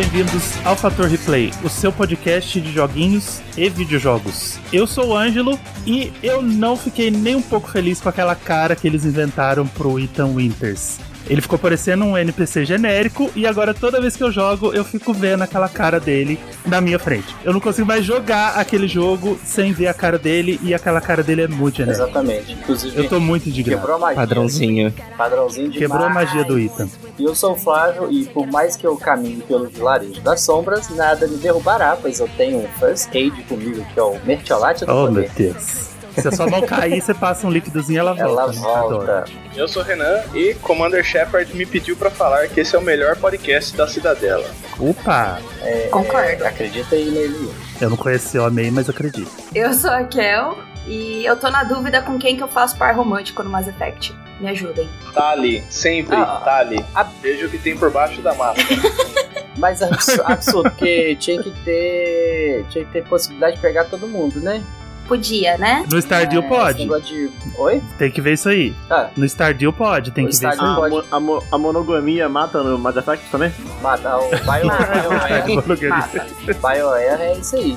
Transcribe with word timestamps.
Bem-vindos 0.00 0.56
ao 0.64 0.74
Fator 0.74 1.08
Replay, 1.08 1.50
o 1.62 1.68
seu 1.68 1.92
podcast 1.92 2.58
de 2.58 2.72
joguinhos 2.72 3.42
e 3.54 3.68
videojogos. 3.68 4.58
Eu 4.72 4.86
sou 4.86 5.08
o 5.08 5.14
Ângelo 5.14 5.60
e 5.86 6.10
eu 6.22 6.40
não 6.40 6.74
fiquei 6.74 7.10
nem 7.10 7.36
um 7.36 7.42
pouco 7.42 7.70
feliz 7.70 8.00
com 8.00 8.08
aquela 8.08 8.34
cara 8.34 8.74
que 8.74 8.88
eles 8.88 9.04
inventaram 9.04 9.66
pro 9.66 10.00
Ethan 10.00 10.28
Winters. 10.28 10.98
Ele 11.28 11.40
ficou 11.40 11.58
parecendo 11.58 12.04
um 12.04 12.16
NPC 12.18 12.64
genérico 12.64 13.30
e 13.36 13.46
agora 13.46 13.72
toda 13.74 14.00
vez 14.00 14.16
que 14.16 14.22
eu 14.22 14.32
jogo 14.32 14.72
eu 14.74 14.84
fico 14.84 15.12
vendo 15.12 15.42
aquela 15.42 15.68
cara 15.68 16.00
dele 16.00 16.38
na 16.66 16.80
minha 16.80 16.98
frente. 16.98 17.34
Eu 17.44 17.52
não 17.52 17.60
consigo 17.60 17.86
mais 17.86 18.04
jogar 18.04 18.54
aquele 18.58 18.88
jogo 18.88 19.38
sem 19.44 19.72
ver 19.72 19.86
a 19.88 19.94
cara 19.94 20.18
dele 20.18 20.58
e 20.62 20.74
aquela 20.74 21.00
cara 21.00 21.22
dele 21.22 21.42
é 21.42 21.48
muito 21.48 21.76
genérica. 21.76 22.04
Exatamente. 22.04 22.52
Inclusive, 22.52 22.96
Eu 22.96 23.08
tô 23.08 23.20
muito 23.20 23.48
indignado. 23.48 23.78
quebrou 23.80 23.96
a 23.96 23.98
magia. 24.00 24.16
Padrãozinho. 24.16 24.94
Padrãozinho 25.16 25.70
de 25.70 25.78
Quebrou 25.78 26.04
a 26.04 26.08
magia 26.10 26.44
do 26.44 26.58
Ethan. 26.58 26.88
E 27.18 27.24
eu 27.24 27.34
sou 27.34 27.52
o 27.52 27.56
Flávio 27.56 28.10
e 28.10 28.24
por 28.26 28.46
mais 28.46 28.76
que 28.76 28.86
eu 28.86 28.96
caminhe 28.96 29.42
pelo 29.42 29.68
vilarejo 29.68 30.20
das 30.22 30.40
sombras, 30.42 30.88
nada 30.90 31.26
me 31.28 31.36
derrubará, 31.36 31.96
pois 32.00 32.18
eu 32.18 32.28
tenho 32.36 32.58
um 32.58 32.68
First 32.78 33.14
Aid 33.14 33.42
comigo, 33.44 33.84
que 33.92 34.00
é 34.00 34.02
o 34.02 34.18
Mertiolate 34.24 34.84
do 34.84 34.92
Oh, 34.92 35.10
meu 35.10 35.22
Poder. 35.24 35.30
Deus. 35.36 35.90
Se 36.18 36.28
a 36.28 36.32
sua 36.32 36.46
mão 36.48 36.62
cair, 36.62 37.00
você 37.00 37.14
passa 37.14 37.46
um 37.46 37.50
líquidozinho 37.50 37.96
e 37.96 37.98
ela 38.00 38.14
volta. 38.14 38.42
Ela 38.42 38.52
volta. 38.52 39.24
Eu 39.56 39.68
sou 39.68 39.82
o 39.82 39.84
Renan 39.84 40.20
e 40.34 40.54
Commander 40.54 41.02
Shepard 41.04 41.54
me 41.56 41.64
pediu 41.64 41.96
pra 41.96 42.10
falar 42.10 42.48
que 42.48 42.60
esse 42.60 42.74
é 42.74 42.78
o 42.78 42.82
melhor 42.82 43.16
podcast 43.16 43.76
da 43.76 43.86
Cidadela. 43.86 44.48
Opa! 44.78 45.38
É, 45.62 45.88
Concordo. 45.90 46.44
Acredita 46.44 46.94
aí 46.94 47.10
nele. 47.10 47.50
Eu 47.80 47.90
não 47.90 47.96
conheci 47.96 48.38
homem 48.38 48.66
aí, 48.66 48.70
mas 48.70 48.88
acredito. 48.88 49.30
Eu 49.54 49.72
sou 49.74 49.90
a 49.90 50.04
Kel 50.04 50.58
e 50.86 51.24
eu 51.24 51.36
tô 51.36 51.48
na 51.50 51.62
dúvida 51.64 52.02
com 52.02 52.18
quem 52.18 52.36
que 52.36 52.42
eu 52.42 52.48
faço 52.48 52.76
par 52.76 52.94
romântico 52.94 53.42
no 53.42 53.50
Mass 53.50 53.66
Effect. 53.68 54.14
Me 54.40 54.48
ajudem. 54.48 54.88
Tá 55.12 55.30
ali, 55.30 55.62
sempre 55.68 56.16
Ah. 56.16 56.40
tá 56.44 56.56
ali. 56.58 56.82
Ah. 56.94 57.06
Veja 57.22 57.46
o 57.46 57.50
que 57.50 57.58
tem 57.58 57.76
por 57.76 57.90
baixo 57.90 58.22
da 58.22 58.32
máscara. 58.34 58.66
Mas 59.58 59.82
é 59.82 59.84
abs- 59.86 60.18
absurdo, 60.20 60.70
porque 60.70 61.14
tinha 61.16 61.42
que 61.42 61.50
ter. 61.64 62.64
Tinha 62.70 62.84
que 62.86 62.90
ter 62.92 63.04
possibilidade 63.04 63.56
de 63.56 63.60
pegar 63.62 63.84
todo 63.84 64.06
mundo, 64.08 64.40
né? 64.40 64.62
Podia, 65.10 65.58
né? 65.58 65.84
No 65.90 65.98
Stardew 65.98 66.40
É, 66.40 66.48
pode. 66.48 66.86
de- 66.86 67.30
Oi? 67.58 67.82
Tem 67.98 68.08
que 68.12 68.20
ver 68.20 68.34
isso 68.34 68.48
aí. 68.48 68.72
Ah, 68.88 69.10
No 69.16 69.24
Stardew 69.28 69.72
pode, 69.72 70.12
tem 70.12 70.22
No 70.24 70.30
que 70.30 70.36
ver 70.38 70.48
isso 70.52 70.62
aí. 70.62 70.68
A, 70.68 70.88
mo- 70.88 71.04
a 71.10 71.20
mo- 71.20 71.42
a 71.50 71.58
monogamia 71.58 72.28
mata 72.28 72.62
no 72.62 72.78
Mass 72.78 72.96
Effect 72.96 73.24
também? 73.28 73.52
mata 73.82 74.16
o 74.18 74.28
Bio- 74.30 75.66
BioWare. 76.62 77.20
É 77.20 77.36
isso 77.38 77.56
aí. 77.56 77.76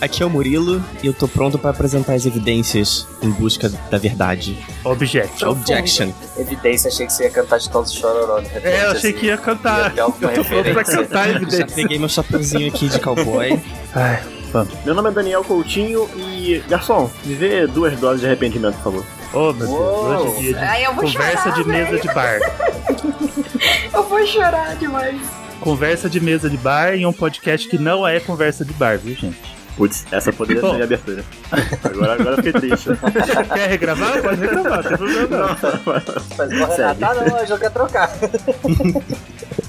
Aqui 0.00 0.22
é 0.22 0.26
o 0.26 0.30
Murilo 0.30 0.80
e 1.02 1.06
eu 1.08 1.12
tô 1.12 1.26
pronto 1.26 1.58
pra 1.58 1.70
apresentar 1.70 2.14
as 2.14 2.24
evidências 2.24 3.06
em 3.20 3.30
busca 3.30 3.68
da 3.90 3.98
verdade. 3.98 4.56
Objeto. 4.84 5.48
Objection. 5.50 6.10
Evidência, 6.36 6.88
achei 6.88 7.04
que 7.06 7.12
você 7.12 7.24
ia 7.24 7.30
cantar 7.30 7.58
de 7.58 7.68
todos 7.68 7.90
os 7.90 7.96
chororó. 7.98 8.38
É, 8.62 8.84
eu 8.84 8.90
achei 8.92 9.10
assim. 9.10 9.18
que 9.20 9.26
ia 9.26 9.36
cantar. 9.36 9.92
Ia 9.96 10.02
Eu 10.02 10.12
tô 10.12 10.44
pronto 10.44 10.70
pra 10.72 10.84
cantar 10.84 11.28
Já 11.28 11.34
evidência. 11.36 11.66
peguei 11.66 11.98
meu 11.98 12.08
chapeuzinho 12.08 12.68
aqui 12.68 12.88
de 12.88 13.00
cowboy. 13.00 13.60
Ai, 13.94 14.22
Meu 14.84 14.94
nome 14.94 15.08
é 15.08 15.12
Daniel 15.12 15.42
Coutinho 15.42 16.08
e. 16.14 16.62
Garçom, 16.68 17.10
me 17.24 17.34
vê 17.34 17.66
duas 17.66 17.98
doses 17.98 18.20
de 18.20 18.26
arrependimento, 18.26 18.74
por 18.76 18.82
favor. 18.82 19.04
oh 19.32 19.38
meu 19.38 19.52
Deus. 19.54 19.70
Uou. 19.70 20.04
Hoje 20.04 20.26
é 20.26 20.40
dia 20.40 20.54
de 20.54 20.58
Ai, 20.58 20.86
eu 20.86 20.94
vou 20.94 21.04
conversa 21.04 21.42
chorar, 21.42 21.54
de 21.54 21.68
mesa 21.68 21.90
velho. 21.90 22.02
de 22.02 22.08
bar. 22.14 22.38
Eu 23.94 24.02
vou 24.04 24.26
chorar 24.26 24.76
demais. 24.76 25.20
Conversa 25.60 26.08
de 26.10 26.20
mesa 26.20 26.50
de 26.50 26.56
bar 26.56 26.94
em 26.94 27.06
um 27.06 27.12
podcast 27.12 27.68
que 27.68 27.78
não 27.78 28.06
é 28.06 28.18
conversa 28.20 28.64
de 28.64 28.72
bar, 28.72 28.98
viu, 28.98 29.14
gente? 29.14 29.38
Putz, 29.76 30.04
essa 30.10 30.32
poderia 30.32 30.60
Bom. 30.60 30.74
ser 30.74 30.80
a 30.82 30.84
abertura. 30.84 31.24
Agora, 31.84 32.12
agora 32.14 32.36
fiquei 32.36 32.52
triste. 32.52 32.90
Quer 33.54 33.68
regravar? 33.68 34.20
Pode 34.20 34.40
regravar, 34.40 34.82
não 34.82 34.88
tem 34.88 34.96
problema 34.98 35.28
não. 35.38 35.56
Mas 36.36 36.50
o 36.50 36.76
Renato, 36.76 37.24
não, 37.30 37.38
eu 37.38 37.46
já 37.46 37.58
quero 37.58 37.72
trocar. 37.72 38.10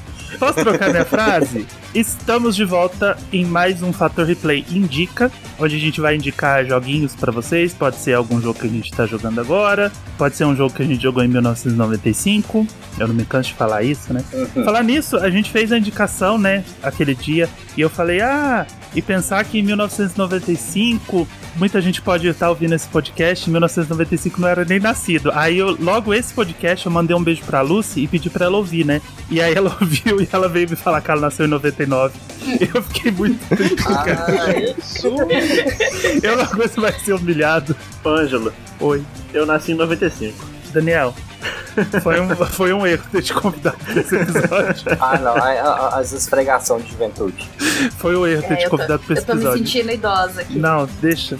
Posso 0.44 0.59
trocar 0.59 0.90
minha 0.90 1.06
frase? 1.06 1.66
Estamos 1.96 2.54
de 2.54 2.66
volta 2.66 3.18
em 3.31 3.46
mais 3.46 3.81
um 3.81 3.94
Fator 3.94 4.26
Replay 4.26 4.66
Indica, 4.70 5.31
onde 5.58 5.78
a 5.78 5.80
gente 5.80 6.02
vai 6.02 6.16
indicar 6.16 6.66
joguinhos 6.66 7.16
pra 7.16 7.31
vocês. 7.31 7.74
Pode 7.74 7.96
ser 7.96 8.16
algum 8.16 8.42
jogo 8.42 8.59
que 8.59 8.68
a 8.68 8.70
gente 8.70 8.92
tá 8.92 9.06
jogando 9.06 9.40
agora, 9.40 9.90
pode 10.18 10.36
ser 10.36 10.44
um 10.44 10.53
jogo 10.53 10.76
que 10.76 10.84
a 10.84 10.86
gente 10.86 11.02
jogou 11.02 11.24
em 11.24 11.30
1995. 11.30 12.68
Eu 13.00 13.08
não 13.08 13.16
me 13.16 13.24
canso 13.24 13.52
de 13.52 13.56
falar 13.56 13.84
isso, 13.84 14.14
né? 14.14 14.22
Falar 14.66 14.84
nisso, 14.84 15.16
a 15.16 15.30
gente 15.30 15.50
fez 15.50 15.72
a 15.72 15.78
indicação, 15.78 16.38
né, 16.38 16.66
aquele 16.82 17.16
dia, 17.16 17.48
e 17.78 17.82
eu 17.82 17.90
falei, 17.90 18.20
ah, 18.20 18.68
e 18.96 19.02
pensar 19.02 19.44
que 19.46 19.59
em 19.59 19.64
1995, 19.64 21.28
muita 21.56 21.81
gente 21.81 22.02
pode 22.02 22.28
estar 22.28 22.50
ouvindo 22.50 22.74
esse 22.74 22.88
podcast, 22.88 23.50
em 23.50 23.52
1995 23.52 24.40
não 24.40 24.48
era 24.48 24.66
nem 24.66 24.80
nascido. 24.80 25.31
Aí 25.34 25.58
eu, 25.58 25.78
logo 25.80 26.14
esse 26.14 26.34
podcast, 26.34 26.86
eu 26.86 26.92
mandei 26.92 27.16
um 27.16 27.24
beijo 27.24 27.44
pra 27.44 27.62
Lucy 27.62 28.02
e 28.02 28.08
pedi 28.08 28.30
pra 28.30 28.46
ela 28.46 28.58
ouvir, 28.58 28.86
né? 28.86 29.02
E 29.30 29.42
aí 29.42 29.53
ela 29.53 29.76
ouviu 29.82 30.22
e 30.22 30.30
ela 30.32 30.48
veio 30.48 30.70
me 30.70 30.76
falar 30.76 31.02
que 31.02 31.12
ela 31.12 31.22
nasceu 31.22 31.46
em 31.46 31.50
99. 31.50 32.14
Eu 32.74 32.84
fiquei 32.84 33.12
muito 33.12 33.56
triste, 33.56 33.76
cara. 33.76 34.26
Ah! 34.28 35.03
Eu 36.22 36.38
não 36.38 36.44
aguento 36.44 36.82
mais 36.82 37.02
ser 37.02 37.14
humilhado. 37.14 37.76
Ângelo, 38.06 38.53
Oi, 38.80 39.03
eu 39.34 39.46
nasci 39.46 39.72
em 39.72 39.76
95. 39.76 40.46
Daniel. 40.74 41.16
Foi 42.02 42.20
um, 42.22 42.36
foi 42.46 42.74
um 42.74 42.86
erro 42.86 43.04
ter 43.12 43.22
te 43.22 43.34
convidado 43.34 43.78
pra 43.78 44.00
esse 44.02 44.16
episódio. 44.16 44.84
ah, 45.00 45.18
não, 45.18 45.36
a- 45.36 45.50
a- 45.52 46.00
as 46.00 46.12
esfregações 46.12 46.84
de 46.86 46.92
juventude. 46.92 47.50
Foi 47.98 48.16
um 48.16 48.26
erro 48.28 48.42
ter 48.44 48.54
É, 48.54 48.56
te 48.58 48.64
eu 48.64 48.70
tô- 48.70 48.78
convidado 48.78 49.04
pra 49.04 49.14
Eu 49.14 49.18
esse 49.18 49.26
tô 49.26 49.34
me 49.34 49.40
episódio. 49.42 49.66
sentindo 49.68 49.92
idosa 49.92 50.42
aqui. 50.42 50.58
Não, 50.59 50.86
deixa. 51.02 51.38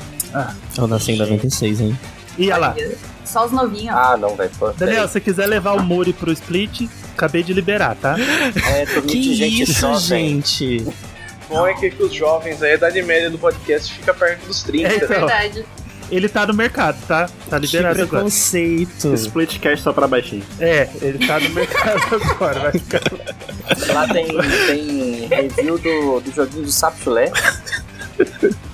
Eu 0.78 0.88
nasci 0.88 1.12
em 1.12 1.18
96, 1.18 1.81
hein? 1.81 2.00
E 2.38 2.47
olha 2.50 2.58
lá. 2.58 2.75
Só 3.25 3.46
os 3.46 3.52
novinhos. 3.52 3.96
Ah, 3.96 4.18
não, 4.18 4.36
velho. 4.36 4.50
Daniel, 4.78 5.08
se 5.08 5.19
quiser 5.22 5.46
levar 5.47 5.74
o 5.74 5.84
Muri 5.84 6.13
pro 6.13 6.31
split, 6.31 6.88
acabei 7.16 7.44
de 7.44 7.53
liberar, 7.53 7.96
tá? 7.96 8.16
É, 8.19 8.86
de 8.86 9.02
Que 9.02 9.34
gente 9.36 9.62
isso, 9.63 9.81
jovem. 9.81 10.00
gente? 10.44 10.88
Bom 11.50 11.68
é 11.68 11.74
que, 11.75 11.92
que 11.92 12.02
os 12.02 12.13
jovens 12.13 12.62
aí, 12.63 12.72
a 12.72 12.75
idade 12.75 13.02
média 13.03 13.30
do 13.30 13.38
podcast 13.38 13.94
fica 13.94 14.13
perto 14.13 14.46
dos 14.47 14.63
30. 14.63 14.88
É, 14.88 14.96
então. 14.96 15.08
Verdade. 15.08 15.66
Ele 16.16 16.29
tá 16.29 16.46
no 16.46 16.53
mercado, 16.53 16.97
tá? 17.07 17.29
Tá 17.50 17.59
Que 17.59 17.66
liberado 17.66 17.96
agora. 18.01 18.07
preconceito. 18.07 19.13
Splitcast 19.13 19.84
só 19.84 19.91
pra 19.94 20.07
baixinho. 20.07 20.44
É, 20.59 20.88
ele 21.01 21.25
tá 21.25 21.40
no 21.40 21.50
mercado 21.50 22.01
agora, 22.31 22.59
vai 22.59 22.72
ficar. 22.74 23.01
Lá 23.94 24.07
tem, 24.07 24.28
tem 24.68 25.28
review 25.28 25.78
do, 25.78 26.19
do 26.22 26.31
joguinho 26.31 26.63
do 26.66 26.72
Sapo 26.72 26.97
Chulé. 27.03 27.31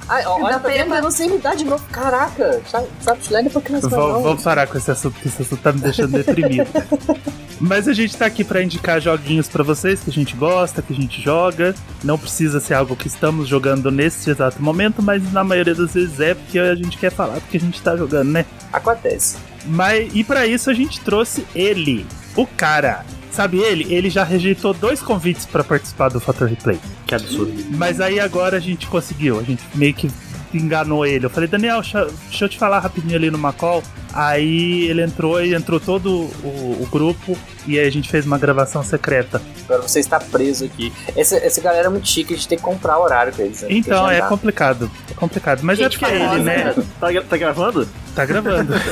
Ai, 0.08 0.26
ó, 0.26 0.38
olha, 0.42 0.54
Dá 0.56 0.60
tá 0.60 0.70
vendo? 0.70 0.84
pena. 0.84 0.96
Eu 0.98 1.04
não 1.04 1.12
sei 1.12 1.30
me 1.30 1.38
dar 1.38 1.56
de 1.56 1.64
novo. 1.66 1.84
Caraca, 1.92 2.62
Sa- 2.68 2.84
Sapo 3.02 3.24
Chulé 3.24 3.42
não 3.44 3.50
pra 3.52 3.62
criança, 3.62 3.88
Vamos, 3.90 4.08
não. 4.14 4.24
vamos 4.24 4.44
parar 4.44 4.68
com 4.68 4.78
esse 4.78 4.90
assunto, 4.92 5.20
que 5.20 5.28
esse 5.28 5.42
assunto 5.44 5.62
tá 5.62 5.72
me 5.72 5.80
deixando 5.82 6.12
deprimido. 6.12 6.68
Mas 7.60 7.88
a 7.88 7.94
gente 7.94 8.16
tá 8.16 8.26
aqui 8.26 8.44
pra 8.44 8.64
indicar 8.64 9.02
joguinhos 9.02 9.48
pra 9.48 9.64
vocês 9.64 10.00
que 10.00 10.10
a 10.10 10.14
gente 10.14 10.36
gosta, 10.36 10.82
que 10.82 10.94
a 10.94 10.96
gente 10.96 11.22
joga. 11.22 11.76
Não 12.04 12.18
precisa 12.18 12.60
ser 12.60 12.74
algo 12.74 12.96
que 12.96 13.08
estamos 13.08 13.48
jogando 13.48 13.92
nesse 13.92 14.30
exato 14.30 14.62
momento, 14.62 15.02
mas 15.02 15.32
na 15.34 15.44
maioria 15.44 15.76
das 15.76 15.94
vezes 15.94 16.20
é 16.20 16.34
porque 16.34 16.58
a 16.58 16.76
gente 16.76 16.98
quer 16.98 17.12
falar 17.12 17.42
porque 17.42 17.58
a 17.58 17.60
gente 17.60 17.82
tá 17.82 17.98
jogando, 17.98 18.30
né? 18.30 18.46
Acontece. 18.72 19.38
Mas 19.66 20.10
e 20.14 20.24
pra 20.24 20.48
isso 20.48 20.70
a 20.70 20.74
gente 20.74 21.02
trouxe 21.02 21.46
ele, 21.54 22.06
o 22.36 22.48
cara. 22.48 23.06
Sabe 23.32 23.60
ele? 23.60 23.94
Ele 23.94 24.10
já 24.10 24.24
rejeitou 24.24 24.74
dois 24.74 25.02
convites 25.02 25.46
pra 25.46 25.64
participar 25.64 26.10
do 26.10 26.20
Fator 26.20 26.48
Replay. 26.48 26.80
Que 27.06 27.14
absurdo. 27.14 27.54
Mas 27.78 28.02
aí 28.02 28.20
agora 28.20 28.58
a 28.58 28.60
gente 28.60 28.88
conseguiu. 28.88 29.40
A 29.40 29.44
gente 29.44 29.64
meio 29.76 29.94
que 29.94 30.10
enganou 30.58 31.06
ele. 31.06 31.26
Eu 31.26 31.30
falei, 31.30 31.48
Daniel, 31.48 31.82
deixa, 31.82 32.06
deixa 32.06 32.46
eu 32.46 32.50
te 32.50 32.58
falar 32.58 32.80
rapidinho 32.80 33.16
ali 33.16 33.30
numa 33.30 33.54
call. 33.54 33.84
Aí 34.14 34.88
ele 34.90 35.04
entrou 35.04 35.44
e 35.44 35.54
entrou 35.54 35.80
todo 35.80 36.10
o, 36.44 36.78
o 36.82 36.88
grupo. 36.92 37.38
E 37.68 37.78
aí 37.78 37.88
a 37.88 37.92
gente 37.92 38.10
fez 38.10 38.26
uma 38.26 38.38
gravação 38.38 38.84
secreta. 38.84 39.42
Agora 39.66 39.82
você 39.82 40.00
está 40.00 40.20
preso 40.20 40.66
aqui. 40.66 40.92
Essa, 41.16 41.38
essa 41.38 41.62
galera 41.62 41.88
é 41.88 41.90
muito 41.90 42.08
chique, 42.08 42.34
a 42.34 42.38
gente 42.38 42.48
tem 42.48 42.58
que 42.58 42.64
comprar 42.64 42.98
horário 42.98 43.32
com 43.34 43.44
eles. 43.44 43.62
Né? 43.62 43.68
Então 43.72 44.10
é 44.10 44.22
complicado. 44.22 44.90
É 45.12 45.14
complicado. 45.14 45.62
Mas 45.62 45.78
Gente 45.78 45.98
é 45.98 46.00
porque 46.00 46.14
é 46.14 46.16
ele, 46.16 46.26
famosa. 46.26 46.44
né? 46.44 46.76
Tá, 47.00 47.08
tá 47.30 47.38
gravando? 47.38 47.88
Tá 48.16 48.26
gravando. 48.26 48.74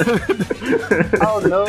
Oh, 1.19 1.41
não. 1.41 1.65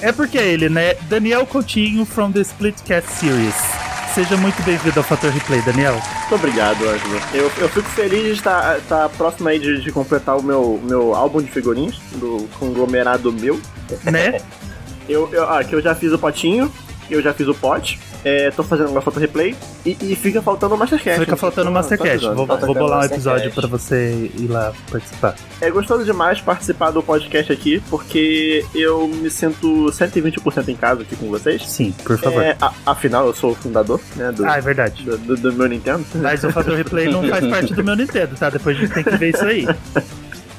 é 0.00 0.12
porque 0.12 0.38
é 0.38 0.46
ele, 0.46 0.68
né? 0.68 0.94
Daniel 1.08 1.46
Coutinho 1.46 2.04
from 2.04 2.32
the 2.32 2.40
Splitcast 2.40 3.10
Series. 3.12 3.87
Seja 4.18 4.36
muito 4.36 4.60
bem-vindo 4.64 4.98
ao 4.98 5.04
Fator 5.04 5.30
Replay, 5.30 5.62
Daniel. 5.62 5.92
Muito 5.92 6.34
obrigado, 6.34 6.88
Ângelo. 6.88 7.20
Eu, 7.32 7.44
eu 7.56 7.68
fico 7.68 7.88
feliz 7.90 8.24
de 8.24 8.32
estar, 8.32 8.76
estar 8.78 9.08
próximo 9.10 9.48
aí 9.48 9.60
de, 9.60 9.80
de 9.80 9.92
completar 9.92 10.36
o 10.36 10.42
meu, 10.42 10.80
meu 10.82 11.14
álbum 11.14 11.40
de 11.40 11.48
figurinhas, 11.48 11.94
do 12.16 12.48
conglomerado 12.58 13.32
meu. 13.32 13.60
Né? 14.02 14.40
Eu, 15.08 15.32
eu, 15.32 15.48
ah, 15.48 15.64
que 15.64 15.74
eu 15.74 15.80
já 15.80 15.94
fiz 15.94 16.12
o 16.12 16.18
potinho, 16.18 16.70
eu 17.14 17.22
já 17.22 17.32
fiz 17.34 17.46
o 17.48 17.54
pote, 17.54 17.98
é, 18.24 18.50
tô 18.50 18.62
fazendo 18.62 18.90
uma 18.90 19.00
foto 19.00 19.18
replay 19.20 19.54
e, 19.86 19.96
e 20.00 20.16
fica 20.16 20.42
faltando 20.42 20.74
o 20.74 20.78
Mastercast. 20.78 21.20
Fica 21.20 21.36
faltando 21.36 21.70
o 21.70 21.72
Tá- 21.74 21.82
tá 21.82 21.88
Mastercast. 21.88 22.26
Vou, 22.34 22.46
Falta 22.46 22.66
vou 22.66 22.74
bolar 22.74 23.00
um 23.00 23.04
episódio 23.04 23.50
pra 23.52 23.66
você 23.66 24.30
ir 24.36 24.48
lá 24.48 24.72
participar. 24.90 25.34
É 25.60 25.70
gostoso 25.70 26.04
demais 26.04 26.40
participar 26.40 26.90
do 26.90 27.02
podcast 27.02 27.52
aqui, 27.52 27.82
porque 27.88 28.64
eu 28.74 29.06
me 29.08 29.30
sinto 29.30 29.86
120% 29.92 30.68
em 30.68 30.76
casa 30.76 31.02
aqui 31.02 31.16
com 31.16 31.28
vocês. 31.28 31.66
Sim, 31.68 31.94
por 32.04 32.18
favor. 32.18 32.42
É, 32.42 32.56
a- 32.60 32.72
afinal, 32.86 33.26
eu 33.26 33.34
sou 33.34 33.52
o 33.52 33.54
fundador 33.54 34.00
né, 34.16 34.32
do, 34.32 34.44
Ah, 34.46 34.58
é 34.58 34.60
verdade. 34.60 35.02
do, 35.04 35.16
do- 35.18 35.36
do 35.36 35.52
meu 35.52 35.68
Nintendo. 35.68 36.04
Mas 36.16 36.42
o 36.44 36.50
Fator 36.50 36.74
Replay 36.74 37.08
não 37.10 37.22
faz 37.28 37.46
parte 37.48 37.72
do 37.74 37.84
meu 37.84 37.94
Nintendo, 37.96 38.34
tá? 38.36 38.50
Depois 38.50 38.76
a 38.76 38.80
gente 38.80 38.92
tem 38.94 39.04
que 39.04 39.16
ver 39.16 39.30
isso 39.34 39.44
aí. 39.44 39.66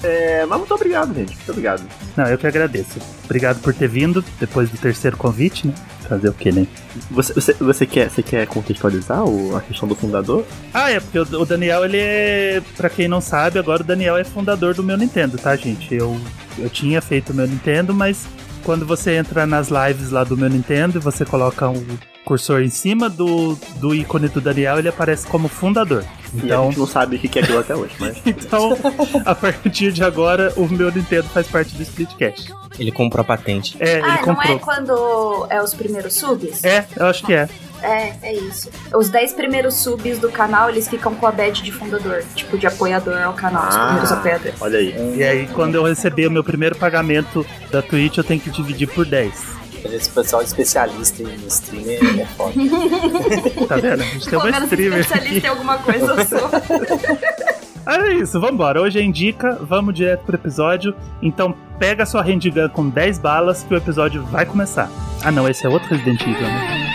É, 0.01 0.45
mas 0.45 0.57
muito 0.59 0.73
obrigado, 0.73 1.13
gente. 1.13 1.35
Muito 1.35 1.49
obrigado. 1.51 1.83
Não, 2.15 2.25
eu 2.25 2.37
que 2.37 2.47
agradeço. 2.47 2.99
Obrigado 3.25 3.59
por 3.61 3.73
ter 3.73 3.87
vindo 3.89 4.23
depois 4.39 4.69
do 4.69 4.77
terceiro 4.77 5.17
convite, 5.17 5.67
né? 5.67 5.73
Fazer 6.09 6.29
o 6.29 6.33
que, 6.33 6.51
né? 6.51 6.65
Você, 7.11 7.33
você, 7.33 7.53
você 7.53 7.85
quer, 7.85 8.09
você 8.09 8.23
quer 8.23 8.47
contextualizar 8.47 9.23
o, 9.23 9.55
a 9.55 9.61
questão 9.61 9.87
do 9.87 9.93
fundador? 9.93 10.43
Ah, 10.73 10.89
é, 10.89 10.99
porque 10.99 11.19
o, 11.19 11.41
o 11.41 11.45
Daniel, 11.45 11.85
ele 11.85 11.97
é. 11.97 12.61
Pra 12.75 12.89
quem 12.89 13.07
não 13.07 13.21
sabe, 13.21 13.59
agora 13.59 13.83
o 13.83 13.85
Daniel 13.85 14.17
é 14.17 14.23
fundador 14.23 14.73
do 14.73 14.83
meu 14.83 14.97
Nintendo, 14.97 15.37
tá, 15.37 15.55
gente? 15.55 15.93
Eu, 15.93 16.19
eu 16.57 16.67
tinha 16.67 16.99
feito 16.99 17.31
o 17.31 17.35
meu 17.35 17.47
Nintendo, 17.47 17.93
mas 17.93 18.27
quando 18.63 18.87
você 18.87 19.15
entra 19.15 19.45
nas 19.45 19.69
lives 19.69 20.09
lá 20.09 20.23
do 20.23 20.35
meu 20.35 20.49
Nintendo 20.49 20.97
e 20.97 21.01
você 21.01 21.23
coloca 21.23 21.69
um 21.69 21.85
cursor 22.25 22.61
em 22.61 22.69
cima 22.69 23.09
do, 23.09 23.55
do 23.77 23.93
ícone 23.95 24.27
do 24.29 24.39
Daniel, 24.41 24.77
ele 24.79 24.89
aparece 24.89 25.25
como 25.27 25.47
fundador. 25.47 26.03
E 26.33 26.41
a 26.41 26.45
Então, 26.45 26.65
gente 26.65 26.79
não 26.79 26.85
sabe 26.87 27.15
o 27.15 27.19
que 27.19 27.39
é 27.39 27.41
aquilo 27.41 27.59
até 27.59 27.75
hoje, 27.75 27.93
mas. 27.99 28.17
então 28.25 28.77
a 29.25 29.33
partir 29.33 29.91
de 29.91 30.03
agora, 30.03 30.53
o 30.55 30.67
meu 30.67 30.91
Nintendo 30.91 31.27
faz 31.29 31.47
parte 31.47 31.75
do 31.75 31.81
Splitcast. 31.81 32.53
Ele 32.77 32.91
comprou 32.91 33.21
a 33.21 33.25
patente. 33.25 33.75
É, 33.79 33.93
ele 33.97 34.03
Ah, 34.05 34.15
não 34.17 34.23
comprou. 34.35 34.55
é 34.55 34.59
quando 34.59 35.47
é 35.49 35.61
os 35.61 35.73
primeiros 35.73 36.13
subs? 36.13 36.63
É, 36.63 36.85
eu 36.95 37.07
acho 37.07 37.25
que 37.25 37.33
é. 37.33 37.49
É, 37.81 38.13
é 38.21 38.33
isso. 38.35 38.69
Os 38.93 39.09
10 39.09 39.33
primeiros 39.33 39.75
subs 39.75 40.19
do 40.19 40.29
canal, 40.29 40.69
eles 40.69 40.87
ficam 40.87 41.15
com 41.15 41.25
a 41.25 41.31
badge 41.31 41.63
de 41.63 41.71
fundador, 41.71 42.23
tipo 42.35 42.57
de 42.57 42.67
apoiador 42.67 43.17
ao 43.21 43.33
canal, 43.33 43.67
os 43.69 43.75
Ah. 43.75 43.85
primeiros 43.85 44.11
apoiadores. 44.11 44.61
Olha 44.61 44.77
aí. 44.79 45.15
E 45.17 45.23
aí, 45.23 45.47
quando 45.47 45.75
eu 45.75 45.83
receber 45.83 46.27
o 46.27 46.31
meu 46.31 46.43
primeiro 46.43 46.75
pagamento 46.75 47.45
da 47.71 47.81
Twitch, 47.81 48.17
eu 48.17 48.23
tenho 48.23 48.39
que 48.39 48.49
dividir 48.51 48.87
por 48.87 49.05
10. 49.05 49.57
Esse 49.85 50.09
pessoal 50.09 50.41
especialista 50.41 51.23
em 51.23 51.47
streamer 51.47 52.19
é 52.21 52.25
foda. 52.25 52.53
Tá 53.67 53.75
vendo? 53.77 54.01
A 54.01 54.05
gente 54.05 54.29
tem 54.29 54.39
Pelo 54.39 54.43
uma 54.51 54.59
streamer. 54.65 54.99
especialista 54.99 55.47
em 55.47 55.49
alguma 55.49 55.77
coisa 55.77 56.05
eu 56.05 56.25
sou. 56.27 56.49
É 57.87 58.13
isso, 58.13 58.39
vambora. 58.39 58.79
Hoje 58.79 58.99
é 58.99 59.01
Indica, 59.01 59.57
vamos 59.63 59.95
direto 59.95 60.23
pro 60.23 60.35
episódio. 60.35 60.93
Então 61.23 61.55
pega 61.79 62.03
a 62.03 62.05
sua 62.05 62.21
handgun 62.21 62.69
com 62.69 62.87
10 62.87 63.17
balas 63.17 63.63
que 63.63 63.73
o 63.73 63.77
episódio 63.77 64.21
vai 64.25 64.45
começar. 64.45 64.91
Ah 65.23 65.31
não, 65.31 65.49
esse 65.49 65.65
é 65.65 65.69
outro 65.69 65.89
Resident 65.89 66.21
Evil, 66.21 66.41
né? 66.41 66.85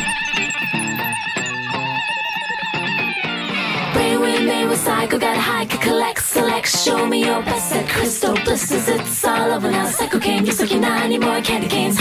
Psycho, 4.75 5.19
got 5.19 5.37
high, 5.37 5.65
could 5.67 5.81
collect, 5.81 6.21
select, 6.21 6.69
show 6.69 7.07
me 7.07 7.25
your 7.25 7.41
best 7.43 7.71
set. 7.71 7.89
Crystal 7.89 8.35
blisters, 8.45 8.89
it's 8.89 9.25
all 9.25 9.53
over 9.53 9.71
now. 9.71 9.87
Psycho 9.87 10.19
came, 10.19 10.45
just 10.45 10.61
like 10.61 10.71
you're 10.73 10.81
not 10.81 11.03
anymore, 11.05 11.41
candy 11.43 11.69
canes. 11.69 11.97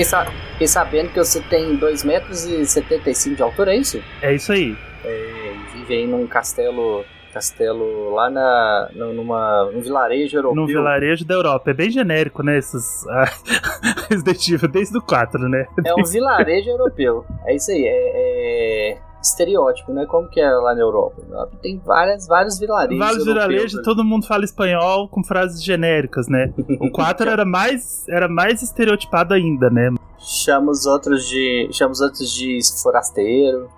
Fiquei, 0.00 0.04
sa- 0.04 0.26
fiquei 0.52 0.66
sabendo 0.66 1.10
que 1.10 1.18
você 1.18 1.40
tem 1.42 1.76
2 1.76 2.04
metros 2.04 2.44
e 2.44 2.64
75 2.64 3.36
de 3.36 3.42
altura, 3.42 3.74
é 3.74 3.76
isso? 3.76 4.02
É 4.22 4.34
isso 4.34 4.52
aí. 4.52 4.76
É, 5.04 5.52
vive 5.74 5.94
aí 5.94 6.06
num 6.06 6.26
castelo. 6.26 7.04
Castelo 7.32 8.10
lá 8.12 8.28
na, 8.28 8.90
numa, 8.92 9.70
num 9.72 9.80
vilarejo 9.80 10.36
europeu. 10.36 10.56
Num 10.56 10.66
vilarejo 10.66 11.24
da 11.24 11.34
Europa. 11.34 11.70
É 11.70 11.74
bem 11.74 11.88
genérico, 11.88 12.42
né? 12.42 12.58
Esses 12.58 13.06
ah, 13.06 13.24
Resident 14.10 14.48
Evil 14.48 14.68
desde 14.68 14.98
o 14.98 15.00
4, 15.00 15.48
né? 15.48 15.64
É 15.86 15.94
um 15.94 16.02
vilarejo 16.04 16.68
europeu. 16.70 17.24
É 17.46 17.54
isso 17.54 17.70
aí, 17.70 17.84
é, 17.86 18.92
é 18.94 18.98
estereótipo, 19.22 19.92
né? 19.92 20.06
Como 20.06 20.28
que 20.28 20.40
é 20.40 20.50
lá 20.50 20.74
na 20.74 20.80
Europa? 20.80 21.22
Tem 21.62 21.78
várias, 21.84 22.26
vários 22.26 22.58
vilarejos. 22.58 22.98
Vários 22.98 23.24
vilarejos, 23.24 23.74
ali. 23.74 23.84
todo 23.84 24.04
mundo 24.04 24.26
fala 24.26 24.44
espanhol 24.44 25.08
com 25.08 25.22
frases 25.22 25.62
genéricas, 25.62 26.28
né? 26.28 26.52
O 26.80 26.90
4 26.90 27.28
era 27.28 27.44
mais, 27.44 28.06
era 28.08 28.28
mais 28.28 28.62
estereotipado 28.62 29.34
ainda, 29.34 29.70
né? 29.70 29.90
Chama 30.18 30.70
os 30.70 30.86
outros 30.86 31.26
de. 31.28 31.68
Chama 31.72 31.92
os 31.92 32.00
outros 32.00 32.30
de 32.32 32.58
forasteiro. 32.82 33.68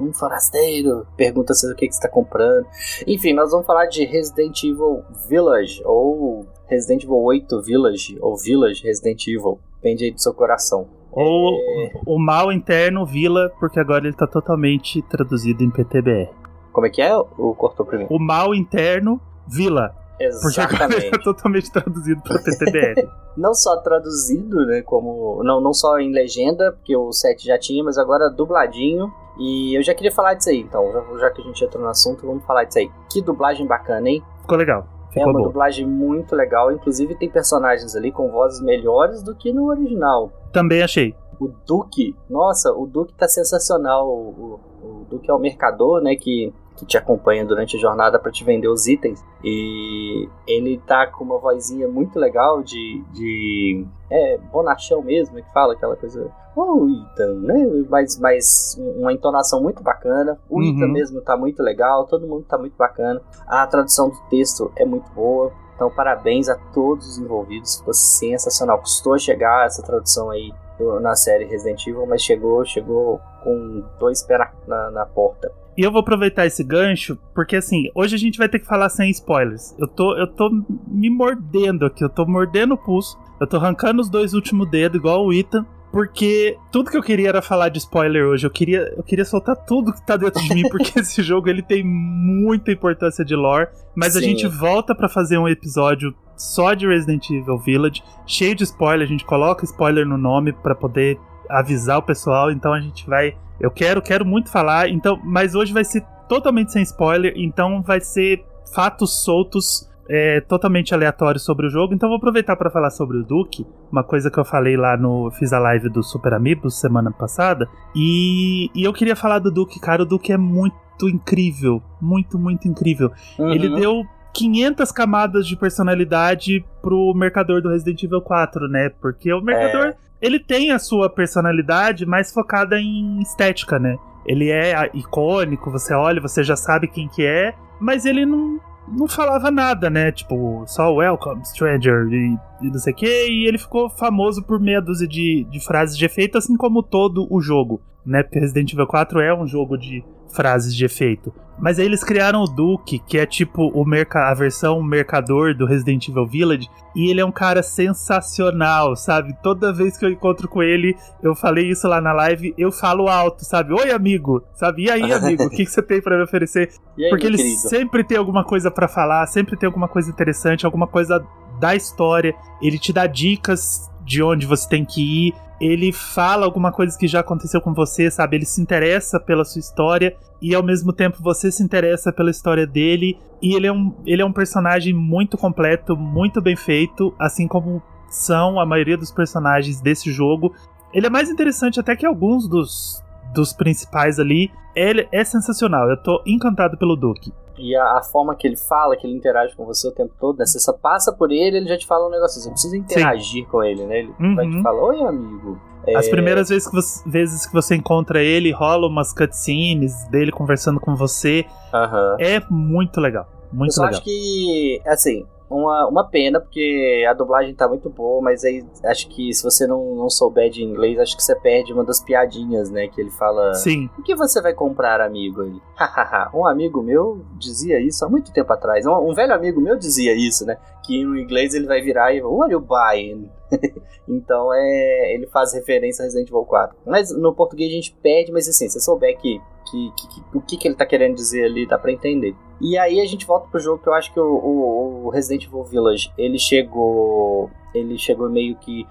Um 0.00 0.12
forasteiro. 0.12 1.06
Pergunta 1.16 1.54
se 1.54 1.70
o 1.70 1.74
que, 1.74 1.88
que 1.88 1.94
você 1.94 2.00
tá 2.00 2.08
comprando. 2.08 2.66
Enfim, 3.06 3.32
nós 3.32 3.50
vamos 3.50 3.66
falar 3.66 3.86
de 3.86 4.04
Resident 4.04 4.62
Evil 4.62 5.02
Village. 5.28 5.82
Ou 5.84 6.46
Resident 6.68 7.02
Evil 7.02 7.16
8 7.16 7.60
Village. 7.62 8.16
Ou 8.20 8.36
Village 8.36 8.84
Resident 8.84 9.26
Evil. 9.26 9.58
Depende 9.74 10.04
aí 10.04 10.12
do 10.12 10.22
seu 10.22 10.32
coração. 10.32 10.88
Ou 11.10 11.58
o 12.06 12.18
mal 12.18 12.52
interno 12.52 13.04
Vila, 13.06 13.50
porque 13.58 13.80
agora 13.80 14.06
ele 14.06 14.16
tá 14.16 14.26
totalmente 14.26 15.02
traduzido 15.02 15.64
em 15.64 15.70
PTBR. 15.70 16.30
Como 16.72 16.86
é 16.86 16.90
que 16.90 17.02
é? 17.02 17.16
O 17.16 17.54
cortou 17.54 17.84
primeiro. 17.84 18.14
O 18.14 18.18
mal 18.18 18.54
interno 18.54 19.20
Vila, 19.46 19.94
porque 20.42 20.60
agora 20.60 20.84
ele 20.84 20.96
Exatamente. 20.96 21.10
tá 21.10 21.18
totalmente 21.18 21.72
traduzido 21.72 22.20
pra 22.22 22.38
PTBR. 22.38 23.08
não 23.36 23.54
só 23.54 23.76
traduzido, 23.76 24.66
né, 24.66 24.82
como 24.82 25.42
não, 25.44 25.60
não 25.60 25.72
só 25.72 25.98
em 25.98 26.12
legenda, 26.12 26.72
porque 26.72 26.96
o 26.96 27.12
7 27.12 27.46
já 27.46 27.58
tinha, 27.58 27.82
mas 27.84 27.96
agora 27.96 28.28
dubladinho. 28.28 29.12
E 29.38 29.78
eu 29.78 29.82
já 29.84 29.94
queria 29.94 30.10
falar 30.10 30.34
disso 30.34 30.50
aí, 30.50 30.58
então, 30.58 30.90
já, 30.92 31.18
já 31.20 31.30
que 31.30 31.40
a 31.40 31.44
gente 31.44 31.64
entrou 31.64 31.84
no 31.84 31.88
assunto, 31.88 32.26
vamos 32.26 32.44
falar 32.44 32.64
disso 32.64 32.80
aí. 32.80 32.90
Que 33.08 33.22
dublagem 33.22 33.64
bacana, 33.66 34.08
hein? 34.08 34.22
Ficou 34.40 34.58
legal. 34.58 34.84
É 35.10 35.14
Ficou 35.14 35.32
uma 35.32 35.38
bom. 35.38 35.44
dublagem 35.44 35.86
muito 35.86 36.34
legal, 36.36 36.72
inclusive 36.72 37.14
tem 37.16 37.28
personagens 37.30 37.94
ali 37.96 38.12
com 38.12 38.30
vozes 38.30 38.60
melhores 38.60 39.22
do 39.22 39.34
que 39.34 39.52
no 39.52 39.66
original. 39.66 40.30
Também 40.52 40.82
achei. 40.82 41.14
O 41.40 41.48
Duke, 41.66 42.16
nossa, 42.28 42.72
o 42.72 42.86
Duke 42.86 43.14
tá 43.14 43.28
sensacional. 43.28 44.08
O, 44.08 44.60
o, 44.82 44.86
o 44.86 45.06
Duke 45.08 45.30
é 45.30 45.34
o 45.34 45.38
mercador, 45.38 46.02
né, 46.02 46.16
que, 46.16 46.52
que 46.78 46.86
te 46.86 46.96
acompanha 46.96 47.44
durante 47.44 47.76
a 47.76 47.80
jornada 47.80 48.18
para 48.18 48.30
te 48.30 48.44
vender 48.44 48.68
os 48.68 48.86
itens. 48.86 49.22
E 49.42 50.28
ele 50.46 50.78
tá 50.86 51.06
com 51.08 51.24
uma 51.24 51.38
vozinha 51.38 51.88
muito 51.88 52.18
legal 52.18 52.62
de. 52.62 53.02
de 53.12 53.84
é, 54.10 54.38
bonachão 54.52 55.02
mesmo, 55.02 55.36
que 55.36 55.52
fala 55.52 55.74
aquela 55.74 55.96
coisa. 55.96 56.30
Oh, 56.56 56.88
Ethan, 56.88 57.34
né? 57.40 57.84
Mas, 57.88 58.18
mas 58.18 58.76
uma 58.96 59.12
entonação 59.12 59.60
muito 59.60 59.82
bacana. 59.82 60.38
O 60.48 60.60
Uhum. 60.60 60.70
Ethan 60.76 60.88
mesmo 60.88 61.20
tá 61.20 61.36
muito 61.36 61.62
legal, 61.62 62.06
todo 62.06 62.26
mundo 62.26 62.44
tá 62.48 62.56
muito 62.56 62.76
bacana. 62.76 63.20
A 63.46 63.66
tradução 63.66 64.08
do 64.08 64.16
texto 64.30 64.70
é 64.76 64.84
muito 64.84 65.10
boa. 65.12 65.52
Então, 65.74 65.90
parabéns 65.90 66.48
a 66.48 66.56
todos 66.74 67.06
os 67.06 67.18
envolvidos. 67.18 67.76
Ficou 67.76 67.94
sensacional. 67.94 68.78
Custou 68.80 69.16
chegar 69.18 69.66
essa 69.66 69.82
tradução 69.82 70.30
aí 70.30 70.52
na 71.00 71.14
série 71.14 71.44
Resident 71.44 71.86
Evil, 71.86 72.06
mas 72.06 72.22
chegou, 72.22 72.64
chegou 72.64 73.20
com 73.44 73.84
dois 73.98 74.22
pés 74.22 74.40
na, 74.40 74.50
na, 74.66 74.90
na 74.90 75.06
porta. 75.06 75.52
E 75.78 75.82
eu 75.82 75.92
vou 75.92 76.00
aproveitar 76.00 76.44
esse 76.44 76.64
gancho, 76.64 77.16
porque 77.32 77.54
assim, 77.54 77.84
hoje 77.94 78.16
a 78.16 78.18
gente 78.18 78.36
vai 78.36 78.48
ter 78.48 78.58
que 78.58 78.66
falar 78.66 78.88
sem 78.88 79.08
spoilers. 79.10 79.76
Eu 79.78 79.86
tô, 79.86 80.18
eu 80.18 80.26
tô 80.26 80.50
me 80.88 81.08
mordendo 81.08 81.86
aqui, 81.86 82.02
eu 82.02 82.08
tô 82.08 82.26
mordendo 82.26 82.74
o 82.74 82.76
pulso. 82.76 83.16
Eu 83.40 83.46
tô 83.46 83.58
arrancando 83.58 84.02
os 84.02 84.10
dois 84.10 84.34
últimos 84.34 84.68
dedos, 84.68 84.98
igual 84.98 85.24
o 85.24 85.32
Ethan. 85.32 85.64
Porque 85.92 86.58
tudo 86.72 86.90
que 86.90 86.96
eu 86.96 87.02
queria 87.02 87.28
era 87.28 87.40
falar 87.40 87.68
de 87.68 87.78
spoiler 87.78 88.26
hoje. 88.26 88.44
Eu 88.44 88.50
queria, 88.50 88.92
eu 88.96 89.04
queria 89.04 89.24
soltar 89.24 89.54
tudo 89.54 89.92
que 89.92 90.04
tá 90.04 90.16
dentro 90.16 90.42
de 90.42 90.52
mim, 90.52 90.62
porque 90.68 90.98
esse 90.98 91.22
jogo 91.22 91.48
ele 91.48 91.62
tem 91.62 91.84
muita 91.84 92.72
importância 92.72 93.24
de 93.24 93.36
lore. 93.36 93.68
Mas 93.94 94.16
a 94.16 94.20
Sim. 94.20 94.30
gente 94.30 94.48
volta 94.48 94.96
pra 94.96 95.08
fazer 95.08 95.38
um 95.38 95.46
episódio 95.46 96.12
só 96.36 96.74
de 96.74 96.88
Resident 96.88 97.30
Evil 97.30 97.56
Village, 97.56 98.02
cheio 98.26 98.56
de 98.56 98.64
spoiler. 98.64 99.06
A 99.06 99.08
gente 99.08 99.24
coloca 99.24 99.64
spoiler 99.64 100.04
no 100.04 100.18
nome 100.18 100.52
pra 100.52 100.74
poder 100.74 101.20
avisar 101.48 101.98
o 101.98 102.02
pessoal. 102.02 102.50
Então 102.50 102.72
a 102.72 102.80
gente 102.80 103.06
vai. 103.06 103.36
Eu 103.60 103.70
quero, 103.70 104.00
quero 104.02 104.24
muito 104.24 104.50
falar. 104.50 104.88
Então, 104.88 105.18
mas 105.24 105.54
hoje 105.54 105.72
vai 105.72 105.84
ser 105.84 106.02
totalmente 106.28 106.72
sem 106.72 106.82
spoiler. 106.82 107.32
Então 107.36 107.82
vai 107.82 108.00
ser 108.00 108.44
fatos 108.74 109.22
soltos. 109.22 109.86
é, 110.10 110.40
totalmente 110.40 110.94
aleatórios 110.94 111.44
sobre 111.44 111.66
o 111.66 111.68
jogo, 111.68 111.92
então 111.92 112.08
vou 112.08 112.16
aproveitar 112.16 112.56
pra 112.56 112.70
falar 112.70 112.88
sobre 112.88 113.18
o 113.18 113.22
Duke, 113.22 113.66
uma 113.92 114.02
coisa 114.02 114.30
que 114.30 114.38
eu 114.38 114.44
falei 114.44 114.74
lá 114.74 114.96
no. 114.96 115.30
Fiz 115.32 115.52
a 115.52 115.58
live 115.58 115.90
do 115.90 116.02
Super 116.02 116.32
Amigos 116.32 116.80
semana 116.80 117.10
passada, 117.12 117.68
e, 117.94 118.70
e 118.74 118.84
eu 118.84 118.92
queria 118.94 119.14
falar 119.14 119.38
do 119.38 119.50
Duke, 119.50 119.78
cara. 119.78 120.04
O 120.04 120.06
Duke 120.06 120.32
é 120.32 120.38
muito 120.38 120.74
incrível, 121.10 121.82
muito, 122.00 122.38
muito 122.38 122.66
incrível. 122.66 123.12
Ele 123.38 123.68
Uhum. 123.68 123.74
deu 123.80 124.02
500 124.32 124.90
camadas 124.92 125.46
de 125.46 125.54
personalidade 125.56 126.64
pro 126.80 127.12
mercador 127.14 127.60
do 127.60 127.68
Resident 127.68 128.02
Evil 128.02 128.22
4, 128.22 128.66
né? 128.66 128.90
Porque 129.02 129.30
o 129.30 129.42
mercador, 129.42 129.94
ele 130.20 130.38
tem 130.38 130.70
a 130.70 130.78
sua 130.78 131.08
personalidade 131.08 132.06
mais 132.06 132.32
focada 132.32 132.80
em 132.80 133.20
estética, 133.20 133.78
né? 133.78 133.96
Ele 134.26 134.50
é 134.50 134.90
icônico, 134.94 135.70
você 135.70 135.94
olha, 135.94 136.20
você 136.20 136.42
já 136.42 136.56
sabe 136.56 136.88
quem 136.88 137.08
que 137.08 137.24
é, 137.24 137.54
mas 137.80 138.04
ele 138.04 138.26
não, 138.26 138.60
não 138.88 139.08
falava 139.08 139.50
nada, 139.50 139.88
né? 139.88 140.12
Tipo, 140.12 140.64
só 140.66 140.92
welcome, 140.94 141.44
stranger, 141.44 142.06
e 142.10 142.38
e 142.60 142.66
não 142.66 142.78
sei 142.78 142.92
o 142.92 142.96
que, 142.96 143.06
e 143.06 143.46
ele 143.46 143.58
ficou 143.58 143.88
famoso 143.88 144.42
por 144.42 144.58
meia 144.60 144.80
dúzia 144.80 145.06
de, 145.06 145.46
de 145.48 145.60
frases 145.60 145.96
de 145.96 146.04
efeito, 146.04 146.36
assim 146.36 146.56
como 146.56 146.82
todo 146.82 147.26
o 147.30 147.40
jogo, 147.40 147.80
né? 148.04 148.22
Porque 148.22 148.38
Resident 148.38 148.72
Evil 148.72 148.86
4 148.86 149.20
é 149.20 149.34
um 149.34 149.46
jogo 149.46 149.76
de 149.76 150.04
frases 150.32 150.74
de 150.74 150.84
efeito. 150.84 151.32
Mas 151.60 151.78
aí 151.80 151.86
eles 151.86 152.04
criaram 152.04 152.42
o 152.42 152.46
Duke, 152.46 153.00
que 153.00 153.18
é 153.18 153.26
tipo 153.26 153.66
o 153.68 153.84
merca 153.84 154.30
a 154.30 154.34
versão 154.34 154.80
mercador 154.80 155.56
do 155.56 155.66
Resident 155.66 156.08
Evil 156.08 156.24
Village, 156.26 156.68
e 156.94 157.10
ele 157.10 157.20
é 157.20 157.24
um 157.24 157.32
cara 157.32 157.64
sensacional, 157.64 158.94
sabe? 158.96 159.36
Toda 159.42 159.72
vez 159.72 159.96
que 159.96 160.04
eu 160.04 160.10
encontro 160.10 160.48
com 160.48 160.62
ele, 160.62 160.96
eu 161.20 161.34
falei 161.34 161.68
isso 161.68 161.88
lá 161.88 162.00
na 162.00 162.12
live, 162.12 162.54
eu 162.56 162.70
falo 162.70 163.08
alto, 163.08 163.44
sabe? 163.44 163.72
Oi, 163.72 163.90
amigo, 163.90 164.42
sabe? 164.54 164.84
E 164.84 164.90
aí, 164.90 165.10
amigo, 165.12 165.44
o 165.44 165.50
que, 165.50 165.64
que 165.64 165.70
você 165.70 165.82
tem 165.82 166.00
pra 166.00 166.16
me 166.16 166.22
oferecer? 166.22 166.70
Aí, 166.96 167.08
Porque 167.10 167.26
ele 167.26 167.36
querido? 167.36 167.56
sempre 167.68 168.04
tem 168.04 168.16
alguma 168.16 168.44
coisa 168.44 168.70
pra 168.70 168.86
falar, 168.86 169.26
sempre 169.26 169.56
tem 169.56 169.66
alguma 169.66 169.88
coisa 169.88 170.08
interessante, 170.10 170.64
alguma 170.64 170.86
coisa 170.86 171.24
da 171.58 171.74
história. 171.74 172.34
Ele 172.62 172.78
te 172.78 172.92
dá 172.92 173.06
dicas 173.06 173.90
de 174.04 174.22
onde 174.22 174.46
você 174.46 174.68
tem 174.68 174.84
que 174.84 175.28
ir. 175.28 175.34
Ele 175.60 175.92
fala 175.92 176.46
alguma 176.46 176.70
coisa 176.70 176.96
que 176.96 177.08
já 177.08 177.20
aconteceu 177.20 177.60
com 177.60 177.74
você, 177.74 178.10
sabe? 178.10 178.36
Ele 178.36 178.44
se 178.44 178.60
interessa 178.60 179.18
pela 179.18 179.44
sua 179.44 179.58
história 179.58 180.16
e 180.40 180.54
ao 180.54 180.62
mesmo 180.62 180.92
tempo 180.92 181.18
você 181.20 181.50
se 181.50 181.62
interessa 181.62 182.12
pela 182.12 182.30
história 182.30 182.66
dele. 182.66 183.18
E 183.42 183.54
ele 183.54 183.66
é 183.66 183.72
um, 183.72 183.94
ele 184.06 184.22
é 184.22 184.24
um 184.24 184.32
personagem 184.32 184.94
muito 184.94 185.36
completo, 185.36 185.96
muito 185.96 186.40
bem 186.40 186.56
feito, 186.56 187.14
assim 187.18 187.48
como 187.48 187.82
são 188.08 188.58
a 188.58 188.66
maioria 188.66 188.96
dos 188.96 189.10
personagens 189.10 189.80
desse 189.80 190.12
jogo. 190.12 190.54
Ele 190.92 191.06
é 191.06 191.10
mais 191.10 191.28
interessante 191.28 191.78
até 191.78 191.94
que 191.94 192.06
alguns 192.06 192.48
dos, 192.48 193.02
dos 193.34 193.52
principais 193.52 194.18
ali. 194.18 194.50
Ele 194.74 195.08
é 195.10 195.24
sensacional, 195.24 195.90
eu 195.90 195.96
tô 195.96 196.22
encantado 196.24 196.78
pelo 196.78 196.94
Duke. 196.94 197.32
E 197.58 197.74
a, 197.76 197.98
a 197.98 198.02
forma 198.02 198.34
que 198.36 198.46
ele 198.46 198.56
fala, 198.56 198.96
que 198.96 199.06
ele 199.06 199.16
interage 199.16 199.54
com 199.56 199.64
você 199.64 199.88
o 199.88 199.92
tempo 199.92 200.12
todo, 200.18 200.38
né? 200.38 200.46
Você 200.46 200.58
só 200.60 200.72
passa 200.72 201.12
por 201.12 201.30
ele, 201.32 201.56
ele 201.58 201.68
já 201.68 201.76
te 201.76 201.86
fala 201.86 202.06
um 202.06 202.10
negócio. 202.10 202.40
Você 202.40 202.50
precisa 202.50 202.76
interagir 202.76 203.46
com 203.48 203.62
ele, 203.62 203.84
né? 203.86 203.98
Ele 204.00 204.14
vai 204.34 204.46
te 204.48 204.56
Uhum. 204.56 204.62
falar, 204.62 204.82
oi, 204.82 205.00
amigo. 205.02 205.60
As 205.94 206.06
É, 206.06 206.10
primeiras 206.10 206.48
vezes 206.50 206.68
que, 206.68 206.74
você, 206.74 207.08
vezes 207.08 207.46
que 207.46 207.52
você 207.52 207.74
encontra 207.74 208.22
ele, 208.22 208.50
rola 208.52 208.86
umas 208.86 209.12
cutscenes 209.12 210.04
dele 210.08 210.30
conversando 210.30 210.78
com 210.78 210.94
você. 210.94 211.46
aham. 211.72 212.16
É 212.20 212.40
muito 212.50 213.00
legal. 213.00 213.26
Eu 213.52 213.58
Muito 213.58 213.72
só 213.72 213.82
legal. 213.84 213.96
acho 213.96 214.04
que, 214.04 214.82
assim, 214.86 215.26
uma, 215.50 215.88
uma 215.88 216.04
pena, 216.04 216.40
porque 216.40 217.04
a 217.08 217.12
dublagem 217.12 217.54
tá 217.54 217.68
muito 217.68 217.88
boa, 217.88 218.20
mas 218.20 218.44
aí 218.44 218.64
acho 218.84 219.08
que 219.08 219.32
se 219.32 219.42
você 219.42 219.66
não, 219.66 219.94
não 219.94 220.10
souber 220.10 220.50
de 220.50 220.62
inglês, 220.62 220.98
acho 220.98 221.16
que 221.16 221.22
você 221.22 221.34
perde 221.34 221.72
uma 221.72 221.84
das 221.84 222.00
piadinhas, 222.00 222.70
né? 222.70 222.88
Que 222.88 223.00
ele 223.00 223.10
fala. 223.10 223.54
Sim. 223.54 223.88
O 223.98 224.02
que 224.02 224.14
você 224.14 224.40
vai 224.40 224.52
comprar, 224.52 225.00
amigo? 225.00 225.42
Ele, 225.42 225.60
hahaha, 225.74 226.30
um 226.34 226.46
amigo 226.46 226.82
meu 226.82 227.24
dizia 227.38 227.80
isso 227.80 228.04
há 228.04 228.08
muito 228.08 228.32
tempo 228.32 228.52
atrás. 228.52 228.86
Um, 228.86 228.92
um 228.92 229.14
velho 229.14 229.34
amigo 229.34 229.60
meu 229.60 229.76
dizia 229.76 230.14
isso, 230.14 230.44
né? 230.44 230.58
Que 230.84 231.04
no 231.04 231.18
inglês 231.18 231.54
ele 231.54 231.66
vai 231.66 231.80
virar 231.80 232.14
e 232.14 232.22
what 232.22 232.44
are 232.44 232.52
you 232.52 232.60
buying? 232.60 233.30
então 234.06 234.52
é, 234.52 235.14
ele 235.14 235.26
faz 235.26 235.54
referência 235.54 236.02
a 236.02 236.04
Resident 236.04 236.28
Evil 236.28 236.44
4. 236.44 236.76
Mas 236.86 237.10
no 237.10 237.34
português 237.34 237.70
a 237.70 237.74
gente 237.74 237.96
perde, 238.02 238.32
mas 238.32 238.48
assim, 238.48 238.68
se 238.68 238.74
você 238.74 238.80
souber 238.80 239.16
que, 239.18 239.40
que, 239.70 239.92
que- 239.96 240.08
que- 240.08 240.22
o 240.34 240.40
que, 240.40 240.56
que 240.56 240.68
ele 240.68 240.74
tá 240.74 240.84
querendo 240.86 241.14
dizer 241.14 241.44
ali, 241.44 241.66
dá 241.66 241.78
pra 241.78 241.92
entender. 241.92 242.34
E 242.60 242.76
aí 242.78 243.00
a 243.00 243.06
gente 243.06 243.24
volta 243.26 243.46
pro 243.50 243.60
jogo 243.60 243.82
que 243.82 243.88
eu 243.88 243.94
acho 243.94 244.12
que 244.12 244.18
o, 244.20 244.24
o- 244.24 245.06
o 245.06 245.10
Resident 245.10 245.44
Evil 245.46 245.64
Village, 245.64 246.12
ele 246.18 246.38
chegou. 246.38 247.50
Ele 247.74 247.96
chegou 247.98 248.28
meio 248.30 248.56
que. 248.56 248.86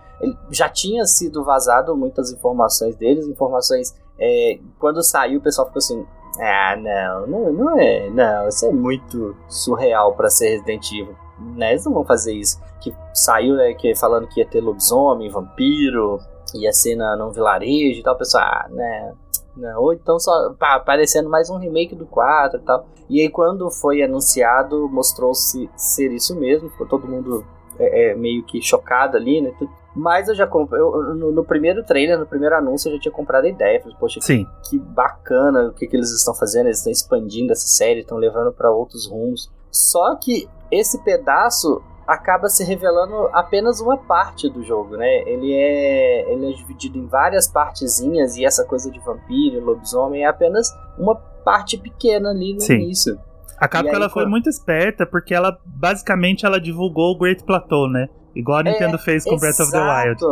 Já 0.51 0.69
tinha 0.69 1.05
sido 1.05 1.43
vazado 1.43 1.95
muitas 1.95 2.31
informações 2.31 2.95
deles, 2.95 3.27
informações. 3.27 3.95
é, 4.19 4.59
quando 4.79 5.03
saiu, 5.03 5.39
o 5.39 5.43
pessoal 5.43 5.67
ficou 5.67 5.79
assim. 5.79 6.05
Ah, 6.39 6.75
não, 6.77 7.27
não, 7.27 7.53
não 7.53 7.79
é. 7.79 8.09
Não, 8.11 8.47
isso 8.47 8.65
é 8.65 8.71
muito 8.71 9.35
surreal 9.49 10.13
pra 10.15 10.29
ser 10.29 10.49
Resident 10.49 10.91
Evil. 10.91 11.15
Né, 11.55 11.71
eles 11.71 11.85
não 11.85 11.93
vão 11.93 12.03
fazer 12.03 12.33
isso. 12.33 12.59
Que 12.81 12.91
saiu, 13.13 13.55
né, 13.55 13.73
que, 13.73 13.95
falando 13.95 14.27
que 14.27 14.39
ia 14.39 14.45
ter 14.47 14.59
lobisomem, 14.61 15.29
vampiro, 15.29 16.19
ia 16.55 16.71
ser 16.71 16.95
na, 16.95 17.15
num 17.15 17.31
vilarejo 17.31 17.99
e 17.99 18.03
tal. 18.03 18.15
O 18.15 18.17
pessoal, 18.17 18.43
ah, 18.43 18.67
né. 18.69 19.13
Não, 19.57 19.81
ou 19.81 19.93
então 19.93 20.19
só 20.19 20.53
pá, 20.53 20.79
parecendo 20.79 21.29
mais 21.29 21.49
um 21.49 21.57
remake 21.57 21.95
do 21.95 22.05
4 22.05 22.59
e 22.59 22.63
tal. 22.63 22.87
E 23.09 23.21
aí 23.21 23.29
quando 23.29 23.69
foi 23.71 24.03
anunciado, 24.03 24.87
mostrou-se 24.89 25.69
ser 25.75 26.11
isso 26.11 26.35
mesmo. 26.35 26.69
Ficou 26.69 26.87
todo 26.87 27.07
mundo 27.07 27.45
é, 27.79 28.11
é, 28.11 28.15
meio 28.15 28.43
que 28.43 28.61
chocado 28.61 29.17
ali, 29.17 29.41
né? 29.41 29.53
Mas 29.95 30.27
eu 30.27 30.35
já 30.35 30.45
comprei. 30.45 30.79
no, 30.79 31.31
no 31.31 31.43
primeiro 31.43 31.83
trailer, 31.83 32.19
no 32.19 32.27
primeiro 32.27 32.55
anúncio, 32.55 32.89
eu 32.89 32.95
já 32.95 33.01
tinha 33.01 33.11
comprado 33.11 33.45
a 33.45 33.49
ideia. 33.49 33.81
Falei, 33.81 33.97
poxa, 33.99 34.21
Sim. 34.21 34.45
que 34.69 34.77
bacana 34.77 35.69
o 35.69 35.73
que, 35.73 35.87
que 35.87 35.95
eles 35.95 36.11
estão 36.11 36.35
fazendo. 36.35 36.67
Eles 36.67 36.77
estão 36.77 36.91
expandindo 36.91 37.51
essa 37.51 37.65
série, 37.67 38.01
estão 38.01 38.17
levando 38.17 38.53
para 38.53 38.71
outros 38.71 39.07
rumos. 39.07 39.51
Só 39.71 40.15
que 40.15 40.47
esse 40.71 41.03
pedaço 41.03 41.81
acaba 42.07 42.47
se 42.47 42.63
revelando 42.63 43.29
apenas 43.33 43.81
uma 43.81 43.97
parte 43.97 44.49
do 44.49 44.63
jogo, 44.63 44.95
né? 44.95 45.23
Ele 45.27 45.53
é, 45.53 46.31
ele 46.31 46.51
é 46.51 46.55
dividido 46.55 46.97
em 46.97 47.05
várias 47.05 47.47
partezinhas 47.47 48.37
e 48.37 48.45
essa 48.45 48.63
coisa 48.63 48.89
de 48.89 48.99
vampiro, 48.99 49.63
lobisomem 49.63 50.23
é 50.23 50.27
apenas 50.27 50.71
uma 50.97 51.15
parte 51.15 51.77
pequena 51.77 52.29
ali 52.29 52.53
no 52.53 52.61
Sim. 52.61 52.75
início. 52.75 53.19
A 53.59 53.67
Capcom 53.67 53.95
ela 53.95 54.09
foi 54.09 54.25
muito 54.25 54.47
esperta 54.49 55.05
porque 55.05 55.33
ela 55.33 55.57
basicamente 55.65 56.45
ela 56.45 56.61
divulgou 56.61 57.15
o 57.15 57.17
Great 57.17 57.43
Plateau, 57.43 57.89
né? 57.89 58.07
Igual 58.35 58.59
a 58.59 58.63
Nintendo 58.63 58.99
fez 58.99 59.23
com 59.23 59.35
Breath 59.35 59.59
of 59.59 59.71
the 59.71 59.79
Wild. 59.79 60.23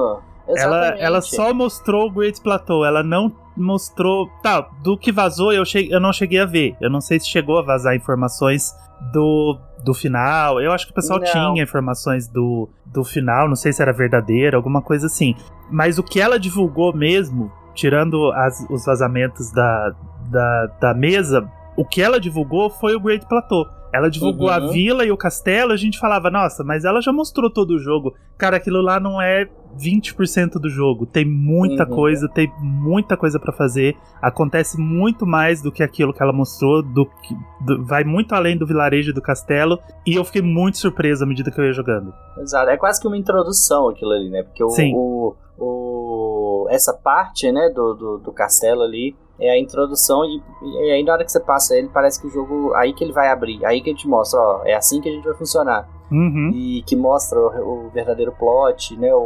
Ela, 0.56 0.88
ela 1.00 1.22
só 1.22 1.54
mostrou 1.54 2.08
o 2.08 2.12
Great 2.12 2.42
Plateau, 2.42 2.86
ela 2.86 3.02
não 3.04 3.32
mostrou. 3.58 4.28
Tá, 4.44 4.62
do 4.84 4.98
que 4.98 5.12
vazou 5.12 5.52
eu, 5.54 5.66
che... 5.66 5.88
eu 5.90 6.00
não 6.00 6.12
cheguei 6.14 6.40
a 6.40 6.46
ver. 6.46 6.76
Eu 6.80 6.90
não 6.90 7.02
sei 7.02 7.20
se 7.20 7.28
chegou 7.28 7.58
a 7.58 7.62
vazar 7.64 7.96
informações 7.96 8.72
do, 9.14 9.58
do 9.84 9.94
final. 9.94 10.62
Eu 10.62 10.72
acho 10.72 10.86
que 10.86 10.92
o 10.92 10.96
pessoal 10.96 11.20
Não. 11.20 11.26
tinha 11.26 11.64
informações 11.64 12.28
do, 12.28 12.70
do 12.86 13.04
final, 13.04 13.48
não 13.48 13.56
sei 13.56 13.74
se 13.74 13.82
era 13.82 13.92
verdadeiro, 13.94 14.56
alguma 14.58 14.82
coisa 14.82 15.08
assim. 15.08 15.36
Mas 15.72 15.98
o 15.98 16.04
que 16.04 16.20
ela 16.22 16.40
divulgou 16.40 16.94
mesmo, 16.96 17.52
tirando 17.74 18.32
as- 18.34 18.66
os 18.70 18.86
vazamentos 18.86 19.52
da, 19.52 19.96
da, 20.30 20.66
da 20.80 20.94
mesa, 20.94 21.50
o 21.78 21.86
que 21.86 22.02
ela 22.02 22.20
divulgou 22.20 22.70
foi 22.70 22.96
o 22.96 23.00
Great 23.00 23.26
Plateau. 23.28 23.66
Ela 23.94 24.10
divulgou 24.10 24.50
a 24.50 24.58
Uhum. 24.58 24.72
vila 24.72 25.06
e 25.06 25.12
o 25.12 25.16
castelo, 25.16 25.72
a 25.72 25.78
gente 25.78 25.98
falava, 25.98 26.30
nossa, 26.30 26.66
mas 26.66 26.84
ela 26.84 27.02
já 27.02 27.14
mostrou 27.14 27.50
todo 27.50 27.72
o 27.72 27.80
jogo. 27.80 28.14
Cara, 28.38 28.58
aquilo 28.58 28.82
lá 28.82 29.00
não 29.00 29.22
é 29.22 29.48
20% 29.78 30.60
do 30.60 30.70
jogo. 30.70 31.06
Tem 31.06 31.24
muita 31.24 31.84
Uhum. 31.88 31.96
coisa, 31.96 32.28
tem 32.28 32.52
muita 32.60 33.16
coisa 33.16 33.40
pra 33.40 33.54
fazer. 33.54 33.96
Acontece 34.22 34.78
muito 34.78 35.26
mais 35.26 35.62
do 35.62 35.72
que 35.72 35.82
aquilo 35.82 36.14
que 36.14 36.22
ela 36.22 36.34
mostrou, 36.34 36.82
do 36.82 37.08
do- 37.62 37.86
vai 37.86 38.04
muito 38.04 38.36
além 38.36 38.58
do 38.58 38.68
vilarejo 38.68 39.12
e 39.12 39.14
do 39.14 39.22
castelo. 39.22 39.80
E 40.06 40.14
eu 40.16 40.26
fiquei 40.26 40.42
muito 40.42 40.78
surpreso 40.78 41.24
à 41.24 41.28
medida 41.28 41.50
que 41.50 41.60
eu 41.60 41.66
ia 41.66 41.72
jogando. 41.74 42.14
Exato, 42.38 42.70
é 42.70 42.76
quase 42.78 43.00
que 43.02 43.08
uma 43.08 43.18
introdução 43.18 43.88
aquilo 43.90 44.12
ali, 44.12 44.30
né? 44.30 44.44
Porque 44.44 44.64
o, 44.64 44.70
Sim. 44.70 44.92
o, 44.94 45.36
o- 45.58 46.68
essa 46.70 46.94
parte, 46.94 47.50
né, 47.52 47.70
do, 47.74 47.94
do, 47.94 48.18
do 48.18 48.32
castelo 48.34 48.82
ali 48.84 49.16
é 49.40 49.50
a 49.52 49.60
introdução 49.60 50.24
e, 50.26 50.42
e 50.64 50.92
aí 50.92 51.04
na 51.04 51.14
hora 51.14 51.24
que 51.26 51.32
você 51.32 51.40
passa 51.40 51.76
ele, 51.78 51.90
parece 51.94 52.22
que 52.22 52.28
o 52.28 52.30
jogo, 52.30 52.74
aí 52.76 52.94
que 52.94 53.04
ele 53.04 53.14
vai 53.14 53.30
abrir, 53.30 53.66
aí 53.66 53.82
que 53.82 53.90
ele 53.90 53.98
te 53.98 54.08
mostra, 54.08 54.40
ó, 54.40 54.62
é 54.66 54.74
assim 54.74 55.02
que 55.02 55.10
a 55.10 55.12
gente 55.12 55.24
vai 55.26 55.34
funcionar. 55.36 55.88
Uhum. 56.12 56.52
E 56.54 56.84
que 56.84 56.96
mostra 56.96 57.38
o, 57.40 57.88
o 57.88 57.90
verdadeiro 57.90 58.32
plot, 58.32 58.96
né, 58.98 59.14
o, 59.14 59.18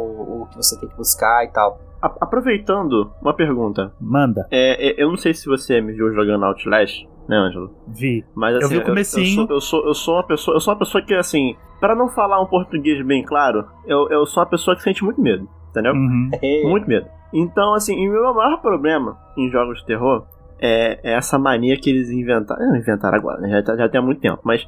o 0.42 0.46
que 0.50 0.56
você 0.56 0.78
tem 0.80 0.88
que 0.88 0.96
buscar 0.96 1.44
e 1.44 1.48
tal. 1.48 1.78
A- 2.02 2.14
aproveitando, 2.22 3.12
uma 3.20 3.34
pergunta. 3.34 3.92
Manda, 4.00 4.46
É, 4.50 4.88
é, 4.90 5.02
eu 5.02 5.10
não 5.10 5.16
sei 5.18 5.34
se 5.34 5.46
você 5.46 5.80
me 5.80 5.92
viu 5.92 6.12
jogando 6.14 6.44
Outlast, 6.46 7.04
né, 7.28 7.36
Ângelo? 7.36 7.70
vi. 7.86 8.24
Mas 8.34 8.56
assim, 8.56 8.64
Eu 8.64 8.70
vi 8.70 8.78
o 8.78 8.84
comecinho. 8.86 9.46
Eu, 9.50 9.60
sou, 9.60 9.84
eu, 9.84 9.84
sou, 9.84 9.86
eu 9.88 9.94
sou 9.94 10.14
uma 10.14 10.22
pessoa, 10.26 10.56
eu 10.56 10.60
sou 10.60 10.72
uma 10.72 10.78
pessoa 10.78 11.04
que 11.04 11.14
assim, 11.14 11.54
para 11.78 11.94
não 11.94 12.08
falar 12.08 12.40
um 12.40 12.46
português 12.46 13.04
bem 13.06 13.22
claro, 13.22 13.66
eu, 13.86 14.08
eu 14.08 14.24
sou 14.26 14.42
uma 14.42 14.48
pessoa 14.48 14.74
que 14.74 14.82
sente 14.82 15.04
muito 15.04 15.20
medo, 15.20 15.46
entendeu? 15.70 15.92
Uhum. 15.92 16.30
Muito 16.68 16.86
medo. 16.88 17.06
Então, 17.32 17.74
assim, 17.74 17.94
e 17.96 18.08
o 18.08 18.12
meu 18.12 18.34
maior 18.34 18.60
problema 18.60 19.16
em 19.36 19.48
jogos 19.50 19.78
de 19.80 19.86
terror 19.86 20.26
é, 20.60 20.98
é 21.02 21.12
essa 21.14 21.38
mania 21.38 21.76
que 21.80 21.88
eles 21.90 22.10
inventaram. 22.10 22.66
Não 22.68 22.76
inventaram 22.76 23.16
agora, 23.16 23.40
né? 23.40 23.62
Já, 23.64 23.76
já 23.76 23.88
tem 23.88 24.00
há 24.00 24.04
muito 24.04 24.20
tempo. 24.20 24.40
Mas 24.44 24.66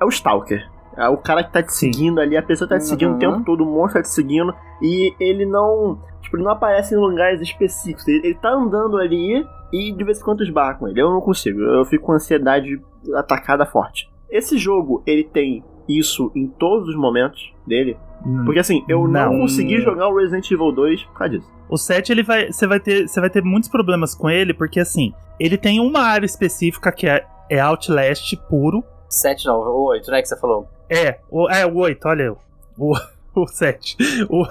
é 0.00 0.04
o 0.04 0.08
Stalker. 0.08 0.68
É 0.96 1.08
o 1.08 1.16
cara 1.16 1.44
que 1.44 1.52
tá 1.52 1.62
te 1.62 1.72
seguindo 1.72 2.20
ali, 2.20 2.36
a 2.36 2.42
pessoa 2.42 2.68
tá 2.68 2.76
te 2.76 2.84
seguindo 2.84 3.10
o 3.10 3.12
Uhum. 3.12 3.18
tempo 3.18 3.44
todo, 3.44 3.62
o 3.62 3.66
monstro 3.66 3.94
tá 3.94 4.02
te 4.02 4.10
seguindo. 4.10 4.52
E 4.82 5.14
ele 5.20 5.46
não. 5.46 5.98
Tipo, 6.20 6.36
ele 6.36 6.44
não 6.44 6.52
aparece 6.52 6.94
em 6.94 6.98
lugares 6.98 7.40
específicos. 7.40 8.06
Ele, 8.06 8.20
ele 8.26 8.34
tá 8.34 8.50
andando 8.50 8.96
ali 8.98 9.46
e 9.72 9.92
de 9.92 10.04
vez 10.04 10.20
em 10.20 10.24
quando 10.24 10.42
esbarra 10.42 10.74
com 10.74 10.88
ele. 10.88 11.00
Eu 11.00 11.10
não 11.10 11.20
consigo. 11.20 11.60
Eu 11.60 11.84
fico 11.84 12.04
com 12.06 12.12
ansiedade 12.12 12.80
atacada 13.14 13.64
forte. 13.64 14.10
Esse 14.28 14.58
jogo, 14.58 15.02
ele 15.06 15.24
tem 15.24 15.64
isso 15.88 16.30
em 16.34 16.46
todos 16.48 16.88
os 16.88 16.96
momentos 16.96 17.52
dele. 17.66 17.96
Hum. 18.24 18.44
Porque 18.44 18.58
assim, 18.58 18.84
eu 18.88 19.06
não, 19.06 19.32
Não. 19.32 19.40
consegui 19.40 19.80
jogar 19.80 20.08
o 20.08 20.16
Resident 20.16 20.50
Evil 20.50 20.72
2 20.72 21.04
por 21.04 21.14
causa 21.14 21.38
disso. 21.38 21.58
O 21.68 21.76
7 21.76 22.12
ele 22.12 22.22
vai, 22.22 22.50
você 22.50 22.66
vai 22.66 22.80
ter, 22.80 23.06
você 23.06 23.20
vai 23.20 23.30
ter 23.30 23.42
muitos 23.42 23.68
problemas 23.68 24.14
com 24.14 24.28
ele, 24.30 24.54
porque 24.54 24.80
assim, 24.80 25.12
ele 25.38 25.56
tem 25.58 25.80
uma 25.80 26.00
área 26.00 26.26
específica 26.26 26.90
que 26.90 27.06
é, 27.06 27.24
é 27.50 27.60
Outlast 27.60 28.34
puro. 28.48 28.82
7 29.08 29.46
não, 29.46 29.58
o 29.60 29.88
8, 29.88 30.10
né, 30.10 30.22
que 30.22 30.28
você 30.28 30.38
falou. 30.38 30.68
É, 30.88 31.18
o, 31.30 31.48
é 31.50 31.66
o 31.66 31.76
8, 31.76 32.08
olha 32.08 32.22
eu. 32.22 32.38
O, 32.76 32.94
o 33.36 33.46
7. 33.46 33.96
O, 34.28 34.44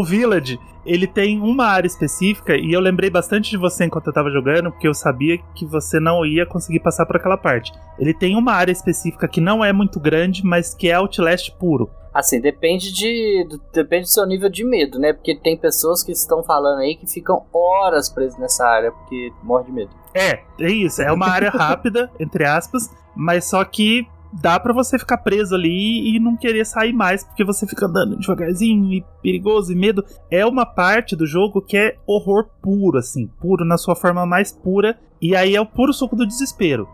o 0.00 0.04
Village, 0.04 0.58
ele 0.84 1.06
tem 1.06 1.40
uma 1.40 1.66
área 1.66 1.86
específica, 1.86 2.56
e 2.56 2.72
eu 2.72 2.80
lembrei 2.80 3.10
bastante 3.10 3.50
de 3.50 3.56
você 3.56 3.84
enquanto 3.84 4.06
eu 4.06 4.12
tava 4.12 4.30
jogando, 4.30 4.70
porque 4.70 4.88
eu 4.88 4.94
sabia 4.94 5.38
que 5.54 5.64
você 5.66 6.00
não 6.00 6.24
ia 6.24 6.46
conseguir 6.46 6.80
passar 6.80 7.06
por 7.06 7.16
aquela 7.16 7.36
parte. 7.36 7.72
Ele 7.98 8.14
tem 8.14 8.36
uma 8.36 8.52
área 8.52 8.72
específica 8.72 9.28
que 9.28 9.40
não 9.40 9.64
é 9.64 9.72
muito 9.72 10.00
grande, 10.00 10.44
mas 10.44 10.74
que 10.74 10.88
é 10.88 10.94
Outlast 10.94 11.50
puro. 11.58 11.90
Assim, 12.12 12.40
depende 12.40 12.92
de. 12.92 13.46
do- 13.48 13.60
Depende 13.72 14.02
do 14.04 14.08
seu 14.10 14.26
nível 14.26 14.50
de 14.50 14.64
medo, 14.64 14.98
né? 14.98 15.12
Porque 15.12 15.34
tem 15.34 15.56
pessoas 15.56 16.02
que 16.02 16.12
estão 16.12 16.42
falando 16.42 16.80
aí 16.80 16.94
que 16.94 17.06
ficam 17.06 17.44
horas 17.52 18.10
presas 18.10 18.38
nessa 18.38 18.66
área 18.66 18.92
porque 18.92 19.32
morre 19.42 19.64
de 19.64 19.72
medo. 19.72 19.90
É, 20.14 20.40
é 20.60 20.70
isso. 20.70 21.00
É 21.00 21.10
uma 21.10 21.26
área 21.28 21.50
rápida, 21.50 22.10
entre 22.20 22.44
aspas, 22.44 22.90
mas 23.16 23.46
só 23.46 23.64
que 23.64 24.06
dá 24.34 24.58
pra 24.60 24.72
você 24.74 24.98
ficar 24.98 25.18
preso 25.18 25.54
ali 25.54 26.14
e 26.16 26.20
não 26.20 26.36
querer 26.36 26.64
sair 26.66 26.92
mais, 26.92 27.22
porque 27.24 27.44
você 27.44 27.66
fica 27.66 27.86
andando 27.86 28.16
devagarzinho 28.18 28.92
e 28.92 29.04
perigoso 29.22 29.72
e 29.72 29.74
medo. 29.74 30.04
É 30.30 30.44
uma 30.44 30.66
parte 30.66 31.16
do 31.16 31.26
jogo 31.26 31.60
que 31.62 31.76
é 31.76 31.96
horror 32.06 32.46
puro, 32.62 32.98
assim, 32.98 33.26
puro 33.40 33.64
na 33.64 33.76
sua 33.78 33.94
forma 33.96 34.24
mais 34.26 34.52
pura. 34.52 34.98
E 35.20 35.34
aí 35.36 35.54
é 35.54 35.60
o 35.60 35.66
puro 35.66 35.92
suco 35.92 36.16
do 36.16 36.26
desespero. 36.26 36.88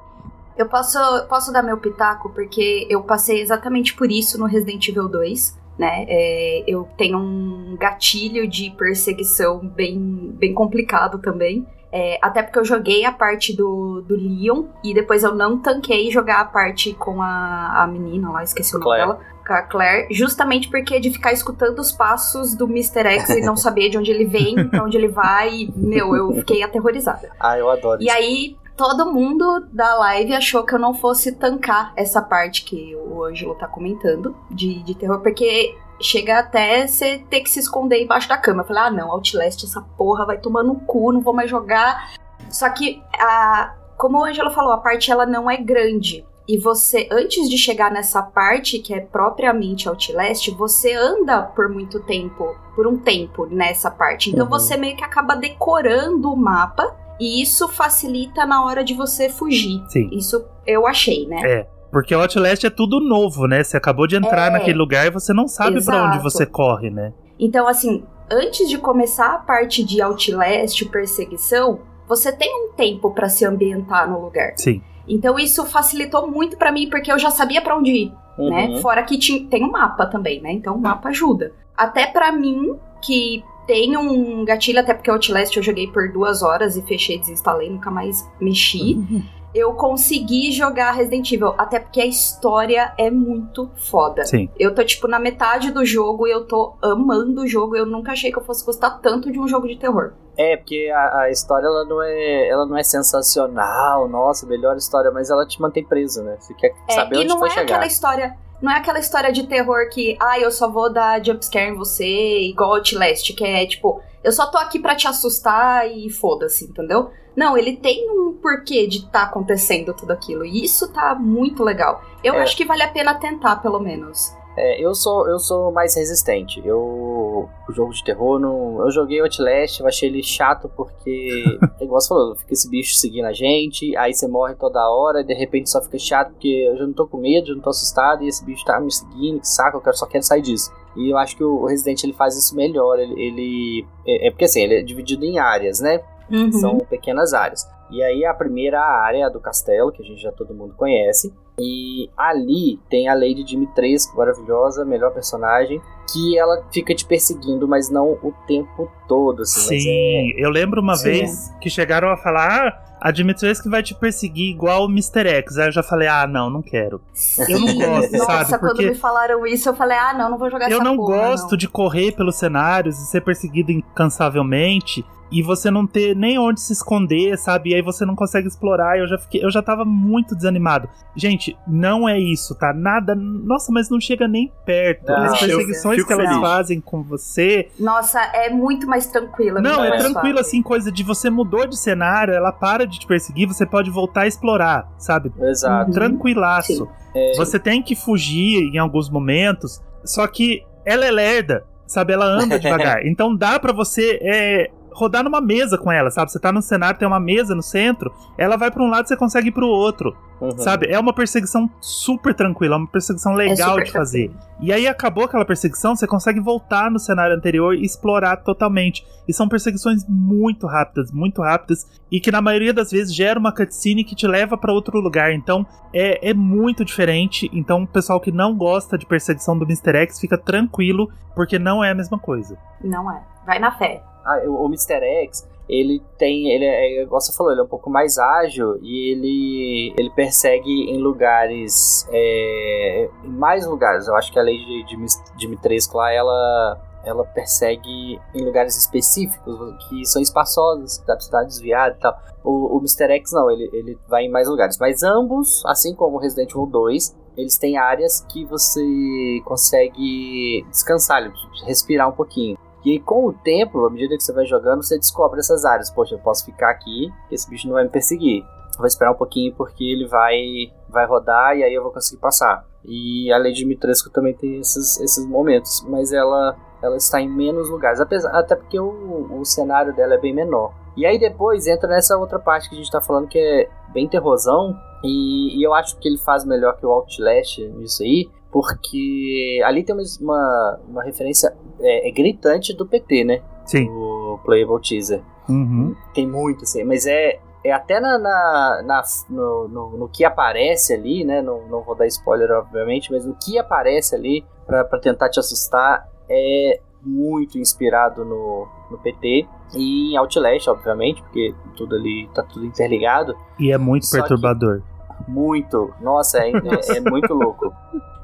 Eu 0.59 0.67
posso, 0.67 0.99
posso 1.29 1.53
dar 1.53 1.63
meu 1.63 1.79
pitaco, 1.79 2.31
porque 2.31 2.87
eu 2.91 3.03
passei 3.03 3.41
exatamente 3.41 3.95
por 3.95 4.11
isso 4.11 4.39
no 4.39 4.45
Resident 4.47 4.89
Evil 4.89 5.09
2. 5.09 5.57
Né? 5.79 6.05
É, 6.09 6.65
eu 6.67 6.89
tenho 6.97 7.17
um 7.19 7.77
gatilho 7.79 8.49
de 8.49 8.71
perseguição 8.71 9.61
bem, 9.61 10.35
bem 10.35 10.53
complicado 10.53 11.19
também. 11.21 11.65
É, 11.93 12.19
até 12.21 12.43
porque 12.43 12.59
eu 12.59 12.65
joguei 12.65 13.05
a 13.05 13.13
parte 13.13 13.57
do, 13.57 14.03
do 14.03 14.15
Leon 14.17 14.65
e 14.85 14.93
depois 14.93 15.23
eu 15.23 15.35
não 15.35 15.57
tanquei 15.59 16.11
jogar 16.11 16.41
a 16.41 16.45
parte 16.45 16.93
com 16.95 17.23
a, 17.23 17.83
a 17.83 17.87
menina 17.87 18.31
lá, 18.31 18.43
esqueci 18.43 18.77
o 18.77 18.79
nome 18.79 18.85
Claire. 18.91 19.07
dela, 19.07 19.21
com 19.47 19.53
a 19.55 19.63
Claire, 19.63 20.07
justamente 20.13 20.69
porque 20.69 21.01
de 21.01 21.11
ficar 21.11 21.33
escutando 21.33 21.79
os 21.79 21.91
passos 21.91 22.55
do 22.55 22.67
Mr. 22.67 23.07
X 23.07 23.31
e 23.31 23.41
não 23.41 23.57
saber 23.57 23.89
de 23.89 23.97
onde 23.97 24.11
ele 24.11 24.27
vem, 24.27 24.69
pra 24.69 24.85
onde 24.85 24.99
ele 24.99 25.09
vai, 25.09 25.49
e, 25.55 25.73
meu, 25.75 26.15
eu 26.15 26.33
fiquei 26.35 26.63
aterrorizada. 26.63 27.31
Ah, 27.41 27.57
eu 27.57 27.71
adoro 27.71 28.03
E 28.03 28.07
isso. 28.07 28.15
aí, 28.15 28.57
todo 28.79 29.13
mundo 29.13 29.67
da 29.73 29.97
live 29.97 30.35
achou 30.35 30.63
que 30.63 30.73
eu 30.73 30.79
não 30.79 30.95
fosse 30.95 31.33
tancar 31.33 31.93
essa 31.97 32.23
parte 32.23 32.65
que 32.65 32.95
o 32.95 33.25
Ângelo 33.25 33.57
tá 33.57 33.67
comentando 33.67 34.35
de, 34.49 34.83
de 34.85 34.95
terror, 34.95 35.21
porque 35.21 35.77
chega 36.01 36.39
até 36.39 36.87
você 36.87 37.19
ter 37.29 37.41
que 37.41 37.51
se 37.51 37.59
esconder 37.59 38.01
embaixo 38.01 38.29
da 38.29 38.39
cama. 38.39 38.63
Eu 38.63 38.67
falei, 38.67 38.83
ah, 38.85 38.91
não, 38.91 39.11
Outlast, 39.11 39.65
essa 39.65 39.83
porra 39.99 40.25
vai 40.25 40.39
tomar 40.39 40.63
no 40.63 40.77
cu, 40.77 41.13
não 41.13 41.21
vou 41.21 41.35
mais 41.35 41.51
jogar. 41.51 42.15
Só 42.49 42.71
que, 42.71 43.03
a, 43.19 43.75
como 43.97 44.19
o 44.19 44.25
Ângelo 44.25 44.53
falou, 44.53 44.73
a 44.73 44.79
parte 44.79 45.11
ela 45.11 45.27
não 45.27 45.51
é 45.51 45.57
grande. 45.57 46.25
E 46.47 46.57
você, 46.57 47.07
antes 47.13 47.51
de 47.51 47.59
chegar 47.59 47.91
nessa 47.91 48.23
parte, 48.23 48.79
que 48.79 48.95
é 48.95 49.01
propriamente 49.01 49.87
Outlast, 49.89 50.51
você 50.53 50.95
anda 50.95 51.43
por 51.43 51.69
muito 51.69 52.01
tempo, 52.01 52.57
por 52.75 52.87
um 52.87 52.97
tempo 52.97 53.45
nessa 53.45 53.91
parte. 53.91 54.31
Então 54.31 54.45
Uhum. 54.45 54.51
você 54.51 54.77
meio 54.77 54.97
que 54.97 55.05
acaba 55.05 55.35
decorando 55.35 56.33
o 56.33 56.37
mapa. 56.37 56.97
E 57.21 57.43
isso 57.43 57.69
facilita 57.69 58.47
na 58.47 58.65
hora 58.65 58.85
de 58.85 58.95
você 58.95 59.29
fugir. 59.29 59.83
Sim. 59.89 60.09
Isso 60.13 60.45
eu 60.67 60.87
achei, 60.87 61.27
né? 61.27 61.41
É. 61.45 61.67
Porque 61.91 62.15
o 62.15 62.21
Outlast 62.21 62.65
é 62.65 62.71
tudo 62.71 63.01
novo, 63.01 63.47
né? 63.47 63.65
Você 63.65 63.77
acabou 63.77 64.07
de 64.07 64.15
entrar 64.17 64.49
É. 64.49 64.51
naquele 64.51 64.77
lugar 64.79 65.07
e 65.07 65.11
você 65.11 65.33
não 65.33 65.49
sabe 65.49 65.83
pra 65.85 66.05
onde 66.05 66.19
você 66.19 66.45
corre, 66.45 66.91
né? 66.91 67.13
Então, 67.41 67.67
assim, 67.67 68.05
antes 68.31 68.69
de 68.69 68.77
começar 68.79 69.33
a 69.35 69.39
parte 69.39 69.83
de 69.83 70.01
Outlast, 70.03 70.85
perseguição, 70.91 71.81
você 72.07 72.31
tem 72.31 72.51
um 72.55 72.73
tempo 72.75 73.11
pra 73.11 73.29
se 73.29 73.45
ambientar 73.45 74.09
no 74.09 74.21
lugar. 74.21 74.53
Sim. 74.57 74.83
Então 75.09 75.39
isso 75.39 75.65
facilitou 75.65 76.31
muito 76.31 76.59
pra 76.59 76.71
mim, 76.71 76.89
porque 76.91 77.11
eu 77.11 77.19
já 77.19 77.31
sabia 77.31 77.63
pra 77.63 77.77
onde 77.79 77.91
ir, 77.91 78.13
Uhum. 78.39 78.51
né? 78.51 78.81
Fora 78.83 79.03
que 79.03 79.17
ti- 79.19 79.41
tem 79.51 79.65
um 79.65 79.71
mapa 79.71 80.05
também, 80.07 80.41
né? 80.43 80.53
Então 80.53 80.77
o 80.77 80.81
mapa 80.81 81.09
ajuda. 81.09 81.53
Até 81.75 82.07
pra 82.07 82.31
mim, 82.31 82.77
que 83.01 83.43
tem 83.69 83.97
um 83.99 84.45
gatilho, 84.47 84.81
até 84.81 84.95
porque 84.95 85.11
o 85.11 85.15
Outlast 85.15 85.55
eu 85.57 85.63
joguei 85.63 85.87
por 85.89 86.11
duas 86.11 86.43
horas 86.43 86.75
e 86.75 86.83
fechei, 86.83 87.19
desinstalei, 87.19 87.69
nunca 87.71 87.91
mais 87.91 88.27
mexi. 88.41 88.95
Uhum. 88.95 89.23
Eu 89.55 89.73
consegui 89.75 90.51
jogar 90.53 90.93
Resident 90.93 91.31
Evil, 91.33 91.55
até 91.57 91.79
porque 91.81 92.01
a 92.01 92.07
história 92.07 92.93
é 92.99 93.11
muito 93.11 93.71
foda. 93.77 94.25
Sim. 94.25 94.49
Eu 94.59 94.75
tô, 94.75 94.85
tipo, 94.85 95.07
na 95.09 95.19
metade 95.19 95.71
do 95.71 95.85
jogo 95.85 96.27
e 96.27 96.31
eu 96.31 96.47
tô 96.47 96.75
amando 96.83 97.43
o 97.43 97.47
jogo. 97.47 97.75
Eu 97.77 97.87
nunca 97.87 98.13
achei 98.13 98.31
que 98.31 98.39
eu 98.39 98.45
fosse 98.45 98.65
gostar 98.65 98.91
tanto 98.99 99.31
de 99.33 99.39
um 99.41 99.49
jogo 99.49 99.67
de 99.67 99.77
terror. 99.77 100.13
É, 100.37 100.57
porque 100.57 100.91
a, 100.95 101.23
a 101.23 101.31
história 101.31 101.67
ela 101.67 101.85
não, 101.85 102.03
é, 102.03 102.49
ela 102.49 102.67
não 102.67 102.77
é 102.77 102.83
sensacional, 102.83 104.09
nossa, 104.09 104.47
melhor 104.47 104.77
história, 104.77 105.11
mas 105.11 105.31
ela 105.31 105.47
te 105.47 105.61
mantém 105.61 105.85
preso, 105.85 106.23
né? 106.23 106.37
Você 106.39 106.55
quer 106.55 106.75
É, 106.89 106.93
saber 106.95 107.17
e 107.17 107.19
onde 107.21 107.29
não 107.29 107.39
vai 107.41 107.49
é 107.49 107.53
chegar. 107.53 107.65
aquela 107.65 107.87
história. 107.87 108.37
Não 108.61 108.73
é 108.73 108.77
aquela 108.77 108.99
história 108.99 109.33
de 109.33 109.47
terror 109.47 109.89
que, 109.89 110.17
ah, 110.21 110.39
eu 110.39 110.51
só 110.51 110.69
vou 110.69 110.93
dar 110.93 111.25
jumpscare 111.25 111.71
em 111.71 111.77
você, 111.77 112.41
igual 112.41 112.75
Outlast, 112.75 113.33
que 113.33 113.45
é 113.45 113.65
tipo, 113.67 114.01
eu 114.25 114.33
só 114.33 114.47
tô 114.47 114.59
aqui 114.59 114.79
pra 114.81 114.97
te 114.97 115.07
assustar 115.07 115.89
e 115.91 116.11
foda-se, 116.11 116.65
entendeu? 116.65 117.11
Não, 117.37 117.57
ele 117.57 117.77
tem 117.77 118.11
um 118.11 118.33
porquê 118.43 118.89
de 118.89 119.07
tá 119.07 119.23
acontecendo 119.23 119.95
tudo 119.95 120.11
aquilo. 120.13 120.45
E 120.45 120.65
isso 120.65 120.93
tá 120.93 121.15
muito 121.15 121.63
legal. 121.63 122.03
Eu 122.25 122.35
É. 122.35 122.43
acho 122.43 122.57
que 122.57 122.65
vale 122.65 122.83
a 122.83 122.89
pena 122.91 123.15
tentar, 123.15 123.57
pelo 123.57 123.79
menos. 123.79 124.37
É, 124.61 124.81
eu 124.85 124.95
sou, 124.95 125.29
eu 125.29 125.39
sou 125.39 125.71
mais 125.73 125.95
resistente. 125.95 126.61
Eu. 126.65 127.49
O 127.69 127.73
jogo 127.73 127.93
de 127.93 128.03
terror, 128.03 128.39
não, 128.39 128.81
eu 128.81 128.91
joguei 128.91 129.21
Outlast, 129.21 129.79
eu 129.81 129.87
achei 129.87 130.09
ele 130.09 130.23
chato 130.23 130.69
porque. 130.75 131.59
é 131.81 131.85
igual 131.85 132.01
você 132.01 132.09
falou, 132.09 132.35
fica 132.35 132.53
esse 132.53 132.69
bicho 132.69 132.95
seguindo 132.97 133.27
a 133.27 133.33
gente, 133.33 133.95
aí 133.97 134.13
você 134.15 134.27
morre 134.27 134.55
toda 134.55 134.81
hora, 134.91 135.21
e 135.21 135.25
de 135.25 135.35
repente 135.35 135.69
só 135.71 135.81
fica 135.83 135.99
chato 135.99 136.31
porque 136.33 136.49
eu 136.49 136.77
já 136.77 136.87
não 136.87 136.93
tô 136.93 137.07
com 137.07 137.19
medo, 137.19 137.49
já 137.49 137.55
não 137.55 137.61
tô 137.61 137.71
assustado, 137.71 138.25
e 138.25 138.29
esse 138.29 138.45
bicho 138.45 138.65
tá 138.65 138.81
me 138.81 138.91
seguindo, 138.91 139.41
que 139.41 139.49
saco, 139.49 139.77
eu 139.77 139.81
quero, 139.83 139.97
só 139.97 140.07
quero 140.07 140.25
sair 140.25 140.43
disso. 140.43 140.73
E 140.97 141.11
eu 141.13 141.19
acho 141.19 141.37
que 141.37 141.45
o 141.45 141.65
Resident 141.67 142.03
ele 142.03 142.13
faz 142.15 142.37
isso 142.37 142.57
melhor. 142.57 142.99
Ele. 142.99 143.15
ele- 143.23 143.87
é, 144.07 144.29
é 144.29 144.31
porque 144.31 144.45
assim, 144.47 144.63
ele 144.63 144.75
é 144.77 144.83
dividido 144.83 145.25
em 145.25 145.39
áreas, 145.39 145.81
né? 145.81 146.01
Uhum. 146.31 146.53
São 146.53 146.79
pequenas 146.79 147.33
áreas. 147.33 147.67
E 147.91 148.03
aí 148.03 148.25
a 148.25 148.35
primeira 148.35 148.81
área 148.81 149.19
é 149.19 149.23
a 149.25 149.29
do 149.29 149.41
castelo, 149.41 149.91
que 149.93 150.03
a 150.03 150.05
gente 150.05 150.21
já 150.21 150.33
todo 150.33 150.55
mundo 150.55 150.75
conhece. 150.77 151.33
E 151.61 152.09
ali 152.17 152.79
tem 152.89 153.09
a 153.09 153.15
Lady 153.15 153.43
Dimitrescu, 153.43 154.17
maravilhosa, 154.17 154.85
melhor 154.85 155.13
personagem, 155.13 155.81
que 156.13 156.39
ela 156.39 156.65
fica 156.73 156.95
te 156.95 157.05
perseguindo, 157.05 157.67
mas 157.67 157.91
não 157.91 158.13
o 158.13 158.33
tempo 158.47 158.91
todo, 159.09 159.43
assim. 159.43 159.75
mas 159.75 159.83
Sim, 159.83 160.33
eu 160.37 160.51
lembro 160.51 160.81
uma 160.81 160.95
Sim. 160.95 161.05
vez 161.05 161.53
que 161.61 161.69
chegaram 161.69 162.11
a 162.11 162.17
falar: 162.17 162.69
ah, 162.69 162.89
a 163.01 163.11
Dimitrescu 163.11 163.69
vai 163.69 163.83
te 163.83 163.95
perseguir 163.95 164.51
igual 164.51 164.85
o 164.85 164.91
Mr. 164.91 165.29
X. 165.29 165.59
Aí 165.59 165.67
eu 165.67 165.73
já 165.73 165.83
falei: 165.83 166.07
ah, 166.07 166.27
não, 166.27 166.49
não 166.49 166.63
quero. 166.63 167.01
Eu 167.49 167.59
não 167.59 167.75
gosto, 167.75 168.13
Nossa, 168.13 168.45
sabe? 168.45 168.59
quando 168.59 168.77
Porque 168.77 168.91
me 168.91 168.95
falaram 168.95 169.47
isso, 169.47 169.69
eu 169.69 169.75
falei, 169.75 169.97
ah, 169.97 170.15
não, 170.15 170.31
não 170.31 170.39
vou 170.39 170.51
jogar 170.51 170.71
eu 170.71 170.77
essa 170.77 170.85
não 170.85 170.97
porra, 170.97 171.29
gosto 171.31 171.57
de 171.57 171.69
correr 171.69 172.13
pelos 172.13 172.37
cenários 172.37 172.99
e 173.01 173.07
ser 173.07 173.21
perseguido 173.21 173.73
incansavelmente 173.73 175.05
e 175.31 175.43
você 175.43 175.71
não 175.71 175.87
ter 175.87 176.17
nem 176.17 176.39
onde 176.39 176.61
se 176.61 176.73
esconder, 176.73 177.37
sabe? 177.37 177.71
E 177.71 177.75
aí 177.75 177.83
você 177.83 178.05
não 178.05 178.15
consegue 178.15 178.49
explorar. 178.49 178.99
Eu 178.99 179.07
já 179.07 179.19
fiquei, 179.19 179.45
eu 179.45 179.51
já 179.51 179.63
tava 179.63 179.85
muito 179.85 180.35
desanimado. 180.35 180.89
Gente, 181.15 181.57
não 181.67 182.09
é 182.09 182.19
isso, 182.19 182.55
tá? 182.55 182.73
Nada. 182.73 183.15
Nossa, 183.15 183.71
mas 183.73 183.91
não 183.91 184.01
chega 184.01 184.27
nem 184.27 184.53
perto. 184.65 185.07
Não, 185.07 185.25
As 185.25 185.41
perseguições 185.41 186.05
que 186.05 186.13
elas 186.13 186.37
fazem 186.39 186.81
com 186.81 187.03
você 187.03 187.69
Nossa, 187.79 188.21
é 188.21 188.51
muito 188.51 188.87
mais 188.87 189.07
tranquila. 189.07 189.61
Não, 189.61 189.85
é 189.85 189.99
tranquilo 189.99 190.39
assim, 190.39 190.63
coisa 190.63 190.91
de 190.91 191.03
você 191.03 191.29
mudou 191.31 191.67
de 191.67 191.77
cenário, 191.77 192.35
ela 192.35 192.53
para 192.53 192.87
de 192.87 192.99
te 192.99 193.07
perseguir, 193.07 193.47
você 193.47 193.67
pode 193.67 193.91
voltar 193.91 194.23
a 194.23 194.27
explorar, 194.27 194.89
sabe? 194.99 195.33
Exato. 195.41 195.89
Uhum. 195.89 195.95
Tranquilaço. 195.95 196.89
Sim. 197.13 197.33
Você 197.37 197.59
tem 197.59 197.83
que 197.83 197.97
fugir 197.97 198.63
em 198.73 198.79
alguns 198.79 199.11
momentos, 199.11 199.83
só 200.05 200.27
que 200.27 200.65
ela 200.85 201.05
é 201.05 201.11
lerda, 201.11 201.65
sabe? 201.87 202.13
Ela 202.13 202.27
anda 202.27 202.59
devagar. 202.61 203.05
então 203.07 203.35
dá 203.35 203.59
pra 203.59 203.73
você 203.73 204.19
é, 204.23 204.71
rodar 204.99 205.23
numa 205.23 205.41
mesa 205.41 205.79
com 205.79 205.91
ela, 205.91 206.11
sabe? 206.11 206.31
Você 206.31 206.41
tá 206.41 206.53
no 206.53 206.61
cenário, 206.61 206.99
tem 206.99 207.07
uma 207.07 207.21
mesa 207.21 207.55
no 207.55 207.63
centro, 207.63 208.13
ela 208.37 208.57
vai 208.57 208.71
pra 208.71 208.83
um 208.83 208.91
lado, 208.91 209.07
você 209.07 209.17
consegue 209.17 209.49
ir 209.49 209.53
pro 209.53 209.67
outro. 209.67 210.17
Uhum. 210.41 210.57
Sabe? 210.59 210.87
É 210.87 210.99
uma 210.99 211.13
perseguição 211.13 211.69
super 211.81 212.33
tranquila, 212.33 212.77
é 212.77 212.79
uma 212.79 212.87
perseguição 212.87 213.33
legal 213.35 213.71
super 213.71 213.85
de 213.85 213.93
fazer. 213.93 214.29
tranquilo. 214.29 214.49
E 214.61 214.73
aí 214.73 214.87
acabou 214.87 215.25
aquela 215.25 215.45
perseguição, 215.45 215.97
você 215.97 216.07
consegue 216.07 216.41
voltar 216.41 216.91
no 216.91 216.99
cenário 216.99 217.37
anterior 217.37 217.75
e 217.75 217.85
explorar 217.85 218.37
totalmente. 218.39 219.05
E 219.27 219.33
são 219.33 219.49
perseguições 219.49 220.05
muito 220.09 220.67
rápidas, 220.67 221.13
muito 221.13 221.43
rápidas, 221.43 221.87
e 222.11 222.21
que 222.21 222.31
na 222.31 222.41
maioria 222.41 222.73
das 222.73 222.91
vezes 222.91 223.15
gera 223.15 223.39
uma 223.39 223.53
cutscene 223.53 224.05
que 224.05 224.15
te 224.15 224.27
leva 224.27 224.57
pra 224.57 224.73
outro 224.73 225.01
lugar. 225.01 225.33
Então 225.33 225.67
é, 225.93 226.31
é 226.31 226.35
muito 226.35 226.85
diferente. 226.85 227.51
Então 227.53 227.83
o 227.83 227.87
pessoal 227.87 228.21
que 228.21 228.33
não 228.33 228.57
gosta 228.57 228.97
de 228.97 229.07
perseguição 229.07 229.59
do 229.59 229.65
Mr. 229.65 229.97
X 229.97 230.21
fica 230.21 230.39
tranquilo, 230.39 231.11
porque 231.35 231.59
não 231.59 231.83
é 231.83 231.91
a 231.91 231.95
mesma 231.95 232.19
coisa. 232.19 232.57
Não 232.83 233.11
é. 233.11 233.21
Vai 233.45 233.59
na 233.59 233.77
fé. 233.77 234.03
Ah, 234.29 234.43
o, 234.47 234.65
o 234.65 234.67
Mr. 234.67 235.01
X, 235.25 235.49
ele 235.69 236.03
tem. 236.19 236.51
Ele 236.51 236.65
é, 236.65 237.03
igual 237.03 237.21
você 237.21 237.33
falou, 237.37 237.53
ele 237.53 237.61
é 237.61 237.65
um 237.65 237.69
pouco 237.69 237.89
mais 237.89 238.19
ágil 238.19 238.79
e 238.83 239.13
ele, 239.13 239.95
ele 239.99 240.11
persegue 240.11 240.71
em 240.91 240.99
lugares. 240.99 242.07
É, 242.11 243.09
em 243.25 243.29
mais 243.31 243.67
lugares. 243.67 244.07
Eu 244.07 244.17
acho 244.17 244.33
que 244.33 244.39
a 244.39 244.43
lei 244.43 244.59
de, 244.59 244.85
de 244.85 244.97
Mis- 244.97 245.23
Dimitrescu 245.37 245.97
lá, 245.97 246.13
ela. 246.13 246.81
Ela 247.05 247.25
persegue 247.25 248.21
em 248.35 248.45
lugares 248.45 248.77
específicos 248.77 249.57
que 249.89 250.05
são 250.05 250.21
espaçosos, 250.21 250.99
que 250.99 251.07
dá 251.07 251.15
pra 251.15 251.25
estar 251.25 251.43
desviado 251.45 251.97
e 251.97 252.01
tal. 252.01 252.19
O, 252.45 252.77
o 252.77 252.79
Mr. 252.81 253.11
X 253.15 253.33
não, 253.33 253.51
ele, 253.51 253.71
ele 253.73 253.97
vai 254.09 254.25
em 254.25 254.31
mais 254.31 254.47
lugares. 254.49 254.77
Mas 254.79 255.03
ambos, 255.03 255.63
assim 255.65 255.95
como 255.95 256.17
o 256.17 256.21
Resident 256.21 256.51
Evil 256.51 256.67
2, 256.67 257.17
eles 257.37 257.57
têm 257.57 257.79
áreas 257.79 258.21
que 258.29 258.45
você 258.45 259.41
consegue 259.45 260.67
descansar, 260.71 261.23
respirar 261.65 262.09
um 262.09 262.13
pouquinho. 262.13 262.59
E 262.85 262.99
com 263.01 263.27
o 263.27 263.33
tempo, 263.33 263.85
à 263.85 263.91
medida 263.91 264.17
que 264.17 264.23
você 264.23 264.33
vai 264.33 264.47
jogando, 264.47 264.83
você 264.83 264.97
descobre 264.97 265.41
essas 265.41 265.65
áreas. 265.65 265.91
Poxa, 265.91 266.15
eu 266.15 266.19
posso 266.19 266.45
ficar 266.45 266.71
aqui, 266.71 267.13
esse 267.31 267.49
bicho 267.49 267.67
não 267.67 267.75
vai 267.75 267.85
me 267.85 267.91
perseguir. 267.91 268.45
Vou 268.77 268.87
esperar 268.87 269.11
um 269.11 269.17
pouquinho 269.17 269.53
porque 269.55 269.83
ele 269.83 270.07
vai, 270.07 270.73
vai 270.89 271.05
rodar 271.07 271.57
e 271.57 271.65
aí 271.65 271.75
eu 271.75 271.83
vou 271.83 271.93
conseguir 271.93 272.21
passar. 272.21 272.65
E 272.85 273.31
a 273.33 273.39
Lady 273.39 273.55
Dimitrescu 273.55 274.11
também 274.11 274.35
tem 274.35 274.61
esses, 274.61 275.01
esses 275.01 275.27
momentos, 275.27 275.85
mas 275.89 276.13
ela, 276.13 276.57
ela 276.81 276.97
está 276.97 277.21
em 277.21 277.29
menos 277.29 277.69
lugares, 277.69 278.01
apesar, 278.01 278.31
até 278.31 278.55
porque 278.55 278.79
o, 278.79 279.41
o 279.41 279.45
cenário 279.45 279.95
dela 279.95 280.15
é 280.15 280.19
bem 280.19 280.33
menor. 280.33 280.73
E 280.97 281.05
aí 281.05 281.19
depois 281.19 281.67
entra 281.67 281.89
nessa 281.89 282.17
outra 282.17 282.39
parte 282.39 282.69
que 282.69 282.77
a 282.77 282.79
gente 282.79 282.91
tá 282.91 283.01
falando 283.01 283.29
que 283.29 283.39
é 283.39 283.69
bem 283.93 284.09
terrorzão, 284.09 284.77
e, 285.03 285.59
e 285.59 285.63
eu 285.63 285.75
acho 285.75 285.97
que 285.99 286.09
ele 286.09 286.19
faz 286.19 286.45
melhor 286.45 286.77
que 286.77 286.87
o 286.87 286.91
Outlast 286.91 287.59
nisso 287.59 288.03
aí, 288.03 288.29
porque 288.53 289.61
ali 289.65 289.83
tem 289.85 289.95
uma, 290.21 290.81
uma 290.89 291.03
referência 291.05 291.55
é, 291.81 292.09
é 292.09 292.11
gritante 292.13 292.75
do 292.75 292.87
PT, 292.87 293.25
né? 293.25 293.43
Sim. 293.67 293.89
O 293.91 294.39
Playable 294.45 294.81
Teaser. 294.81 295.23
Uhum. 295.49 295.95
Tem 296.15 296.27
muito, 296.27 296.65
assim, 296.65 296.85
mas 296.85 297.07
é, 297.07 297.39
é 297.65 297.73
até 297.73 298.01
na, 298.01 298.19
na, 298.19 298.83
na- 298.85 299.03
no, 299.31 299.69
no, 299.69 299.91
no 299.99 300.09
que 300.09 300.25
aparece 300.25 300.93
ali, 300.95 301.25
né? 301.25 301.41
Não, 301.43 301.67
não 301.69 301.83
vou 301.83 301.95
dar 301.95 302.07
spoiler, 302.07 302.51
obviamente, 302.51 303.11
mas 303.13 303.27
o 303.27 303.35
que 303.35 303.59
aparece 303.59 304.15
ali 304.15 304.45
pra, 304.67 304.85
pra 304.85 304.99
tentar 304.99 305.29
te 305.31 305.39
assustar 305.41 306.07
é 306.29 306.81
muito 307.03 307.59
inspirado 307.59 308.25
no, 308.25 308.67
no 308.91 308.99
PT 308.99 309.47
e 309.75 310.13
em 310.13 310.17
Outlast, 310.17 310.69
obviamente, 310.69 311.23
porque 311.23 311.55
tudo 311.77 311.95
ali 311.95 312.29
tá 312.35 312.43
tudo 312.43 312.67
interligado. 312.67 313.35
E 313.59 313.71
é 313.73 313.79
muito 313.79 314.05
Só 314.07 314.17
que- 314.17 314.23
perturbador. 314.23 314.83
Muito. 315.27 315.93
Nossa, 316.01 316.39
é, 316.39 316.51
é- 316.51 316.97
é 316.97 317.01
muito 317.01 317.35
louco. 317.35 317.73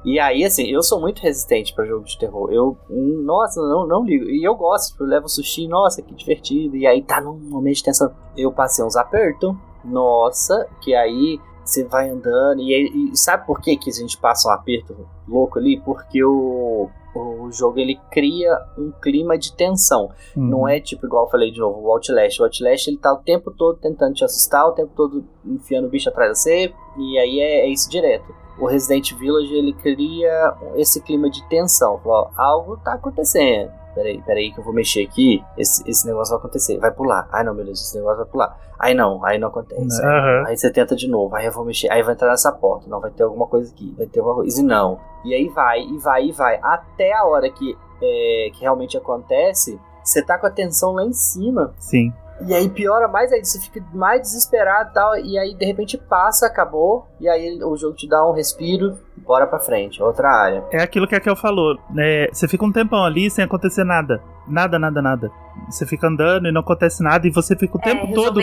E 0.04 0.20
aí, 0.20 0.44
assim, 0.44 0.66
eu 0.66 0.82
sou 0.82 1.00
muito 1.00 1.20
resistente 1.20 1.74
pra 1.74 1.86
jogo 1.86 2.04
de 2.04 2.18
terror. 2.18 2.52
Eu, 2.52 2.76
hum, 2.90 3.22
nossa, 3.24 3.60
não, 3.62 3.86
não 3.86 4.04
ligo. 4.04 4.26
E 4.26 4.44
eu 4.44 4.54
gosto, 4.54 4.92
tipo, 4.92 5.04
eu 5.04 5.08
levo 5.08 5.28
sushi, 5.28 5.66
nossa, 5.66 6.02
que 6.02 6.14
divertido. 6.14 6.76
E 6.76 6.86
aí 6.86 7.02
tá 7.02 7.20
num 7.22 7.38
momento 7.38 7.76
de 7.76 7.84
tensão. 7.84 8.12
Eu 8.36 8.52
passei 8.52 8.84
uns 8.84 8.96
apertos. 8.96 9.54
Nossa, 9.82 10.66
que 10.82 10.94
aí 10.94 11.40
você 11.64 11.84
vai 11.84 12.10
andando. 12.10 12.60
E, 12.60 12.74
aí- 12.74 13.10
e 13.12 13.16
sabe 13.16 13.46
por 13.46 13.60
que, 13.60 13.76
que 13.78 13.88
a 13.88 13.92
gente 13.92 14.18
passa 14.18 14.48
um 14.48 14.52
aperto 14.52 14.94
louco 15.26 15.58
ali? 15.58 15.80
Porque 15.80 16.22
o, 16.22 16.90
o 17.14 17.50
jogo 17.52 17.78
ele 17.78 17.98
cria 18.10 18.58
um 18.76 18.92
clima 19.02 19.38
de 19.38 19.54
tensão. 19.54 20.10
Uhum. 20.36 20.48
Não 20.48 20.68
é 20.68 20.80
tipo, 20.80 21.06
igual 21.06 21.24
eu 21.24 21.30
falei 21.30 21.50
de 21.50 21.60
novo, 21.60 21.80
o 21.80 21.92
Outlast. 21.92 22.40
O 22.40 22.44
Outlast 22.44 22.88
ele 22.88 22.98
tá 22.98 23.12
o 23.12 23.18
tempo 23.18 23.50
todo 23.50 23.78
tentando 23.78 24.14
te 24.14 24.24
assustar, 24.24 24.66
o 24.66 24.72
tempo 24.72 24.92
todo 24.94 25.24
enfiando 25.44 25.86
o 25.86 25.90
bicho 25.90 26.08
atrás 26.08 26.32
de 26.32 26.38
você, 26.38 26.74
e 26.98 27.18
aí 27.18 27.40
é, 27.40 27.66
é 27.66 27.68
isso 27.68 27.88
direto. 27.90 28.34
O 28.58 28.66
Resident 28.66 29.12
Village 29.14 29.52
ele 29.52 29.72
cria 29.72 30.54
esse 30.76 31.00
clima 31.02 31.28
de 31.28 31.46
tensão. 31.48 32.00
Ó, 32.04 32.30
algo 32.36 32.76
tá 32.76 32.94
acontecendo. 32.94 33.70
Peraí, 33.94 34.20
peraí 34.22 34.52
que 34.52 34.58
eu 34.58 34.64
vou 34.64 34.74
mexer 34.74 35.04
aqui. 35.04 35.44
Esse, 35.56 35.88
esse 35.88 36.06
negócio 36.06 36.32
vai 36.32 36.40
acontecer. 36.40 36.78
Vai 36.78 36.90
pular. 36.90 37.28
Ai 37.32 37.44
não, 37.44 37.54
meu 37.54 37.64
Deus, 37.64 37.80
esse 37.80 37.96
negócio 37.96 38.18
vai 38.18 38.26
pular. 38.26 38.58
Aí 38.78 38.94
não, 38.94 39.24
aí 39.24 39.38
não 39.38 39.48
acontece. 39.48 40.02
Aham. 40.02 40.44
Aí 40.46 40.56
você 40.56 40.70
tenta 40.70 40.96
de 40.96 41.08
novo, 41.08 41.34
aí 41.34 41.46
eu 41.46 41.52
vou 41.52 41.64
mexer, 41.64 41.90
aí 41.90 42.02
vai 42.02 42.14
entrar 42.14 42.30
nessa 42.30 42.52
porta, 42.52 42.88
não 42.88 43.00
vai 43.00 43.10
ter 43.10 43.22
alguma 43.22 43.46
coisa 43.46 43.72
aqui, 43.72 43.94
vai 43.96 44.06
ter 44.06 44.20
alguma 44.20 44.36
coisa, 44.36 44.60
e 44.60 44.64
não. 44.64 44.98
E 45.24 45.34
aí 45.34 45.48
vai, 45.48 45.80
e 45.80 45.98
vai, 45.98 46.26
e 46.26 46.32
vai, 46.32 46.58
até 46.62 47.12
a 47.14 47.24
hora 47.24 47.48
que, 47.50 47.76
é, 48.02 48.50
que 48.52 48.60
realmente 48.60 48.96
acontece, 48.96 49.80
você 50.02 50.22
tá 50.22 50.36
com 50.36 50.46
a 50.46 50.50
tensão 50.50 50.92
lá 50.92 51.04
em 51.04 51.12
cima, 51.12 51.72
Sim. 51.78 52.12
e 52.46 52.52
aí 52.52 52.68
piora 52.68 53.08
mais 53.08 53.32
aí, 53.32 53.42
você 53.44 53.58
fica 53.60 53.82
mais 53.92 54.20
desesperado 54.22 54.90
e 54.90 54.92
tal, 54.92 55.16
e 55.16 55.38
aí 55.38 55.54
de 55.54 55.64
repente 55.64 55.96
passa, 55.96 56.46
acabou, 56.46 57.06
e 57.20 57.28
aí 57.28 57.62
o 57.62 57.76
jogo 57.76 57.94
te 57.94 58.08
dá 58.08 58.28
um 58.28 58.32
respiro, 58.32 58.98
bora 59.16 59.46
pra 59.46 59.58
frente, 59.58 60.02
outra 60.02 60.28
área. 60.28 60.64
É 60.70 60.82
aquilo 60.82 61.06
que 61.06 61.14
a 61.14 61.20
Kel 61.20 61.36
falou, 61.36 61.78
né? 61.90 62.26
Você 62.32 62.46
fica 62.48 62.64
um 62.64 62.72
tempão 62.72 63.04
ali 63.04 63.30
sem 63.30 63.44
acontecer 63.44 63.84
nada. 63.84 64.22
Nada, 64.46 64.78
nada, 64.78 65.00
nada. 65.00 65.30
Você 65.70 65.86
fica 65.86 66.06
andando 66.08 66.46
e 66.48 66.52
não 66.52 66.60
acontece 66.60 67.02
nada, 67.02 67.26
e 67.26 67.30
você 67.30 67.56
fica 67.56 67.76
o 67.78 67.80
É, 67.80 67.84
tempo 67.84 68.12
todo 68.12 68.40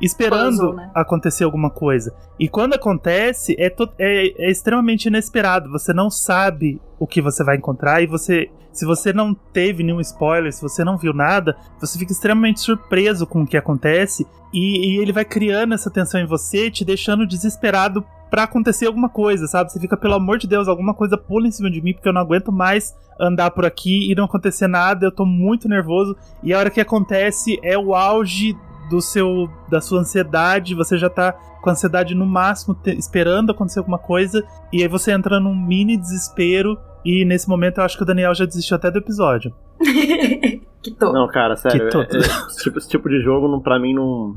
esperando 0.00 0.50
puzzle, 0.50 0.74
né? 0.74 0.90
acontecer 0.94 1.44
alguma 1.44 1.70
coisa. 1.70 2.14
E 2.38 2.48
quando 2.48 2.74
acontece, 2.74 3.54
é, 3.58 3.66
é- 3.98 4.46
é 4.46 4.50
extremamente 4.50 5.06
inesperado. 5.06 5.70
Você 5.70 5.92
não 5.92 6.08
sabe 6.10 6.80
o 6.98 7.06
que 7.06 7.20
você 7.20 7.44
vai 7.44 7.56
encontrar 7.56 8.02
e 8.02 8.06
você. 8.06 8.50
Se 8.72 8.84
você 8.84 9.12
não 9.12 9.34
teve 9.34 9.84
nenhum 9.84 10.00
spoiler, 10.00 10.52
se 10.52 10.60
você 10.60 10.82
não 10.82 10.96
viu 10.96 11.12
nada, 11.12 11.56
você 11.78 11.96
fica 11.96 12.10
extremamente 12.12 12.58
surpreso 12.60 13.24
com 13.26 13.42
o 13.42 13.46
que 13.46 13.56
acontece. 13.56 14.26
E, 14.52 14.94
e 14.96 15.00
ele 15.00 15.12
vai 15.12 15.24
criando 15.24 15.74
essa 15.74 15.90
tensão 15.90 16.20
em 16.20 16.26
você, 16.26 16.70
te 16.70 16.84
deixando 16.84 17.26
desesperado 17.26 18.04
pra 18.34 18.42
acontecer 18.42 18.86
alguma 18.86 19.08
coisa, 19.08 19.46
sabe? 19.46 19.70
Você 19.70 19.78
fica, 19.78 19.96
pelo 19.96 20.14
amor 20.14 20.38
de 20.38 20.48
Deus, 20.48 20.66
alguma 20.66 20.92
coisa 20.92 21.16
pula 21.16 21.46
em 21.46 21.52
cima 21.52 21.70
de 21.70 21.80
mim, 21.80 21.92
porque 21.92 22.08
eu 22.08 22.12
não 22.12 22.20
aguento 22.20 22.50
mais 22.50 22.92
andar 23.20 23.52
por 23.52 23.64
aqui 23.64 24.10
e 24.10 24.14
não 24.16 24.24
acontecer 24.24 24.66
nada. 24.66 25.06
Eu 25.06 25.12
tô 25.12 25.24
muito 25.24 25.68
nervoso. 25.68 26.16
E 26.42 26.52
a 26.52 26.58
hora 26.58 26.68
que 26.68 26.80
acontece 26.80 27.60
é 27.62 27.78
o 27.78 27.94
auge 27.94 28.56
do 28.90 29.00
seu 29.00 29.48
da 29.70 29.80
sua 29.80 30.00
ansiedade, 30.00 30.74
você 30.74 30.98
já 30.98 31.08
tá 31.08 31.32
com 31.62 31.70
a 31.70 31.74
ansiedade 31.74 32.12
no 32.12 32.26
máximo, 32.26 32.74
te- 32.74 32.98
esperando 32.98 33.52
acontecer 33.52 33.78
alguma 33.78 33.98
coisa, 33.98 34.42
e 34.72 34.82
aí 34.82 34.88
você 34.88 35.12
entra 35.12 35.38
num 35.38 35.54
mini 35.54 35.96
desespero, 35.96 36.76
e 37.04 37.24
nesse 37.24 37.48
momento 37.48 37.78
eu 37.78 37.84
acho 37.84 37.96
que 37.96 38.02
o 38.02 38.06
Daniel 38.06 38.34
já 38.34 38.44
desistiu 38.44 38.74
até 38.76 38.90
do 38.90 38.98
episódio. 38.98 39.54
que 40.82 40.90
tô. 40.90 41.12
Não, 41.12 41.28
cara, 41.28 41.54
sério. 41.56 41.88
Que 41.88 41.96
é- 41.96 42.00
é- 42.00 42.18
esse, 42.48 42.62
tipo, 42.64 42.78
esse 42.78 42.88
tipo 42.88 43.08
de 43.08 43.20
jogo, 43.22 43.46
não, 43.48 43.60
pra 43.60 43.78
mim, 43.78 43.94
não. 43.94 44.34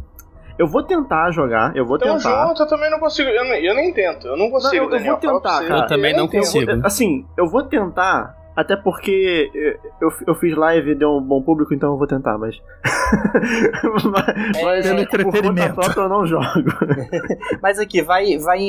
Eu 0.57 0.67
vou 0.67 0.81
tentar 0.83 1.31
jogar, 1.31 1.75
eu 1.75 1.85
vou 1.85 1.97
Então, 1.97 2.17
tentar. 2.17 2.47
junto, 2.47 2.63
eu 2.63 2.67
também 2.67 2.89
não 2.89 2.99
consigo. 2.99 3.29
Eu, 3.29 3.43
nem- 3.45 3.63
eu 3.65 3.75
nem 3.75 3.93
tento, 3.93 4.27
eu 4.27 4.35
não 4.37 4.49
consigo, 4.49 4.75
eu- 4.75 4.89
eu 4.91 5.03
vou 5.05 5.17
tentar, 5.17 5.63
cara. 5.67 5.81
Eu 5.81 5.87
também 5.87 6.13
nem 6.13 6.21
não 6.21 6.27
consigo. 6.27 6.71
Eu- 6.71 6.81
assim, 6.83 7.25
eu 7.37 7.47
vou 7.47 7.63
tentar, 7.63 8.35
até 8.55 8.75
porque 8.75 9.51
eu, 10.01 10.09
eu 10.25 10.33
fiz 10.35 10.55
live 10.57 10.91
e 10.91 10.95
deu 10.95 11.11
um 11.17 11.21
bom 11.21 11.41
público, 11.43 11.73
então 11.75 11.91
eu 11.91 11.97
vou 11.97 12.07
tentar, 12.07 12.37
mas. 12.39 12.59
mas, 14.63 14.63
mas 14.63 14.85
pelo 14.85 15.05
por 15.05 15.07
conta 15.07 15.37
entretenimento. 15.37 15.75
própria 15.75 16.01
eu 16.01 16.09
não 16.09 16.25
jogo. 16.25 16.45
Mas 17.61 17.79
aqui, 17.79 18.01
vai, 18.01 18.37
vai, 18.37 18.59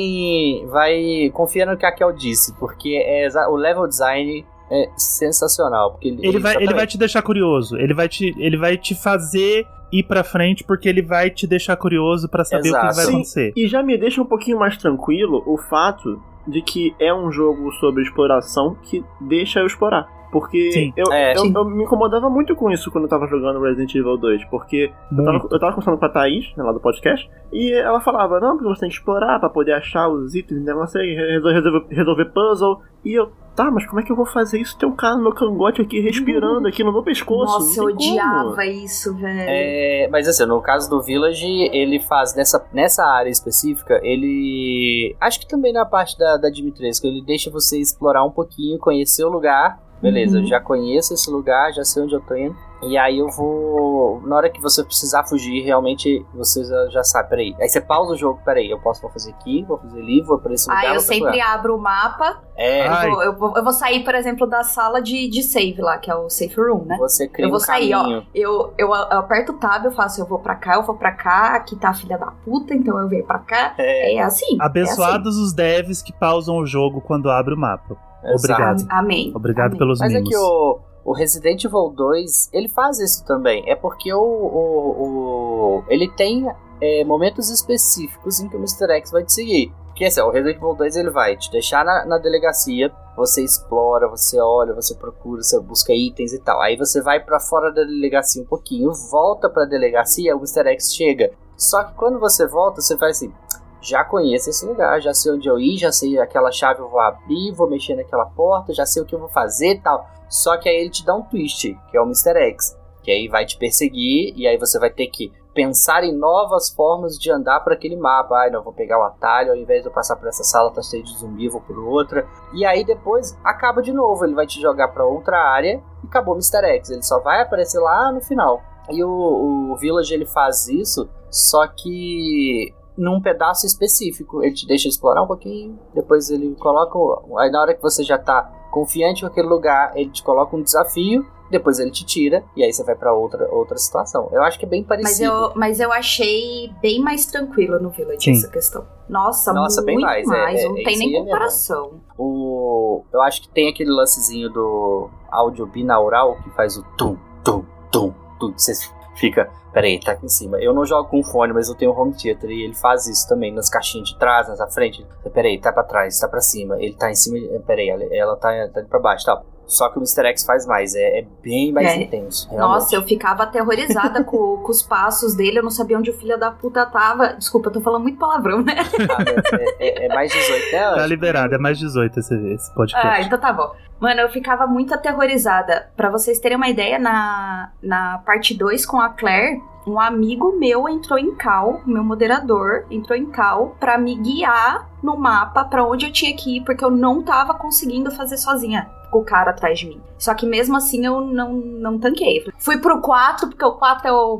vai, 0.66 1.30
confia 1.32 1.66
no 1.66 1.76
que 1.76 1.86
a 1.86 1.92
Kel 1.92 2.12
disse, 2.12 2.54
porque 2.58 3.02
é, 3.04 3.28
o 3.48 3.56
level 3.56 3.86
design 3.86 4.44
é 4.70 4.88
sensacional, 4.96 5.92
porque 5.92 6.08
ele, 6.08 6.26
Ele 6.26 6.38
vai, 6.38 6.56
ele 6.56 6.74
vai 6.74 6.86
te 6.86 6.98
deixar 6.98 7.22
curioso, 7.22 7.76
ele 7.76 7.94
vai 7.94 8.08
te, 8.08 8.34
ele 8.38 8.56
vai 8.56 8.76
te 8.76 8.94
fazer 8.94 9.66
ir 9.92 10.02
pra 10.02 10.22
frente, 10.24 10.64
porque 10.64 10.88
ele 10.88 11.02
vai 11.02 11.30
te 11.30 11.46
deixar 11.46 11.76
curioso 11.76 12.28
pra 12.28 12.44
saber 12.44 12.68
o 12.68 12.72
Exato. 12.72 12.88
que 12.88 12.94
vai 12.96 13.04
Sim. 13.04 13.10
acontecer. 13.12 13.52
E 13.56 13.66
já 13.66 13.82
me 13.82 13.96
deixa 13.96 14.20
um 14.22 14.26
pouquinho 14.26 14.58
mais 14.58 14.76
tranquilo 14.76 15.42
o 15.46 15.56
fato 15.56 16.20
de 16.46 16.62
que 16.62 16.94
é 16.98 17.12
um 17.12 17.30
jogo 17.30 17.70
sobre 17.72 18.02
exploração 18.02 18.76
que 18.82 19.04
deixa 19.20 19.60
eu 19.60 19.66
explorar. 19.66 20.08
Porque 20.30 20.70
Sim. 20.72 20.92
eu, 20.94 21.10
É, 21.10 21.32
eu, 21.36 21.46
eu 21.46 21.64
me 21.64 21.84
incomodava 21.84 22.28
muito 22.28 22.54
com 22.54 22.70
isso 22.70 22.90
quando 22.90 23.04
eu 23.04 23.08
tava 23.10 23.26
jogando 23.26 23.62
Resident 23.62 23.94
Evil 23.94 24.18
2, 24.18 24.44
porque 24.46 24.90
eu 25.10 25.24
tava, 25.24 25.48
eu 25.50 25.58
tava 25.58 25.72
conversando 25.72 25.98
com 25.98 26.04
a 26.04 26.08
Thaís, 26.08 26.52
né, 26.54 26.62
lá 26.62 26.72
do 26.72 26.80
podcast, 26.80 27.28
e 27.50 27.72
ela 27.72 27.98
falava, 28.00 28.38
não, 28.38 28.56
porque 28.56 28.68
você 28.68 28.80
tem 28.80 28.88
que 28.90 28.96
explorar 28.96 29.40
pra 29.40 29.48
poder 29.48 29.72
achar 29.72 30.06
os 30.08 30.34
itens, 30.34 30.62
né, 30.62 30.74
resolver, 30.74 31.52
resolver, 31.54 31.86
resolver 31.88 32.24
puzzle. 32.26 32.82
E 33.02 33.14
eu, 33.14 33.32
tá, 33.64 33.70
mas 33.70 33.84
como 33.86 34.00
é 34.00 34.02
que 34.04 34.12
eu 34.12 34.16
vou 34.16 34.24
fazer 34.24 34.60
isso? 34.60 34.78
Tem 34.78 34.88
um 34.88 34.94
cara 34.94 35.16
no 35.16 35.22
meu 35.24 35.32
cangote 35.34 35.82
aqui 35.82 36.00
respirando 36.00 36.66
aqui 36.68 36.84
no 36.84 36.92
meu 36.92 37.02
pescoço. 37.02 37.52
Nossa, 37.54 37.80
eu 37.80 37.86
tem 37.96 38.16
como. 38.16 38.50
odiava 38.50 38.66
isso, 38.66 39.14
velho. 39.16 39.44
É, 39.48 40.08
mas 40.10 40.28
assim, 40.28 40.46
no 40.46 40.60
caso 40.62 40.88
do 40.88 41.02
Village, 41.02 41.46
ele 41.72 41.98
faz 42.00 42.34
nessa, 42.36 42.64
nessa 42.72 43.04
área 43.04 43.30
específica, 43.30 44.00
ele. 44.04 45.16
Acho 45.20 45.40
que 45.40 45.48
também 45.48 45.72
na 45.72 45.84
parte 45.84 46.16
da, 46.18 46.36
da 46.36 46.48
Dimitrescu, 46.50 47.06
ele 47.06 47.22
deixa 47.24 47.50
você 47.50 47.78
explorar 47.80 48.24
um 48.24 48.30
pouquinho, 48.30 48.78
conhecer 48.78 49.24
o 49.24 49.28
lugar. 49.28 49.80
Beleza, 50.00 50.36
Uhum. 50.36 50.44
eu 50.44 50.48
já 50.48 50.60
conheço 50.60 51.12
esse 51.12 51.28
lugar, 51.28 51.72
já 51.72 51.82
sei 51.84 52.04
onde 52.04 52.14
eu 52.14 52.20
tô 52.20 52.36
indo. 52.36 52.54
E 52.82 52.96
aí 52.96 53.18
eu 53.18 53.28
vou. 53.28 54.20
Na 54.24 54.36
hora 54.36 54.48
que 54.50 54.60
você 54.60 54.84
precisar 54.84 55.24
fugir, 55.24 55.62
realmente 55.64 56.24
você 56.34 56.62
já, 56.64 56.88
já 56.90 57.02
sabe, 57.04 57.28
peraí. 57.30 57.54
Aí 57.60 57.68
você 57.68 57.80
pausa 57.80 58.12
o 58.12 58.16
jogo, 58.16 58.40
peraí, 58.44 58.70
eu 58.70 58.78
posso 58.78 59.02
vou 59.02 59.10
fazer 59.10 59.30
aqui, 59.32 59.64
vou 59.64 59.78
fazer 59.78 59.98
ali, 60.00 60.20
vou 60.22 60.38
pra 60.38 60.52
esse 60.54 60.68
lugar. 60.68 60.84
Ah, 60.84 60.94
eu 60.94 61.00
sempre 61.00 61.30
lugar. 61.32 61.54
abro 61.54 61.76
o 61.76 61.80
mapa. 61.80 62.40
É. 62.56 62.86
Eu 62.86 63.10
vou, 63.10 63.22
eu, 63.22 63.36
vou, 63.36 63.56
eu 63.56 63.64
vou 63.64 63.72
sair, 63.72 64.04
por 64.04 64.14
exemplo, 64.14 64.46
da 64.46 64.62
sala 64.62 65.00
de, 65.02 65.28
de 65.28 65.42
save 65.42 65.80
lá, 65.80 65.98
que 65.98 66.10
é 66.10 66.14
o 66.14 66.28
safe 66.28 66.54
room, 66.60 66.84
né? 66.84 66.96
você 66.98 67.28
cria 67.28 67.46
Eu 67.46 67.50
vou 67.50 67.58
um 67.58 67.60
sair, 67.60 67.90
caminho. 67.90 68.18
ó. 68.20 68.22
Eu, 68.34 68.72
eu, 68.78 68.88
eu 68.88 68.94
aperto 69.18 69.52
o 69.52 69.56
tab, 69.58 69.84
eu 69.84 69.92
faço, 69.92 70.20
eu 70.20 70.26
vou 70.26 70.38
pra 70.38 70.54
cá, 70.54 70.74
eu 70.76 70.82
vou 70.82 70.96
pra 70.96 71.12
cá, 71.12 71.54
aqui 71.56 71.76
tá 71.76 71.90
a 71.90 71.94
filha 71.94 72.16
da 72.18 72.26
puta, 72.44 72.74
então 72.74 72.98
eu 73.00 73.08
venho 73.08 73.24
pra 73.26 73.38
cá. 73.40 73.74
É, 73.78 74.14
É 74.16 74.22
assim. 74.22 74.56
Abençoados 74.60 75.36
os 75.36 75.52
devs 75.52 76.00
que 76.02 76.12
pausam 76.12 76.56
o 76.58 76.66
jogo 76.66 77.00
quando 77.00 77.30
abre 77.30 77.54
o 77.54 77.56
mapa. 77.58 77.94
exato. 77.94 77.98
É 78.24 78.34
Obrigado. 78.34 78.74
assim. 78.76 78.86
Amém. 78.90 79.32
Obrigado 79.34 79.66
Amém. 79.68 79.78
pelos 79.78 79.98
Mas 80.00 80.12
é 80.12 80.16
mimos. 80.16 80.28
que 80.28 80.36
o, 80.36 80.78
o 81.04 81.12
Resident 81.12 81.64
Evil 81.64 81.92
2, 81.94 82.50
ele 82.52 82.68
faz 82.68 82.98
isso 82.98 83.24
também. 83.24 83.62
É 83.70 83.74
porque 83.74 84.12
o, 84.12 84.20
o, 84.20 85.78
o- 85.78 85.84
ele 85.88 86.08
tem 86.08 86.46
é, 86.80 87.04
momentos 87.04 87.50
específicos 87.50 88.40
em 88.40 88.48
que 88.48 88.56
o 88.56 88.58
Mr. 88.60 88.90
X 88.98 89.10
vai 89.10 89.24
te 89.24 89.32
seguir. 89.32 89.72
Porque 89.86 90.04
assim, 90.04 90.20
o 90.20 90.30
Resident 90.30 90.56
Evil 90.58 90.74
2 90.74 90.96
ele 90.96 91.10
vai 91.10 91.36
te 91.36 91.50
deixar 91.50 91.84
na, 91.84 92.04
na 92.06 92.18
delegacia, 92.18 92.92
você 93.16 93.42
explora, 93.42 94.06
você 94.08 94.38
olha, 94.40 94.72
você 94.72 94.94
procura, 94.94 95.42
você 95.42 95.58
busca 95.60 95.92
itens 95.92 96.32
e 96.32 96.38
tal. 96.38 96.60
Aí 96.60 96.76
você 96.76 97.00
vai 97.02 97.18
pra 97.18 97.40
fora 97.40 97.72
da 97.72 97.82
delegacia 97.82 98.42
um 98.42 98.46
pouquinho, 98.46 98.92
volta 99.10 99.48
pra 99.50 99.64
delegacia, 99.64 100.36
o 100.36 100.38
Mr. 100.38 100.68
X 100.74 100.94
chega. 100.94 101.32
Só 101.56 101.82
que 101.82 101.94
quando 101.94 102.20
você 102.20 102.46
volta, 102.46 102.80
você 102.80 102.96
faz 102.96 103.16
assim, 103.16 103.32
já 103.80 104.04
conheço 104.04 104.50
esse 104.50 104.66
lugar, 104.66 105.00
já 105.00 105.14
sei 105.14 105.32
onde 105.32 105.48
eu 105.48 105.58
ir, 105.58 105.76
já 105.76 105.92
sei 105.92 106.18
aquela 106.18 106.50
chave 106.50 106.80
eu 106.80 106.88
vou 106.88 107.00
abrir, 107.00 107.52
vou 107.52 107.68
mexer 107.68 107.94
naquela 107.94 108.26
porta, 108.26 108.74
já 108.74 108.84
sei 108.84 109.02
o 109.02 109.06
que 109.06 109.14
eu 109.14 109.18
vou 109.18 109.28
fazer 109.28 109.74
e 109.74 109.80
tal. 109.80 110.06
Só 110.28 110.56
que 110.56 110.68
aí 110.68 110.76
ele 110.76 110.90
te 110.90 111.04
dá 111.04 111.14
um 111.14 111.22
twist, 111.22 111.76
que 111.90 111.96
é 111.96 112.00
o 112.00 112.04
Mr. 112.04 112.38
X, 112.50 112.78
que 113.02 113.10
aí 113.10 113.28
vai 113.28 113.46
te 113.46 113.56
perseguir 113.56 114.34
e 114.36 114.46
aí 114.46 114.58
você 114.58 114.78
vai 114.78 114.90
ter 114.90 115.06
que 115.06 115.32
pensar 115.54 116.04
em 116.04 116.16
novas 116.16 116.70
formas 116.70 117.18
de 117.18 117.32
andar 117.32 117.60
por 117.60 117.72
aquele 117.72 117.96
mapa. 117.96 118.36
Ai, 118.36 118.50
não, 118.50 118.62
vou 118.62 118.72
pegar 118.72 118.98
o 118.98 119.02
atalho, 119.02 119.50
ao 119.50 119.56
invés 119.56 119.82
de 119.82 119.88
eu 119.88 119.92
passar 119.92 120.14
por 120.14 120.28
essa 120.28 120.44
sala, 120.44 120.70
tá 120.70 120.82
cheio 120.82 121.02
de 121.02 121.16
zumbi, 121.18 121.48
vou 121.48 121.60
por 121.60 121.78
outra. 121.78 122.26
E 122.54 122.64
aí 122.64 122.84
depois 122.84 123.36
acaba 123.42 123.82
de 123.82 123.92
novo, 123.92 124.24
ele 124.24 124.34
vai 124.34 124.46
te 124.46 124.60
jogar 124.60 124.88
para 124.88 125.04
outra 125.04 125.36
área 125.36 125.82
e 126.04 126.06
acabou 126.06 126.34
o 126.34 126.36
Mr. 126.36 126.64
X. 126.76 126.90
Ele 126.90 127.02
só 127.02 127.18
vai 127.20 127.40
aparecer 127.42 127.80
lá 127.80 128.12
no 128.12 128.20
final. 128.20 128.60
E 128.90 129.02
o, 129.02 129.72
o 129.72 129.76
Village 129.76 130.14
ele 130.14 130.24
faz 130.26 130.68
isso, 130.68 131.08
só 131.30 131.66
que 131.66 132.72
num 132.98 133.20
pedaço 133.20 133.64
específico. 133.64 134.42
Ele 134.42 134.52
te 134.54 134.66
deixa 134.66 134.88
explorar 134.88 135.22
um 135.22 135.26
pouquinho, 135.26 135.78
depois 135.94 136.28
ele 136.30 136.54
coloca. 136.56 136.98
Aí 137.40 137.50
na 137.50 137.60
hora 137.62 137.74
que 137.74 137.80
você 137.82 138.02
já 138.02 138.18
tá 138.18 138.42
confiante 138.70 139.22
com 139.22 139.28
aquele 139.28 139.48
lugar, 139.48 139.96
ele 139.96 140.10
te 140.10 140.22
coloca 140.22 140.54
um 140.56 140.62
desafio, 140.62 141.24
depois 141.50 141.78
ele 141.78 141.90
te 141.90 142.04
tira, 142.04 142.44
e 142.54 142.62
aí 142.62 142.70
você 142.70 142.84
vai 142.84 142.94
para 142.94 143.14
outra, 143.14 143.48
outra 143.50 143.78
situação. 143.78 144.28
Eu 144.32 144.42
acho 144.42 144.58
que 144.58 144.66
é 144.66 144.68
bem 144.68 144.84
Mas 144.86 144.88
parecido. 145.02 145.32
eu, 145.32 145.52
mas 145.54 145.80
eu 145.80 145.90
achei 145.90 146.70
bem 146.82 147.00
mais 147.00 147.24
tranquilo 147.24 147.78
no 147.80 147.88
Village 147.88 148.20
Sim. 148.22 148.32
essa 148.32 148.48
questão. 148.50 148.86
Nossa, 149.08 149.54
Nossa, 149.54 149.80
muito 149.80 149.86
bem 149.86 149.98
mais, 150.00 150.26
mais. 150.26 150.60
é- 150.60 150.64
é- 150.64 150.68
não 150.68 150.76
é 150.78 150.82
tem 150.82 150.98
nem 150.98 151.12
comparação. 151.24 152.00
O, 152.18 153.04
eu 153.10 153.22
acho 153.22 153.40
que 153.42 153.48
tem 153.48 153.68
aquele 153.70 153.90
lancezinho 153.90 154.50
do 154.50 155.08
áudio 155.30 155.64
binaural 155.66 156.36
que 156.42 156.50
faz 156.50 156.76
o 156.76 156.82
tum, 156.98 157.16
tum, 157.42 157.64
tum, 157.90 158.12
tum. 158.38 158.52
Você 158.54 158.74
fica, 159.18 159.50
peraí, 159.72 160.00
tá 160.00 160.12
aqui 160.12 160.26
em 160.26 160.28
cima. 160.28 160.58
Eu 160.58 160.72
não 160.72 160.86
jogo 160.86 161.08
com 161.08 161.22
fone, 161.22 161.52
mas 161.52 161.68
eu 161.68 161.74
tenho 161.74 161.92
home 161.92 162.14
theater 162.14 162.50
e 162.50 162.64
ele 162.64 162.74
faz 162.74 163.06
isso 163.06 163.28
também 163.28 163.52
nas 163.52 163.68
caixinhas 163.68 164.08
de 164.08 164.18
trás, 164.18 164.48
nas 164.48 164.58
da 164.58 164.68
frente. 164.68 165.06
Peraí, 165.32 165.60
tá 165.60 165.72
pra 165.72 165.82
trás, 165.82 166.18
tá 166.18 166.28
pra 166.28 166.40
cima. 166.40 166.76
Ele 166.80 166.94
tá 166.94 167.10
em 167.10 167.14
cima, 167.14 167.38
peraí, 167.66 167.88
ela 167.88 168.36
tá, 168.36 168.50
tá 168.68 168.82
pra 168.88 168.98
baixo, 168.98 169.24
tá. 169.24 169.42
Só 169.68 169.90
que 169.90 169.98
o 169.98 170.00
Mr. 170.00 170.26
X 170.30 170.44
faz 170.44 170.66
mais, 170.66 170.94
é, 170.94 171.20
é 171.20 171.26
bem 171.42 171.70
mais 171.72 171.86
É. 171.88 171.96
intenso. 172.02 172.48
realmente. 172.48 172.68
Nossa, 172.74 172.96
eu 172.96 173.02
ficava 173.02 173.42
aterrorizada 173.44 174.24
com, 174.24 174.56
com 174.64 174.70
os 174.70 174.82
passos 174.82 175.34
dele, 175.36 175.58
eu 175.58 175.62
não 175.62 175.70
sabia 175.70 175.98
onde 175.98 176.10
o 176.10 176.14
filho 176.18 176.38
da 176.38 176.50
puta 176.50 176.86
tava. 176.86 177.34
Desculpa, 177.34 177.68
eu 177.68 177.74
tô 177.74 177.80
falando 177.82 178.02
muito 178.02 178.18
palavrão, 178.18 178.62
né? 178.62 178.74
Ah, 178.78 179.18
mas 179.18 179.60
é, 179.78 180.04
é- 180.04 180.06
é 180.06 180.08
mais 180.14 180.32
18, 180.32 180.72
né? 180.72 180.94
Tá 180.94 181.06
liberado, 181.06 181.54
é 181.54 181.58
mais 181.58 181.78
18 181.78 182.18
esse, 182.18 182.34
esse 182.54 182.74
podcast. 182.74 183.06
Ah, 183.06 183.20
então 183.20 183.38
tá 183.38 183.52
bom. 183.52 183.70
Mano, 184.00 184.20
eu 184.20 184.28
ficava 184.30 184.66
muito 184.66 184.94
aterrorizada. 184.94 185.90
Pra 185.96 186.08
vocês 186.08 186.38
terem 186.38 186.56
uma 186.56 186.68
ideia, 186.68 186.98
na, 186.98 187.70
na 187.82 188.18
parte 188.24 188.56
2 188.56 188.86
com 188.86 188.98
a 189.00 189.08
Claire, 189.10 189.60
um 189.86 189.98
amigo 189.98 190.56
meu 190.58 190.88
entrou 190.88 191.18
em 191.18 191.34
cal, 191.34 191.80
meu 191.84 192.04
moderador 192.04 192.84
entrou 192.90 193.18
em 193.18 193.26
cal 193.26 193.76
pra 193.80 193.98
me 193.98 194.14
guiar 194.14 194.88
no 195.02 195.16
mapa 195.16 195.64
pra 195.64 195.84
onde 195.84 196.06
eu 196.06 196.12
tinha 196.12 196.34
que 196.36 196.56
ir, 196.58 196.60
porque 196.64 196.84
eu 196.84 196.90
não 196.90 197.22
tava 197.22 197.54
conseguindo 197.54 198.10
fazer 198.10 198.36
sozinha 198.36 198.88
com 199.10 199.18
o 199.18 199.24
cara 199.24 199.50
atrás 199.50 199.78
de 199.78 199.86
mim. 199.86 200.00
Só 200.18 200.34
que 200.34 200.46
mesmo 200.46 200.76
assim 200.76 201.04
eu 201.04 201.20
não, 201.20 201.52
não 201.52 201.98
tanquei. 201.98 202.44
Fui 202.58 202.78
pro 202.78 203.00
4, 203.00 203.48
porque 203.48 203.64
o 203.64 203.72
4 203.72 204.08
é 204.08 204.12
o 204.12 204.38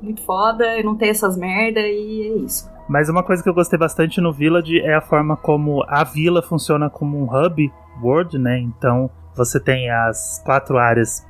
muito 0.00 0.22
foda, 0.22 0.78
eu 0.78 0.84
não 0.84 0.96
tenho 0.96 1.10
essas 1.10 1.36
merda 1.36 1.80
e 1.80 2.22
é 2.22 2.36
isso. 2.38 2.70
Mas 2.88 3.08
uma 3.08 3.22
coisa 3.22 3.42
que 3.42 3.48
eu 3.48 3.54
gostei 3.54 3.78
bastante 3.78 4.20
no 4.20 4.32
Village 4.32 4.80
é 4.80 4.94
a 4.94 5.00
forma 5.00 5.36
como 5.36 5.84
a 5.86 6.02
vila 6.02 6.42
funciona 6.42 6.90
como 6.90 7.18
um 7.18 7.24
hub 7.24 7.72
world, 8.02 8.38
né? 8.38 8.58
Então 8.58 9.10
você 9.34 9.60
tem 9.60 9.90
as 9.90 10.42
quatro 10.44 10.76
áreas 10.76 11.24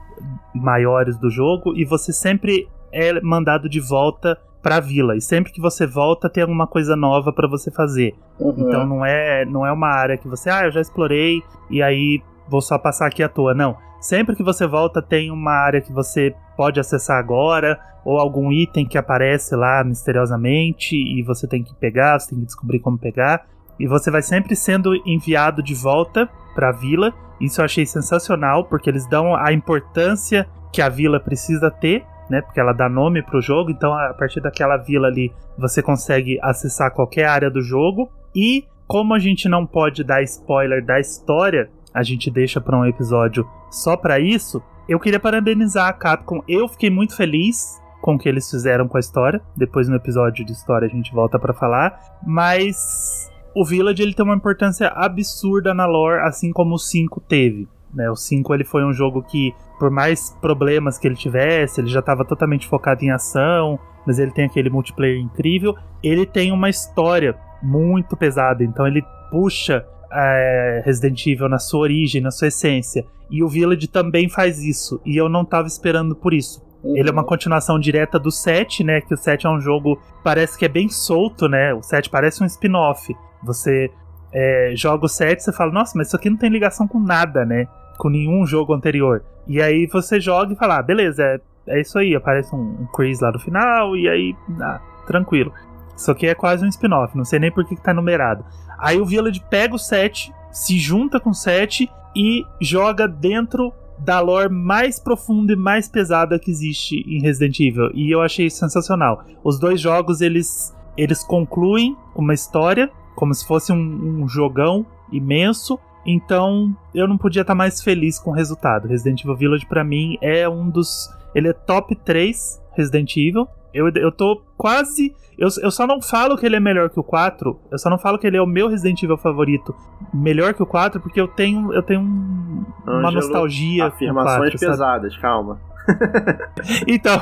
maiores 0.54 1.18
do 1.18 1.30
jogo 1.30 1.76
e 1.76 1.84
você 1.84 2.12
sempre 2.12 2.68
é 2.92 3.20
mandado 3.20 3.68
de 3.68 3.80
volta 3.80 4.38
pra 4.62 4.80
vila. 4.80 5.16
E 5.16 5.20
sempre 5.20 5.52
que 5.52 5.60
você 5.60 5.86
volta 5.86 6.28
tem 6.28 6.42
alguma 6.42 6.66
coisa 6.66 6.96
nova 6.96 7.32
pra 7.32 7.48
você 7.48 7.70
fazer. 7.70 8.14
Uhum. 8.38 8.54
Então 8.58 8.86
não 8.86 9.04
é, 9.04 9.44
não 9.44 9.66
é 9.66 9.72
uma 9.72 9.88
área 9.88 10.16
que 10.16 10.28
você, 10.28 10.50
ah, 10.50 10.64
eu 10.64 10.72
já 10.72 10.80
explorei 10.80 11.42
e 11.68 11.82
aí 11.82 12.22
vou 12.50 12.60
só 12.60 12.76
passar 12.76 13.06
aqui 13.06 13.22
à 13.22 13.28
toa. 13.28 13.54
Não. 13.54 13.76
Sempre 14.00 14.34
que 14.34 14.42
você 14.42 14.66
volta 14.66 15.00
tem 15.00 15.30
uma 15.30 15.52
área 15.52 15.80
que 15.80 15.92
você 15.92 16.34
pode 16.56 16.80
acessar 16.80 17.18
agora, 17.18 17.78
ou 18.04 18.18
algum 18.18 18.50
item 18.50 18.86
que 18.86 18.98
aparece 18.98 19.54
lá 19.54 19.84
misteriosamente 19.84 20.96
e 20.96 21.22
você 21.22 21.46
tem 21.46 21.62
que 21.62 21.74
pegar, 21.74 22.18
você 22.18 22.30
tem 22.30 22.40
que 22.40 22.46
descobrir 22.46 22.80
como 22.80 22.98
pegar. 22.98 23.46
E 23.78 23.86
você 23.86 24.10
vai 24.10 24.22
sempre 24.22 24.56
sendo 24.56 24.94
enviado 25.06 25.62
de 25.62 25.74
volta 25.74 26.28
pra 26.54 26.72
vila. 26.72 27.12
Isso 27.40 27.60
eu 27.60 27.64
achei 27.64 27.86
sensacional, 27.86 28.64
porque 28.64 28.90
eles 28.90 29.08
dão 29.08 29.34
a 29.34 29.52
importância 29.52 30.46
que 30.72 30.82
a 30.82 30.88
vila 30.88 31.18
precisa 31.18 31.70
ter, 31.70 32.04
né? 32.28 32.42
Porque 32.42 32.60
ela 32.60 32.72
dá 32.72 32.88
nome 32.88 33.22
pro 33.22 33.40
jogo. 33.40 33.70
Então, 33.70 33.92
a 33.94 34.12
partir 34.12 34.40
daquela 34.40 34.76
vila 34.76 35.08
ali, 35.08 35.32
você 35.58 35.82
consegue 35.82 36.38
acessar 36.42 36.92
qualquer 36.92 37.26
área 37.26 37.50
do 37.50 37.62
jogo. 37.62 38.10
E 38.34 38.64
como 38.86 39.14
a 39.14 39.18
gente 39.18 39.48
não 39.48 39.64
pode 39.64 40.04
dar 40.04 40.22
spoiler 40.22 40.84
da 40.84 41.00
história, 41.00 41.70
a 41.92 42.02
gente 42.02 42.30
deixa 42.30 42.60
para 42.60 42.78
um 42.78 42.84
episódio 42.84 43.48
só 43.70 43.96
para 43.96 44.18
isso. 44.18 44.62
Eu 44.88 44.98
queria 44.98 45.20
parabenizar 45.20 45.88
a 45.88 45.92
Capcom. 45.92 46.42
Eu 46.48 46.68
fiquei 46.68 46.90
muito 46.90 47.16
feliz 47.16 47.80
com 48.00 48.14
o 48.14 48.18
que 48.18 48.28
eles 48.28 48.50
fizeram 48.50 48.88
com 48.88 48.96
a 48.96 49.00
história. 49.00 49.40
Depois 49.56 49.88
no 49.88 49.96
episódio 49.96 50.44
de 50.44 50.52
história 50.52 50.86
a 50.86 50.90
gente 50.90 51.12
volta 51.12 51.38
para 51.38 51.52
falar, 51.52 52.18
mas 52.26 53.30
o 53.54 53.64
Village 53.64 54.02
ele 54.02 54.14
tem 54.14 54.24
uma 54.24 54.34
importância 54.34 54.88
absurda 54.88 55.74
na 55.74 55.86
lore, 55.86 56.20
assim 56.22 56.52
como 56.52 56.74
o 56.74 56.78
5 56.78 57.20
teve. 57.20 57.68
Né? 57.92 58.08
O 58.10 58.16
5 58.16 58.54
ele 58.54 58.64
foi 58.64 58.84
um 58.84 58.92
jogo 58.92 59.22
que, 59.22 59.52
por 59.78 59.90
mais 59.90 60.36
problemas 60.40 60.98
que 60.98 61.06
ele 61.06 61.16
tivesse, 61.16 61.80
ele 61.80 61.88
já 61.88 62.00
estava 62.00 62.24
totalmente 62.24 62.66
focado 62.68 63.04
em 63.04 63.10
ação, 63.10 63.78
mas 64.06 64.18
ele 64.18 64.30
tem 64.30 64.44
aquele 64.44 64.70
multiplayer 64.70 65.20
incrível. 65.20 65.76
Ele 66.02 66.24
tem 66.24 66.52
uma 66.52 66.70
história 66.70 67.36
muito 67.62 68.16
pesada, 68.16 68.64
então 68.64 68.86
ele 68.86 69.04
puxa 69.30 69.84
é, 70.12 70.82
Resident 70.84 71.26
Evil 71.26 71.48
na 71.48 71.58
sua 71.58 71.80
origem, 71.80 72.20
na 72.20 72.30
sua 72.30 72.48
essência. 72.48 73.04
E 73.30 73.42
o 73.42 73.48
Village 73.48 73.86
também 73.88 74.28
faz 74.28 74.62
isso, 74.62 75.00
e 75.04 75.16
eu 75.16 75.28
não 75.28 75.42
estava 75.42 75.68
esperando 75.68 76.16
por 76.16 76.34
isso. 76.34 76.62
Ele 76.82 77.08
é 77.08 77.12
uma 77.12 77.24
continuação 77.24 77.78
direta 77.78 78.18
do 78.18 78.30
7, 78.30 78.82
né? 78.82 79.00
Que 79.02 79.12
o 79.12 79.16
7 79.16 79.46
é 79.46 79.50
um 79.50 79.60
jogo, 79.60 80.00
parece 80.24 80.58
que 80.58 80.64
é 80.64 80.68
bem 80.68 80.88
solto, 80.88 81.46
né? 81.46 81.74
O 81.74 81.82
7 81.82 82.08
parece 82.08 82.42
um 82.42 82.46
spin-off. 82.46 83.14
Você 83.42 83.90
é, 84.32 84.72
joga 84.74 85.04
o 85.04 85.08
7 85.08 85.42
você 85.42 85.52
fala, 85.52 85.72
nossa, 85.72 85.92
mas 85.96 86.08
isso 86.08 86.16
aqui 86.16 86.30
não 86.30 86.36
tem 86.36 86.48
ligação 86.48 86.88
com 86.88 86.98
nada, 86.98 87.44
né? 87.44 87.68
Com 87.98 88.08
nenhum 88.08 88.46
jogo 88.46 88.72
anterior. 88.72 89.22
E 89.46 89.60
aí 89.60 89.86
você 89.86 90.18
joga 90.18 90.54
e 90.54 90.56
fala, 90.56 90.78
ah, 90.78 90.82
beleza, 90.82 91.22
é, 91.22 91.40
é 91.66 91.80
isso 91.82 91.98
aí. 91.98 92.14
Aparece 92.14 92.54
um, 92.54 92.58
um 92.80 92.86
Chris 92.94 93.20
lá 93.20 93.30
no 93.30 93.38
final, 93.38 93.94
e 93.94 94.08
aí, 94.08 94.34
ah, 94.60 94.80
tranquilo. 95.06 95.52
Isso 95.94 96.10
aqui 96.10 96.26
é 96.26 96.34
quase 96.34 96.64
um 96.64 96.68
spin-off, 96.68 97.14
não 97.14 97.26
sei 97.26 97.38
nem 97.38 97.52
por 97.52 97.64
que, 97.66 97.76
que 97.76 97.82
tá 97.82 97.92
numerado. 97.92 98.42
Aí 98.80 99.00
o 99.00 99.06
Village 99.06 99.42
pega 99.50 99.74
o 99.74 99.78
7, 99.78 100.32
se 100.50 100.78
junta 100.78 101.20
com 101.20 101.30
o 101.30 101.34
7 101.34 101.88
e 102.16 102.44
joga 102.60 103.06
dentro 103.06 103.72
da 103.98 104.18
lore 104.20 104.48
mais 104.48 104.98
profunda 104.98 105.52
e 105.52 105.56
mais 105.56 105.88
pesada 105.88 106.38
que 106.38 106.50
existe 106.50 107.04
em 107.06 107.20
Resident 107.20 107.60
Evil. 107.60 107.90
E 107.94 108.10
eu 108.10 108.22
achei 108.22 108.48
sensacional. 108.48 109.24
Os 109.44 109.58
dois 109.58 109.80
jogos, 109.80 110.20
eles, 110.20 110.74
eles 110.96 111.22
concluem 111.22 111.96
uma 112.14 112.32
história, 112.34 112.90
como 113.14 113.34
se 113.34 113.46
fosse 113.46 113.72
um, 113.72 114.22
um 114.22 114.28
jogão 114.28 114.86
imenso. 115.12 115.78
Então, 116.06 116.74
eu 116.94 117.06
não 117.06 117.18
podia 117.18 117.42
estar 117.42 117.54
mais 117.54 117.82
feliz 117.82 118.18
com 118.18 118.30
o 118.30 118.34
resultado. 118.34 118.88
Resident 118.88 119.20
Evil 119.20 119.36
Village, 119.36 119.66
pra 119.66 119.84
mim, 119.84 120.16
é 120.22 120.48
um 120.48 120.70
dos... 120.70 121.10
Ele 121.34 121.48
é 121.48 121.52
top 121.52 121.94
3 121.94 122.60
Resident 122.72 123.14
Evil. 123.16 123.46
Eu, 123.74 123.88
eu 123.88 124.10
tô 124.12 124.42
quase... 124.56 125.14
Eu, 125.38 125.48
eu 125.62 125.70
só 125.70 125.86
não 125.86 126.02
falo 126.02 126.36
que 126.36 126.44
ele 126.44 126.56
é 126.56 126.60
melhor 126.60 126.90
que 126.90 127.00
o 127.00 127.02
4. 127.02 127.58
Eu 127.70 127.78
só 127.78 127.88
não 127.88 127.96
falo 127.98 128.18
que 128.18 128.26
ele 128.26 128.36
é 128.36 128.42
o 128.42 128.46
meu 128.46 128.68
Resident 128.68 129.02
Evil 129.02 129.16
favorito 129.16 129.74
melhor 130.12 130.52
que 130.52 130.62
o 130.62 130.66
4, 130.66 131.00
porque 131.00 131.18
eu 131.20 131.26
tenho, 131.28 131.72
eu 131.72 131.82
tenho 131.82 132.00
um- 132.00 132.64
uma 132.84 132.94
Ângelo, 132.98 133.12
nostalgia 133.14 133.86
Afirmações 133.86 134.36
4, 134.38 134.58
sabe? 134.58 134.70
pesadas, 134.72 135.16
calma. 135.16 135.58
Então, 136.86 137.14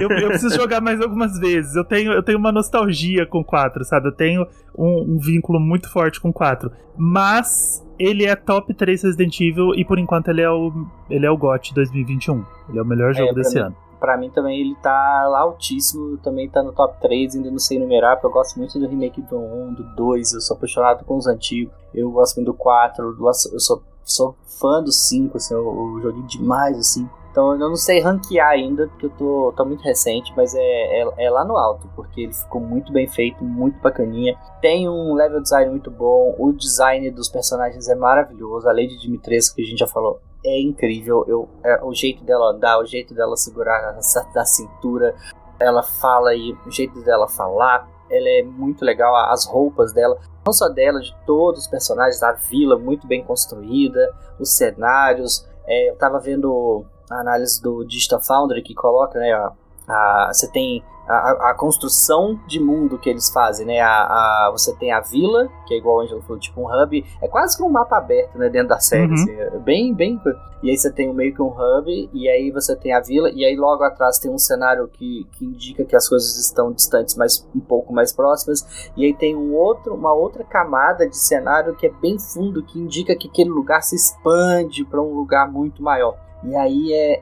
eu, 0.00 0.10
eu 0.10 0.28
preciso 0.28 0.56
jogar 0.56 0.80
mais 0.80 1.00
algumas 1.00 1.38
vezes. 1.38 1.74
Eu 1.76 1.84
tenho, 1.84 2.12
eu 2.12 2.22
tenho 2.22 2.38
uma 2.38 2.50
nostalgia 2.50 3.26
com 3.26 3.44
4, 3.44 3.84
sabe? 3.84 4.08
Eu 4.08 4.12
tenho 4.12 4.46
um, 4.76 5.14
um 5.14 5.18
vínculo 5.18 5.60
muito 5.60 5.90
forte 5.90 6.20
com 6.20 6.32
4. 6.32 6.70
Mas 6.96 7.84
ele 7.98 8.24
é 8.24 8.34
top 8.34 8.72
3 8.74 9.02
Resident 9.02 9.38
Evil 9.40 9.74
e 9.74 9.84
por 9.84 9.98
enquanto 9.98 10.28
ele 10.28 10.40
é 10.42 10.50
o, 10.50 10.72
ele 11.10 11.26
é 11.26 11.30
o 11.30 11.36
GOT 11.36 11.74
2021. 11.74 12.42
Ele 12.68 12.78
é 12.78 12.82
o 12.82 12.86
melhor 12.86 13.14
jogo 13.14 13.32
pra 13.34 13.42
desse 13.42 13.56
mim. 13.56 13.60
ano. 13.62 13.76
Pra 13.98 14.16
mim 14.16 14.30
também 14.30 14.60
ele 14.60 14.74
tá 14.82 15.26
lá 15.28 15.40
altíssimo, 15.40 16.18
também 16.18 16.48
tá 16.48 16.62
no 16.62 16.72
top 16.72 17.00
3, 17.00 17.34
ainda 17.34 17.50
não 17.50 17.58
sei 17.58 17.78
numerar, 17.78 18.16
porque 18.16 18.26
eu 18.26 18.30
gosto 18.32 18.56
muito 18.58 18.78
do 18.78 18.86
remake 18.86 19.22
do 19.22 19.36
1, 19.38 19.74
do 19.74 19.82
2, 19.94 20.34
eu 20.34 20.40
sou 20.40 20.56
apaixonado 20.56 21.04
com 21.04 21.16
os 21.16 21.26
antigos, 21.26 21.72
eu 21.94 22.10
gosto 22.10 22.36
muito 22.36 22.46
do 22.52 22.54
4, 22.54 23.04
eu 23.04 23.16
gosto- 23.16 23.52
eu 23.52 23.60
sou, 23.60 23.82
sou 24.04 24.34
fã 24.60 24.82
do 24.82 24.92
5, 24.92 25.36
assim, 25.38 25.54
eu, 25.54 25.64
eu 25.64 26.00
joguei 26.02 26.22
demais 26.24 26.78
o 26.78 26.82
5. 26.82 27.16
Então 27.30 27.52
eu 27.52 27.58
não 27.68 27.76
sei 27.76 28.00
ranquear 28.00 28.48
ainda, 28.48 28.86
porque 28.88 29.04
eu 29.06 29.10
tô, 29.10 29.52
tô 29.54 29.64
muito 29.66 29.82
recente, 29.82 30.32
mas 30.34 30.54
é, 30.54 30.58
é, 31.02 31.26
é 31.26 31.30
lá 31.30 31.44
no 31.44 31.54
alto, 31.58 31.86
porque 31.94 32.22
ele 32.22 32.32
ficou 32.32 32.60
muito 32.62 32.90
bem 32.90 33.06
feito, 33.06 33.44
muito 33.44 33.78
bacaninha. 33.80 34.38
Tem 34.62 34.88
um 34.88 35.12
level 35.12 35.42
design 35.42 35.70
muito 35.70 35.90
bom, 35.90 36.34
o 36.38 36.50
design 36.52 37.10
dos 37.10 37.28
personagens 37.28 37.88
é 37.88 37.94
maravilhoso, 37.94 38.66
a 38.66 38.72
Lady 38.72 38.98
Dimitrescu, 38.98 39.56
que 39.56 39.62
a 39.62 39.66
gente 39.66 39.78
já 39.80 39.86
falou, 39.86 40.18
é 40.46 40.60
incrível. 40.62 41.24
Eu, 41.26 41.48
é, 41.64 41.82
o 41.82 41.92
jeito 41.92 42.22
dela 42.24 42.52
andar, 42.52 42.78
o 42.78 42.86
jeito 42.86 43.12
dela 43.14 43.36
segurar 43.36 43.96
essa, 43.98 44.22
da 44.32 44.44
cintura, 44.44 45.14
ela 45.58 45.82
fala 45.82 46.34
e 46.34 46.52
o 46.66 46.70
jeito 46.70 47.00
dela 47.02 47.26
falar, 47.28 47.88
ela 48.10 48.28
é 48.28 48.42
muito 48.42 48.84
legal. 48.84 49.14
As 49.30 49.44
roupas 49.46 49.92
dela, 49.92 50.18
não 50.46 50.52
só 50.52 50.68
dela, 50.68 51.00
de 51.00 51.14
todos 51.26 51.62
os 51.62 51.66
personagens, 51.66 52.22
a 52.22 52.32
vila 52.32 52.78
muito 52.78 53.06
bem 53.06 53.24
construída, 53.24 54.14
os 54.38 54.56
cenários. 54.56 55.46
É, 55.66 55.90
eu 55.90 55.96
tava 55.96 56.20
vendo 56.20 56.84
a 57.10 57.20
análise 57.20 57.60
do 57.60 57.84
Digital 57.84 58.20
Foundry 58.22 58.62
que 58.62 58.74
coloca, 58.74 59.18
né? 59.18 59.32
A, 59.32 59.52
a- 59.88 60.30
você 60.32 60.48
tem 60.50 60.84
a, 61.08 61.50
a- 61.50 61.54
construção 61.54 62.38
de 62.46 62.58
mundo 62.60 62.98
que 62.98 63.08
eles 63.08 63.30
fazem, 63.30 63.66
né? 63.66 63.80
A, 63.80 63.88
a- 63.88 64.50
você 64.52 64.74
tem 64.76 64.92
a 64.92 65.00
vila, 65.00 65.48
que 65.66 65.74
é 65.74 65.76
igual 65.78 65.96
o 65.98 66.00
Angelo 66.00 66.22
falou, 66.22 66.38
tipo 66.38 66.60
um 66.60 66.66
hub. 66.82 67.04
É 67.22 67.28
quase 67.28 67.56
que 67.56 67.62
um 67.62 67.68
mapa 67.68 67.96
aberto, 67.98 68.36
né? 68.38 68.48
Dentro 68.48 68.68
da 68.68 68.78
série, 68.80 69.06
Uhum. 69.08 69.14
assim, 69.14 69.32
é 69.32 69.50
bem, 69.58 69.94
bem. 69.94 70.20
E 70.62 70.70
aí 70.70 70.76
você 70.76 70.90
tem 70.90 71.12
meio 71.12 71.34
que 71.34 71.42
um 71.42 71.48
hub, 71.48 72.10
e 72.12 72.28
aí 72.28 72.50
você 72.50 72.74
tem 72.74 72.92
a 72.92 73.00
vila, 73.00 73.30
e 73.30 73.44
aí 73.44 73.54
logo 73.56 73.84
atrás 73.84 74.18
tem 74.18 74.30
um 74.30 74.38
cenário 74.38 74.88
que, 74.88 75.26
que 75.32 75.44
indica 75.44 75.84
que 75.84 75.94
as 75.94 76.08
coisas 76.08 76.36
estão 76.38 76.72
distantes, 76.72 77.14
mas 77.14 77.46
um 77.54 77.60
pouco 77.60 77.92
mais 77.92 78.12
próximas. 78.12 78.90
E 78.96 79.04
aí 79.04 79.14
tem 79.14 79.36
um 79.36 79.54
outro, 79.54 79.94
uma 79.94 80.12
outra 80.12 80.42
camada 80.44 81.08
de 81.08 81.16
cenário 81.16 81.76
que 81.76 81.86
é 81.86 81.90
bem 81.90 82.18
fundo, 82.18 82.62
que 82.62 82.78
indica 82.78 83.14
que 83.14 83.28
aquele 83.28 83.50
lugar 83.50 83.82
se 83.82 83.94
expande 83.94 84.84
para 84.84 85.00
um 85.00 85.14
lugar 85.14 85.50
muito 85.50 85.82
maior. 85.82 86.16
E 86.42 86.54
aí 86.56 86.92
é, 86.92 87.20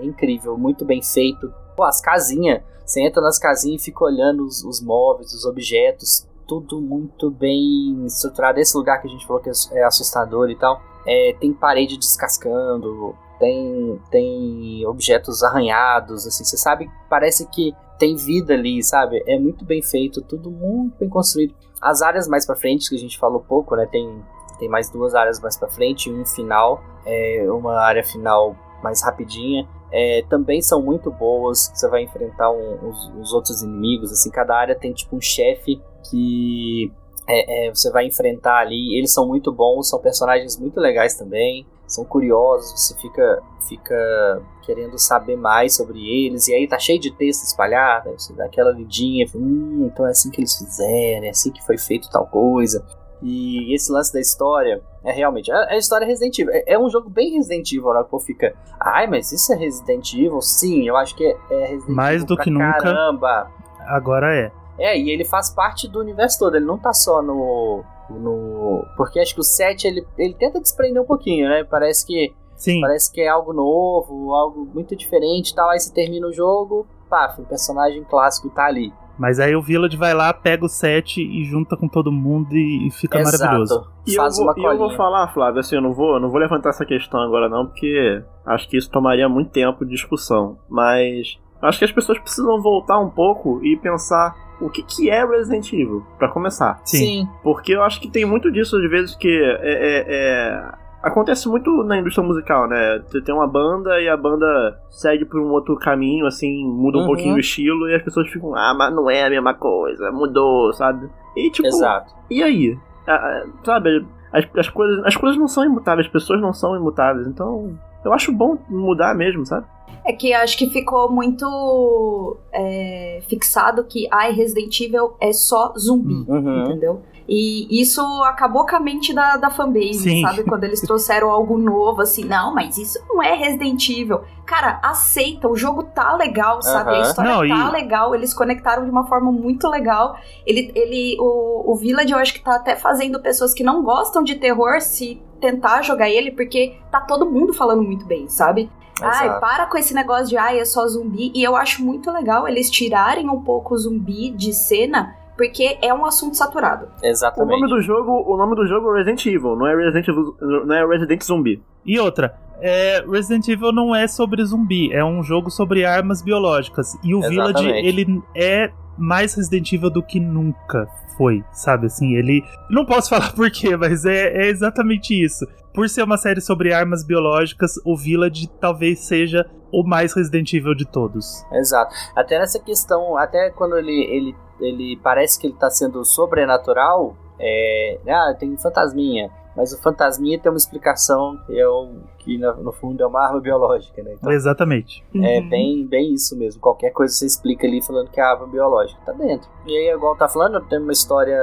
é 0.00 0.04
incrível, 0.04 0.56
muito 0.56 0.84
bem 0.84 1.02
feito. 1.02 1.52
Pô, 1.76 1.84
as 1.84 2.00
casinhas, 2.00 2.62
você 2.88 3.02
entra 3.02 3.20
nas 3.20 3.38
casinhas 3.38 3.82
e 3.82 3.84
fica 3.84 4.02
olhando 4.02 4.44
os, 4.44 4.64
os 4.64 4.80
móveis, 4.80 5.34
os 5.34 5.44
objetos, 5.44 6.26
tudo 6.46 6.80
muito 6.80 7.30
bem 7.30 8.06
estruturado. 8.06 8.58
Esse 8.58 8.74
lugar 8.74 9.02
que 9.02 9.06
a 9.06 9.10
gente 9.10 9.26
falou 9.26 9.42
que 9.42 9.50
é 9.72 9.84
assustador 9.84 10.48
e 10.48 10.56
tal, 10.56 10.80
é, 11.06 11.36
tem 11.38 11.52
parede 11.52 11.98
descascando, 11.98 13.14
tem, 13.38 14.00
tem 14.10 14.86
objetos 14.86 15.42
arranhados, 15.42 16.26
assim, 16.26 16.44
você 16.44 16.56
sabe, 16.56 16.90
parece 17.10 17.46
que 17.48 17.74
tem 17.98 18.16
vida 18.16 18.54
ali, 18.54 18.82
sabe? 18.82 19.22
É 19.26 19.38
muito 19.38 19.66
bem 19.66 19.82
feito, 19.82 20.22
tudo 20.22 20.50
muito 20.50 20.96
bem 20.98 21.10
construído. 21.10 21.54
As 21.82 22.00
áreas 22.00 22.26
mais 22.26 22.46
pra 22.46 22.56
frente, 22.56 22.88
que 22.88 22.96
a 22.96 22.98
gente 22.98 23.18
falou 23.18 23.40
pouco, 23.40 23.76
né? 23.76 23.86
Tem, 23.86 24.24
tem 24.58 24.68
mais 24.68 24.88
duas 24.88 25.14
áreas 25.14 25.38
mais 25.40 25.58
pra 25.58 25.68
frente, 25.68 26.10
um 26.10 26.24
final, 26.24 26.82
é, 27.04 27.44
uma 27.50 27.78
área 27.78 28.02
final 28.02 28.56
mais 28.82 29.02
rapidinha. 29.02 29.68
É, 29.92 30.22
também 30.28 30.60
são 30.60 30.82
muito 30.82 31.10
boas. 31.10 31.70
Você 31.74 31.88
vai 31.88 32.02
enfrentar 32.02 32.50
um- 32.50 32.88
os, 32.90 33.12
os 33.20 33.32
outros 33.32 33.62
inimigos. 33.62 34.12
Assim, 34.12 34.30
cada 34.30 34.54
área 34.56 34.74
tem 34.74 34.92
tipo 34.92 35.16
um 35.16 35.20
chefe 35.20 35.80
que 36.10 36.92
é, 37.26 37.66
é, 37.66 37.70
você 37.74 37.90
vai 37.90 38.06
enfrentar 38.06 38.58
ali. 38.58 38.96
Eles 38.96 39.12
são 39.12 39.26
muito 39.26 39.52
bons, 39.52 39.88
são 39.88 39.98
personagens 40.00 40.58
muito 40.58 40.78
legais 40.80 41.14
também. 41.14 41.66
São 41.86 42.04
curiosos, 42.04 42.70
você 42.80 42.94
fica, 42.98 43.42
fica 43.66 44.42
querendo 44.62 44.98
saber 44.98 45.36
mais 45.36 45.74
sobre 45.74 45.98
eles. 46.06 46.46
E 46.48 46.54
aí 46.54 46.68
tá 46.68 46.78
cheio 46.78 46.98
de 47.00 47.10
texto 47.10 47.44
espalhado. 47.44 48.10
Você 48.12 48.32
dá 48.34 48.44
aquela 48.44 48.70
lidinha, 48.72 49.26
hum, 49.34 49.88
então 49.90 50.06
é 50.06 50.10
assim 50.10 50.30
que 50.30 50.40
eles 50.40 50.54
fizeram, 50.56 51.24
é 51.26 51.30
assim 51.30 51.50
que 51.50 51.64
foi 51.64 51.78
feito 51.78 52.10
tal 52.10 52.26
coisa. 52.26 52.84
E 53.22 53.74
esse 53.74 53.90
lance 53.90 54.12
da 54.12 54.20
história 54.20 54.80
é 55.04 55.12
realmente. 55.12 55.50
É, 55.50 55.74
é 55.74 55.78
história 55.78 56.06
Resident 56.06 56.38
Evil. 56.38 56.52
É, 56.52 56.74
é 56.74 56.78
um 56.78 56.88
jogo 56.88 57.10
bem 57.10 57.32
Resident 57.32 57.70
Evil, 57.72 57.92
né? 57.92 58.00
O 58.00 58.04
povo 58.04 58.24
fica. 58.24 58.54
Ai, 58.80 59.06
mas 59.06 59.32
isso 59.32 59.52
é 59.52 59.56
Resident 59.56 60.12
Evil? 60.14 60.40
Sim, 60.40 60.86
eu 60.86 60.96
acho 60.96 61.14
que 61.16 61.24
é, 61.24 61.36
é 61.50 61.66
Resident 61.66 61.96
Mais 61.96 62.16
Evil 62.16 62.26
do 62.26 62.34
pra 62.36 62.44
que 62.44 62.50
nunca. 62.50 62.78
Caramba! 62.78 63.50
Agora 63.86 64.34
é. 64.34 64.52
É, 64.78 64.96
e 64.96 65.10
ele 65.10 65.24
faz 65.24 65.50
parte 65.50 65.88
do 65.88 65.98
universo 65.98 66.38
todo, 66.38 66.56
ele 66.56 66.64
não 66.64 66.78
tá 66.78 66.92
só 66.92 67.20
no. 67.20 67.82
no 68.08 68.84
porque 68.96 69.18
acho 69.18 69.34
que 69.34 69.40
o 69.40 69.44
7 69.44 69.86
ele, 69.86 70.06
ele 70.16 70.34
tenta 70.34 70.60
desprender 70.60 71.02
um 71.02 71.06
pouquinho, 71.06 71.48
né? 71.48 71.64
Parece 71.64 72.06
que 72.06 72.32
Sim. 72.56 72.80
parece 72.80 73.12
que 73.12 73.20
é 73.20 73.28
algo 73.28 73.52
novo, 73.52 74.32
algo 74.34 74.64
muito 74.72 74.94
diferente 74.94 75.50
e 75.50 75.54
tal. 75.54 75.68
Aí 75.70 75.80
você 75.80 75.92
termina 75.92 76.28
o 76.28 76.32
jogo, 76.32 76.86
pá, 77.10 77.34
o 77.38 77.44
personagem 77.44 78.04
clássico 78.04 78.50
tá 78.50 78.66
ali. 78.66 78.92
Mas 79.18 79.40
aí 79.40 79.56
o 79.56 79.60
Village 79.62 79.96
vai 79.96 80.14
lá, 80.14 80.32
pega 80.32 80.64
o 80.64 80.68
set 80.68 81.20
e 81.20 81.44
junta 81.44 81.76
com 81.76 81.88
todo 81.88 82.12
mundo 82.12 82.54
e, 82.56 82.86
e 82.86 82.90
fica 82.90 83.18
maravilhoso. 83.20 83.90
E 84.06 84.14
Faz 84.14 84.38
eu, 84.38 84.44
vou, 84.44 84.54
e 84.56 84.64
eu 84.64 84.78
vou 84.78 84.90
falar, 84.96 85.28
Flávio, 85.34 85.60
assim, 85.60 85.74
eu 85.76 85.82
não 85.82 85.92
vou, 85.92 86.20
não 86.20 86.30
vou 86.30 86.38
levantar 86.38 86.70
essa 86.70 86.86
questão 86.86 87.20
agora 87.20 87.48
não, 87.48 87.66
porque 87.66 88.22
acho 88.46 88.68
que 88.68 88.76
isso 88.76 88.90
tomaria 88.90 89.28
muito 89.28 89.50
tempo 89.50 89.84
de 89.84 89.90
discussão. 89.90 90.58
Mas 90.68 91.38
acho 91.60 91.78
que 91.78 91.84
as 91.84 91.92
pessoas 91.92 92.18
precisam 92.18 92.60
voltar 92.62 92.98
um 93.00 93.10
pouco 93.10 93.60
e 93.64 93.76
pensar 93.76 94.34
o 94.60 94.68
que, 94.70 94.82
que 94.82 95.10
é 95.10 95.24
Resident 95.24 95.72
Evil, 95.72 96.04
pra 96.18 96.28
começar. 96.28 96.80
Sim. 96.84 97.28
Porque 97.42 97.72
eu 97.74 97.82
acho 97.82 98.00
que 98.00 98.10
tem 98.10 98.24
muito 98.24 98.50
disso, 98.50 98.80
de 98.80 98.88
vezes, 98.88 99.14
que 99.14 99.28
é, 99.28 99.60
é- 99.62 100.04
é- 100.08 100.72
Acontece 101.02 101.48
muito 101.48 101.84
na 101.84 101.96
indústria 101.98 102.26
musical, 102.26 102.66
né? 102.68 102.98
Você 103.06 103.20
tem 103.22 103.32
uma 103.34 103.46
banda 103.46 104.00
e 104.00 104.08
a 104.08 104.16
banda 104.16 104.80
segue 104.90 105.24
por 105.24 105.40
um 105.40 105.50
outro 105.50 105.76
caminho, 105.76 106.26
assim, 106.26 106.64
muda 106.64 106.98
um 106.98 107.02
Uhum. 107.02 107.06
pouquinho 107.06 107.34
o 107.36 107.38
estilo 107.38 107.88
e 107.88 107.94
as 107.94 108.02
pessoas 108.02 108.28
ficam, 108.28 108.54
ah, 108.56 108.74
mas 108.76 108.92
não 108.94 109.08
é 109.08 109.24
a 109.24 109.30
mesma 109.30 109.54
coisa, 109.54 110.10
mudou, 110.10 110.72
sabe? 110.72 111.08
E 111.36 111.50
tipo, 111.50 111.68
Exato. 111.68 112.12
e 112.28 112.42
aí? 112.42 112.76
Ah, 113.06 113.44
sabe, 113.64 114.04
as, 114.32 114.44
as, 114.56 114.68
coisas, 114.68 115.04
as 115.06 115.16
coisas 115.16 115.38
não 115.38 115.46
são 115.46 115.64
imutáveis, 115.64 116.06
as 116.06 116.12
pessoas 116.12 116.40
não 116.40 116.52
são 116.52 116.74
imutáveis, 116.76 117.26
então 117.28 117.78
eu 118.04 118.12
acho 118.12 118.32
bom 118.32 118.58
mudar 118.68 119.14
mesmo, 119.14 119.46
sabe? 119.46 119.66
É 120.04 120.12
que 120.12 120.30
eu 120.32 120.38
acho 120.38 120.56
que 120.58 120.68
ficou 120.70 121.10
muito 121.12 122.36
é, 122.52 123.22
fixado 123.28 123.84
que 123.84 124.08
ai, 124.10 124.32
Resident 124.32 124.80
Evil 124.80 125.12
é 125.20 125.32
só 125.32 125.72
zumbi, 125.78 126.24
Uhum. 126.28 126.64
entendeu? 126.64 127.02
E 127.28 127.80
isso 127.82 128.00
acabou 128.24 128.64
com 128.66 128.74
a 128.74 128.80
mente 128.80 129.12
da, 129.12 129.36
da 129.36 129.50
fanbase, 129.50 129.98
Sim. 129.98 130.22
sabe? 130.22 130.44
Quando 130.44 130.64
eles 130.64 130.80
trouxeram 130.80 131.28
algo 131.30 131.58
novo, 131.58 132.00
assim, 132.00 132.24
não, 132.24 132.54
mas 132.54 132.78
isso 132.78 132.98
não 133.06 133.22
é 133.22 133.34
Resident 133.34 133.86
Evil. 133.90 134.20
Cara, 134.46 134.80
aceita, 134.82 135.46
o 135.46 135.54
jogo 135.54 135.82
tá 135.82 136.16
legal, 136.16 136.62
sabe? 136.62 136.90
A 136.96 137.00
história 137.02 137.30
Não, 137.30 137.46
tá 137.46 137.68
e- 137.68 137.72
legal, 137.72 138.14
eles 138.14 138.32
conectaram 138.32 138.82
de 138.84 138.90
uma 138.90 139.06
forma 139.06 139.30
muito 139.30 139.68
legal. 139.68 140.16
Ele, 140.46 140.72
ele 140.74 141.16
o, 141.20 141.70
o 141.72 141.76
Village, 141.76 142.12
eu 142.12 142.18
acho 142.18 142.32
que 142.32 142.40
tá 142.40 142.56
até 142.56 142.74
fazendo 142.76 143.20
pessoas 143.20 143.52
que 143.52 143.62
não 143.62 143.82
gostam 143.82 144.22
de 144.24 144.36
terror 144.36 144.80
se 144.80 145.20
tentar 145.38 145.82
jogar 145.82 146.08
ele, 146.08 146.30
porque 146.30 146.78
tá 146.90 146.98
todo 147.00 147.30
mundo 147.30 147.52
falando 147.52 147.82
muito 147.82 148.06
bem, 148.06 148.26
sabe? 148.26 148.70
Ai, 149.02 149.26
Exato. 149.26 149.40
para 149.40 149.66
com 149.66 149.76
esse 149.76 149.92
negócio 149.94 150.28
de 150.28 150.36
ai, 150.38 150.58
é 150.58 150.64
só 150.64 150.86
zumbi. 150.88 151.30
E 151.34 151.42
eu 151.44 151.54
acho 151.54 151.84
muito 151.84 152.10
legal 152.10 152.48
eles 152.48 152.70
tirarem 152.70 153.28
um 153.28 153.42
pouco 153.42 153.74
o 153.74 153.78
zumbi 153.78 154.30
de 154.30 154.52
cena, 154.54 155.14
porque 155.38 155.78
é 155.80 155.94
um 155.94 156.04
assunto 156.04 156.36
saturado. 156.36 156.88
O 157.00 157.06
Exatamente. 157.06 157.60
nome 157.60 157.68
do 157.68 157.80
jogo, 157.80 158.24
o 158.26 158.36
nome 158.36 158.56
do 158.56 158.66
jogo 158.66 158.92
é 158.92 158.98
Resident 158.98 159.24
Evil, 159.24 159.54
não 159.56 159.66
é 159.66 159.76
Resident 159.76 160.08
Evil, 160.08 160.36
não 160.66 160.74
é 160.74 160.84
Resident 160.84 161.22
Zumbi. 161.22 161.62
E 161.86 161.98
outra, 161.98 162.34
é, 162.60 163.04
Resident 163.08 163.46
Evil 163.48 163.72
não 163.72 163.94
é 163.94 164.08
sobre 164.08 164.44
zumbi, 164.44 164.92
é 164.92 165.04
um 165.04 165.22
jogo 165.22 165.48
sobre 165.48 165.84
armas 165.84 166.20
biológicas. 166.20 166.98
E 167.04 167.14
o 167.14 167.20
Village, 167.20 167.50
Exatamente. 167.50 167.86
ele 167.86 168.22
é 168.34 168.72
mais 168.98 169.34
Resident 169.34 169.72
Evil 169.72 169.90
do 169.90 170.02
que 170.02 170.18
nunca 170.18 170.88
foi, 171.16 171.44
sabe? 171.52 171.86
Assim, 171.86 172.14
ele. 172.16 172.42
Não 172.68 172.84
posso 172.84 173.08
falar 173.10 173.32
porquê, 173.32 173.76
mas 173.76 174.04
é, 174.04 174.44
é 174.44 174.48
exatamente 174.48 175.14
isso. 175.14 175.46
Por 175.72 175.88
ser 175.88 176.02
uma 176.02 176.16
série 176.16 176.40
sobre 176.40 176.72
armas 176.72 177.04
biológicas, 177.04 177.74
o 177.84 177.96
Village 177.96 178.48
talvez 178.60 179.00
seja 179.00 179.48
o 179.70 179.84
mais 179.84 180.12
Resident 180.12 180.52
Evil 180.52 180.74
de 180.74 180.84
todos. 180.84 181.44
Exato. 181.52 181.94
Até 182.16 182.38
nessa 182.38 182.58
questão, 182.58 183.16
até 183.16 183.50
quando 183.50 183.76
ele, 183.76 184.04
ele, 184.10 184.36
ele 184.60 184.96
parece 185.02 185.38
que 185.38 185.46
ele 185.46 185.54
tá 185.54 185.70
sendo 185.70 186.04
sobrenatural, 186.04 187.14
é, 187.38 187.98
ah, 188.08 188.34
tem 188.38 188.56
fantasminha. 188.56 189.30
Mas 189.56 189.72
o 189.72 189.82
fantasminha 189.82 190.38
tem 190.38 190.52
uma 190.52 190.56
explicação 190.56 191.36
que, 191.44 191.58
é 191.58 191.66
o, 191.66 191.88
que 192.18 192.38
no, 192.38 192.54
no 192.62 192.72
fundo 192.72 193.02
é 193.02 193.06
uma 193.06 193.20
arma 193.26 193.40
biológica, 193.40 194.00
né? 194.04 194.12
Então, 194.16 194.30
Exatamente. 194.30 195.04
é 195.16 195.40
Uhum. 195.40 195.48
bem, 195.48 195.84
bem 195.84 196.14
isso 196.14 196.36
mesmo. 196.38 196.60
Qualquer 196.60 196.90
coisa 196.90 197.12
você 197.12 197.26
explica 197.26 197.66
ali 197.66 197.82
falando 197.82 198.08
que 198.08 198.20
é 198.20 198.22
arma 198.22 198.46
biológica. 198.46 199.00
Tá 199.04 199.12
dentro. 199.12 199.48
E 199.66 199.76
aí, 199.76 199.92
igual 199.92 200.14
tá 200.16 200.28
falando, 200.28 200.60
tem 200.68 200.78
uma 200.78 200.92
história 200.92 201.36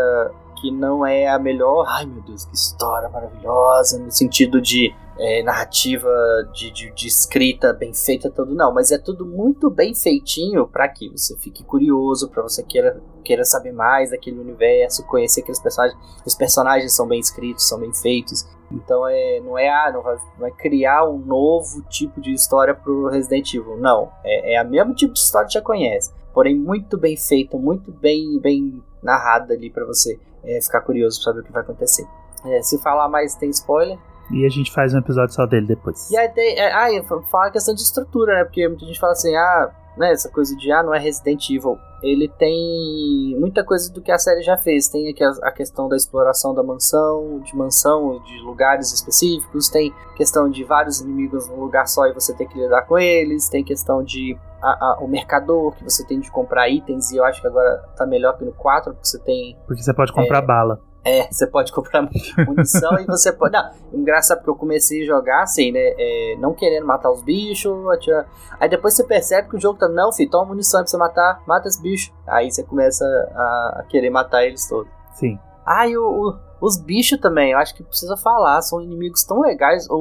que 0.62 0.72
não 0.72 1.06
é 1.06 1.28
a 1.28 1.38
melhor. 1.38 1.86
Ai 1.90 2.06
meu 2.06 2.22
Deus, 2.22 2.46
que 2.46 2.56
história 2.56 3.10
maravilhosa! 3.10 4.00
No 4.00 4.10
sentido 4.10 4.62
de 4.62 4.96
é, 5.18 5.42
narrativa, 5.44 6.10
de, 6.54 6.72
de, 6.72 6.92
de 6.92 7.08
escrita 7.08 7.72
bem 7.74 7.94
feita, 7.94 8.30
tudo 8.30 8.54
não. 8.54 8.74
Mas 8.74 8.92
é 8.92 8.98
tudo 8.98 9.26
muito 9.26 9.70
bem 9.70 9.94
feitinho 9.94 10.68
para 10.68 10.88
que 10.88 11.10
você 11.10 11.36
fique 11.38 11.64
curioso, 11.64 12.30
para 12.30 12.44
você 12.44 12.64
queira, 12.64 13.02
queira 13.24 13.44
saber 13.44 13.72
mais 13.72 14.12
daquele 14.12 14.40
universo, 14.40 15.06
conhecer 15.06 15.42
aqueles 15.42 15.60
personagens. 15.60 15.98
Os 16.26 16.36
personagens 16.36 16.94
são 16.94 17.08
bem 17.08 17.20
escritos, 17.20 17.68
são 17.68 17.80
bem 17.80 17.94
feitos. 17.94 18.46
Então 18.72 19.08
é, 19.08 19.40
não 19.42 19.58
é, 19.58 19.70
ah, 19.70 19.92
não 19.94 20.02
vai, 20.02 20.18
vai 20.38 20.52
criar 20.52 21.08
um 21.08 21.18
novo 21.18 21.82
tipo 21.84 22.20
de 22.20 22.34
história 22.34 22.74
pro 22.74 23.08
Resident 23.08 23.54
Evil. 23.54 23.78
Não. 23.78 24.12
É, 24.24 24.54
é 24.54 24.58
a 24.58 24.64
mesmo 24.64 24.94
tipo 24.94 25.14
de 25.14 25.20
história 25.20 25.48
que 25.48 25.54
já 25.54 25.62
conhece. 25.62 26.12
Porém, 26.34 26.56
muito 26.56 26.98
bem 26.98 27.16
feita, 27.16 27.58
muito 27.58 27.92
bem, 27.92 28.38
bem 28.40 28.84
narrada 29.02 29.54
ali 29.54 29.70
para 29.70 29.86
você 29.86 30.20
é, 30.44 30.60
ficar 30.62 30.82
curioso 30.82 31.18
pra 31.18 31.32
saber 31.32 31.40
o 31.40 31.44
que 31.44 31.52
vai 31.52 31.62
acontecer. 31.62 32.06
É, 32.46 32.62
se 32.62 32.78
falar 32.80 33.08
mais, 33.08 33.36
tem 33.36 33.50
spoiler. 33.50 33.98
E 34.32 34.46
a 34.46 34.50
gente 34.50 34.72
faz 34.72 34.94
um 34.94 34.98
episódio 35.00 35.34
só 35.36 35.46
dele 35.46 35.68
depois. 35.68 36.10
E 36.10 36.18
aí 36.18 36.30
tem. 36.30 36.58
É, 36.60 36.72
ah, 36.74 37.04
fa- 37.04 37.22
fala 37.24 37.48
a 37.48 37.52
questão 37.52 37.74
de 37.76 37.82
estrutura, 37.82 38.36
né? 38.36 38.44
Porque 38.44 38.68
muita 38.68 38.86
gente 38.86 39.00
fala 39.00 39.14
assim, 39.14 39.36
ah, 39.36 39.70
né, 39.98 40.12
essa 40.12 40.30
coisa 40.30 40.56
de 40.58 40.72
ah, 40.72 40.84
não 40.84 40.94
é 40.94 41.00
Resident 41.00 41.50
Evil. 41.50 41.78
Ele 42.04 42.28
tem 42.38 43.36
muita 43.40 43.64
coisa 43.64 43.92
do 43.92 44.02
que 44.02 44.12
a 44.12 44.18
série 44.18 44.42
já 44.44 44.58
fez. 44.58 44.88
Tem 44.88 45.10
aqui 45.10 45.24
a, 45.24 45.30
a 45.44 45.52
questão 45.52 45.88
da 45.90 45.96
exploração 45.96 46.54
da 46.54 46.62
mansão, 46.62 47.40
de 47.40 47.56
mansão, 47.56 48.20
de 48.24 48.40
lugares 48.42 48.92
específicos, 48.94 49.70
tem 49.70 49.94
questão 50.16 50.50
de 50.50 50.64
vários 50.64 51.00
inimigos 51.02 51.48
num 51.50 51.60
lugar 51.60 51.88
só 51.88 52.06
e 52.08 52.14
você 52.14 52.34
tem 52.36 52.48
que 52.48 52.58
lidar 52.60 52.84
com 52.84 52.98
eles, 52.98 53.50
tem 53.50 53.64
questão 53.64 54.04
de 54.04 54.38
a- 54.62 54.68
a- 54.98 54.98
o 55.02 55.08
mercador 55.08 55.74
que 55.76 55.84
você 55.84 56.06
tem 56.06 56.20
de 56.20 56.30
comprar 56.32 56.68
itens, 56.70 57.12
e 57.12 57.18
eu 57.18 57.24
acho 57.24 57.42
que 57.42 57.48
agora 57.48 57.78
tá 57.96 58.06
melhor 58.06 58.38
que 58.38 58.44
no 58.46 58.52
4, 58.54 58.94
porque 58.94 59.08
você 59.08 59.20
tem 59.20 59.58
Porque 59.66 59.82
você 59.82 59.94
pode 59.94 60.12
comprar 60.14 60.40
É. 60.40 60.46
bala. 60.46 60.80
É, 61.06 61.28
você 61.32 61.46
pode 61.46 61.72
comprar 61.72 62.02
munição 62.48 63.00
e 63.00 63.06
você 63.06 63.32
pode. 63.32 63.54
Não, 63.54 63.70
engraçado 63.94 64.40
porque 64.40 64.50
eu 64.50 64.56
comecei 64.56 65.04
a 65.04 65.06
jogar 65.06 65.44
assim, 65.44 65.72
né? 65.72 65.80
é, 65.80 66.36
não 66.40 66.52
querendo 66.54 66.86
matar 66.88 67.12
os 67.12 67.22
bichos, 67.22 67.88
atirar. 67.90 68.26
Aí 68.60 68.68
depois 68.68 68.96
você 68.96 69.04
percebe 69.04 69.48
que 69.50 69.56
o 69.56 69.60
jogo 69.62 69.78
tá. 69.78 69.88
Não, 69.88 70.12
filho, 70.12 70.32
toma 70.32 70.46
munição 70.46 70.80
pra 70.82 70.88
você 70.88 70.98
matar, 70.98 71.44
mata 71.46 71.68
esse 71.68 71.80
bicho. 71.82 72.12
Aí 72.26 72.50
você 72.52 72.64
começa 72.64 73.06
a, 73.36 73.78
a 73.82 73.84
querer 73.88 74.10
matar 74.10 74.44
eles 74.46 74.68
todos. 74.68 74.92
Sim. 75.14 75.38
Ah, 75.66 75.88
e 75.88 75.96
o, 75.96 76.04
o- 76.30 76.46
os 76.62 76.78
bichos 76.78 77.20
também, 77.20 77.52
eu 77.52 77.60
acho 77.60 77.76
que 77.76 77.84
precisa 77.84 78.18
falar, 78.18 78.60
são 78.64 78.82
inimigos 78.82 79.24
tão 79.24 79.42
legais. 79.42 79.88
O, 79.90 79.96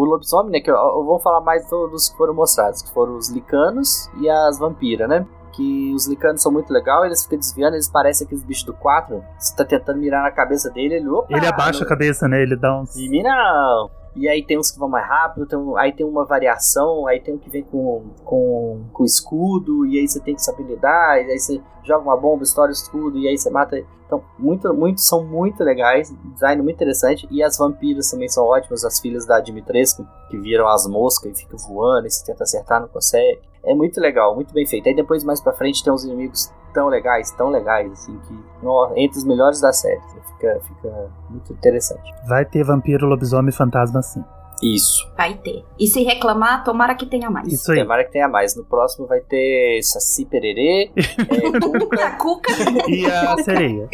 o 0.00 0.04
lobisomem, 0.04 0.52
né? 0.52 0.60
Que 0.60 0.70
eu, 0.70 0.76
eu 0.76 1.04
vou 1.04 1.18
falar 1.18 1.40
mais 1.40 1.68
do- 1.68 1.88
dos 1.88 2.08
que 2.10 2.16
foram 2.16 2.32
mostrados, 2.34 2.82
que 2.82 2.92
foram 2.92 3.16
os 3.16 3.28
licanos 3.28 4.08
e 4.20 4.28
as 4.30 4.58
vampiras, 4.58 5.08
né? 5.08 5.26
Que 5.54 5.92
os 5.94 6.06
licanos 6.08 6.42
são 6.42 6.50
muito 6.50 6.72
legais, 6.72 7.04
eles 7.06 7.22
ficam 7.24 7.38
desviando, 7.38 7.74
eles 7.74 7.88
parecem 7.88 8.24
aqueles 8.26 8.42
bichos 8.42 8.64
do 8.64 8.72
4. 8.74 9.22
Você 9.38 9.54
tá 9.54 9.64
tentando 9.64 9.98
mirar 9.98 10.22
na 10.22 10.30
cabeça 10.30 10.70
dele, 10.70 10.94
ele. 10.94 11.08
Opa, 11.08 11.36
Ele 11.36 11.46
abaixa 11.46 11.80
não- 11.80 11.86
a 11.86 11.88
cabeça, 11.88 12.26
né? 12.26 12.40
Ele 12.42 12.56
dá 12.56 12.80
uns. 12.80 12.94
de 12.94 13.08
mim 13.08 13.22
não. 13.22 13.90
E 14.14 14.28
aí 14.28 14.44
tem 14.44 14.58
uns 14.58 14.70
que 14.70 14.78
vão 14.78 14.88
mais 14.88 15.06
rápido, 15.06 15.46
tem 15.46 15.58
aí 15.78 15.92
tem 15.92 16.04
uma 16.04 16.24
variação, 16.24 17.06
aí 17.06 17.20
tem 17.20 17.34
um 17.34 17.38
que 17.38 17.48
vem 17.48 17.62
com, 17.62 18.04
com, 18.24 18.84
com 18.92 19.04
escudo, 19.04 19.86
e 19.86 19.98
aí 19.98 20.06
você 20.06 20.20
tem 20.20 20.34
que 20.34 20.42
saber 20.42 20.64
lidar, 20.64 21.22
e 21.22 21.30
aí 21.30 21.38
você 21.38 21.60
joga 21.82 22.04
uma 22.04 22.16
bomba, 22.16 22.42
estoura 22.42 22.70
o 22.70 22.72
escudo, 22.72 23.18
e 23.18 23.26
aí 23.28 23.38
você 23.38 23.50
mata. 23.50 23.82
Então, 24.06 24.22
muito, 24.38 24.72
muito, 24.74 25.00
são 25.00 25.24
muito 25.24 25.64
legais, 25.64 26.14
design 26.34 26.62
muito 26.62 26.76
interessante, 26.76 27.26
e 27.30 27.42
as 27.42 27.56
vampiras 27.56 28.10
também 28.10 28.28
são 28.28 28.44
ótimas, 28.44 28.84
as 28.84 29.00
filhas 29.00 29.24
da 29.24 29.40
Dimitrescu, 29.40 30.06
que 30.28 30.38
viram 30.38 30.68
as 30.68 30.86
moscas 30.86 31.32
e 31.32 31.40
ficam 31.40 31.58
voando, 31.58 32.06
e 32.06 32.10
você 32.10 32.24
tenta 32.26 32.42
acertar, 32.42 32.82
não 32.82 32.88
consegue. 32.88 33.40
É 33.64 33.74
muito 33.74 33.98
legal, 33.98 34.34
muito 34.34 34.52
bem 34.52 34.66
feito. 34.66 34.86
Aí 34.88 34.94
depois, 34.94 35.24
mais 35.24 35.40
pra 35.40 35.54
frente, 35.54 35.82
tem 35.82 35.90
uns 35.90 36.04
inimigos 36.04 36.52
tão 36.72 36.88
legais, 36.88 37.30
tão 37.32 37.48
legais, 37.50 37.90
assim, 37.92 38.18
que 38.28 38.34
ó, 38.66 38.92
entre 38.96 39.18
os 39.18 39.24
melhores 39.24 39.60
da 39.60 39.72
série. 39.72 40.00
Fica, 40.34 40.60
fica 40.66 41.10
muito 41.30 41.52
interessante. 41.52 42.02
Vai 42.28 42.44
ter 42.44 42.64
vampiro, 42.64 43.06
lobisomem 43.06 43.50
e 43.50 43.52
fantasma 43.52 44.02
sim. 44.02 44.22
Isso. 44.62 45.10
Vai 45.16 45.34
ter. 45.34 45.64
E 45.78 45.88
se 45.88 46.02
reclamar, 46.04 46.62
tomara 46.62 46.94
que 46.94 47.04
tenha 47.06 47.28
mais. 47.28 47.48
Isso 47.52 47.72
aí. 47.72 47.80
Tomara 47.80 48.04
que 48.04 48.12
tenha 48.12 48.28
mais. 48.28 48.54
No 48.56 48.64
próximo 48.64 49.06
vai 49.08 49.20
ter 49.20 49.80
Saci 49.82 50.24
Pererê, 50.24 50.90
é, 50.96 51.60
Cuca 51.60 52.06
A 52.06 52.10
Cuca, 52.12 52.52
E 52.88 53.04
a 53.06 53.36
sereia. 53.42 53.88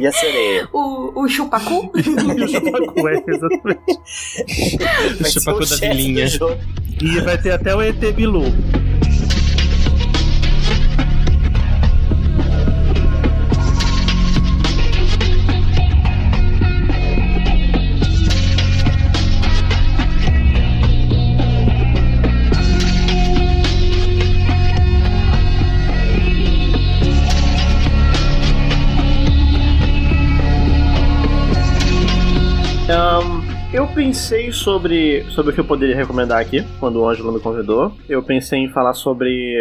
e 0.00 0.06
a 0.06 0.12
sereia. 0.12 0.68
o, 0.72 1.20
o 1.22 1.28
chupacu. 1.28 1.90
Chupacu, 2.00 3.08
é, 3.08 3.24
exatamente. 3.26 4.00
Ser 5.30 5.40
Chupacu 5.40 5.62
o 5.62 5.66
da 5.68 5.76
vilinha. 5.76 6.26
E 7.02 7.20
vai 7.20 7.36
ter 7.36 7.50
até 7.52 7.74
o 7.74 7.82
ET 7.82 7.96
Bilu. 8.14 8.44
Pensei 33.94 34.50
sobre, 34.50 35.22
sobre 35.30 35.52
o 35.52 35.54
que 35.54 35.60
eu 35.60 35.64
poderia 35.64 35.94
recomendar 35.94 36.40
aqui, 36.40 36.64
quando 36.80 37.00
o 37.00 37.08
Ângelo 37.08 37.32
me 37.32 37.40
convidou. 37.40 37.92
Eu 38.08 38.22
pensei 38.22 38.58
em 38.58 38.68
falar 38.68 38.92
sobre. 38.92 39.56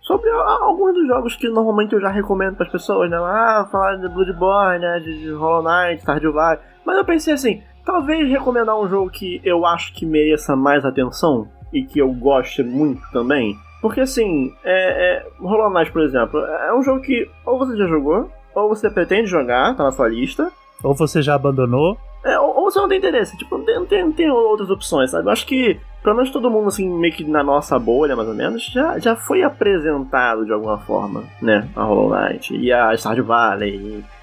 Sobre 0.00 0.30
alguns 0.30 0.94
dos 0.94 1.06
jogos 1.06 1.36
que 1.36 1.48
normalmente 1.48 1.92
eu 1.92 2.00
já 2.00 2.08
recomendo 2.08 2.56
para 2.56 2.66
as 2.66 2.72
pessoas, 2.72 3.10
né? 3.10 3.16
Ah, 3.16 3.68
falar 3.70 3.96
de 3.96 4.08
Bloodborne, 4.08 4.80
né? 4.80 5.00
De, 5.00 5.20
de 5.20 5.30
Hollow 5.30 5.62
Knight, 5.62 6.00
Stardew 6.00 6.32
Valley. 6.32 6.60
Mas 6.84 6.96
eu 6.96 7.04
pensei 7.04 7.34
assim, 7.34 7.62
talvez 7.84 8.28
recomendar 8.28 8.78
um 8.78 8.88
jogo 8.88 9.10
que 9.10 9.40
eu 9.44 9.64
acho 9.64 9.92
que 9.94 10.06
mereça 10.06 10.56
mais 10.56 10.84
atenção 10.84 11.48
e 11.72 11.84
que 11.84 11.98
eu 11.98 12.12
goste 12.12 12.62
muito 12.62 13.02
também. 13.12 13.56
Porque 13.80 14.00
assim, 14.00 14.52
é, 14.64 15.24
é, 15.24 15.26
Hollow 15.40 15.72
Knight, 15.72 15.90
por 15.90 16.02
exemplo, 16.02 16.38
é 16.40 16.74
um 16.74 16.82
jogo 16.82 17.00
que 17.00 17.28
ou 17.44 17.58
você 17.58 17.76
já 17.76 17.86
jogou, 17.86 18.30
ou 18.54 18.68
você 18.68 18.90
pretende 18.90 19.28
jogar, 19.28 19.76
tá 19.76 19.84
na 19.84 19.92
sua 19.92 20.08
lista, 20.08 20.50
Ou 20.82 20.94
você 20.94 21.22
já 21.22 21.34
abandonou. 21.34 21.96
É, 22.24 22.38
ou, 22.38 22.56
ou 22.56 22.70
você 22.70 22.78
não 22.78 22.88
tem 22.88 22.98
interesse, 22.98 23.36
tipo, 23.36 23.58
não 23.58 23.64
tem, 23.64 23.74
não 23.74 23.86
tem, 23.86 24.04
não 24.04 24.12
tem 24.12 24.30
outras 24.30 24.70
opções, 24.70 25.10
sabe? 25.10 25.26
Eu 25.26 25.32
acho 25.32 25.44
que, 25.44 25.80
pelo 26.02 26.14
menos 26.14 26.30
todo 26.30 26.50
mundo, 26.50 26.68
assim, 26.68 26.88
meio 26.88 27.12
que 27.12 27.24
na 27.24 27.42
nossa 27.42 27.76
bolha, 27.78 28.14
mais 28.14 28.28
ou 28.28 28.34
menos, 28.34 28.64
já, 28.66 28.98
já 28.98 29.16
foi 29.16 29.42
apresentado 29.42 30.44
de 30.46 30.52
alguma 30.52 30.78
forma, 30.78 31.24
né? 31.40 31.68
A 31.74 31.82
Hollow 31.82 32.10
Knight, 32.10 32.54
e 32.56 32.72
a 32.72 32.96
Stardew 32.96 33.24
Valley, 33.24 33.74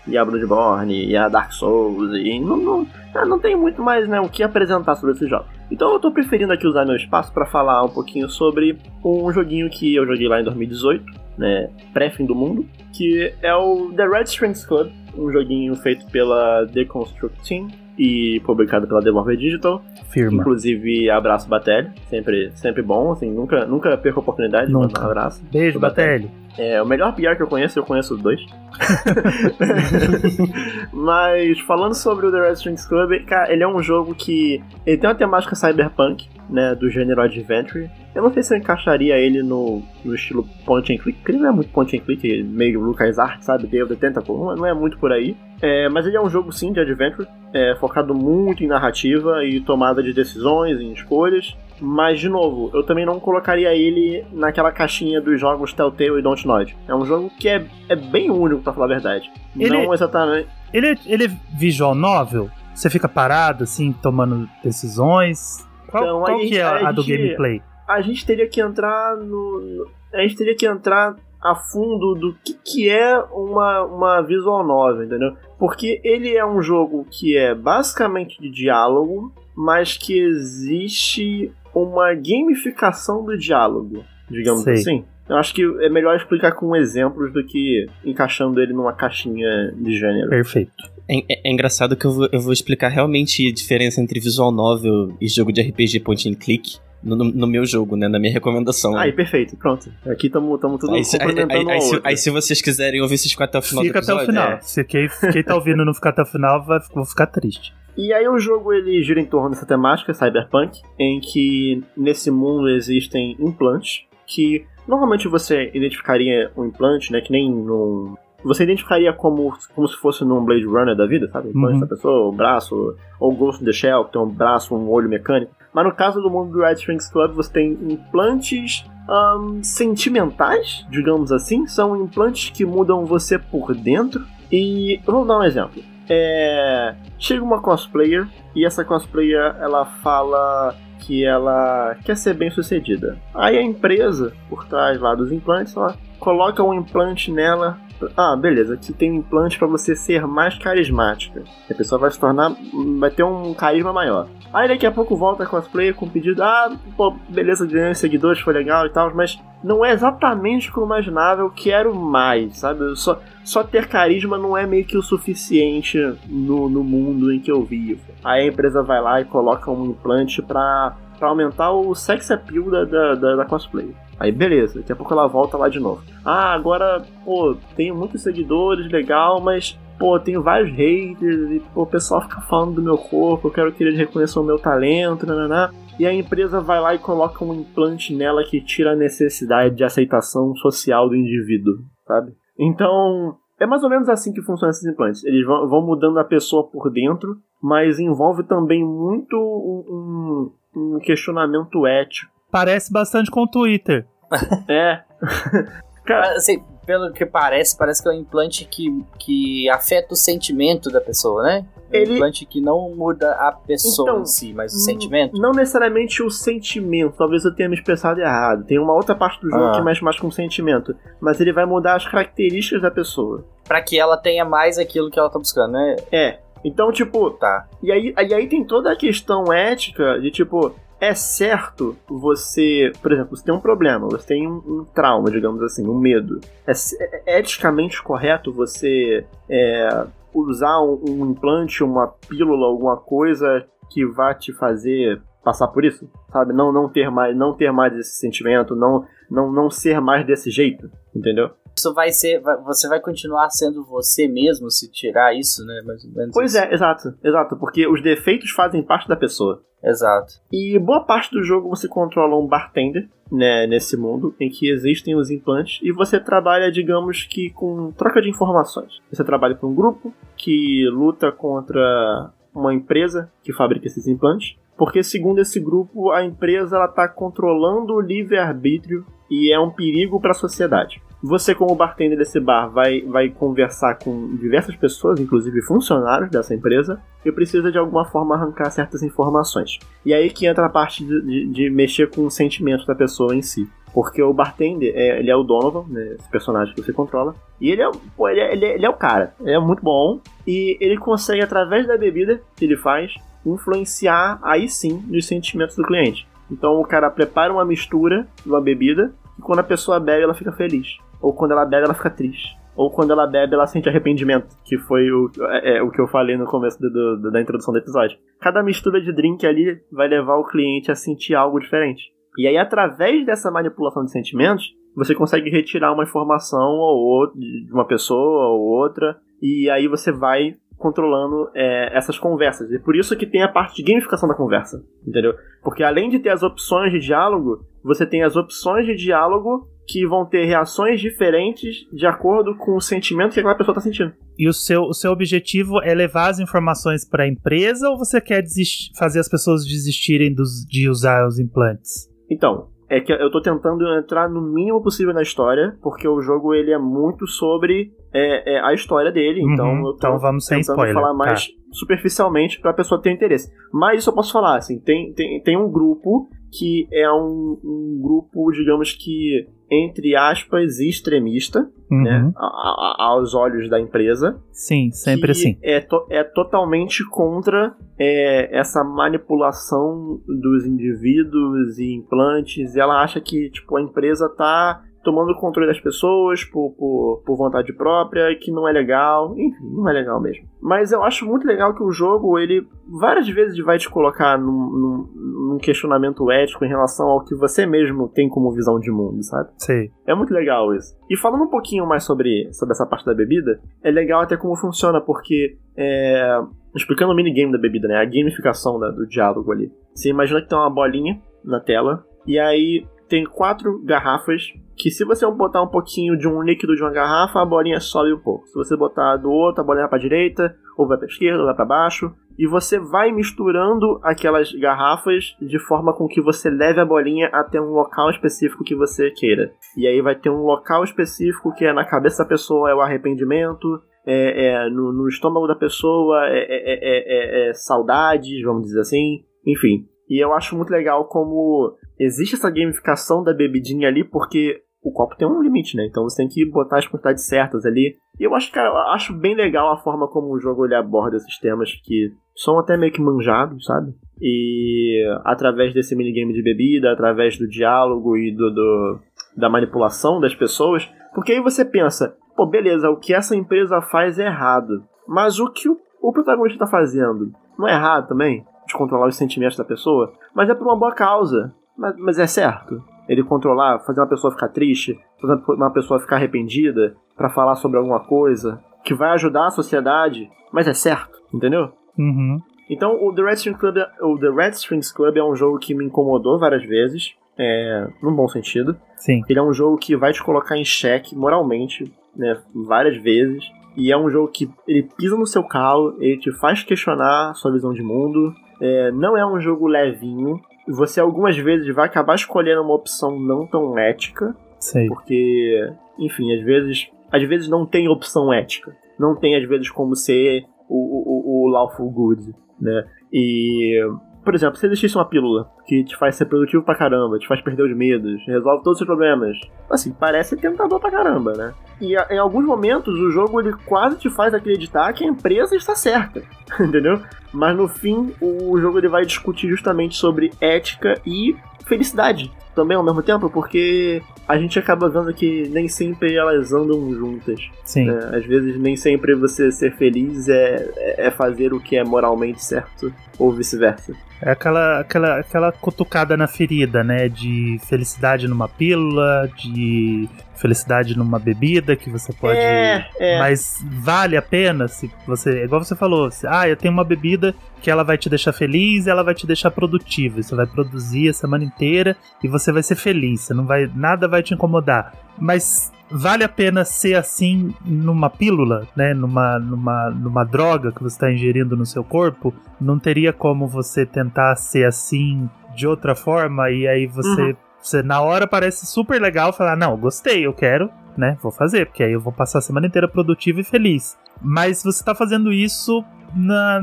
e, 0.08 0.12
e 0.12 0.18
a 0.18 0.24
Bloodborne, 0.24 1.08
e 1.08 1.18
a 1.18 1.28
Dark 1.28 1.52
Souls, 1.52 2.14
e 2.14 2.40
não, 2.40 2.56
não, 2.56 2.88
ah, 3.14 3.26
não 3.26 3.38
tem 3.38 3.54
muito 3.56 3.84
mais, 3.84 4.08
né, 4.08 4.20
o 4.22 4.30
que 4.30 4.44
apresentar 4.44 4.96
sobre 4.96 5.16
esses 5.16 5.30
jogos. 5.30 5.48
Então 5.70 5.92
eu 5.92 6.00
tô 6.00 6.10
preferindo 6.10 6.54
aqui 6.54 6.66
usar 6.66 6.86
meu 6.86 6.96
espaço 6.96 7.34
pra 7.34 7.46
falar 7.46 7.84
um 7.84 7.90
pouquinho 7.90 8.30
sobre 8.30 8.78
um 9.04 9.32
joguinho 9.32 9.70
que 9.70 9.94
eu 9.94 10.06
joguei 10.06 10.28
lá 10.28 10.40
em 10.40 10.44
2018, 10.46 11.04
né, 11.38 11.70
pré-fim 11.94 12.26
do 12.26 12.34
mundo, 12.34 12.66
que 12.94 13.34
é 13.42 13.54
o 13.54 13.92
The 13.94 14.08
Red 14.08 14.24
Strings 14.24 14.66
Club, 14.66 14.90
um 15.18 15.30
joguinho 15.32 15.76
feito 15.76 16.06
pela 16.08 16.64
Deconstruct 16.66 17.48
Team 17.48 17.68
e 18.00 18.40
publicado 18.46 18.88
pela 18.88 19.02
Devolver 19.02 19.36
Digital. 19.36 19.82
Firma. 20.10 20.40
Inclusive, 20.40 21.10
abraço 21.10 21.50
Batelli, 21.50 21.90
sempre, 22.10 22.50
sempre 22.56 22.82
bom, 22.82 23.12
assim, 23.12 23.30
nunca, 23.30 23.66
nunca 23.66 23.96
perco 23.98 24.22
a 24.22 24.24
oportunidade 24.24 24.68
de 24.68 24.74
Nunca. 24.74 24.88
mandar 24.88 25.02
um 25.02 25.06
abraço. 25.06 25.44
Beijo, 25.52 25.80
bem. 25.80 25.90
Batelli. 25.90 26.32
É, 26.58 26.82
o 26.82 26.86
melhor 26.86 27.14
PR 27.16 27.36
que 27.38 27.44
eu 27.44 27.48
conheço, 27.48 27.80
eu 27.80 27.84
conheço 27.84 28.16
os 28.16 28.22
dois. 28.22 28.42
Mas 30.92 31.60
falando 31.62 31.94
sobre 31.94 32.28
o 32.28 32.32
The 32.32 32.42
Red 32.48 32.54
Strings 32.54 32.88
Club, 32.88 33.24
cara, 33.26 33.52
ele 33.52 33.64
é 33.64 33.68
um 33.68 33.82
jogo 33.82 34.14
que 34.16 34.62
ele 34.86 34.98
tem 34.98 35.10
uma 35.10 35.16
temática 35.16 35.56
cyberpunk, 35.56 36.28
né, 36.50 36.76
do 36.76 36.90
gênero 36.90 37.22
adventure. 37.22 37.90
Eu 38.14 38.24
não 38.24 38.34
sei 38.34 38.44
se 38.44 38.54
eu 38.54 38.58
encaixaria 38.58 39.18
ele 39.18 39.44
no, 39.44 39.82
no 40.04 40.16
estilo 40.16 40.46
point 40.66 40.92
and 40.94 40.98
click, 40.98 41.20
porque 41.20 41.32
ele 41.32 41.40
não 41.40 41.50
é 41.50 41.52
muito 41.52 41.70
point 41.72 41.96
and 41.96 42.02
click, 42.02 42.44
meio 42.44 42.80
LucasArts, 42.82 43.46
sabe, 43.46 43.68
Day 43.68 43.84
of 43.84 43.94
the 43.96 44.08
Tentacle, 44.08 44.36
não 44.36 44.52
é- 44.52 44.56
não 44.56 44.66
é 44.66 44.74
muito 44.74 44.98
por 44.98 45.12
aí. 45.12 45.36
É, 45.62 45.88
mas 45.90 46.06
ele 46.06 46.18
é 46.18 46.22
um 46.22 46.30
jogo 46.30 46.52
sim 46.52 46.72
de 46.74 46.80
adventure, 46.80 47.28
é, 47.54 47.76
focado 47.80 48.14
muito 48.16 48.64
em 48.64 48.68
narrativa 48.68 49.44
e 49.46 49.60
tomada 49.60 50.02
de 50.02 50.14
decisões, 50.14 50.80
em 50.80 50.92
escolhas. 50.94 51.56
Mas, 51.82 52.20
de 52.20 52.28
novo, 52.30 52.70
eu 52.74 52.84
também 52.84 53.06
não 53.06 53.20
colocaria 53.20 53.74
ele 53.74 54.26
naquela 54.32 54.72
caixinha 54.72 55.22
dos 55.22 55.40
jogos 55.40 55.74
Telltale 55.74 56.20
e 56.20 56.22
Dontnod. 56.22 56.76
É 56.88 56.94
um 56.96 57.06
jogo 57.06 57.30
que 57.40 57.48
é, 57.48 57.66
é 57.88 57.96
bem 57.96 58.30
único, 58.30 58.62
pra 58.62 58.74
falar 58.74 58.86
a 58.86 58.90
verdade. 58.90 59.32
Ele- 59.58 59.86
Não 59.86 59.94
exatamente. 59.94 60.48
Ele, 60.74 60.88
é- 60.88 60.98
ele 61.06 61.26
é 61.26 61.32
visual 61.58 61.96
novel? 61.96 62.50
Você 62.74 62.90
fica 62.90 63.08
parado, 63.10 63.64
assim, 63.64 63.92
tomando 63.92 64.48
decisões? 64.64 65.68
Qual, 65.90 66.04
Então, 66.04 66.22
qual 66.22 66.38
aí 66.38 66.50
que 66.50 66.58
é 66.58 66.62
a 66.64 66.90
a, 66.90 66.92
do 66.92 67.02
gente- 67.02 67.18
gameplay? 67.18 67.62
A 67.88 68.02
gente 68.02 68.26
teria 68.26 68.48
que 68.48 68.62
entrar 68.62 69.16
no- 69.18 69.88
A 70.14 70.22
gente 70.22 70.36
teria 70.36 70.56
que 70.56 70.66
entrar 70.68 71.16
a 71.42 71.56
fundo 71.56 72.16
do 72.16 72.34
que, 72.44 72.54
que 72.54 72.90
é 72.90 73.18
uma, 73.32 73.84
uma 73.84 74.22
visual 74.22 74.64
novel, 74.66 75.04
entendeu? 75.06 75.34
Porque 75.58 76.02
ele 76.04 76.36
é 76.36 76.46
um 76.46 76.62
jogo 76.62 77.06
que 77.10 77.38
é 77.38 77.54
basicamente 77.56 78.42
de 78.42 78.50
diálogo, 78.50 79.32
mas 79.56 79.98
que 79.98 80.18
existe 80.20 81.52
uma 81.74 82.14
gamificação 82.14 83.24
do 83.24 83.38
diálogo, 83.38 84.04
digamos 84.30 84.64
Sei. 84.64 84.74
assim. 84.76 85.06
Eu 85.28 85.36
acho 85.38 85.54
que 85.54 85.62
é 85.64 85.90
melhor 85.90 86.16
explicar 86.16 86.54
com 86.54 86.76
exemplos 86.76 87.32
do 87.32 87.46
que 87.46 87.86
encaixando 88.04 88.60
ele 88.60 88.74
numa 88.74 88.94
caixinha 88.94 89.72
de 89.76 89.94
gênero. 89.98 90.28
Perfeito. 90.30 90.72
É, 91.08 91.18
é- 91.20 91.42
é 91.50 91.52
engraçado 91.52 91.96
que 91.96 92.06
eu 92.06 92.12
vou, 92.12 92.30
eu 92.32 92.42
vou 92.42 92.52
explicar 92.52 92.88
realmente 92.90 93.48
a 93.48 93.54
diferença 93.54 94.02
entre 94.02 94.20
visual 94.20 94.52
novel 94.52 95.16
e 95.22 95.28
jogo 95.28 95.52
de 95.52 95.62
RPG 95.62 96.00
point 96.00 96.28
and 96.28 96.34
click 96.34 96.78
no, 97.04 97.16
no- 97.16 97.26
no 97.32 97.46
meu 97.48 97.64
jogo, 97.64 97.96
né? 97.96 98.08
Na 98.08 98.18
minha 98.18 98.34
recomendação. 98.34 98.96
Aí, 98.98 99.12
perfeito, 99.12 99.56
pronto. 99.56 99.92
Aqui 100.08 100.28
estamos 100.28 100.60
tudo 100.60 100.96
Aí, 100.96 101.04
se, 101.06 101.16
aí- 101.22 101.28
complementando 101.28 101.70
aí- 101.70 101.82
se, 101.82 102.02
aí 102.04 102.18
se 102.18 102.30
vocês 102.32 102.60
quiserem 102.62 103.00
ouvir, 103.00 103.18
vocês 103.20 103.32
ficam 103.32 103.46
até 103.46 103.60
o 103.60 103.62
final 103.62 103.84
Fica 103.84 104.02
do 104.02 104.04
até 104.04 104.14
o 104.14 104.18
episódio. 104.18 104.42
final. 104.42 104.58
é. 104.58 104.62
Se 104.62 104.84
quem, 104.84 105.08
quem 105.32 105.44
tá 105.44 105.54
ouvindo 105.56 105.86
não 105.86 105.94
ficar 105.94 106.10
até 106.10 106.24
o 106.24 106.26
final, 106.26 106.66
vai, 106.66 106.80
vou 106.94 107.06
ficar 107.06 107.28
triste. 107.28 107.72
E 107.98 108.14
aí 108.14 108.28
o 108.28 108.40
jogo 108.40 108.72
ele 108.74 109.02
gira 109.04 109.20
em 109.20 109.26
torno 109.26 109.50
dessa 109.50 109.66
temática 109.66 110.14
cyberpunk, 110.14 110.82
em 110.98 111.20
que 111.20 111.84
nesse 111.98 112.32
mundo 112.32 112.70
existem 112.70 113.36
implantes 113.40 114.06
que 114.26 114.66
normalmente 114.88 115.28
você 115.28 115.70
identificaria 115.74 116.52
um 116.56 116.66
implante, 116.66 117.12
né, 117.12 117.20
que 117.22 117.32
nem 117.32 117.52
num 117.52 118.16
você 118.42 118.64
identificaria 118.64 119.12
como, 119.12 119.54
como 119.76 119.86
se 119.86 119.98
fosse 119.98 120.24
num 120.24 120.42
Blade 120.46 120.64
Runner 120.64 120.96
da 120.96 121.06
vida, 121.06 121.28
sabe? 121.30 121.50
Implante 121.50 121.74
Uhum. 121.74 121.80
da 121.82 121.88
pessoa, 121.88 122.30
o 122.30 122.32
braço, 122.32 122.96
ou 123.20 123.34
Ghost 123.34 123.62
in 123.62 123.66
the 123.66 123.74
Shell, 123.74 124.06
que 124.06 124.14
tem 124.14 124.22
um 124.22 124.30
braço, 124.30 124.74
um 124.74 124.90
olho 124.90 125.10
mecânico. 125.10 125.52
Mas 125.74 125.86
no 125.86 125.94
caso 125.94 126.22
do 126.22 126.30
mundo 126.30 126.54
do 126.54 126.60
Red 126.62 126.76
Strings 126.76 127.12
Club, 127.12 127.34
você 127.34 127.52
tem 127.52 127.72
implantes 127.90 128.86
ahn, 129.10 129.62
sentimentais, 129.62 130.86
digamos 130.90 131.34
assim. 131.34 131.68
São 131.68 132.02
implantes 132.02 132.50
que 132.50 132.66
mudam 132.66 133.06
você 133.06 133.38
por 133.38 133.76
dentro. 133.76 134.24
E 134.50 135.02
vamos 135.06 135.28
dar 135.28 135.40
um 135.40 135.44
exemplo. 135.44 135.84
É, 136.10 136.96
chega 137.20 137.44
uma 137.44 137.62
cosplayer 137.62 138.28
e 138.56 138.66
essa 138.66 138.84
cosplayer 138.84 139.56
ela 139.60 139.86
fala 139.86 140.76
que 141.00 141.26
ela 141.26 141.96
quer 142.04 142.16
ser 142.16 142.34
bem 142.34 142.50
sucedida. 142.52 143.18
Aí 143.34 143.58
a 143.58 143.62
empresa 143.62 144.34
por 144.50 144.66
trás 144.66 145.00
lá 145.00 145.16
dos 145.16 145.32
implantes 145.32 145.76
ela 145.76 145.96
coloca 146.20 146.64
um 146.64 146.74
implante 146.74 147.32
nela. 147.32 147.78
Ah, 148.16 148.36
beleza, 148.36 148.76
aqui 148.76 148.94
tem 148.94 149.12
um 149.12 149.16
implante 149.16 149.58
pra 149.58 149.68
você 149.68 149.96
ser 149.96 150.26
mais 150.26 150.58
carismática. 150.58 151.44
A 151.70 151.74
pessoa 151.74 152.00
vai 152.00 152.12
se 152.12 152.20
tornar. 152.20 152.56
vai 152.98 153.10
ter 153.10 153.24
um 153.24 153.54
carisma 153.54 153.92
maior. 153.92 154.28
Aí 154.54 154.68
daqui 154.68 154.86
a 154.86 154.92
pouco 154.92 155.16
volta 155.16 155.44
a 155.44 155.48
cosplay 155.48 155.94
com 155.94 156.06
o 156.06 156.10
pedido, 156.10 156.42
ah, 156.42 156.76
pô, 156.98 157.14
beleza, 157.30 157.68
ganhei 157.68 157.94
seguidores, 157.94 158.42
foi 158.42 158.54
legal 158.54 158.86
e 158.86 158.90
tal, 158.90 159.14
mas 159.14 159.40
não 159.64 159.86
é 159.86 159.92
exatamente 159.92 160.70
o 160.70 160.74
que 160.74 160.80
eu 160.80 160.86
imaginava, 160.86 161.42
eu 161.42 161.52
quero 161.52 161.94
mais, 161.94 162.58
sabe? 162.58 162.82
Eu 162.82 162.96
Só, 162.96 163.20
só 163.44 163.64
ter 163.64 163.88
carisma 163.88 164.38
não 164.38 164.58
é 164.58 164.66
meio 164.66 164.86
que 164.86 164.98
o 164.98 165.04
suficiente 165.04 165.98
no, 166.28 166.68
no 166.68 166.84
mundo 166.84 167.32
em 167.32 167.40
que 167.40 167.52
eu 167.52 167.64
vivo. 167.64 168.02
Aí 168.24 168.44
a 168.44 168.48
empresa 168.48 168.82
vai 168.82 169.02
lá 169.02 169.22
e 169.22 169.26
coloca 169.26 169.70
um 169.70 169.86
implante 169.88 170.42
pra, 170.42 170.89
pra 171.20 171.30
aumentar 171.30 171.72
o 171.72 171.94
sex 171.94 172.32
appeal 172.32 172.72
da, 172.72 172.86
da, 172.86 173.16
da, 173.16 173.36
da 173.36 173.46
cosplay. 173.46 173.94
Aí 174.20 174.32
beleza, 174.32 174.80
daqui 174.80 174.92
a 174.92 174.96
pouco 174.96 175.14
ela 175.14 175.28
volta 175.28 175.58
lá 175.58 175.70
de 175.70 175.80
novo. 175.80 176.02
Ah, 176.26 176.54
agora, 176.54 177.04
pô, 177.24 177.56
tenho 177.76 177.96
muitos 177.96 178.22
seguidores, 178.24 178.92
legal, 178.92 179.40
mas, 179.40 179.78
pô, 179.98 180.20
tenho 180.20 180.42
vários 180.42 180.72
haters, 180.76 181.52
e, 181.52 181.62
pô, 181.74 181.84
o 181.84 181.86
pessoal 181.86 182.22
fica 182.22 182.42
falando 182.42 182.76
do 182.76 182.82
meu 182.82 182.98
corpo, 182.98 183.48
eu 183.48 183.52
quero 183.52 183.72
que 183.72 183.84
eles 183.84 183.98
reconheçam 183.98 184.42
o 184.42 184.46
meu 184.46 184.58
talento, 184.58 185.26
nananá. 185.26 185.72
E 186.00 186.06
a 186.06 186.14
empresa 186.14 186.62
vai 186.62 186.80
lá 186.80 186.96
e 186.96 187.00
coloca 187.00 187.44
um 187.44 187.54
implante 187.54 188.16
nela 188.16 188.44
que 188.44 188.62
tira 188.62 188.94
a 188.94 188.96
necessidade 188.96 189.76
de 189.76 189.84
aceitação 189.84 190.56
social 190.56 191.10
do 191.10 191.16
indivíduo, 191.16 191.80
sabe? 192.08 192.32
Então, 192.58 193.36
é 193.60 193.66
mais 193.66 193.84
ou 193.84 193.90
menos 193.90 194.08
assim 194.08 194.32
que 194.32 194.42
funcionam 194.42 194.72
esses 194.72 194.86
implantes. 194.86 195.24
Eles 195.26 195.46
vão, 195.46 195.68
vão 195.68 195.82
mudando 195.82 196.18
a 196.18 196.24
pessoa 196.24 196.64
por 196.66 196.90
dentro, 196.90 197.38
mas 197.62 198.00
envolve 198.00 198.44
também 198.44 198.82
muito 198.86 199.36
um, 199.36 199.94
um- 199.94 200.52
um 200.96 201.00
questionamento 201.00 201.86
ético. 201.86 202.32
Parece 202.52 202.92
bastante 202.92 203.30
com 203.30 203.42
o 203.44 203.48
Twitter. 203.48 204.06
É. 204.70 205.02
Cara, 206.06 206.32
Assim, 206.36 206.64
pelo 206.88 207.12
que 207.14 207.24
parece, 207.26 207.78
parece 207.78 208.02
que 208.02 208.10
é 208.10 208.12
um 208.12 208.16
implante 208.16 208.66
que, 208.66 209.06
que 209.20 209.70
afeta 209.70 210.14
o 210.14 210.18
sentimento 210.18 210.90
da 210.90 211.00
pessoa, 211.00 211.44
né? 211.44 211.66
É 211.92 212.00
um 212.00 212.02
Ele- 212.02 212.16
implante 212.16 212.46
que 212.48 212.60
não 212.62 212.90
muda 212.96 213.32
a 213.34 213.52
pessoa 213.52 214.10
Então, 214.10 214.22
em 214.22 214.26
si, 214.26 214.54
mas 214.54 214.74
o 214.74 214.80
sentimento. 214.80 215.40
Não 215.40 215.52
necessariamente 215.52 216.24
o 216.24 216.30
sentimento, 216.32 217.14
talvez 217.18 217.46
eu 217.46 217.54
tenha 217.54 217.70
me 217.70 217.76
expressado 217.76 218.20
errado. 218.20 218.64
Tem 218.66 218.80
uma 218.80 218.94
outra 218.94 219.14
parte 219.16 219.40
do 219.42 219.50
jogo 219.52 219.66
Ah. 219.66 219.72
que 219.74 219.82
mexe 219.82 220.04
mais 220.04 220.20
com 220.20 220.28
o 220.28 220.32
sentimento, 220.32 220.96
mas 221.20 221.40
ele 221.40 221.54
vai 221.54 221.66
mudar 221.66 221.96
as 221.96 222.08
características 222.08 222.82
da 222.82 222.90
pessoa. 222.90 223.46
Pra 223.68 223.82
que 223.84 224.00
ela 224.00 224.18
tenha 224.18 224.44
mais 224.46 224.80
aquilo 224.80 225.12
que 225.12 225.20
ela 225.20 225.30
tá 225.30 225.38
buscando, 225.38 225.74
né? 225.74 225.96
É. 226.12 226.40
Então, 226.64 226.92
tipo, 226.92 227.32
Tá. 227.32 227.68
E 227.82 227.92
aí, 227.92 228.14
e 228.18 228.34
aí 228.34 228.48
tem 228.48 228.64
toda 228.66 228.92
a 228.92 228.96
questão 228.96 229.52
ética 229.54 230.20
de 230.20 230.30
tipo, 230.32 230.74
é 231.00 231.14
certo 231.14 231.96
você, 232.08 232.92
por 233.02 233.12
exemplo, 233.12 233.36
você 233.38 233.44
tem 233.46 233.54
um 233.56 233.60
problema, 233.60 234.08
você 234.10 234.28
tem 234.28 234.48
um, 234.48 234.58
um 234.58 234.86
trauma, 234.94 235.32
digamos 235.32 235.62
assim, 235.64 235.88
um 235.88 235.98
medo. 235.98 236.40
É, 236.68 236.74
c- 236.74 236.98
é 237.26 237.40
eticamente 237.40 238.02
correto 238.04 238.52
você 238.52 239.26
é, 239.50 240.06
usar 240.34 240.82
um, 240.82 241.00
um 241.08 241.32
implante, 241.32 241.84
uma 241.84 242.08
pílula, 242.08 242.66
alguma 242.68 242.98
coisa 242.98 243.66
que 243.90 244.06
vá 244.06 244.34
te 244.34 244.52
fazer 244.54 245.22
passar 245.44 245.68
por 245.70 245.86
isso, 245.86 246.08
sabe? 246.32 246.54
Não, 246.54 246.72
não 246.72 246.90
ter 246.90 247.10
mais, 247.10 247.36
não 247.36 247.54
ter 247.54 247.72
mais 247.72 247.96
esse 247.98 248.16
sentimento, 248.20 248.76
não, 248.76 249.06
não, 249.32 249.50
não 249.52 249.70
ser 249.70 250.00
mais 250.02 250.26
desse 250.28 250.52
jeito, 250.52 250.92
entendeu? 251.16 251.50
Isso 251.80 251.94
vai 251.94 252.12
ser. 252.12 252.40
vai- 252.42 252.58
você 252.64 252.88
vai 252.90 253.00
continuar 253.00 253.50
sendo 253.50 253.86
você 253.86 254.28
mesmo 254.28 254.70
se 254.70 254.92
tirar 254.92 255.34
isso, 255.34 255.66
né? 255.66 255.82
Mais 255.86 256.04
ou 256.04 256.12
menos 256.12 256.34
Pois 256.34 256.54
isso. 256.54 256.64
é, 256.64 256.74
exato, 256.74 257.14
exato, 257.24 257.56
porque 257.58 257.88
os 257.88 258.04
defeitos 258.04 258.52
fazem 258.52 258.84
parte 258.84 259.08
da 259.08 259.16
pessoa. 259.16 259.64
Exato. 259.82 260.34
E 260.52 260.78
boa 260.78 261.06
parte 261.06 261.32
do 261.32 261.42
jogo 261.42 261.70
você 261.70 261.88
controla 261.88 262.38
um 262.38 262.46
bartender, 262.46 263.08
né, 263.32 263.66
nesse 263.66 263.96
mundo 263.96 264.36
em 264.40 264.50
que 264.50 264.70
existem 264.70 265.16
os 265.16 265.30
implantes 265.32 265.80
e 265.82 265.92
você 265.94 266.20
trabalha, 266.20 266.70
digamos 266.70 267.24
que 267.24 267.50
com 267.52 267.92
troca 267.94 268.22
de 268.22 268.30
informações. 268.30 269.00
Você 269.10 269.24
trabalha 269.24 269.56
para 269.56 269.70
um 269.70 269.74
grupo 269.74 270.14
que 270.36 270.86
luta 270.92 271.32
contra 271.32 272.30
uma 272.54 272.74
empresa 272.74 273.32
que 273.42 273.54
fabrica 273.54 273.88
esses 273.88 274.06
implantes, 274.06 274.58
porque 274.78 275.02
segundo 275.02 275.40
esse 275.40 275.60
grupo 275.62 276.12
a 276.12 276.26
empresa 276.26 276.76
ela 276.76 276.86
está 276.88 277.08
controlando 277.08 277.94
o 277.94 278.02
livre 278.02 278.38
arbítrio 278.38 279.06
e 279.32 279.54
é 279.54 279.60
um 279.60 279.70
perigo 279.70 280.20
para 280.20 280.32
a 280.32 280.34
sociedade. 280.34 281.02
Você, 281.22 281.54
como 281.54 281.76
bartender 281.76 282.18
desse 282.18 282.40
bar, 282.40 282.70
vai, 282.70 283.02
vai 283.02 283.30
conversar 283.30 283.96
com 284.00 284.36
diversas 284.38 284.76
pessoas, 284.76 285.20
inclusive 285.20 285.62
funcionários 285.64 286.30
dessa 286.32 286.56
empresa, 286.56 287.02
e 287.26 287.32
precisa 287.32 287.70
de 287.72 287.78
alguma 287.78 288.06
forma 288.06 288.36
arrancar 288.36 288.70
certas 288.72 289.04
informações. 289.04 289.80
E 290.06 290.14
aí 290.14 290.30
que 290.30 290.46
entra 290.48 290.66
a 290.66 290.70
parte 290.70 291.04
de, 291.04 291.22
de- 291.22 291.46
de 291.48 291.70
mexer 291.70 292.10
com 292.10 292.26
o 292.26 292.32
sentimento 292.32 292.86
da 292.86 292.96
pessoa 292.96 293.36
em 293.36 293.42
si. 293.42 293.68
Porque 293.94 294.22
o 294.22 294.32
bartender, 294.32 294.94
é, 294.96 295.20
ele 295.20 295.32
é 295.32 295.36
o 295.36 295.44
Donovan, 295.44 295.84
né, 295.90 296.16
esse 296.18 296.30
personagem 296.30 296.74
que 296.76 296.82
você 296.82 296.94
controla, 296.94 297.34
e 297.60 297.70
ele 297.72 297.82
é, 297.82 297.90
pô, 298.16 298.30
ele, 298.30 298.40
é, 298.40 298.54
ele, 298.54 298.66
é, 298.66 298.76
ele 298.76 298.86
é 298.86 298.90
o 298.90 298.94
cara, 298.94 299.34
ele 299.42 299.52
é 299.52 299.60
muito 299.60 299.82
bom, 299.84 300.22
e 300.48 300.78
ele 300.80 300.96
consegue, 300.96 301.42
através 301.42 301.88
da 301.88 301.98
bebida 301.98 302.40
que 302.56 302.66
ele 302.66 302.78
faz, 302.78 303.12
influenciar 303.44 304.40
aí 304.44 304.70
sim 304.70 305.04
nos 305.08 305.26
sentimentos 305.28 305.76
do 305.76 305.84
cliente. 305.84 306.28
Então 306.52 306.80
o 306.80 306.86
cara 306.86 307.10
prepara 307.10 307.52
uma 307.52 307.66
mistura 307.66 308.28
uma 308.46 308.62
bebida, 308.62 309.12
e 309.38 309.42
quando 309.42 309.60
a 309.60 309.64
pessoa 309.64 310.00
bebe, 310.00 310.24
ela 310.24 310.34
fica 310.36 310.52
feliz. 310.52 310.98
Ou 311.22 311.34
quando 311.34 311.52
ela 311.52 311.66
bebe, 311.66 311.86
ela 311.86 311.94
fica 311.94 312.10
triste. 312.10 312.58
Ou 312.76 312.90
quando 312.90 313.12
ela 313.12 313.28
bebe, 313.28 313.54
ela 313.54 313.68
sente 313.68 313.90
arrependimento, 313.90 314.48
que 314.64 314.78
foi 314.78 315.12
o, 315.12 315.30
é, 315.50 315.78
é, 315.78 315.82
o 315.84 315.92
que 315.92 316.00
eu 316.00 316.08
falei 316.08 316.38
no 316.38 316.46
começo 316.46 316.80
do- 316.80 317.18
do- 317.18 317.32
da 317.32 317.42
introdução 317.42 317.74
do 317.74 317.78
episódio. 317.80 318.18
Cada 318.40 318.64
mistura 318.64 319.02
de 319.02 319.12
drink 319.12 319.46
ali 319.46 319.82
vai 319.92 320.08
levar 320.08 320.38
o 320.38 320.46
cliente 320.46 320.90
a 320.90 320.96
sentir 320.96 321.36
algo 321.36 321.60
diferente. 321.60 322.04
E 322.38 322.48
aí, 322.48 322.58
através 322.58 323.26
dessa 323.26 323.52
manipulação 323.52 324.06
de 324.06 324.12
sentimentos, 324.12 324.74
você 324.96 325.14
consegue 325.14 325.50
retirar 325.50 325.92
uma 325.92 326.04
informação 326.04 326.72
ou 326.78 326.98
outra 327.20 327.38
de 327.40 327.70
uma 327.74 327.86
pessoa 327.86 328.48
ou 328.50 328.62
outra, 328.62 329.18
e 329.42 329.70
aí 329.70 329.88
você 329.88 330.12
vai 330.12 330.56
controlando 330.78 331.50
é, 331.54 331.96
essas 331.98 332.18
conversas. 332.18 332.72
E 332.72 332.80
por 332.80 332.96
isso 332.96 333.16
que 333.18 333.26
tem 333.26 333.44
a 333.44 333.48
parte 333.52 333.76
de 333.76 333.84
gamificação 333.92 334.30
da 334.30 334.36
conversa, 334.36 334.82
entendeu? 335.06 335.34
Porque 335.62 335.84
além 335.84 336.10
de 336.10 336.20
ter 336.20 336.30
as 336.30 336.42
opções 336.44 336.92
de 336.94 337.00
diálogo, 337.00 337.66
você 337.84 338.06
tem 338.06 338.24
as 338.24 338.38
opções 338.38 338.86
de 338.86 338.96
diálogo 338.96 339.68
que 339.92 340.06
vão 340.06 340.26
ter 340.26 340.46
reações 340.46 341.02
diferentes 341.02 341.88
de 341.92 342.06
acordo 342.06 342.56
com 342.56 342.76
o 342.76 342.82
sentimento 342.82 343.34
que 343.34 343.40
aquela 343.40 343.56
pessoa 343.56 343.74
está 343.74 343.82
sentindo. 343.82 344.14
E 344.38 344.48
o 344.48 344.54
seu, 344.54 344.82
o 344.84 344.94
seu 344.94 345.12
objetivo 345.12 345.82
é 345.82 345.94
levar 345.96 346.30
as 346.30 346.40
informações 346.40 347.08
para 347.10 347.24
a 347.24 347.28
empresa 347.28 347.90
ou 347.90 347.98
você 347.98 348.22
quer 348.22 348.42
desistir- 348.42 348.92
fazer 348.98 349.20
as 349.20 349.28
pessoas 349.28 349.66
desistirem 349.66 350.34
dos- 350.34 350.66
de 350.68 350.88
usar 350.90 351.26
os 351.28 351.40
implantes? 351.40 352.08
Então, 352.30 352.68
é 352.88 353.00
que 353.02 353.12
eu 353.12 353.32
tô 353.32 353.42
tentando 353.42 353.84
entrar 353.98 354.30
no 354.30 354.42
mínimo 354.42 354.82
possível 354.82 355.14
na 355.14 355.22
história, 355.24 355.76
porque 355.82 356.08
o 356.08 356.22
jogo 356.22 356.54
ele 356.54 356.72
é 356.72 356.78
muito 356.78 357.26
sobre 357.28 357.92
é, 358.12 358.56
é, 358.56 358.60
a 358.66 358.74
história 358.74 359.12
dele, 359.12 359.40
então 359.44 359.68
Uhum, 359.68 359.78
eu 359.80 359.92
tô 359.92 359.98
então 359.98 360.18
vamos 360.20 360.46
sem 360.46 360.60
tentando 360.60 360.74
spoiler, 360.78 360.96
falar 360.96 361.14
mais 361.14 361.48
superficialmente 361.72 362.60
pra 362.60 362.74
pessoa 362.74 363.00
ter 363.02 363.12
interesse. 363.12 363.52
Mas 363.72 364.00
isso 364.00 364.10
eu 364.10 364.16
posso 364.16 364.32
falar, 364.34 364.58
assim, 364.58 364.80
tem, 364.80 365.14
tem, 365.14 365.42
tem 365.44 365.56
um 365.58 365.70
grupo 365.72 366.28
que 366.52 366.88
é 366.92 367.08
um, 367.12 367.60
um 367.64 368.00
grupo, 368.02 368.52
digamos 368.52 368.92
que, 368.94 369.46
entre 369.72 370.16
aspas, 370.16 370.80
extremista, 370.80 371.70
Uhum. 371.92 372.04
né, 372.04 372.32
a- 372.36 372.46
a- 372.46 372.96
aos 373.10 373.34
olhos 373.34 373.70
da 373.70 373.80
empresa, 373.80 374.40
Sim, 374.52 374.92
sempre 374.92 375.32
assim. 375.32 375.58
É, 375.62 375.80
to- 375.80 376.06
é 376.10 376.24
totalmente 376.24 377.04
contra 377.10 377.76
é, 378.02 378.58
essa 378.58 378.84
manipulação 378.84 380.22
dos 380.28 380.66
indivíduos 380.66 381.78
e 381.80 381.94
implantes. 381.94 382.76
E 382.76 382.80
ela 382.80 383.02
acha 383.04 383.20
que 383.20 383.50
tipo, 383.50 383.76
a 383.78 383.82
empresa 383.82 384.30
tá 384.30 384.82
tomando 385.04 385.32
o 385.32 385.40
controle 385.40 385.68
das 385.68 385.80
pessoas 385.80 386.44
por, 386.44 386.72
por, 386.78 387.24
por 387.26 387.38
vontade 387.38 387.72
própria, 387.74 388.36
que 388.40 388.52
não 388.52 388.68
é 388.68 388.72
legal. 388.72 389.34
Enfim, 389.38 389.66
não 389.76 389.90
é 389.90 389.94
legal 389.94 390.20
mesmo. 390.22 390.46
Mas 390.62 390.92
eu 390.92 391.04
acho 391.04 391.26
muito 391.26 391.48
legal 391.48 391.74
que 391.74 391.84
o 391.84 391.92
jogo, 391.92 392.38
ele 392.38 392.68
várias 393.00 393.28
vezes 393.30 393.58
vai 393.64 393.78
te 393.78 393.90
colocar 393.90 394.38
num, 394.38 394.52
num, 394.52 395.08
num 395.54 395.58
questionamento 395.58 396.30
ético 396.32 396.66
em 396.66 396.68
relação 396.70 397.08
ao 397.08 397.24
que 397.24 397.36
você 397.36 397.66
mesmo 397.66 398.08
tem 398.10 398.28
como 398.28 398.52
visão 398.52 398.80
de 398.80 398.92
mundo, 398.92 399.24
sabe? 399.24 399.50
Sei. 399.58 399.92
É 400.06 400.14
muito 400.14 400.34
legal 400.34 400.74
isso. 400.74 400.94
E 401.10 401.16
falando 401.18 401.44
um 401.44 401.50
pouquinho 401.50 401.86
mais 401.88 402.04
sobre, 402.04 402.52
sobre 402.54 402.74
essa 402.74 402.86
parte 402.86 403.06
da 403.06 403.14
bebida, 403.14 403.60
é 403.84 403.92
legal 403.92 404.22
até 404.22 404.36
como 404.36 404.56
funciona, 404.56 405.00
porque 405.00 405.58
é, 405.78 406.40
explicando 406.76 407.14
o 407.14 407.16
minigame 407.16 407.52
da 407.52 407.58
bebida, 407.58 407.88
né? 407.88 407.96
A 407.98 408.06
gamificação 408.06 408.80
da- 408.80 408.92
do 408.92 409.08
diálogo 409.08 409.52
ali. 409.52 409.72
Você 409.94 410.10
imagina 410.10 410.42
que 410.42 410.50
tem 410.50 410.58
uma 410.58 410.70
bolinha 410.70 411.22
na 411.44 411.60
tela, 411.60 412.04
e 412.28 412.38
aí 412.38 412.86
tem 413.10 413.26
quatro 413.26 413.84
garrafas 413.84 414.54
que 414.78 414.90
se 414.90 415.04
você 415.04 415.30
botar 415.30 415.62
um 415.62 415.68
pouquinho 415.68 416.18
de 416.18 416.28
um 416.28 416.42
líquido 416.42 416.74
de 416.74 416.82
uma 416.82 416.92
garrafa, 416.92 417.42
a 417.42 417.46
bolinha 417.46 417.82
sobe 417.82 418.14
um 418.14 418.20
pouco. 418.20 418.48
Se 418.48 418.54
você 418.54 418.78
botar 418.78 419.18
do 419.18 419.30
outro, 419.30 419.62
a 419.62 419.66
bolinha 419.66 419.84
vai 419.84 419.90
pra 419.90 420.00
direita, 420.00 420.56
ou 420.78 420.88
vai 420.88 420.98
pra 420.98 421.08
esquerda, 421.08 421.40
ou 421.40 421.46
vai 421.46 421.56
pra 421.56 421.66
baixo. 421.66 422.14
E 422.38 422.48
você 422.48 422.80
vai 422.80 423.12
misturando 423.12 424.00
aquelas 424.02 424.54
garrafas 424.54 425.36
de 425.42 425.60
forma 425.60 425.94
com 425.94 426.08
que 426.08 426.22
você 426.22 426.50
leve 426.50 426.80
a 426.80 426.86
bolinha 426.86 427.28
até 427.34 427.60
um 427.60 427.72
local 427.72 428.10
específico 428.10 428.64
que 428.64 428.74
você 428.74 429.12
queira. 429.12 429.52
E 429.76 429.86
aí 429.86 430.02
vai 430.02 430.16
ter 430.16 430.30
um 430.30 430.44
local 430.44 430.86
específico 430.86 431.54
que 431.54 431.66
é 431.66 431.74
na 431.74 431.84
cabeça 431.84 432.24
da 432.24 432.30
pessoa, 432.30 432.70
é 432.70 432.74
o 432.74 432.80
arrependimento, 432.80 433.82
é, 434.06 434.48
é 434.48 434.70
no, 434.70 434.94
no 434.94 435.10
estômago 435.10 435.48
da 435.48 435.56
pessoa, 435.56 436.26
é, 436.28 436.40
é, 436.40 436.74
é, 436.74 437.48
é, 437.48 437.50
é 437.50 437.54
saudades, 437.54 438.42
vamos 438.44 438.64
dizer 438.64 438.80
assim. 438.80 439.26
Enfim. 439.46 439.86
E 440.10 440.24
eu 440.24 440.34
acho 440.34 440.56
muito 440.56 440.72
legal 440.72 441.06
como 441.06 441.76
existe 442.00 442.36
essa 442.36 442.50
gamificação 442.50 443.24
da 443.24 443.34
bebidinha 443.34 443.88
ali, 443.88 444.04
porque 444.04 444.62
o 444.82 444.92
copo 444.92 445.16
tem 445.18 445.28
um 445.28 445.42
limite, 445.42 445.76
né? 445.76 445.86
Então 445.86 446.04
você 446.04 446.18
tem 446.24 446.30
que 446.30 446.50
botar 446.50 446.78
as 446.78 446.88
quantidades 446.88 447.26
certas 447.26 447.66
ali. 447.66 447.96
E 448.20 448.24
eu 448.24 448.34
acho, 448.34 448.52
cara, 448.52 448.70
eu 448.70 448.78
acho 448.94 449.14
bem 449.14 449.36
legal 449.36 449.72
a 449.72 449.78
forma 449.78 450.08
como 450.08 450.34
o 450.34 450.40
jogo 450.40 450.66
ele 450.66 450.76
aborda 450.76 451.18
esses 451.18 451.38
temas 451.40 451.74
que 451.84 452.12
são 452.36 452.58
até 452.58 452.78
meio 452.78 452.94
que 452.94 453.02
manjados, 453.02 453.66
sabe? 453.66 453.94
E 454.22 455.04
através 455.26 455.74
desse 455.74 455.96
minigame 455.96 456.34
de 456.34 456.42
bebida, 456.42 456.92
através 456.92 457.38
do 457.38 457.48
diálogo 457.48 458.16
e 458.18 458.34
do, 458.34 458.50
do 458.52 459.00
da 459.36 459.50
manipulação 459.50 460.20
das 460.20 460.36
pessoas, 460.36 460.90
porque 461.14 461.34
aí 461.34 461.42
você 461.42 461.64
pensa, 461.64 462.16
pô, 462.36 462.46
beleza, 462.46 462.90
o 462.90 462.98
que 462.98 463.14
essa 463.14 463.36
empresa 463.36 463.82
faz 463.82 464.20
é 464.20 464.26
errado, 464.26 464.84
mas 465.08 465.40
o 465.40 465.52
que 465.52 465.70
o, 465.70 465.78
o 466.02 466.12
protagonista 466.12 466.60
tá 466.60 466.68
fazendo 466.68 467.32
não 467.58 467.68
é 467.68 467.74
errado 467.74 468.08
também? 468.08 468.46
De 468.68 468.74
controlar 468.74 469.08
os 469.08 469.16
sentimentos 469.16 469.58
da 469.58 469.66
pessoa, 469.66 470.14
mas 470.34 470.50
é 470.50 470.56
por 470.56 470.66
uma 470.66 470.78
boa 470.78 470.94
causa. 470.94 471.54
Mas, 471.80 471.96
mas 471.98 472.20
é 472.20 472.28
certo? 472.28 472.84
Ele 473.08 473.24
controlar, 473.24 473.80
fazer 473.80 474.02
uma 474.02 474.08
pessoa 474.08 474.32
ficar 474.32 474.50
triste, 474.50 475.00
fazer 475.20 475.42
uma 475.48 475.72
pessoa 475.72 476.00
ficar 476.00 476.18
arrependida, 476.18 476.96
para 477.16 477.30
falar 477.30 477.56
sobre 477.56 477.78
alguma 477.78 478.02
coisa 478.02 478.62
que 478.84 478.94
vai 478.94 479.10
ajudar 479.12 479.48
a 479.48 479.52
sociedade, 479.52 480.30
mas 480.52 480.68
é 480.68 480.74
certo, 480.74 481.22
entendeu? 481.34 481.72
Uhum. 481.98 482.40
Então, 482.70 483.04
o 483.04 483.14
The 483.14 483.24
Red 483.24 483.34
Strings 483.34 483.60
Club, 483.60 483.78
o 484.02 484.18
The 484.18 484.30
Red 484.30 484.52
Strings 484.52 484.92
Club 484.92 485.18
é 485.18 485.24
um 485.24 485.36
jogo 485.36 485.58
que 485.58 485.74
me 485.74 485.86
incomodou 485.86 486.40
várias 486.40 486.64
vezes, 486.64 487.14
é, 487.38 487.88
num 488.02 488.16
bom 488.16 488.28
sentido. 488.28 488.78
Sim. 488.98 489.24
Ele 489.28 489.40
é 489.40 489.42
um 489.42 489.54
jogo 489.54 489.78
que 489.78 489.96
vai 489.96 490.14
te 490.14 490.24
colocar 490.24 490.58
em 490.58 490.64
xeque 490.64 491.16
moralmente, 491.16 491.92
né, 492.16 492.38
várias 492.54 493.02
vezes. 493.02 493.44
E 493.76 493.92
é 493.92 493.98
um 493.98 494.10
jogo 494.10 494.28
que 494.30 494.50
ele 494.68 494.84
pisa 494.98 495.16
no 495.16 495.26
seu 495.26 495.44
calo, 495.44 495.96
ele 496.00 496.18
te 496.18 496.32
faz 496.32 496.64
questionar 496.64 497.32
a 497.32 497.34
sua 497.34 497.52
visão 497.52 497.74
de 497.74 497.82
mundo. 497.82 498.34
É, 498.62 498.92
não 498.92 499.18
é 499.18 499.26
um 499.26 499.40
jogo 499.40 499.68
levinho. 499.68 500.40
Você 500.70 501.00
algumas 501.00 501.38
vezes 501.38 501.74
vai 501.74 501.86
acabar 501.86 502.16
escolhendo 502.16 502.62
uma 502.62 502.76
opção 502.76 503.20
não 503.20 503.48
tão 503.48 503.78
ética, 503.78 504.36
Sei. 504.60 504.88
porque, 504.88 505.72
enfim, 505.98 506.34
às 506.34 506.44
vezes, 506.44 506.90
às 507.12 507.28
vezes 507.28 507.50
não 507.50 507.66
tem 507.66 507.88
opção 507.90 508.32
ética. 508.32 508.76
Não 508.98 509.16
tem 509.16 509.36
às 509.36 509.48
vezes 509.48 509.70
como 509.70 509.96
ser 509.96 510.46
o, 510.68 510.76
o, 510.76 511.46
o 511.46 511.48
lawful 511.48 511.90
good, 511.90 512.34
né? 512.60 512.86
E 513.12 513.82
por 514.30 514.36
exemplo, 514.36 514.58
se 514.58 514.68
existisse 514.68 514.96
uma 514.96 515.06
pílula 515.06 515.50
que 515.66 515.84
te 515.84 515.98
faz 515.98 516.16
ser 516.16 516.26
produtivo 516.26 516.62
pra 516.62 516.76
caramba, 516.76 517.18
te 517.18 517.28
faz 517.28 517.42
perder 517.42 517.64
os 517.64 517.76
medos, 517.76 518.22
resolve 518.28 518.64
todos 518.64 518.74
os 518.74 518.78
seus 518.78 518.86
problemas, 518.88 519.36
assim, 519.72 519.92
parece 519.92 520.38
tentador 520.38 520.80
pra 520.80 520.92
caramba, 520.92 521.34
né? 521.34 521.52
E 521.82 521.98
a- 521.98 522.06
em 522.12 522.20
alguns 522.20 522.46
momentos 522.46 522.94
o 523.00 523.10
jogo 523.10 523.42
ele 523.42 523.54
quase 523.66 523.98
te 523.98 524.08
faz 524.08 524.32
acreditar 524.36 524.94
que 524.94 525.04
a 525.04 525.08
empresa 525.08 525.56
está 525.56 525.74
certa, 525.74 526.22
entendeu? 526.62 527.02
Mas 527.34 527.58
no 527.58 527.68
fim 527.68 528.14
o 528.22 528.60
jogo 528.60 528.78
ele 528.78 528.88
vai 528.88 529.04
discutir 529.04 529.50
justamente 529.50 529.96
sobre 529.96 530.32
ética 530.40 530.94
e 531.08 531.36
felicidade 531.66 532.32
também 532.54 532.78
ao 532.78 532.84
mesmo 532.84 533.02
tempo, 533.02 533.30
porque 533.32 534.02
a 534.28 534.38
gente 534.38 534.60
acaba 534.60 534.90
vendo 534.90 535.12
que 535.14 535.48
nem 535.50 535.68
sempre 535.68 536.14
elas 536.16 536.52
andam 536.54 536.94
juntas. 536.94 537.40
Sim. 537.64 537.86
né? 537.86 538.12
Às 538.14 538.26
vezes 538.26 538.60
nem 538.60 538.76
sempre 538.76 539.16
você 539.16 539.52
ser 539.52 539.76
feliz 539.76 540.28
é, 540.30 540.70
é- 540.78 541.08
é 541.08 541.12
fazer 541.12 541.52
o 541.54 541.60
que 541.60 541.76
é 541.78 541.84
moralmente 541.84 542.44
certo, 542.44 542.94
ou 543.20 543.34
vice-versa. 543.34 543.94
É 544.22 544.32
aquela, 544.32 544.80
aquela, 544.80 545.20
aquela 545.20 545.52
cutucada 545.52 546.18
na 546.18 546.28
ferida, 546.28 546.84
né? 546.84 547.08
De 547.08 547.60
felicidade 547.68 548.28
numa 548.28 548.50
pílula, 548.50 549.30
de 549.38 550.10
felicidade 550.36 550.98
numa 550.98 551.20
bebida 551.20 551.76
que 551.76 551.90
você 551.90 552.12
pode. 552.14 552.38
É, 552.38 552.86
é. 552.98 553.20
Mas 553.20 553.64
vale 553.64 554.18
a 554.18 554.22
pena 554.22 554.68
se 554.68 554.92
você. 555.06 555.44
Igual 555.44 555.64
você 555.64 555.76
falou, 555.76 556.10
se, 556.12 556.28
ah, 556.28 556.48
eu 556.48 556.58
tenho 556.58 556.74
uma 556.74 556.84
bebida 556.84 557.34
que 557.62 557.70
ela 557.70 557.84
vai 557.84 557.98
te 557.98 558.10
deixar 558.10 558.34
feliz 558.34 558.86
e 558.86 558.90
ela 558.90 559.04
vai 559.04 559.14
te 559.14 559.28
deixar 559.28 559.52
produtivo. 559.52 560.22
Você 560.22 560.36
vai 560.36 560.48
produzir 560.48 561.10
a 561.10 561.14
semana 561.14 561.44
inteira 561.44 561.96
e 562.24 562.28
você 562.28 562.52
vai 562.52 562.64
ser 562.64 562.76
feliz. 562.76 563.22
Você 563.22 563.34
não 563.34 563.46
vai. 563.46 563.70
Nada 563.74 564.08
vai 564.08 564.24
te 564.24 564.34
incomodar. 564.34 564.94
Mas 565.18 565.72
vale 565.92 566.24
a 566.24 566.30
pena 566.30 566.64
ser 566.64 566.96
assim 566.96 567.54
numa 567.66 568.10
pílula, 568.10 568.68
né? 568.76 568.94
Numa, 568.94 569.40
numa, 569.40 569.90
numa 569.90 570.24
droga 570.24 570.72
que 570.72 570.82
você 570.82 570.96
está 570.96 571.12
ingerindo 571.12 571.56
no 571.56 571.66
seu 571.66 571.84
corpo? 571.84 572.34
Não 572.60 572.80
teria 572.80 573.12
como 573.12 573.48
você 573.48 573.86
tentar 573.86 574.36
ser 574.36 574.66
assim 574.66 575.30
de 575.56 575.68
outra 575.68 575.96
forma 575.96 576.50
e 576.52 576.68
aí 576.68 576.88
você. 576.88 577.22
Uhum. 577.22 577.36
Você 577.62 577.84
na 577.84 578.00
hora 578.00 578.26
parece 578.26 578.66
super 578.66 579.02
legal 579.02 579.34
falar, 579.34 579.58
não, 579.58 579.76
gostei, 579.76 580.26
eu 580.26 580.32
quero, 580.32 580.70
né? 580.98 581.18
Vou 581.22 581.30
fazer, 581.30 581.66
porque 581.66 581.84
aí 581.84 581.92
eu 581.92 582.00
vou 582.00 582.14
passar 582.14 582.40
a 582.40 582.42
semana 582.42 582.68
inteira 582.68 582.88
produtivo 582.88 583.42
e 583.42 583.44
feliz. 583.44 583.98
Mas 584.22 584.64
você 584.64 584.82
tá 584.82 584.96
fazendo 584.96 585.32
isso 585.34 585.84
na 586.16 586.62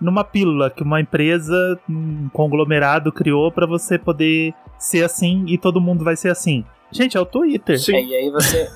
numa 0.00 0.24
pílula 0.24 0.70
que 0.70 0.82
uma 0.82 1.00
empresa, 1.00 1.78
um 1.88 2.30
conglomerado 2.32 3.12
criou 3.12 3.52
pra 3.52 3.66
você 3.66 3.98
poder 3.98 4.54
ser 4.78 5.04
assim 5.04 5.44
e 5.46 5.58
todo 5.58 5.80
mundo 5.80 6.02
vai 6.02 6.16
ser 6.16 6.30
assim. 6.30 6.64
Gente, 6.92 7.16
é 7.16 7.20
o 7.20 7.26
Twitter. 7.26 7.78
Sim. 7.78 7.96
É, 7.96 8.02
e 8.02 8.16
aí 8.16 8.30
você. 8.30 8.68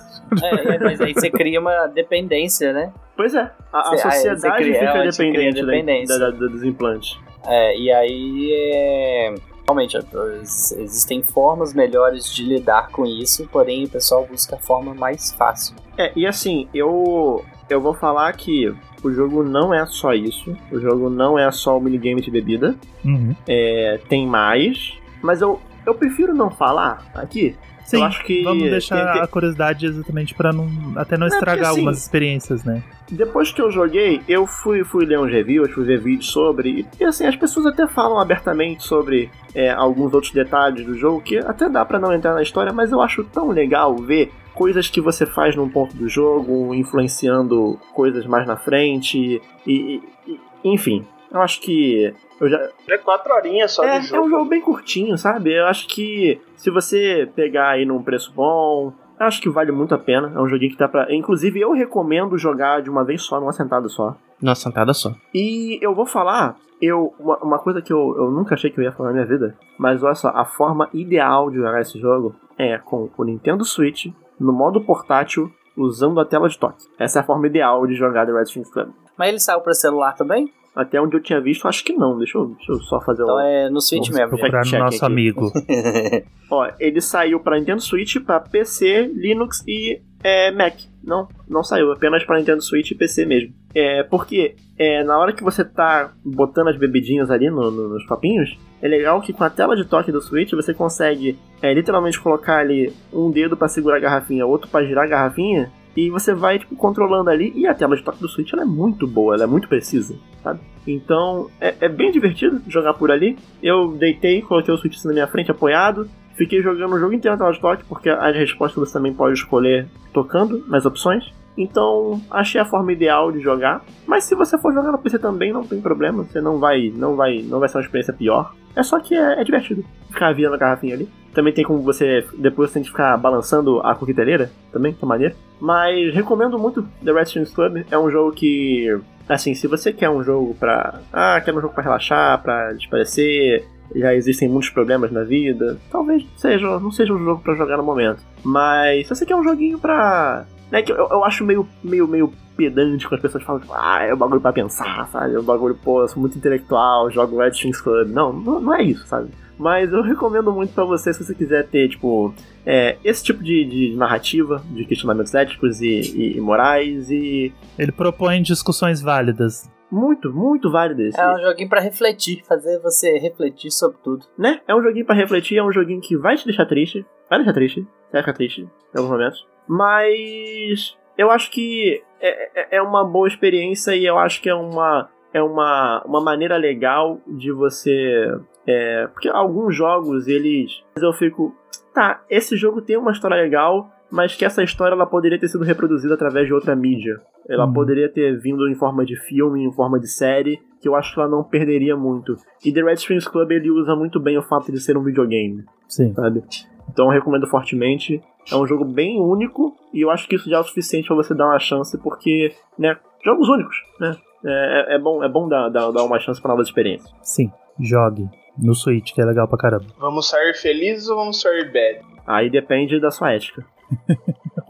É, 0.43 0.75
é, 0.75 0.79
mas 0.79 1.01
aí 1.01 1.12
você 1.12 1.31
cria 1.31 1.61
uma 1.61 1.87
dependência, 1.87 2.73
né? 2.73 2.93
Pois 3.17 3.35
é, 3.35 3.51
a, 3.73 3.79
a 3.79 3.81
ah, 3.81 3.99
sociedade 3.99 4.41
você 4.41 4.51
cria- 4.51 4.81
fica 4.81 4.93
cria 4.93 5.11
dependente 5.11 5.61
da- 5.61 5.67
dependência. 5.67 6.19
da- 6.19 6.31
da- 6.31 6.47
dos 6.47 6.65
implantes. 6.65 7.19
É, 7.47 7.79
e 7.79 7.93
aí 7.93 8.51
é. 8.53 9.35
Realmente, 9.67 9.97
existem 10.43 11.23
formas 11.23 11.73
melhores 11.73 12.27
de 12.35 12.45
lidar 12.45 12.91
com 12.91 13.07
isso, 13.07 13.49
porém 13.51 13.85
o 13.85 13.89
pessoal 13.89 14.27
busca 14.27 14.57
a 14.57 14.59
forma 14.59 14.95
mais 14.95 15.33
fácil. 15.33 15.75
É, 15.97 16.12
e 16.15 16.27
assim, 16.27 16.69
eu, 16.75 17.43
eu 17.71 17.81
vou 17.81 17.95
falar 17.95 18.31
que 18.35 18.69
o 19.03 19.11
jogo 19.11 19.43
não 19.43 19.73
é 19.73 19.87
só 19.87 20.12
isso. 20.12 20.55
O 20.71 20.79
jogo 20.79 21.09
não 21.09 21.39
é 21.39 21.51
só 21.51 21.79
o 21.79 21.81
minigame 21.81 22.21
de 22.21 22.31
bebida. 22.31 22.75
Uhum. 23.03 23.35
É, 23.49 23.99
tem 24.07 24.27
mais. 24.27 24.99
Mas 25.23 25.41
eu, 25.41 25.59
eu 25.87 25.95
prefiro 25.95 26.35
não 26.35 26.51
falar 26.51 27.03
aqui. 27.15 27.57
Sim, 27.85 27.99
eu 27.99 28.05
acho 28.05 28.24
que. 28.24 28.43
vamos 28.43 28.62
deixar 28.70 29.05
tem- 29.05 29.12
tem- 29.14 29.22
a 29.22 29.26
curiosidade 29.26 29.87
exatamente 29.87 30.35
pra 30.35 30.53
não 30.53 30.66
até 30.97 31.16
não 31.18 31.26
É, 31.26 31.30
porque 31.30 31.39
estragar 31.41 31.64
assim- 31.66 31.70
algumas 31.80 31.99
experiências, 31.99 32.64
né? 32.64 32.82
Depois 33.11 33.53
que 33.53 33.61
eu 33.61 33.70
joguei, 33.70 34.22
eu 34.26 34.47
fui, 34.47 34.82
fui 34.85 35.05
ler 35.05 35.18
uns 35.20 35.30
reviews, 35.30 35.70
fui 35.72 35.85
ver 35.85 36.01
vídeos 36.01 36.30
sobre. 36.30 36.87
E, 36.99 37.05
assim, 37.05 37.26
as 37.26 37.37
pessoas 37.37 37.66
até 37.66 37.87
falam 37.87 38.18
abertamente 38.18 38.82
sobre 38.82 39.30
é, 39.55 39.70
alguns 39.70 40.12
outros 40.14 40.32
detalhes 40.32 40.85
do 40.85 40.97
jogo 40.97 41.20
que 41.20 41.39
até 41.39 41.68
dá 41.68 41.85
pra 41.85 41.99
não 41.99 42.12
entrar 42.12 42.35
na 42.35 42.43
história, 42.43 42.72
mas 42.72 42.91
eu 42.91 43.01
acho 43.01 43.22
tão 43.24 43.51
legal 43.51 43.95
ver 43.97 44.32
coisas 44.55 44.89
que 44.89 45.01
você 45.01 45.26
faz 45.26 45.55
num 45.55 45.68
ponto 45.68 45.95
do 45.97 46.09
jogo, 46.09 46.74
influenciando 46.74 47.78
coisas 47.93 48.26
mais 48.26 48.47
na 48.47 48.57
frente. 48.57 49.41
E- 49.66 50.01
e- 50.26 50.41
enfim, 50.64 51.05
eu 51.35 51.43
acho 51.43 51.61
que. 51.61 52.14
Eu 52.41 52.49
já, 52.49 52.68
É 52.89 52.97
quatro 52.99 53.32
horinhas 53.35 53.72
só 53.72 53.85
é, 53.85 53.99
de 53.99 54.07
é 54.07 54.09
jogo. 54.09 54.26
um 54.26 54.30
jogo 54.30 54.45
bem 54.47 54.61
curtinho, 54.61 55.18
sabe? 55.18 55.53
Eu 55.53 55.66
acho 55.66 55.87
que 55.89 56.41
se 56.57 56.70
você 56.70 57.28
pegar 57.35 57.70
aí 57.70 57.85
num 57.85 58.03
preço 58.03 58.32
bom, 58.35 58.93
eu 59.18 59.26
acho 59.26 59.41
que 59.43 59.51
vale 59.51 59.70
muito 59.72 59.95
a 59.95 59.99
pena. 59.99 60.32
É 60.35 60.41
um 60.41 60.49
joguinho 60.49 60.72
que 60.72 60.78
dá 60.78 60.89
pra. 60.89 61.12
Inclusive, 61.12 61.61
eu 61.61 61.72
recomendo 61.72 62.39
jogar 62.39 62.80
de 62.82 62.89
uma 62.89 63.05
vez 63.05 63.22
só, 63.22 63.39
numa 63.41 63.53
sentada 63.53 63.89
só. 63.89 64.16
Numa 64.41 64.55
sentada 64.55 64.95
só. 64.95 65.12
E 65.32 65.78
eu 65.82 65.95
vou 65.95 66.07
falar, 66.07 66.57
eu 66.80 67.14
uma, 67.18 67.37
uma 67.39 67.59
coisa 67.59 67.80
que 67.82 67.93
eu, 67.93 68.14
eu 68.16 68.30
nunca 68.30 68.55
achei 68.55 68.70
que 68.70 68.78
eu 68.78 68.85
ia 68.85 68.93
falar 68.93 69.11
na 69.11 69.14
minha 69.14 69.26
vida, 69.26 69.57
mas 69.78 70.03
olha 70.03 70.14
só, 70.14 70.28
a 70.28 70.45
forma 70.45 70.89
ideal 70.93 71.51
de 71.51 71.57
jogar 71.57 71.80
esse 71.80 71.99
jogo 71.99 72.35
é 72.59 72.78
com 72.78 73.09
o 73.16 73.24
Nintendo 73.24 73.64
Switch, 73.64 74.07
no 74.39 74.53
modo 74.53 74.80
portátil, 74.80 75.51
usando 75.76 76.20
a 76.20 76.24
tela 76.24 76.49
de 76.49 76.59
toque. 76.59 76.85
Essa 76.99 77.18
é 77.18 77.22
a 77.22 77.24
forma 77.24 77.47
ideal 77.47 77.87
de 77.87 77.95
jogar 77.95 78.26
The 78.26 78.32
Red 78.32 78.43
Strings 78.43 78.70
Club. 78.70 78.91
Mas 79.16 79.28
ele 79.28 79.41
saiu 79.41 79.61
pra 79.61 79.72
celular 79.72 80.12
também? 80.14 80.53
Até 80.75 81.01
onde 81.01 81.16
eu 81.16 81.22
tinha 81.22 81.41
visto, 81.41 81.68
acho 81.68 81.85
que 81.85 81.93
não. 81.93 82.18
Deixa 82.18 82.37
eu, 82.37 82.47
deixa 82.47 82.72
eu 82.72 82.81
só 82.83 83.01
fazer 83.01 83.22
Então 83.22 83.37
um. 83.37 83.41
é 83.41 83.70
no 83.70 83.81
Switch 83.81 84.09
Vamos 84.09 84.18
mesmo. 84.18 84.29
procurar 84.39 84.64
no 84.66 84.79
nosso 84.79 84.97
aqui. 84.97 85.05
amigo. 85.12 85.53
Ó, 86.51 86.68
ele 86.81 87.01
saiu 87.01 87.41
pra 87.41 87.59
Nintendo 87.59 87.81
Switch, 87.81 88.16
pra 88.25 88.41
PC, 88.41 89.11
Linux 89.14 89.62
e 89.66 90.01
é, 90.22 90.51
Mac. 90.51 90.75
Não, 91.03 91.29
não 91.49 91.62
saiu, 91.62 91.93
apenas 91.93 92.25
pra 92.25 92.39
Nintendo 92.39 92.62
Switch 92.62 92.91
e 92.91 92.95
PC 92.95 93.25
mesmo. 93.27 93.53
É, 93.75 94.03
porque 94.05 94.57
é, 94.79 95.05
na 95.05 95.18
hora 95.18 95.33
que 95.33 95.45
você 95.45 95.64
tá 95.64 96.12
botando 96.25 96.68
as 96.68 96.77
bebidinhas 96.79 97.31
ali 97.31 97.51
no- 97.51 97.70
no- 97.70 97.89
nos 97.91 98.07
copinhos, 98.07 98.57
é 98.81 98.89
legal 98.89 99.20
que 99.20 99.33
com 99.33 99.45
a 99.45 99.51
tela 99.51 99.77
de 99.77 99.85
toque 99.85 100.11
do 100.11 100.20
Switch 100.20 100.53
você 100.53 100.72
consegue 100.72 101.39
é, 101.62 101.72
literalmente 101.75 102.18
colocar 102.20 102.59
ali 102.59 102.93
um 103.12 103.31
dedo 103.31 103.57
pra 103.57 103.68
segurar 103.68 103.97
a 103.97 104.01
garrafinha, 104.01 104.47
outro 104.47 104.68
pra 104.70 104.85
girar 104.85 105.05
a 105.05 105.09
garrafinha, 105.09 105.70
e 105.97 106.11
você 106.11 106.35
vai 106.35 106.59
tipo, 106.59 106.77
controlando 106.77 107.31
ali. 107.31 107.53
E 107.55 107.67
a 107.67 107.75
tela 107.75 107.97
de 107.97 108.03
toque 108.03 108.21
do 108.21 108.29
Switch 108.29 108.53
ela 108.53 108.63
é 108.63 108.67
muito 108.67 109.07
boa, 109.07 109.35
ela 109.35 109.45
é 109.45 109.47
muito 109.47 109.69
precisa, 109.69 110.17
sabe? 110.43 110.61
Então 110.87 111.51
é, 111.61 111.75
é 111.81 111.89
bem 111.89 112.11
divertido 112.11 112.61
jogar 112.69 112.95
por 112.95 113.11
ali. 113.11 113.37
Eu 113.63 113.93
deitei, 113.93 114.43
coloquei 114.43 114.73
o 114.73 114.79
Switch 114.79 114.97
assim 114.97 115.09
na 115.09 115.15
minha 115.15 115.27
frente 115.27 115.51
apoiado, 115.51 116.09
Fiquei 116.35 116.61
jogando 116.61 116.95
o 116.95 116.99
jogo 116.99 117.13
inteiro 117.13 117.37
na 117.37 117.39
tela 117.39 117.53
de 117.55 117.61
toque, 117.61 117.85
porque 117.85 118.11
as 118.11 118.35
respostas 118.35 118.89
você 118.89 118.93
também 118.93 119.15
pode 119.15 119.39
escolher 119.39 119.87
tocando 120.13 120.65
nas 120.69 120.85
opções. 120.85 121.33
Então, 121.57 122.21
achei 122.29 122.61
a 122.61 122.65
forma 122.65 122.93
ideal 122.93 123.31
de 123.31 123.39
jogar. 123.41 123.85
Mas 124.05 124.25
se 124.25 124.35
você 124.35 124.59
for 124.59 124.75
jogar 124.75 124.91
no 124.91 124.99
PC 124.99 125.21
também, 125.21 125.53
não 125.53 125.65
tem 125.65 125.81
problema. 125.81 126.25
Você 126.25 126.41
não 126.41 126.59
vai, 126.59 126.93
não 126.97 127.15
vai, 127.15 127.41
não 127.43 127.61
vai 127.61 127.69
ser 127.69 127.79
uma 127.79 127.85
experiência 127.85 128.13
pior. 128.13 128.53
É 128.75 128.83
só 128.83 128.99
que 128.99 129.15
é, 129.15 129.41
é 129.41 129.45
divertido 129.45 129.85
ficar 130.11 130.33
virando 130.33 130.55
a 130.55 130.59
garrafinha 130.59 130.95
ali. 130.95 131.09
Também 131.35 131.53
tem 131.53 131.64
como 131.64 131.82
você, 131.82 132.24
depois 132.39 132.72
tem 132.72 132.82
que 132.82 132.89
ficar 132.89 133.16
balançando 133.16 133.80
a 133.80 133.95
coqueteleira, 133.95 134.51
também, 134.72 134.93
que 134.93 135.05
é 135.05 135.09
maneiro. 135.09 135.35
Mas 135.61 136.14
recomendo 136.14 136.59
muito 136.59 136.87
The 137.05 137.12
Red 137.12 137.47
Club. 137.55 137.85
É 137.91 137.99
um 137.99 138.11
jogo 138.11 138.32
que, 138.32 138.97
assim, 139.28 139.55
se 139.55 139.66
você 139.66 139.93
quer 139.93 140.09
um 140.09 140.22
jogo 140.22 140.55
pra... 140.55 141.01
Ah, 141.12 141.41
quer 141.45 141.53
um 141.53 141.61
jogo 141.61 141.74
pra 141.74 141.82
relaxar, 141.82 142.43
pra 142.43 142.72
desaparecer... 142.72 143.66
já 143.95 144.14
existem 144.14 144.49
muitos 144.49 144.70
problemas 144.70 145.12
na 145.12 145.24
vida, 145.24 145.78
talvez 145.91 146.24
seja, 146.37 146.78
não 146.80 146.91
seja 146.91 147.12
um 147.12 147.18
jogo 147.18 147.43
pra 147.43 147.55
jogar 147.55 147.76
no 147.76 147.82
momento. 147.82 148.22
Mas 148.43 149.07
se 149.07 149.14
você 149.14 149.26
quer 149.26 149.37
um 149.37 149.45
joguinho 149.45 149.78
pra. 149.78 150.47
Né, 150.70 150.82
que 150.82 150.91
eu, 150.91 150.97
eu 150.97 151.22
acho 151.24 151.45
meio, 151.45 151.68
meio, 151.82 152.09
meio 152.09 152.32
pedante 152.57 153.07
quando 153.07 153.16
as 153.16 153.22
pessoas 153.22 153.45
falam, 153.45 153.61
tipo, 153.61 153.74
ah, 153.76 154.03
é 154.03 154.14
um 154.14 154.16
bagulho 154.16 154.41
pra 154.41 154.53
pensar, 154.53 155.07
sabe? 155.09 155.35
É 155.35 155.39
um 155.39 155.45
bagulho, 155.45 155.74
pô, 155.74 156.03
eu 156.03 156.09
sou 156.09 156.20
muito 156.20 156.39
intelectual, 156.39 157.11
jogo 157.11 157.39
Red 157.39 157.51
Strings 157.51 157.80
Club. 157.80 158.09
Não, 158.09 158.32
não, 158.32 158.61
não 158.61 158.74
é 158.74 158.82
isso, 158.82 159.07
sabe? 159.07 159.28
Mas 159.59 159.93
eu 159.93 160.03
recomendo 160.03 160.53
muito 160.53 160.73
pra 160.75 160.85
você 160.85 161.13
se 161.13 161.25
você 161.25 161.35
quiser 161.35 161.67
ter, 161.69 161.89
tipo, 161.89 162.35
é, 162.67 162.97
esse 163.05 163.23
tipo 163.23 163.43
de, 163.43 163.65
de 163.65 163.97
narrativa, 163.97 164.63
de 164.71 164.85
questionamentos 164.85 165.35
éticos 165.35 165.81
e, 165.81 166.01
e- 166.01 166.37
e 166.37 166.41
morais, 166.41 167.11
e 167.11 167.53
Ele 167.79 167.93
propõe 167.93 168.43
discussões 168.43 169.01
válidas. 169.01 169.71
muito, 169.91 170.33
muito 170.33 170.71
válido 170.73 171.03
esse. 171.03 171.21
É 171.21 171.33
um 171.35 171.41
joguinho 171.41 171.69
pra 171.69 171.81
refletir, 171.81 172.43
fazer 172.49 172.81
você 172.81 173.17
refletir 173.19 173.71
sobre 173.71 173.97
tudo. 174.03 174.27
né? 174.37 174.61
É 174.67 174.75
um 174.75 174.83
joguinho 174.83 175.07
pra 175.07 175.15
refletir, 175.15 175.57
é 175.57 175.63
um 175.63 175.71
joguinho 175.73 176.01
que 176.01 176.17
vai 176.17 176.37
te 176.37 176.45
deixar 176.45 176.67
triste. 176.67 177.07
Vai 177.31 177.39
deixar 177.39 177.53
triste. 177.53 177.81
Você 177.83 178.13
vai 178.13 178.23
ficar 178.23 178.33
triste 178.33 178.63
em 178.63 178.69
alguns 178.99 179.11
momentos. 179.13 179.47
Mas 179.69 180.97
eu 181.17 181.31
acho 181.31 181.51
que 181.51 182.03
é, 182.21 182.61
é- 182.61 182.77
é 182.79 182.83
uma 182.83 183.05
boa 183.05 183.29
experiência 183.29 183.95
e 183.95 184.05
eu 184.05 184.19
acho 184.19 184.41
que 184.43 184.49
é 184.49 184.55
uma, 184.55 185.09
é 185.33 185.43
uma, 185.43 186.03
uma 186.07 186.21
maneira 186.21 186.57
legal 186.57 187.21
de 187.27 187.53
você. 187.53 188.37
É, 188.67 189.07
porque 189.09 189.29
alguns 189.29 189.75
jogos, 189.77 190.27
eles. 190.29 190.83
Eu 190.97 191.12
fico. 191.12 191.55
Tá, 191.95 192.23
esse 192.29 192.57
jogo 192.57 192.81
tem 192.83 192.97
uma 192.97 193.12
história 193.12 193.37
legal, 193.37 193.89
mas 194.11 194.35
que 194.35 194.45
essa 194.45 194.62
história 194.62 194.95
ela 194.95 195.07
poderia 195.07 195.39
ter 195.39 195.49
sido 195.49 195.62
reproduzida 195.65 196.15
através 196.15 196.47
de 196.47 196.53
outra 196.53 196.75
mídia. 196.75 197.21
Ela 197.49 197.67
Uhum. 197.67 197.73
poderia 197.73 198.09
ter 198.09 198.39
vindo 198.41 198.69
em 198.69 198.75
forma 198.75 199.05
de 199.05 199.17
filme, 199.17 199.62
em 199.65 199.73
forma 199.73 200.01
de 200.01 200.09
série, 200.09 200.59
que 200.81 200.89
eu 200.89 200.95
acho 200.97 201.15
que 201.15 201.21
ela 201.21 201.29
não 201.29 201.45
perderia 201.45 201.97
muito. 201.97 202.37
E 202.65 202.73
The 202.73 202.83
Red 202.83 202.95
Strings 202.95 203.29
Club 203.29 203.51
ele 203.53 203.71
usa 203.71 203.95
muito 203.95 204.19
bem 204.19 204.37
o 204.39 204.43
fato 204.43 204.73
de 204.73 204.81
ser 204.81 204.97
um 204.97 205.03
videogame, 205.05 205.65
Sim. 205.89 206.12
sabe? 206.15 206.43
Então 206.91 207.07
eu 207.07 207.11
recomendo 207.12 207.47
fortemente. 207.47 208.21
É 208.51 208.57
um 208.57 208.67
jogo 208.67 208.85
bem 208.85 209.21
único 209.21 209.75
e 209.93 210.01
eu 210.03 210.11
acho 210.11 210.29
que 210.29 210.35
isso 210.37 210.51
já 210.51 210.57
é 210.57 210.61
o 210.61 210.65
suficiente 210.65 211.07
pra 211.07 211.17
você 211.17 211.35
dar 211.35 211.47
uma 211.47 211.59
chance, 211.59 211.97
porque, 212.03 212.53
né, 212.79 212.97
jogos 213.25 213.49
únicos, 213.49 213.77
né? 214.01 214.17
É, 214.45 214.93
é- 214.93 214.97
é 214.97 214.99
bom, 214.99 215.23
é 215.25 215.29
bom 215.29 215.49
dar, 215.49 215.69
dar, 215.71 215.91
dar 215.91 216.03
uma 216.03 216.19
chance 216.19 216.41
pra 216.43 216.51
novas 216.51 216.67
experiências. 216.67 217.11
Sim. 217.23 217.51
Jogue. 217.81 218.29
No 218.57 218.75
Switch, 218.75 219.13
que 219.13 219.21
é 219.21 219.25
legal 219.25 219.49
pra 219.49 219.59
caramba. 219.59 219.87
Vamos 219.99 220.29
sair 220.29 220.55
felizes 220.55 221.09
ou 221.09 221.17
vamos 221.17 221.41
sair 221.41 221.73
bad? 221.73 222.01
Aí 222.27 222.51
depende 222.51 223.01
da 223.01 223.11
sua 223.11 223.33
ética. 223.33 223.65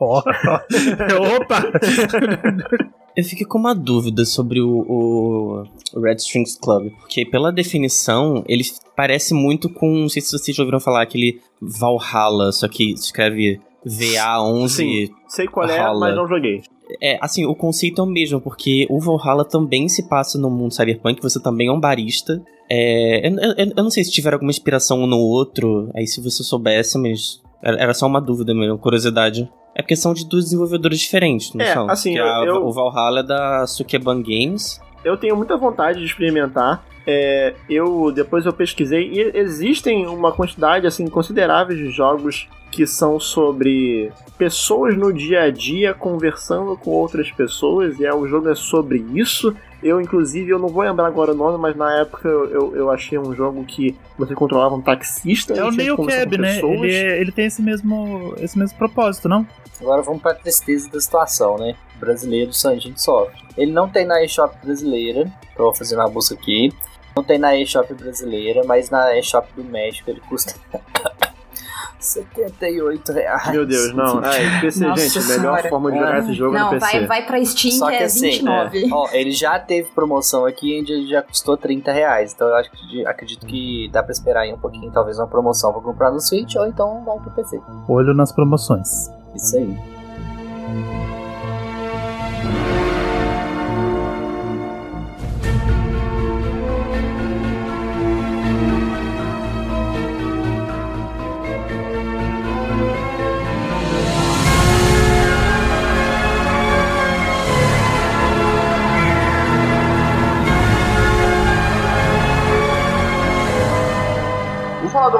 Opa! 0.00 0.64
Eu 3.16 3.22
fiquei 3.22 3.46
com 3.46 3.58
uma 3.58 3.74
dúvida 3.74 4.24
sobre 4.24 4.60
o, 4.60 5.64
o 5.94 6.00
Red 6.00 6.16
Strings 6.16 6.58
Club, 6.58 6.90
porque 6.98 7.24
pela 7.24 7.52
definição, 7.52 8.42
ele 8.48 8.64
parece 8.96 9.32
muito 9.32 9.72
com, 9.72 9.88
não 9.88 10.08
sei 10.08 10.20
se 10.20 10.36
vocês 10.36 10.56
já 10.56 10.64
ouviram 10.64 10.80
falar, 10.80 11.02
aquele 11.02 11.40
Valhalla, 11.60 12.50
só 12.50 12.66
que 12.66 12.92
escreve 12.92 13.60
VA11. 13.86 14.68
Sim. 14.68 15.14
Sei 15.28 15.46
qual 15.46 15.68
é, 15.68 15.94
mas 15.94 16.16
não 16.16 16.26
joguei. 16.26 16.62
É, 17.00 17.16
assim, 17.20 17.46
o 17.46 17.54
conceito 17.54 18.00
é 18.00 18.04
o 18.04 18.06
mesmo, 18.06 18.40
porque 18.40 18.84
o 18.90 18.98
Valhalla 18.98 19.44
também 19.44 19.88
se 19.88 20.08
passa 20.08 20.36
no 20.36 20.50
mundo 20.50 20.74
cyberpunk, 20.74 21.22
você 21.22 21.40
também 21.40 21.68
é 21.68 21.72
um 21.72 21.80
barista. 21.80 22.42
É, 22.70 23.28
eu, 23.28 23.32
eu- 23.56 23.72
eu 23.76 23.82
não 23.84 23.90
sei 23.90 24.02
se 24.04 24.10
tiver 24.10 24.32
alguma 24.32 24.50
inspiração 24.50 25.02
um 25.02 25.06
no 25.06 25.18
outro, 25.18 25.90
aí 25.94 26.06
se 26.06 26.20
você 26.22 26.42
soubesse, 26.42 26.98
mas 26.98 27.42
era 27.62 27.92
só 27.94 28.06
uma 28.06 28.20
dúvida 28.20 28.54
mesmo, 28.54 28.78
curiosidade. 28.78 29.48
É 29.74 29.82
porque 29.82 29.96
são 29.96 30.14
de 30.14 30.26
dois 30.28 30.44
desenvolvedores 30.44 31.00
diferentes, 31.00 31.52
não 31.52 31.64
É, 31.64 31.72
são? 31.74 31.90
assim, 31.90 32.14
Porque 32.16 32.28
a- 32.28 32.44
eu- 32.46 32.66
O 32.66 32.72
Valhalla 32.72 33.20
é 33.20 33.22
da 33.22 33.66
Sukeban 33.66 34.22
Games. 34.22 34.80
Eu 35.04 35.16
tenho 35.16 35.36
muita 35.36 35.56
vontade 35.56 35.98
de 35.98 36.04
experimentar. 36.06 36.84
É, 37.06 37.54
eu 37.68 38.10
depois 38.12 38.46
eu 38.46 38.52
pesquisei 38.52 39.10
e 39.12 39.20
existem 39.36 40.06
uma 40.06 40.32
quantidade 40.32 40.86
assim 40.86 41.06
considerável 41.06 41.76
de 41.76 41.90
jogos 41.90 42.48
que 42.74 42.86
são 42.86 43.20
sobre 43.20 44.10
pessoas 44.36 44.96
no 44.96 45.12
dia 45.12 45.42
a 45.42 45.50
dia 45.50 45.94
conversando 45.94 46.76
com 46.76 46.90
outras 46.90 47.30
pessoas 47.30 47.98
e 48.00 48.04
é, 48.04 48.12
o 48.14 48.26
jogo 48.26 48.48
é 48.48 48.54
sobre 48.54 49.04
isso. 49.14 49.54
Eu, 49.82 50.00
inclusive, 50.00 50.50
eu 50.50 50.58
não 50.58 50.68
vou 50.68 50.82
lembrar 50.82 51.06
agora 51.06 51.32
o 51.32 51.34
nome, 51.36 51.58
mas 51.58 51.76
na 51.76 52.00
época 52.00 52.26
eu, 52.28 52.50
eu, 52.50 52.76
eu 52.76 52.90
achei 52.90 53.18
um 53.18 53.34
jogo 53.34 53.64
que 53.64 53.94
você 54.18 54.34
controlava 54.34 54.74
um 54.74 54.80
taxista. 54.80 55.52
É 55.52 55.58
e 55.58 55.90
o 55.90 55.96
com 55.96 56.06
Cab, 56.06 56.38
né? 56.38 56.58
Ele, 56.58 56.92
é- 56.92 57.20
ele 57.20 57.30
tem 57.30 57.46
esse 57.46 57.60
mesmo, 57.62 58.34
esse 58.38 58.58
mesmo 58.58 58.76
propósito, 58.78 59.28
não? 59.28 59.46
Agora 59.80 60.02
vamos 60.02 60.22
pra 60.22 60.34
tristeza 60.34 60.88
da 60.90 61.00
situação, 61.00 61.58
né? 61.58 61.74
Brasileiro, 62.00 62.52
só 62.52 62.70
a 62.70 62.76
gente 62.76 63.00
sofre. 63.00 63.36
Ele 63.56 63.72
não 63.72 63.88
tem 63.88 64.06
na 64.06 64.24
eShop 64.24 64.56
brasileira, 64.64 65.30
tô 65.56 65.72
fazendo 65.74 65.98
uma 66.00 66.08
busca 66.08 66.34
aqui. 66.34 66.72
Não 67.14 67.22
tem 67.22 67.38
na 67.38 67.56
eShop 67.56 67.92
brasileira, 67.94 68.62
mas 68.64 68.90
na 68.90 69.16
eShop 69.18 69.46
do 69.54 69.62
México 69.62 70.10
ele 70.10 70.20
custa 70.20 70.54
78 72.04 73.12
reais. 73.12 73.50
Meu 73.50 73.66
Deus, 73.66 73.94
não. 73.94 74.20
Ai, 74.24 74.60
PC, 74.60 74.86
Nossa 74.86 75.02
gente, 75.08 75.18
a 75.18 75.36
melhor 75.36 75.62
forma 75.68 75.90
de 75.92 75.98
jogar 75.98 76.14
Ah. 76.14 76.18
esse 76.20 76.32
jogo 76.34 76.56
é 76.56 76.58
Não, 76.58 76.66
no 76.66 76.78
PC. 76.80 76.86
vai, 76.98 77.06
vai 77.06 77.26
pra 77.26 77.44
Steam 77.44 77.72
Só 77.72 77.86
que, 77.90 77.96
que 77.96 78.02
é 78.02 78.06
assim, 78.06 78.20
29. 78.30 78.88
Ó, 78.92 79.08
ele 79.12 79.30
já 79.32 79.58
teve 79.58 79.88
promoção 79.90 80.44
aqui 80.46 80.78
onde 80.80 80.92
ele 80.92 81.06
já 81.08 81.22
custou 81.22 81.56
30 81.56 81.90
reais. 81.92 82.32
Então 82.34 82.48
eu 82.48 82.54
acho 82.54 82.70
que, 82.70 83.06
acredito 83.06 83.46
que 83.46 83.88
dá 83.92 84.02
pra 84.02 84.12
esperar 84.12 84.40
aí 84.42 84.52
um 84.52 84.58
pouquinho, 84.58 84.90
talvez 84.92 85.18
uma 85.18 85.26
promoção 85.26 85.72
pra 85.72 85.80
comprar 85.82 86.10
no 86.10 86.20
Switch 86.20 86.54
ou 86.56 86.66
então 86.66 87.02
vão 87.04 87.20
pro 87.20 87.30
PC. 87.32 87.60
Olho 87.88 88.14
nas 88.14 88.30
promoções. 88.32 89.10
Isso 89.34 89.56
aí. 89.56 89.76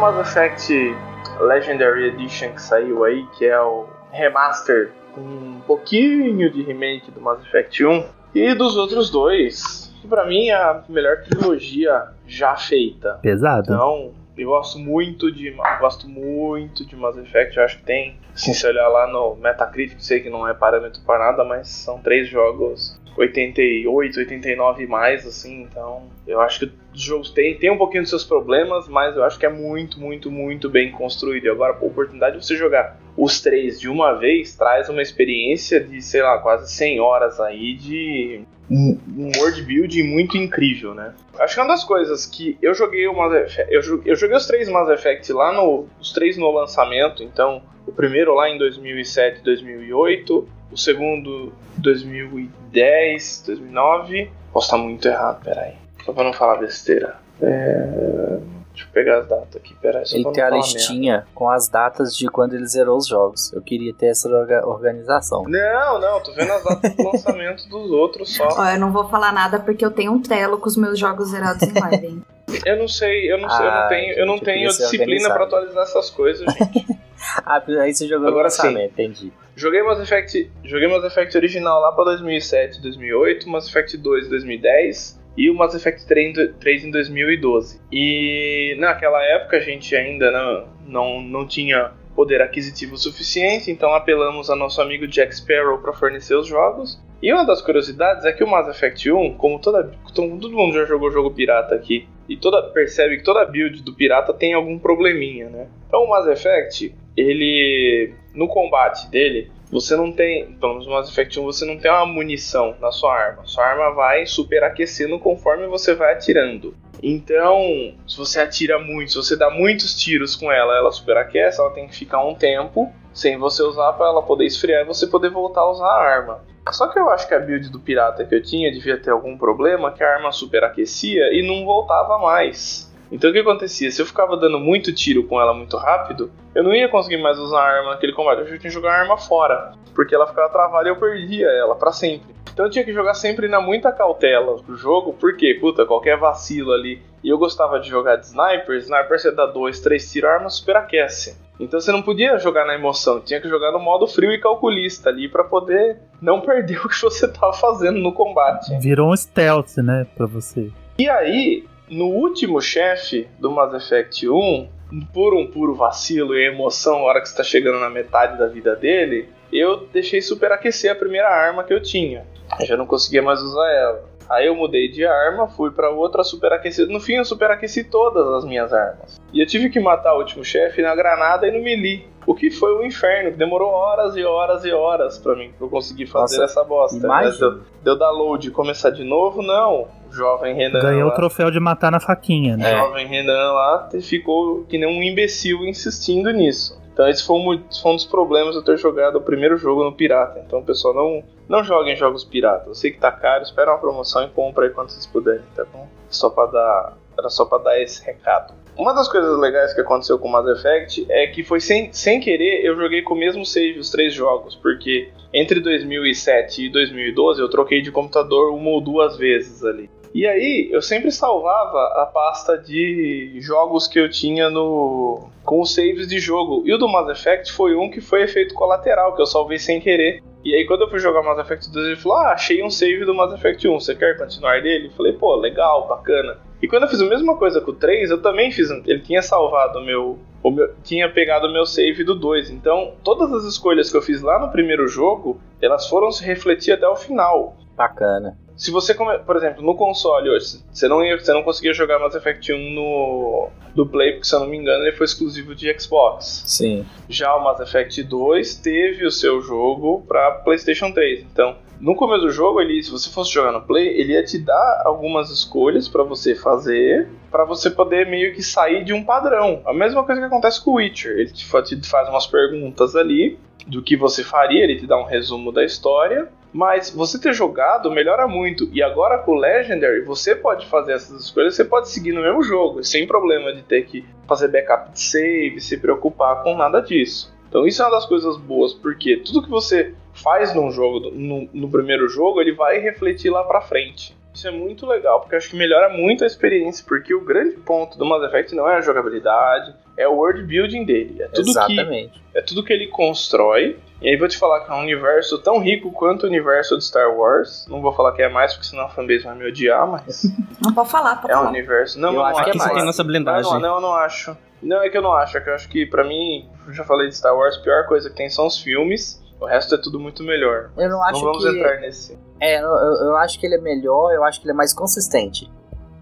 Mass 0.05 0.29
Effect 0.29 0.95
Legendary 1.41 2.09
Edition 2.09 2.53
que 2.53 2.61
saiu 2.61 3.05
aí, 3.05 3.27
que 3.39 3.47
é 3.47 3.59
o 3.59 3.87
remaster 4.13 4.93
com 5.15 5.23
um 5.23 5.63
pouquinho 5.67 6.51
de 6.51 6.63
remake 6.63 7.11
do 7.11 7.23
Mass 7.23 7.43
Effect 7.43 7.83
1 7.83 8.05
e 8.35 8.55
dos 8.55 8.77
outros 8.77 9.09
dois. 9.09 9.91
Que 10.03 10.07
pra 10.07 10.27
mim 10.27 10.49
é 10.49 10.57
a 10.57 10.85
melhor 10.91 11.23
trilogia 11.23 12.09
já 12.27 12.55
feita. 12.55 13.19
Pesado. 13.23 13.73
Então, 13.73 14.13
eu 14.37 14.51
gosto 14.51 14.79
muito 14.79 15.33
de 15.33 15.51
gosto 15.81 16.07
muito 16.07 16.85
de 16.87 16.95
Mass 16.95 17.17
Effect. 17.17 17.57
Eu 17.57 17.65
acho 17.65 17.79
que 17.79 17.85
tem, 17.85 18.19
assim, 18.35 18.53
se 18.53 18.67
olhar 18.67 18.87
lá 18.89 19.07
no 19.07 19.37
Metacritic, 19.37 19.99
sei 20.01 20.21
que 20.21 20.29
não 20.29 20.47
é 20.47 20.53
parâmetro 20.53 21.01
para 21.07 21.31
nada, 21.31 21.45
mas 21.45 21.69
são 21.69 21.99
três 21.99 22.29
jogos 22.29 23.01
88, 23.17 24.19
89 24.19 24.85
e 24.85 24.87
mais, 24.87 25.27
assim. 25.27 25.63
Então, 25.63 26.03
eu 26.27 26.43
acho 26.43 26.61
que 26.61 26.84
jogos 27.03 27.31
têm, 27.31 27.57
tem 27.57 27.71
um 27.71 27.77
pouquinho 27.79 28.03
dos 28.03 28.11
seus 28.11 28.25
problemas, 28.25 28.87
mas 28.89 29.17
eu 29.17 29.25
acho 29.25 29.39
que 29.39 29.47
é 29.47 29.49
muito, 29.51 29.99
muito, 29.99 30.31
muito 30.31 30.69
bem 30.71 30.91
construído. 30.93 31.45
E 31.47 31.49
agora, 31.49 31.75
a 31.81 31.85
oportunidade 31.85 32.39
de 32.39 32.45
você 32.47 32.57
jogar 32.57 32.99
os 33.17 33.41
três 33.41 33.81
de 33.81 33.89
uma 33.89 34.13
vez 34.15 34.55
traz 34.57 34.89
uma 34.89 35.03
experiência 35.03 35.81
de, 35.81 36.01
sei 36.03 36.23
lá, 36.23 36.39
quase 36.39 36.71
100 36.73 37.01
horas 37.01 37.41
aí 37.41 37.75
de 37.75 38.41
um 38.71 38.99
um 39.17 39.31
world 39.39 39.61
building 39.63 40.03
muito 40.05 40.37
incrível, 40.39 40.95
né? 40.95 41.13
Acho 41.39 41.55
que 41.55 41.61
uma 41.61 41.69
das 41.69 41.85
coisas 41.85 42.25
que 42.27 42.57
eu 42.63 42.73
joguei 42.75 43.07
o 43.07 43.15
Mass 43.15 43.33
Effect, 43.35 43.73
eu, 43.73 43.81
jo- 43.83 44.03
eu 44.07 44.17
joguei 44.17 44.37
os 44.37 44.47
três 44.47 44.69
Mass 44.71 44.89
Effect 44.89 45.31
lá 45.33 45.53
no 45.53 45.87
os 46.01 46.13
três 46.13 46.37
no 46.39 46.51
lançamento, 46.51 47.23
então 47.23 47.63
o 47.87 47.93
primeiro 47.93 48.35
lá 48.35 48.49
em 48.49 48.57
2007, 48.57 49.43
2008, 49.43 50.49
o 50.73 50.77
segundo 50.79 51.53
2010, 51.77 53.45
2009. 53.47 54.31
Posso 54.53 54.67
estar 54.67 54.79
muito 54.79 55.07
errado, 55.09 55.43
peraí. 55.45 55.73
Só 56.05 56.13
pra 56.13 56.25
não 56.25 56.33
falar 56.33 56.57
besteira. 56.57 57.17
É... 57.43 58.39
Deixa 58.75 58.89
eu 58.89 58.93
pegar 58.93 59.19
as 59.21 59.29
datas 59.29 59.55
aqui, 59.57 59.73
peraí. 59.81 60.05
Só 60.05 60.17
Ele 60.17 60.25
tem 60.33 60.43
não 60.43 60.53
a 60.53 60.57
listinha 60.57 61.27
com 61.33 61.49
as 61.49 61.69
datas 61.69 62.17
de 62.17 62.27
quando 62.27 62.55
ele 62.55 62.67
zerou 62.67 62.99
os 62.99 63.07
jogos. 63.07 63.53
Eu 63.53 63.63
queria 63.63 63.95
ter 63.95 64.07
essa 64.07 64.29
orga- 64.29 64.67
organização. 64.67 65.45
merda. 65.45 65.69
Não, 65.85 66.01
não, 66.01 66.21
tô 66.21 66.33
vendo 66.33 66.51
as 66.53 66.65
datas 66.65 66.93
do 66.97 67.05
lançamento 67.05 67.69
dos 67.69 67.89
outros 67.93 68.35
só. 68.35 68.49
Ó, 68.51 68.67
eu 68.71 68.81
não 68.81 68.91
vou 68.91 69.09
falar 69.09 69.33
nada 69.33 69.61
porque 69.61 69.85
eu 69.85 69.93
tenho 69.93 70.11
um 70.13 70.21
telo 70.21 70.59
com 70.59 70.67
os 70.67 70.77
meus 70.77 70.99
jogos 70.99 71.31
zerados 71.31 71.63
em 71.63 71.73
live, 71.81 72.07
hein? 72.19 72.23
Eu 72.67 72.77
não 72.77 72.89
sei, 72.89 73.31
eu 73.33 73.39
não 73.39 73.49
sei, 73.49 73.61
eu 73.67 73.71
não 73.71 73.79
Ah, 73.79 73.89
tenho, 73.89 74.13
eu 74.19 74.27
não 74.27 74.35
gente, 74.35 74.43
eu 74.43 74.45
tenho 74.45 74.59
queria 74.59 74.71
ser 74.73 74.83
disciplina 74.85 75.29
pra 75.33 75.45
organizado. 75.45 75.57
atualizar 75.57 75.83
essas 75.85 76.11
coisas, 76.11 76.53
gente. 76.55 76.87
Ah, 77.47 77.63
aí 77.81 77.95
você 77.95 78.07
jogou 78.07 78.29
Agora 78.29 78.45
lançamento, 78.45 78.93
entendi. 78.93 79.33
Joguei 79.57 79.83
Mass 79.83 79.99
Effect, 79.99 80.51
joguei 80.63 80.89
Mass 80.89 81.05
Effect 81.05 81.35
original 81.39 81.81
lá 81.81 81.91
pra 81.93 82.05
2007, 82.05 82.83
2008, 82.83 83.49
Mass 83.49 83.67
Effect 83.67 83.97
2 83.97 84.27
em 84.27 84.29
2010 84.29 85.19
e 85.37 85.51
o 85.51 85.55
Mass 85.55 85.75
Effect 85.75 86.07
3 86.07 86.29
em 86.29 86.33
do- 86.33 86.53
3 86.55 86.85
em 86.85 86.91
2012. 86.91 87.81
E 87.93 88.77
naquela 88.79 89.23
época 89.25 89.57
a 89.57 89.61
gente 89.61 89.95
ainda 89.97 90.31
não, 90.31 90.69
não, 90.87 91.23
não 91.23 91.47
tinha 91.47 91.93
poder 92.15 92.41
aquisitivo 92.41 92.97
suficiente, 92.97 93.71
então 93.71 93.93
apelamos 93.93 94.49
a 94.49 94.55
nosso 94.55 94.81
amigo 94.81 95.07
Jack 95.09 95.35
Sparrow 95.35 95.79
para 95.79 95.93
fornecer 95.93 96.37
os 96.37 96.47
jogos. 96.47 97.03
E 97.21 97.33
uma 97.33 97.45
das 97.45 97.61
curiosidades 97.63 98.25
é 98.25 98.33
que 98.33 98.45
o 98.45 98.47
Mass 98.47 98.69
Effect 98.69 99.11
1, 99.11 99.35
como 99.35 99.59
toda, 99.59 99.91
todo 100.15 100.51
mundo 100.51 100.75
já 100.75 100.85
jogou 100.85 101.11
jogo 101.11 101.31
pirata 101.33 101.75
aqui, 101.75 102.07
e 102.29 102.37
toda 102.37 102.63
percebe 102.71 103.17
que 103.17 103.25
toda 103.25 103.45
build 103.45 103.83
do 103.83 103.95
pirata 103.95 104.33
tem 104.33 104.53
algum 104.55 104.79
probleminha, 104.79 105.49
né? 105.49 105.67
Então 105.89 106.05
o 106.05 106.09
Mass 106.11 106.27
Effect, 106.29 106.95
ele 107.17 108.15
no 108.35 108.47
combate 108.47 109.11
dele, 109.11 109.51
você 109.71 109.97
não 109.97 110.13
tem, 110.13 110.53
pelo 110.55 110.73
menos 110.73 110.87
no 110.87 110.93
Mass 110.93 111.09
Effect 111.09 111.41
1, 111.41 111.43
você 111.45 111.65
não 111.65 111.79
tem 111.79 111.91
uma 111.91 112.07
munição 112.07 112.75
na 112.81 112.93
sua 112.93 113.15
arma. 113.15 113.43
Sua 113.45 113.65
arma 113.65 113.91
vai 113.95 114.27
superaquecendo 114.27 115.19
conforme 115.19 115.67
você 115.67 115.95
vai 115.95 116.13
atirando. 116.13 116.75
Então, 117.03 117.95
se 118.07 118.17
você 118.17 118.41
atira 118.41 118.79
muito, 118.79 119.13
se 119.13 119.17
você 119.17 119.37
dá 119.37 119.51
muitos 119.51 120.01
tiros 120.01 120.37
com 120.37 120.51
ela, 120.51 120.77
ela 120.77 120.93
superaquece, 120.93 121.61
ela 121.61 121.71
tem 121.71 121.87
que 121.87 121.95
ficar 121.95 122.25
um 122.25 122.35
tempo 122.35 122.93
sem 123.13 123.39
você 123.39 123.63
usar 123.63 123.93
para 123.93 124.07
ela 124.07 124.23
poder 124.23 124.45
esfriar 124.45 124.83
e 124.83 124.87
você 124.87 125.07
poder 125.07 125.31
voltar 125.31 125.61
a 125.61 125.71
usar 125.71 125.87
a 125.87 126.03
arma. 126.03 126.41
Só 126.73 126.89
que 126.89 126.99
eu 126.99 127.11
acho 127.11 127.29
que 127.29 127.35
a 127.35 127.39
build 127.39 127.69
do 127.69 127.79
pirata 127.79 128.25
que 128.25 128.35
eu 128.35 128.43
tinha 128.43 128.73
devia 128.73 128.99
ter 128.99 129.11
algum 129.11 129.37
problema, 129.37 129.93
que 129.93 130.03
a 130.03 130.15
arma 130.15 130.33
superaquecia 130.33 131.33
e 131.33 131.47
não 131.47 131.65
voltava 131.65 132.19
mais. 132.19 132.93
Então 133.11 133.31
o 133.31 133.33
que 133.33 133.39
acontecia? 133.39 133.91
Se 133.91 134.01
eu 134.01 134.07
ficava 134.07 134.37
dando 134.37 134.59
muito 134.59 134.93
tiro 134.93 135.25
com 135.25 135.41
ela 135.41 135.55
muito 135.55 135.77
rápido, 135.77 136.31
eu 136.55 136.63
não 136.63 136.75
ia 136.75 136.89
conseguir 136.89 137.19
mais 137.19 137.39
usar 137.39 137.61
a 137.61 137.79
arma 137.79 137.91
naquele 137.91 138.13
combate, 138.13 138.41
eu 138.41 138.47
tinha 138.47 138.59
que 138.59 138.71
jogar 138.71 138.93
a 138.93 139.01
arma 139.01 139.17
fora, 139.17 139.73
porque 139.95 140.15
ela 140.15 140.27
ficava 140.27 140.49
travada 140.49 140.89
e 140.89 140.93
eu 140.93 140.97
perdia 140.97 141.47
ela 141.47 141.75
para 141.75 141.93
sempre. 141.93 142.35
Então 142.53 142.67
eu 142.67 142.71
tinha 142.71 142.85
que 142.85 142.93
jogar 142.93 143.15
sempre 143.15 143.49
na 143.49 143.61
muita 143.61 143.91
cautela 143.91 144.63
pro 144.63 144.77
jogo, 144.77 145.13
porque, 145.15 145.55
puta, 145.61 145.85
qualquer 145.85 146.17
vacilo 146.17 146.73
ali. 146.73 147.03
E 147.23 147.29
eu 147.29 147.37
gostava 147.37 147.81
de 147.81 147.89
jogar 147.89 148.15
de 148.15 148.27
sniper, 148.27 148.77
sniper 148.77 149.19
você 149.19 149.33
dá 149.33 149.45
dois, 149.45 149.81
três 149.81 150.11
tiros, 150.11 150.31
a 150.31 150.35
arma 150.35 150.49
superaquece. 150.49 151.37
Então 151.59 151.81
você 151.81 151.91
não 151.91 152.01
podia 152.03 152.39
jogar 152.39 152.65
na 152.65 152.75
emoção, 152.75 153.21
tinha 153.21 153.41
que 153.41 153.49
jogar 153.49 153.73
no 153.73 153.81
modo 153.81 154.07
frio 154.07 154.33
e 154.33 154.41
calculista 154.41 155.09
ali 155.09 155.29
para 155.29 155.43
poder 155.43 155.99
não 156.23 156.41
perder 156.41 156.79
o 156.87 156.89
que 156.89 157.01
você 157.01 157.27
tava 157.27 157.53
fazendo 157.53 157.99
no 157.99 158.13
combate. 158.13 158.77
Virou 158.79 159.13
um 159.13 159.17
stealth, 159.17 159.77
né, 159.79 160.07
pra 160.17 160.27
você. 160.27 160.71
E 160.97 161.09
aí, 161.09 161.65
no 161.89 162.07
último 162.07 162.61
chefe 162.61 163.29
do 163.39 163.51
Mass 163.51 163.75
Effect 163.75 164.29
1, 164.29 164.69
por 165.13 165.35
um 165.35 165.47
puro 165.47 165.75
vacilo 165.75 166.35
e 166.35 166.47
emoção, 166.47 166.99
na 166.99 167.05
hora 167.05 167.21
que 167.21 167.29
você 167.29 167.37
tá 167.37 167.43
chegando 167.43 167.81
na 167.81 167.91
metade 167.91 168.39
da 168.39 168.47
vida 168.47 168.77
dele, 168.77 169.29
eu 169.53 169.87
deixei 169.93 170.21
superaquecer 170.21 170.91
a 170.91 170.95
primeira 170.95 171.29
arma 171.29 171.65
que 171.65 171.73
eu 171.73 171.83
tinha. 171.83 172.27
Eu 172.61 172.67
já 172.67 172.77
não 172.77 172.87
conseguia 172.87 173.23
mais 173.23 173.41
usar 173.41 173.69
ela. 173.71 174.15
Aí 174.29 174.47
eu 174.47 174.55
mudei 174.55 174.89
de 174.89 175.05
arma, 175.05 175.49
fui 175.49 175.71
para 175.71 175.91
outra 175.91 176.25
superaquecida. 176.25 176.91
No 176.91 176.99
fim, 176.99 177.15
eu 177.15 177.25
superaqueci 177.25 177.85
todas 177.85 178.27
as 178.29 178.45
minhas 178.45 178.73
armas. 178.73 179.21
E 179.33 179.41
eu 179.41 179.47
tive 179.47 179.69
que 179.69 179.79
matar 179.79 180.15
o 180.15 180.19
último 180.19 180.45
chefe 180.45 180.81
na 180.81 180.95
granada 180.95 181.47
e 181.47 181.53
no 181.53 181.63
melee. 181.63 182.07
O 182.27 182.35
que 182.35 182.51
foi 182.51 182.75
um 182.75 182.85
inferno, 182.85 183.37
demorou 183.37 183.69
horas 183.69 184.17
e 184.17 184.25
horas 184.25 184.65
e 184.65 184.73
horas 184.73 185.19
para 185.19 185.37
mim 185.37 185.53
pra 185.59 185.67
eu 185.67 185.71
conseguir 185.71 186.07
fazer 186.07 186.39
Nossa, 186.39 186.53
essa 186.53 186.65
bosta. 186.65 186.97
imagina. 186.97 187.51
Deu, 187.51 187.61
deu 187.83 187.99
dar 187.99 188.11
load 188.11 188.49
e 188.49 188.51
começar 188.51 188.89
de 188.89 189.05
novo? 189.05 189.43
Não. 189.43 189.89
O 190.15 190.17
jovem 190.17 190.55
Renan. 190.55 190.79
Ganhou 190.81 191.07
o 191.07 191.09
lá- 191.09 191.15
troféu 191.15 191.51
de 191.51 191.59
matar 191.59 191.91
na 191.91 191.99
faquinha, 192.01 192.57
né? 192.57 192.75
o 192.75 192.87
jovem 192.87 193.07
Renan 193.07 193.53
lá 193.53 193.89
ficou 194.01 194.65
que 194.65 194.79
nem 194.79 194.89
um 194.89 195.03
imbecil 195.03 195.65
insistindo 195.67 196.31
nisso. 196.31 196.81
Então 196.93 197.09
esse 197.09 197.27
foi 197.27 197.37
um, 197.37 197.61
foi 197.83 197.93
um 197.93 197.97
dos 197.97 198.05
problemas 198.05 198.53
de 198.53 198.59
eu 198.59 198.65
ter 198.65 198.79
jogado 198.79 199.17
o 199.17 199.21
primeiro 199.21 199.57
jogo 199.57 199.83
no 199.83 199.93
pirata. 199.93 200.41
Então 200.47 200.63
pessoal, 200.63 200.95
não, 200.95 201.25
não 201.49 201.65
joguem 201.65 201.97
jogos 201.97 202.23
pirata. 202.25 202.69
Eu 202.71 202.75
sei 202.75 202.93
que 202.93 202.99
tá 203.01 203.11
caro, 203.11 203.43
espera 203.43 203.73
uma 203.73 203.79
promoção 203.79 204.23
e 204.23 204.29
compra 204.29 204.67
aí 204.67 204.71
quando 204.71 204.91
vocês 204.91 205.05
puderem, 205.05 205.43
tá 205.57 205.65
bom? 205.73 205.89
Só 206.09 206.31
pra 206.31 206.47
dar, 206.47 206.93
era 207.19 207.29
só 207.29 207.45
pra 207.45 207.59
dar 207.59 207.81
esse 207.83 208.05
recado. 208.05 208.55
Uma 208.77 208.93
das 208.93 209.09
coisas 209.09 209.39
legais 209.39 209.73
que 209.73 209.81
aconteceu 209.81 210.19
com 210.19 210.29
Mass 210.29 210.47
Effect 210.49 211.07
é 211.09 211.27
que 211.29 211.43
foi 211.45 211.61
sem, 211.61 211.93
sem 211.93 212.21
querer 212.21 212.65
eu 212.65 212.77
joguei 212.77 213.03
com 213.03 213.15
o 213.15 213.17
mesmo 213.19 213.45
save 213.45 213.79
os 213.79 213.89
três 213.91 214.13
jogos, 214.13 214.55
porque 214.57 215.11
entre 215.33 215.61
2007 215.61 216.67
e 216.67 216.69
2012 216.71 217.41
eu 217.41 217.49
troquei 217.49 217.83
de 217.83 217.91
computador 217.93 218.53
uma 218.53 218.71
ou 218.71 218.81
duas 218.81 219.17
vezes 219.17 219.65
ali. 219.65 219.89
E 220.15 220.29
aí, 220.29 220.69
eu 220.71 220.81
sempre 220.81 221.11
salvava 221.11 221.77
a 222.01 222.07
pasta 222.07 222.57
de 222.57 223.37
jogos 223.41 223.89
que 223.89 223.99
eu 223.99 224.09
tinha 224.09 224.49
no 224.49 225.29
com 225.45 225.61
os 225.61 225.75
saves 225.75 226.07
de 226.07 226.21
jogo. 226.21 226.63
E 226.65 226.73
o 226.73 226.79
do 226.79 226.89
Mass 226.89 227.11
Effect 227.11 227.51
foi 227.51 227.75
um 227.75 227.91
que 227.91 228.01
foi 228.01 228.23
efeito 228.23 228.55
colateral, 228.55 229.17
que 229.17 229.21
eu 229.21 229.27
salvei 229.27 229.59
sem 229.59 229.81
querer. 229.81 230.23
E 230.45 230.55
aí, 230.55 230.67
quando 230.67 230.83
eu 230.83 230.89
fui 230.89 231.01
jogar 231.01 231.21
Mass 231.21 231.41
Effect 231.41 231.69
2, 231.69 231.87
ele 231.87 231.97
falou: 231.97 232.19
Ah, 232.19 232.33
achei 232.33 232.63
um 232.63 232.71
save 232.71 233.05
do 233.05 233.13
Mass 233.13 233.33
Effect 233.33 233.67
1, 233.67 233.81
você 233.81 233.93
quer 233.97 234.17
continuar 234.17 234.63
dele? 234.63 234.87
Eu 234.87 234.93
falei: 234.93 235.13
Pô, 235.15 235.35
legal, 235.35 235.89
bacana. 235.89 236.39
E 236.63 236.69
quando 236.69 236.85
eu 236.85 236.89
fiz 236.89 237.01
a 237.01 237.07
mesma 237.07 237.37
coisa 237.37 237.61
com 237.61 237.73
o 237.73 237.75
3, 237.75 238.11
eu 238.11 238.23
também 238.23 238.53
fiz. 238.53 238.71
Ele 238.71 239.01
tinha 239.01 239.21
salvado 239.21 239.81
o 239.81 239.85
meu. 239.85 240.17
O 240.45 240.51
meu 240.51 240.73
tinha 240.85 241.11
pegado 241.11 241.49
o 241.49 241.53
meu 241.53 241.67
save 241.67 242.05
do 242.05 242.15
2. 242.15 242.51
Então, 242.51 242.93
todas 243.03 243.33
as 243.33 243.45
escolhas 243.45 243.91
que 243.91 243.97
eu 243.97 244.03
fiz 244.03 244.23
lá 244.23 244.39
no 244.39 244.53
primeiro 244.53 244.87
jogo, 244.87 245.41
elas 245.61 245.89
foram 245.89 246.13
se 246.13 246.25
refletir 246.25 246.71
até 246.71 246.87
o 246.87 246.95
final. 246.95 247.57
Bacana. 247.77 248.39
Se 248.57 248.71
você, 248.71 248.95
come- 248.95 249.19
por 249.19 249.35
exemplo, 249.37 249.63
no 249.65 249.75
console 249.75 250.31
hoje, 250.31 250.61
você 250.73 250.87
não, 250.87 251.05
ia, 251.05 251.19
você 251.19 251.33
não 251.33 251.43
conseguia 251.43 251.73
jogar 251.73 251.99
Mass 251.99 252.15
Effect 252.15 252.53
1 252.53 252.71
no 252.73 253.49
do 253.75 253.85
Play, 253.85 254.13
porque 254.13 254.27
se 254.29 254.35
eu 254.37 254.39
não 254.41 254.47
me 254.47 254.57
engano 254.57 254.85
ele 254.85 254.93
foi 254.97 255.05
exclusivo 255.07 255.57
de 255.57 255.77
Xbox. 255.77 256.45
Sim. 256.47 256.87
Já 257.09 257.35
o 257.35 257.43
Mass 257.43 257.59
Effect 257.59 258.01
2 258.05 258.55
teve 258.57 259.05
o 259.05 259.11
seu 259.11 259.41
jogo 259.43 260.05
para 260.07 260.31
PlayStation 260.45 260.93
3. 260.93 261.23
Então, 261.33 261.57
no 261.81 261.97
começo 261.97 262.21
do 262.23 262.31
jogo, 262.31 262.61
ele, 262.61 262.81
se 262.81 262.93
você 262.93 263.11
fosse 263.11 263.33
jogar 263.33 263.51
no 263.51 263.63
Play, 263.63 263.89
ele 263.89 264.13
ia 264.13 264.23
te 264.25 264.39
dar 264.39 264.83
algumas 264.85 265.31
escolhas 265.31 265.89
para 265.89 266.05
você 266.05 266.37
fazer, 266.37 267.09
para 267.33 267.45
você 267.45 267.69
poder 267.69 268.07
meio 268.09 268.33
que 268.33 268.43
sair 268.45 268.85
de 268.85 268.93
um 268.93 269.03
padrão. 269.03 269.61
A 269.67 269.73
mesma 269.75 270.05
coisa 270.05 270.21
que 270.21 270.27
acontece 270.29 270.63
com 270.63 270.71
o 270.71 270.75
Witcher. 270.75 271.19
Ele 271.19 271.31
te 271.33 271.45
faz 271.45 272.09
umas 272.09 272.29
perguntas 272.29 272.95
ali 272.95 273.37
do 273.67 273.83
que 273.83 273.97
você 273.97 274.23
faria, 274.23 274.63
ele 274.63 274.79
te 274.79 274.87
dá 274.87 274.97
um 274.97 275.05
resumo 275.05 275.51
da 275.51 275.65
história. 275.65 276.29
Mas 276.55 276.89
você 276.89 277.21
ter 277.21 277.35
jogado 277.35 277.91
melhora 277.91 278.29
muito. 278.29 278.69
E 278.73 278.81
agora 278.81 279.19
com 279.19 279.33
o 279.33 279.39
Legendary, 279.39 280.03
você 280.03 280.37
pode 280.37 280.67
fazer 280.69 280.93
essas 280.93 281.25
escolhas, 281.25 281.57
você 281.57 281.65
pode 281.65 281.91
seguir 281.91 282.13
no 282.13 282.23
mesmo 282.23 282.45
jogo, 282.45 282.85
sem 282.85 283.09
problema 283.09 283.53
de 283.53 283.63
ter 283.63 283.85
que 283.87 284.07
fazer 284.29 284.47
backup 284.47 284.93
de 284.93 285.01
save, 285.01 285.61
se 285.61 285.77
preocupar 285.77 286.45
com 286.45 286.57
nada 286.57 286.81
disso. 286.81 287.35
Então 287.49 287.67
isso 287.67 287.83
é 287.83 287.85
uma 287.85 287.97
das 287.97 288.07
coisas 288.07 288.37
boas, 288.37 288.73
porque 288.73 289.17
tudo 289.17 289.43
que 289.43 289.51
você 289.51 289.95
faz 290.13 290.55
num 290.55 290.71
jogo, 290.71 291.11
no, 291.11 291.49
no 291.53 291.69
primeiro 291.69 292.09
jogo, 292.09 292.41
ele 292.41 292.53
vai 292.53 292.79
refletir 292.79 293.31
lá 293.31 293.43
pra 293.43 293.61
frente. 293.61 294.17
Isso 294.33 294.47
é 294.47 294.51
muito 294.53 294.87
legal, 294.87 295.21
porque 295.21 295.35
acho 295.35 295.51
que 295.51 295.57
melhora 295.57 295.89
muito 295.89 296.23
a 296.23 296.27
experiência, 296.27 296.85
porque 296.87 297.13
o 297.13 297.25
grande 297.25 297.57
ponto 297.57 297.99
do 297.99 298.05
Mass 298.05 298.23
Effect 298.25 298.55
não 298.55 298.69
é 298.69 298.77
a 298.77 298.81
jogabilidade, 298.81 299.75
é 299.97 300.09
o 300.09 300.13
world 300.15 300.43
building 300.45 300.85
dele. 300.85 301.23
É 301.23 301.29
tudo 301.29 301.45
que 301.45 301.51
Exatamente. 301.51 302.23
é 302.35 302.41
tudo 302.43 302.63
que 302.65 302.73
ele 302.73 302.89
constrói. 302.89 303.79
E 304.03 304.09
aí 304.11 304.17
vou 304.19 304.29
te 304.29 304.37
falar 304.37 304.61
que 304.65 304.71
é 304.71 304.75
um 304.75 304.81
universo 304.81 305.39
tão 305.39 305.59
rico 305.61 305.91
quanto 305.93 306.25
o 306.25 306.27
universo 306.27 306.77
de 306.77 306.85
Star 306.85 307.11
Wars. 307.17 307.65
Não 307.69 307.81
vou 307.81 307.93
falar 307.93 308.13
que 308.13 308.21
é 308.23 308.29
mais, 308.29 308.53
porque 308.53 308.67
senão 308.67 308.85
a 308.85 308.89
fanbase 308.91 309.25
vai 309.25 309.35
me 309.35 309.47
odiar, 309.49 309.87
mas 309.87 310.23
Não 310.63 310.75
pode 310.75 310.91
falar, 310.91 311.17
pode 311.17 311.33
é 311.33 311.37
um 311.37 311.39
falar. 311.39 311.51
universo. 311.51 311.99
Não, 311.99 312.11
Eu 312.11 312.17
eu 312.17 312.25
acho 312.27 312.37
não 312.39 312.45
que 312.45 312.51
é 312.51 312.53
você 312.53 312.59
mais. 312.59 312.73
tem 312.75 312.85
nossa 312.85 313.05
blindagem. 313.05 313.53
Não, 313.53 313.61
não, 313.61 313.75
eu 313.77 313.81
não 313.81 313.95
acho. 313.95 314.37
Não, 314.63 314.83
é 314.83 314.89
que 314.91 314.97
eu 314.99 315.03
não 315.03 315.13
acho. 315.13 315.39
É 315.39 315.41
que 315.41 315.49
eu 315.49 315.55
acho 315.55 315.69
que, 315.69 315.87
pra 315.87 316.05
mim, 316.05 316.49
eu 316.67 316.73
já 316.75 316.85
falei 316.85 317.09
de 317.09 317.17
Star 317.17 317.35
Wars, 317.37 317.57
a 317.57 317.61
pior 317.61 317.87
coisa 317.87 318.11
que 318.11 318.17
tem 318.17 318.29
são 318.29 318.47
os 318.47 318.59
filmes. 318.61 319.23
O 319.41 319.47
resto 319.47 319.75
é 319.75 319.79
tudo 319.79 319.99
muito 320.01 320.23
melhor. 320.23 320.71
Eu 320.77 320.89
não 320.89 320.97
Não 320.99 321.03
acho 321.05 321.21
vamos 321.25 321.43
que. 321.45 321.51
entrar 321.51 321.81
nesse. 321.81 322.19
É, 322.41 322.61
eu- 322.61 322.69
eu 322.69 323.17
acho 323.17 323.39
que 323.39 323.47
ele 323.47 323.57
é 323.57 323.61
melhor, 323.61 324.13
eu 324.15 324.23
acho 324.25 324.41
que 324.41 324.47
ele 324.47 324.53
é 324.53 324.57
mais 324.57 324.73
consistente. 324.73 325.51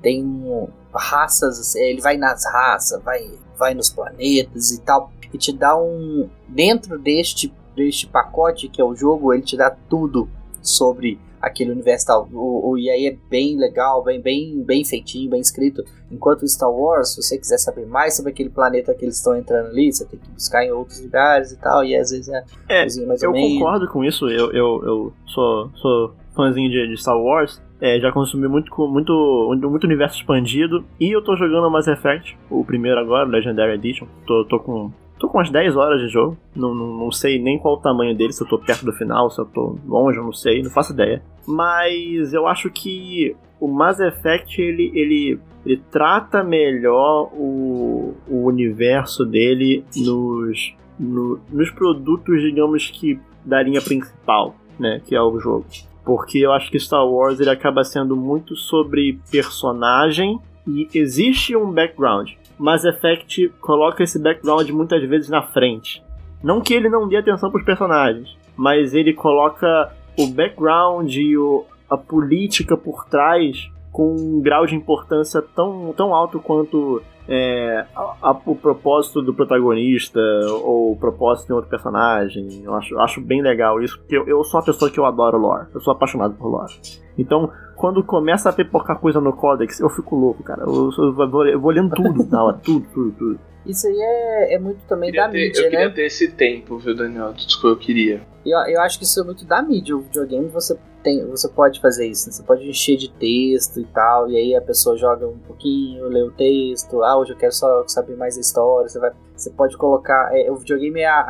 Tem 0.03 0.23
um- 0.25 0.69
raças, 0.95 1.59
assim, 1.59 1.81
ele 1.81 2.01
vai 2.03 2.17
nas 2.19 2.45
raças, 2.45 3.03
vai, 3.03 3.31
vai 3.59 3.73
nos 3.75 3.89
planetas 3.89 4.71
e 4.73 4.81
tal, 4.83 5.11
e 5.33 5.39
te 5.39 5.53
dá 5.53 5.75
um. 5.77 6.29
Dentro 6.47 6.99
deste, 6.99 7.53
deste 7.75 8.07
pacote 8.07 8.69
que 8.69 8.81
é 8.81 8.85
o 8.85 8.95
jogo, 8.95 9.33
ele 9.33 9.43
te 9.43 9.57
dá 9.57 9.71
tudo 9.71 10.29
sobre 10.61 11.19
aquele 11.41 11.73
universo 11.73 12.07
tal. 12.07 12.29
O, 12.33 12.71
o, 12.71 12.79
e 12.79 12.89
aí 12.89 13.07
é 13.07 13.17
bem 13.29 13.57
legal, 13.59 14.05
bem, 14.05 14.21
bem, 14.21 14.63
bem 14.63 14.85
feitinho, 14.85 15.29
bem 15.31 15.41
escrito. 15.41 15.83
Enquanto 16.11 16.47
Star 16.47 16.71
Wars, 16.71 17.15
se 17.15 17.23
você 17.23 17.37
quiser 17.39 17.59
saber 17.59 17.85
mais 17.87 18.15
sobre 18.15 18.31
aquele 18.31 18.51
planeta 18.51 18.95
que 18.95 19.05
eles 19.05 19.17
estão 19.17 19.35
entrando 19.37 19.69
ali, 19.71 19.93
você 19.93 20.05
tem 20.05 20.21
que 20.21 20.31
buscar 20.31 20.65
em 20.65 20.71
outros 20.71 21.01
lugares 21.01 21.51
e 21.51 21.57
tal, 21.57 21.83
e 21.85 21.97
às 21.97 22.11
vezes 22.11 22.29
é, 22.29 22.45
É, 22.69 22.87
Eu 23.23 23.33
concordo 23.59 23.89
com 23.89 24.05
isso, 24.05 24.29
eu, 24.29 24.53
eu, 24.53 24.85
eu 24.85 25.13
sou, 25.27 25.71
sou 25.77 26.15
fãzinho 26.37 26.71
de, 26.71 26.89
de 26.89 27.01
Star 27.01 27.19
Wars, 27.19 27.61
é, 27.83 27.99
já 28.01 28.12
consumi 28.12 28.47
muito, 28.49 28.70
muito, 28.87 29.51
muito 29.68 29.85
universo 29.85 30.16
expandido, 30.20 30.85
e 31.01 31.11
eu 31.11 31.20
tô 31.20 31.35
jogando 31.37 31.68
Mass 31.70 31.89
Effect, 31.89 32.39
o 32.49 32.64
primeiro 32.64 32.99
agora, 33.01 33.28
Legendary 33.28 33.72
Edition, 33.74 34.07
tô, 34.26 34.45
tô 34.45 34.59
com... 34.61 34.91
Tô 35.18 35.28
com 35.28 35.39
umas 35.39 35.51
10 35.51 35.76
horas 35.76 36.01
de 36.01 36.09
jogo, 36.09 36.37
não, 36.57 36.74
não, 36.74 36.87
não 36.99 37.12
sei 37.12 37.41
nem 37.41 37.57
qual 37.57 37.74
o 37.74 37.80
tamanho 37.80 38.16
dele, 38.16 38.33
se 38.33 38.43
eu 38.43 38.49
tô 38.49 38.59
perto 38.59 38.85
do 38.85 38.93
final, 38.93 39.30
se 39.30 39.41
eu 39.41 39.45
tô 39.45 39.76
longe, 39.87 40.18
eu 40.18 40.24
não 40.24 40.33
sei, 40.33 40.61
não 40.64 40.70
faço 40.70 40.93
ideia. 40.93 41.22
Mas 41.47 42.33
eu 42.33 42.45
acho 42.49 42.68
que 42.70 43.37
o 43.61 43.68
Mass 43.68 44.01
Effect, 44.01 44.61
ele, 44.61 44.91
ele, 44.93 45.39
ele 45.64 45.80
trata 45.93 46.43
melhor 46.43 47.30
o, 47.35 48.14
o 48.28 48.47
universo 48.47 49.24
dele 49.24 49.85
nos, 49.97 50.74
no- 50.99 51.39
nos 51.53 51.70
produtos, 51.70 52.41
digamos 52.43 52.89
que, 52.91 53.16
da 53.45 53.62
linha 53.62 53.80
principal, 53.80 54.57
né, 54.76 55.01
que 55.07 55.14
é 55.14 55.22
o 55.22 55.39
jogo. 55.39 55.66
Porque 56.05 56.39
eu 56.39 56.53
acho 56.53 56.71
que 56.71 56.79
Star 56.79 57.07
Wars 57.07 57.39
ele 57.41 57.51
acaba 57.51 57.85
sendo 57.85 58.17
muito 58.17 58.57
sobre 58.57 59.21
personagem 59.31 60.41
e 60.67 60.89
existe 60.95 61.57
um 61.57 61.71
background. 61.71 62.33
Mass 62.59 62.85
Effect 62.85 63.49
coloca 63.61 64.03
esse 64.03 64.19
background 64.21 64.69
muitas 64.71 65.03
vezes 65.09 65.29
na 65.29 65.43
frente. 65.43 66.03
Não 66.43 66.61
que 66.61 66.75
ele 66.75 66.89
não 66.89 67.09
dê 67.09 67.17
atenção 67.17 67.51
para 67.51 67.61
os 67.61 67.65
personagens, 67.65 68.37
mas 68.57 68.95
ele 68.95 69.13
coloca 69.13 69.93
o 70.19 70.27
background 70.27 71.13
e 71.15 71.37
o, 71.37 71.65
a 71.89 71.97
política 71.97 72.77
por 72.77 73.05
trás 73.07 73.71
com 73.93 74.15
um 74.15 74.41
grau 74.41 74.67
de 74.67 74.75
importância 74.75 75.43
tão, 75.43 75.93
tão 75.97 76.15
alto 76.15 76.41
quanto 76.41 77.03
é, 77.35 77.87
a- 77.97 78.16
a- 78.30 78.41
o 78.45 78.55
propósito 78.55 79.22
do 79.22 79.33
protagonista 79.33 80.20
ou 80.64 80.93
o 80.93 80.97
propósito 80.97 81.47
de 81.47 81.53
outro 81.55 81.70
personagem. 81.70 82.62
Eu 82.62 82.74
acho, 82.74 82.99
acho 83.01 83.20
bem 83.22 83.41
legal 83.41 83.80
isso, 83.83 83.99
porque 83.99 84.16
eu, 84.18 84.26
eu 84.28 84.45
sou 84.45 84.61
uma 84.61 84.66
pessoa 84.66 84.91
que 84.91 85.01
eu 85.01 85.07
adoro 85.07 85.39
lore. 85.39 85.66
Eu 85.74 85.80
sou 85.80 85.93
apaixonado 85.95 86.35
por 86.35 86.49
lore. 86.49 86.74
Então, 87.19 87.51
quando 87.77 88.03
começa 88.03 88.49
a 88.49 88.53
pipocar 88.53 88.99
coisa 88.99 89.21
no 89.21 89.33
Codex, 89.33 89.81
eu 89.81 89.89
fico 89.91 90.17
louco, 90.17 90.43
cara. 90.43 90.63
Eu, 90.63 90.91
eu 90.97 91.13
vou, 91.31 91.47
eu 91.47 91.61
vou 91.61 91.71
lendo 91.71 91.95
tudo 91.95 92.25
na 92.31 92.45
hora, 92.45 92.59
tudo, 92.63 92.87
tudo, 92.93 93.13
tudo. 93.13 93.41
Isso 93.65 93.87
aí 93.87 93.97
é, 93.97 94.55
é 94.55 94.59
muito 94.59 94.81
também 94.89 95.11
Queria 95.11 95.27
da 95.27 95.33
ter- 95.33 95.47
mídia, 95.47 95.61
eu 95.63 95.71
queria 95.71 95.89
né? 95.89 95.95
ter 95.95 96.07
esse 96.07 96.33
tempo, 96.33 96.79
viu, 96.79 96.97
Daniel? 96.97 97.33
Tudo 97.33 97.61
que 97.61 97.67
eu 97.67 97.77
queria. 97.77 98.21
Eu, 98.45 98.59
eu 98.67 98.81
acho 98.81 98.99
que 98.99 99.05
isso 99.05 99.21
é 99.21 99.25
muito 99.25 99.45
da 99.45 99.63
mídia. 99.63 99.97
O 99.97 100.01
videogame 100.01 100.49
você 100.49 100.77
tem, 101.01 101.25
você 101.27 101.49
pode 101.49 101.81
fazer 101.81 102.09
isso. 102.09 102.27
né? 102.29 102.33
Você 102.33 102.43
pode 102.43 102.69
encher 102.69 102.97
de 102.97 103.09
texto 103.09 103.79
e 103.79 103.85
tal. 103.85 104.29
E 104.29 104.37
aí 104.37 104.57
a 104.57 104.61
pessoa 104.61 104.97
joga 104.97 105.29
um 105.29 105.39
pouquinho, 105.39 106.09
lê 106.09 106.23
o 106.23 106.33
texto. 106.33 107.05
Ah, 107.05 107.17
hoje 107.17 107.35
eu 107.35 107.37
quero 107.37 107.53
só 107.53 107.85
saber 107.87 108.17
mais 108.17 108.35
da 108.35 108.41
história. 108.41 108.89
Você, 108.89 108.99
vai, 108.99 109.13
você 109.37 109.51
pode 109.51 109.77
colocar. 109.77 110.31
é, 110.37 110.51
o 110.51 110.57
videogame 110.57 110.99
é, 110.99 111.07
a- 111.07 111.21
a- 111.21 111.23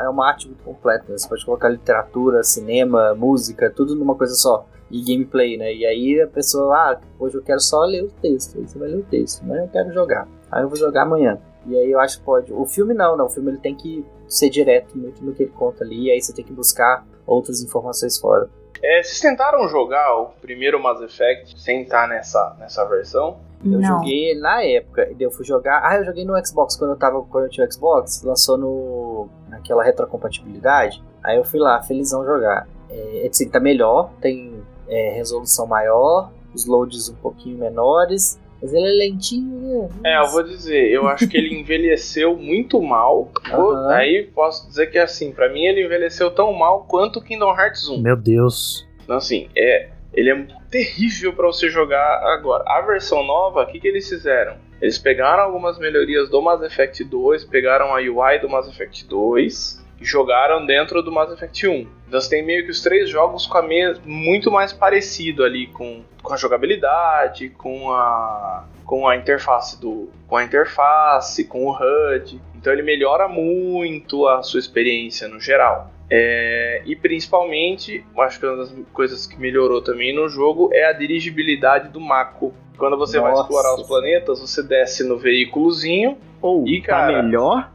a- 0.00 0.02
é 0.04 0.08
uma 0.10 0.28
arte 0.28 0.46
muito 0.46 0.62
completa. 0.62 1.06
né? 1.08 1.16
Você 1.16 1.26
pode 1.26 1.42
colocar 1.46 1.70
literatura, 1.70 2.42
cinema, 2.42 3.14
música, 3.14 3.72
tudo 3.74 3.94
numa 3.94 4.14
coisa 4.14 4.34
só. 4.34 4.66
E 4.90 5.02
gameplay, 5.02 5.56
né? 5.56 5.72
E 5.74 5.84
aí 5.84 6.20
a 6.20 6.26
pessoa, 6.26 6.74
ah, 6.74 7.00
hoje 7.18 7.36
eu 7.36 7.42
quero 7.42 7.60
só 7.60 7.84
ler 7.84 8.04
o 8.04 8.08
texto. 8.08 8.58
Aí 8.58 8.66
você 8.66 8.78
vai 8.78 8.88
ler 8.88 8.98
o 8.98 9.04
texto. 9.04 9.44
Mas 9.44 9.58
eu 9.58 9.68
quero 9.68 9.92
jogar. 9.92 10.26
Aí 10.50 10.62
eu 10.62 10.68
vou 10.68 10.78
jogar 10.78 11.02
amanhã. 11.02 11.38
E 11.66 11.76
aí 11.76 11.90
eu 11.90 12.00
acho 12.00 12.18
que 12.18 12.24
pode. 12.24 12.52
O 12.52 12.64
filme 12.64 12.94
não, 12.94 13.16
não. 13.16 13.26
O 13.26 13.28
filme 13.28 13.50
ele 13.50 13.58
tem 13.58 13.74
que 13.74 14.04
ser 14.26 14.48
direto 14.48 14.96
muito 14.96 15.22
no 15.24 15.34
que 15.34 15.42
ele 15.42 15.52
conta 15.52 15.84
ali. 15.84 16.06
E 16.06 16.10
aí 16.10 16.20
você 16.20 16.32
tem 16.32 16.44
que 16.44 16.52
buscar 16.52 17.06
outras 17.26 17.62
informações 17.62 18.18
fora. 18.18 18.48
É, 18.82 19.02
vocês 19.02 19.20
tentaram 19.20 19.68
jogar 19.68 20.16
o 20.20 20.26
primeiro 20.40 20.80
Mass 20.80 21.00
Effect 21.02 21.60
sem 21.60 21.82
estar 21.82 22.08
nessa, 22.08 22.56
nessa 22.58 22.84
versão? 22.84 23.38
Eu 23.64 23.72
Não. 23.72 23.82
joguei 23.82 24.38
na 24.38 24.62
época. 24.62 25.02
E 25.10 25.14
daí 25.14 25.24
eu 25.24 25.30
fui 25.30 25.44
jogar. 25.44 25.82
Ah, 25.84 25.96
eu 25.96 26.04
joguei 26.04 26.24
no 26.24 26.34
Xbox 26.46 26.76
quando 26.76 26.92
eu 26.92 26.96
tava. 26.96 27.20
Quando 27.24 27.44
eu 27.44 27.50
tinha 27.50 27.66
o 27.66 27.72
Xbox, 27.72 28.22
lançou 28.22 28.56
no. 28.56 29.28
naquela 29.48 29.82
retrocompatibilidade. 29.82 31.02
Aí 31.22 31.36
eu 31.36 31.44
fui 31.44 31.58
lá, 31.58 31.82
felizão 31.82 32.24
jogar. 32.24 32.68
É, 32.88 33.28
assim, 33.30 33.48
tá 33.50 33.60
melhor, 33.60 34.10
tem 34.20 34.47
é, 34.88 35.10
resolução 35.10 35.66
maior, 35.66 36.32
os 36.54 36.66
loads 36.66 37.08
um 37.08 37.14
pouquinho 37.16 37.58
menores. 37.58 38.38
Mas 38.60 38.74
ele 38.74 38.86
é 38.86 39.08
lentinho, 39.08 39.88
né? 40.02 40.14
É, 40.14 40.18
eu 40.18 40.26
vou 40.26 40.42
dizer, 40.42 40.90
eu 40.90 41.06
acho 41.06 41.28
que 41.28 41.36
ele 41.36 41.54
envelheceu 41.60 42.36
muito 42.36 42.82
mal. 42.82 43.30
Aham. 43.46 43.88
Aí 43.90 44.28
posso 44.34 44.66
dizer 44.66 44.88
que 44.88 44.98
assim, 44.98 45.30
pra 45.30 45.48
mim 45.48 45.64
ele 45.64 45.84
envelheceu 45.84 46.30
tão 46.30 46.52
mal 46.52 46.84
quanto 46.88 47.20
o 47.20 47.22
Kingdom 47.22 47.56
Hearts 47.56 47.88
1. 47.88 48.02
Meu 48.02 48.16
Deus. 48.16 48.86
Então 49.04 49.16
assim, 49.16 49.48
é, 49.56 49.90
ele 50.12 50.30
é 50.30 50.46
terrível 50.70 51.32
pra 51.32 51.46
você 51.46 51.68
jogar 51.68 52.20
agora. 52.34 52.64
A 52.66 52.80
versão 52.80 53.24
nova, 53.24 53.62
o 53.62 53.66
que, 53.66 53.78
que 53.78 53.86
eles 53.86 54.08
fizeram? 54.08 54.56
Eles 54.80 54.98
pegaram 54.98 55.44
algumas 55.44 55.78
melhorias 55.78 56.28
do 56.28 56.42
Mass 56.42 56.62
Effect 56.62 57.04
2, 57.04 57.44
pegaram 57.44 57.94
a 57.94 57.98
UI 57.98 58.40
do 58.40 58.48
Mass 58.48 58.68
Effect 58.68 59.06
2 59.06 59.77
e 60.00 60.04
jogaram 60.04 60.64
dentro 60.64 61.02
do 61.02 61.10
Mass 61.10 61.32
Effect 61.32 61.66
1. 61.66 61.72
Então 62.06 62.20
você 62.20 62.30
tem 62.30 62.44
meio 62.44 62.64
que 62.64 62.70
os 62.70 62.80
três 62.80 63.08
jogos 63.10 63.46
com 63.46 63.58
a 63.58 63.62
mes- 63.62 64.00
muito 64.04 64.50
mais 64.50 64.72
parecido 64.72 65.42
ali 65.44 65.66
com, 65.68 66.02
com 66.22 66.32
a 66.32 66.36
jogabilidade, 66.36 67.50
com 67.50 67.90
a 67.92 68.64
com 68.84 69.06
a 69.06 69.14
interface 69.16 69.78
do 69.78 70.08
com 70.26 70.36
a 70.36 70.44
interface, 70.44 71.44
com 71.44 71.66
o 71.66 71.72
HUD. 71.72 72.40
Então 72.56 72.72
ele 72.72 72.82
melhora 72.82 73.28
muito 73.28 74.26
a 74.26 74.42
sua 74.42 74.58
experiência 74.60 75.28
no 75.28 75.38
geral. 75.40 75.90
É, 76.10 76.80
e 76.86 76.96
principalmente, 76.96 78.02
acho 78.20 78.40
que 78.40 78.46
uma 78.46 78.56
das 78.56 78.72
coisas 78.94 79.26
que 79.26 79.38
melhorou 79.38 79.82
também 79.82 80.14
no 80.14 80.26
jogo 80.28 80.70
é 80.72 80.86
a 80.86 80.92
dirigibilidade 80.94 81.88
do 81.90 82.00
Mako. 82.00 82.54
Quando 82.78 82.96
você 82.96 83.20
vai 83.20 83.30
Nossa. 83.32 83.42
explorar 83.42 83.74
os 83.74 83.82
planetas, 83.86 84.40
você 84.40 84.62
desce 84.62 85.06
no 85.06 85.18
veículozinho. 85.18 86.16
Ou 86.40 86.66
Ih, 86.66 86.80
tá 86.80 86.86
cara. 86.86 87.22
melhor? 87.22 87.70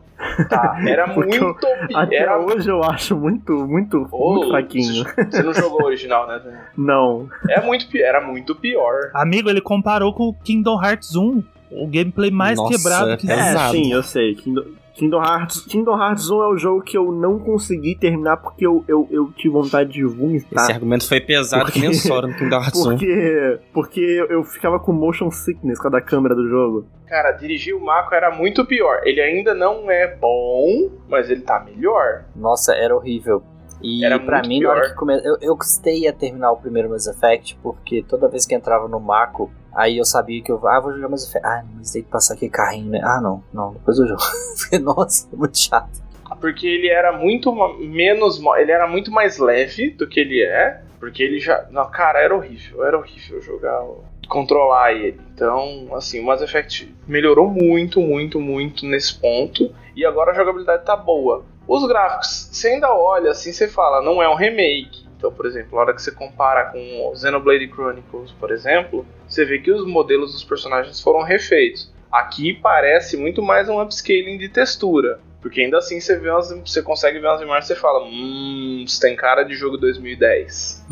Tá, 0.49 0.77
era 0.85 1.07
muito. 1.13 1.55
Até 1.93 2.15
era 2.17 2.39
hoje 2.39 2.69
eu 2.69 2.83
acho 2.83 3.15
muito, 3.15 3.53
muito, 3.67 4.07
Ô, 4.11 4.33
muito 4.33 4.49
fraquinho. 4.49 5.05
Você 5.29 5.43
não 5.43 5.53
jogou 5.53 5.81
o 5.81 5.85
original, 5.85 6.27
né? 6.27 6.41
Não. 6.77 7.29
É 7.49 7.61
muito, 7.61 7.85
era 7.97 8.21
muito 8.21 8.55
pior. 8.55 9.11
Amigo, 9.13 9.49
ele 9.49 9.61
comparou 9.61 10.13
com 10.13 10.29
o 10.29 10.33
Kingdom 10.33 10.81
Hearts 10.83 11.15
1. 11.15 11.43
O 11.71 11.87
gameplay 11.87 12.29
mais 12.29 12.57
Nossa, 12.57 12.77
quebrado 12.77 13.17
que 13.17 13.31
é 13.31 13.33
É, 13.35 13.69
sim, 13.69 13.91
eu 13.91 14.03
sei. 14.03 14.35
Kingdom, 14.35 14.63
Kingdom 14.93 15.23
Hearts, 15.23 15.65
Kingdom 15.65 15.97
Hearts 15.97 16.29
1 16.29 16.43
é 16.43 16.47
o 16.47 16.57
jogo 16.57 16.81
que 16.81 16.97
eu 16.97 17.11
não 17.11 17.39
consegui 17.39 17.95
terminar 17.95 18.37
porque 18.37 18.65
eu, 18.65 18.85
eu, 18.87 19.07
eu 19.09 19.31
tive 19.33 19.49
vontade 19.49 19.91
de 19.91 20.03
vomitar. 20.03 20.63
Esse 20.63 20.71
argumento 20.71 21.07
foi 21.07 21.19
pesado 21.19 21.71
que 21.71 21.79
nem 21.79 21.93
Sora 21.93 22.27
no 22.27 22.35
Kingdom 22.35 22.57
Hearts 22.57 22.85
1. 22.85 22.89
Porque, 22.89 23.59
porque 23.73 23.99
eu, 23.99 24.27
eu 24.27 24.43
ficava 24.43 24.79
com 24.79 24.93
motion 24.93 25.31
sickness 25.31 25.79
com 25.79 25.87
a 25.87 25.91
da 25.91 26.01
câmera 26.01 26.35
do 26.35 26.47
jogo. 26.47 26.87
Cara, 27.07 27.31
dirigir 27.31 27.75
o 27.75 27.83
Mako 27.83 28.13
era 28.15 28.31
muito 28.35 28.65
pior. 28.65 29.01
Ele 29.03 29.21
ainda 29.21 29.53
não 29.53 29.89
é 29.89 30.15
bom, 30.15 30.89
mas 31.09 31.29
ele 31.29 31.41
tá 31.41 31.59
melhor. 31.59 32.25
Nossa, 32.35 32.73
era 32.73 32.95
horrível. 32.95 33.43
E 33.83 34.05
Era 34.05 34.17
pra 34.17 34.41
mim, 34.41 34.61
na 34.61 34.69
hora 34.69 34.81
pior. 34.81 34.89
que 34.91 34.95
come... 34.95 35.21
eu, 35.23 35.37
eu 35.41 35.57
custei 35.57 36.07
a 36.07 36.13
terminar 36.13 36.51
o 36.51 36.57
primeiro 36.57 36.89
Mass 36.89 37.05
Effect, 37.05 37.57
porque 37.61 38.01
toda 38.07 38.29
vez 38.29 38.45
que 38.45 38.55
entrava 38.55 38.87
no 38.87 38.99
Mako, 38.99 39.51
aí 39.75 39.97
eu 39.97 40.05
sabia 40.05 40.41
que 40.41 40.51
eu 40.51 40.67
ah, 40.67 40.79
vou 40.79 40.93
jogar 40.93 41.09
Mass 41.09 41.27
Effect. 41.27 41.45
Ah, 41.45 41.63
mas 41.75 41.91
tem 41.91 42.01
que 42.01 42.09
passar 42.09 42.35
aqui 42.35 42.49
carrinho, 42.49 42.91
né? 42.91 43.01
Ah, 43.03 43.19
não, 43.21 43.43
não, 43.53 43.73
depois 43.73 43.99
eu 43.99 44.07
jogo. 44.07 44.21
Nossa, 44.81 45.27
é 45.31 45.35
muito 45.35 45.57
chato. 45.59 46.01
Porque 46.39 46.65
ele 46.65 46.89
era 46.89 47.17
muito 47.17 47.53
menos. 47.79 48.41
Ele 48.57 48.71
era 48.71 48.87
muito 48.87 49.11
mais 49.11 49.37
leve 49.37 49.91
do 49.91 50.07
que 50.07 50.19
ele 50.19 50.41
é. 50.41 50.81
Porque 50.99 51.21
ele 51.21 51.39
já. 51.39 51.67
Não, 51.69 51.89
cara, 51.91 52.19
era 52.19 52.33
horrível. 52.33 52.85
Era 52.85 52.97
horrível 52.97 53.41
jogar. 53.41 53.81
Controlar 54.27 54.93
ele. 54.93 55.19
Então, 55.33 55.89
assim, 55.93 56.21
o 56.21 56.25
Mass 56.25 56.41
Effect 56.41 56.93
melhorou 57.05 57.49
muito, 57.49 57.99
muito, 57.99 58.39
muito 58.39 58.85
nesse 58.85 59.19
ponto. 59.19 59.73
E 59.95 60.05
agora 60.05 60.31
a 60.31 60.33
jogabilidade 60.33 60.85
tá 60.85 60.95
boa. 60.95 61.45
Os 61.67 61.87
gráficos, 61.87 62.49
você 62.51 62.69
ainda 62.69 62.93
olha 62.93 63.31
assim, 63.31 63.51
você 63.51 63.67
fala, 63.67 64.01
não 64.01 64.21
é 64.21 64.29
um 64.29 64.35
remake. 64.35 65.03
Então, 65.17 65.31
por 65.31 65.45
exemplo, 65.45 65.75
na 65.75 65.81
hora 65.81 65.93
que 65.93 66.01
você 66.01 66.11
compara 66.11 66.65
com 66.65 67.09
o 67.09 67.15
Xenoblade 67.15 67.69
Chronicles, 67.69 68.31
por 68.33 68.51
exemplo, 68.51 69.05
você 69.27 69.45
vê 69.45 69.59
que 69.59 69.71
os 69.71 69.87
modelos 69.87 70.33
dos 70.33 70.43
personagens 70.43 70.99
foram 70.99 71.21
refeitos. 71.21 71.91
Aqui 72.11 72.53
parece 72.53 73.15
muito 73.15 73.41
mais 73.41 73.69
um 73.69 73.81
upscaling 73.81 74.37
de 74.37 74.49
textura. 74.49 75.19
Porque 75.41 75.59
ainda 75.59 75.77
assim 75.77 75.99
você 75.99 76.17
vê 76.17 76.29
umas, 76.29 76.51
você 76.51 76.81
consegue 76.81 77.19
ver 77.19 77.27
umas 77.27 77.41
imagens 77.41 77.65
e 77.65 77.67
você 77.67 77.75
fala, 77.75 78.05
hum, 78.05 78.83
isso 78.85 78.99
tem 78.99 79.13
cara 79.13 79.43
de 79.43 79.53
jogo 79.55 79.77
2010. 79.77 80.85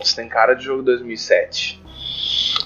isso 0.00 0.14
tem 0.16 0.28
cara 0.28 0.54
de 0.54 0.64
jogo 0.64 0.82
2007. 0.84 1.81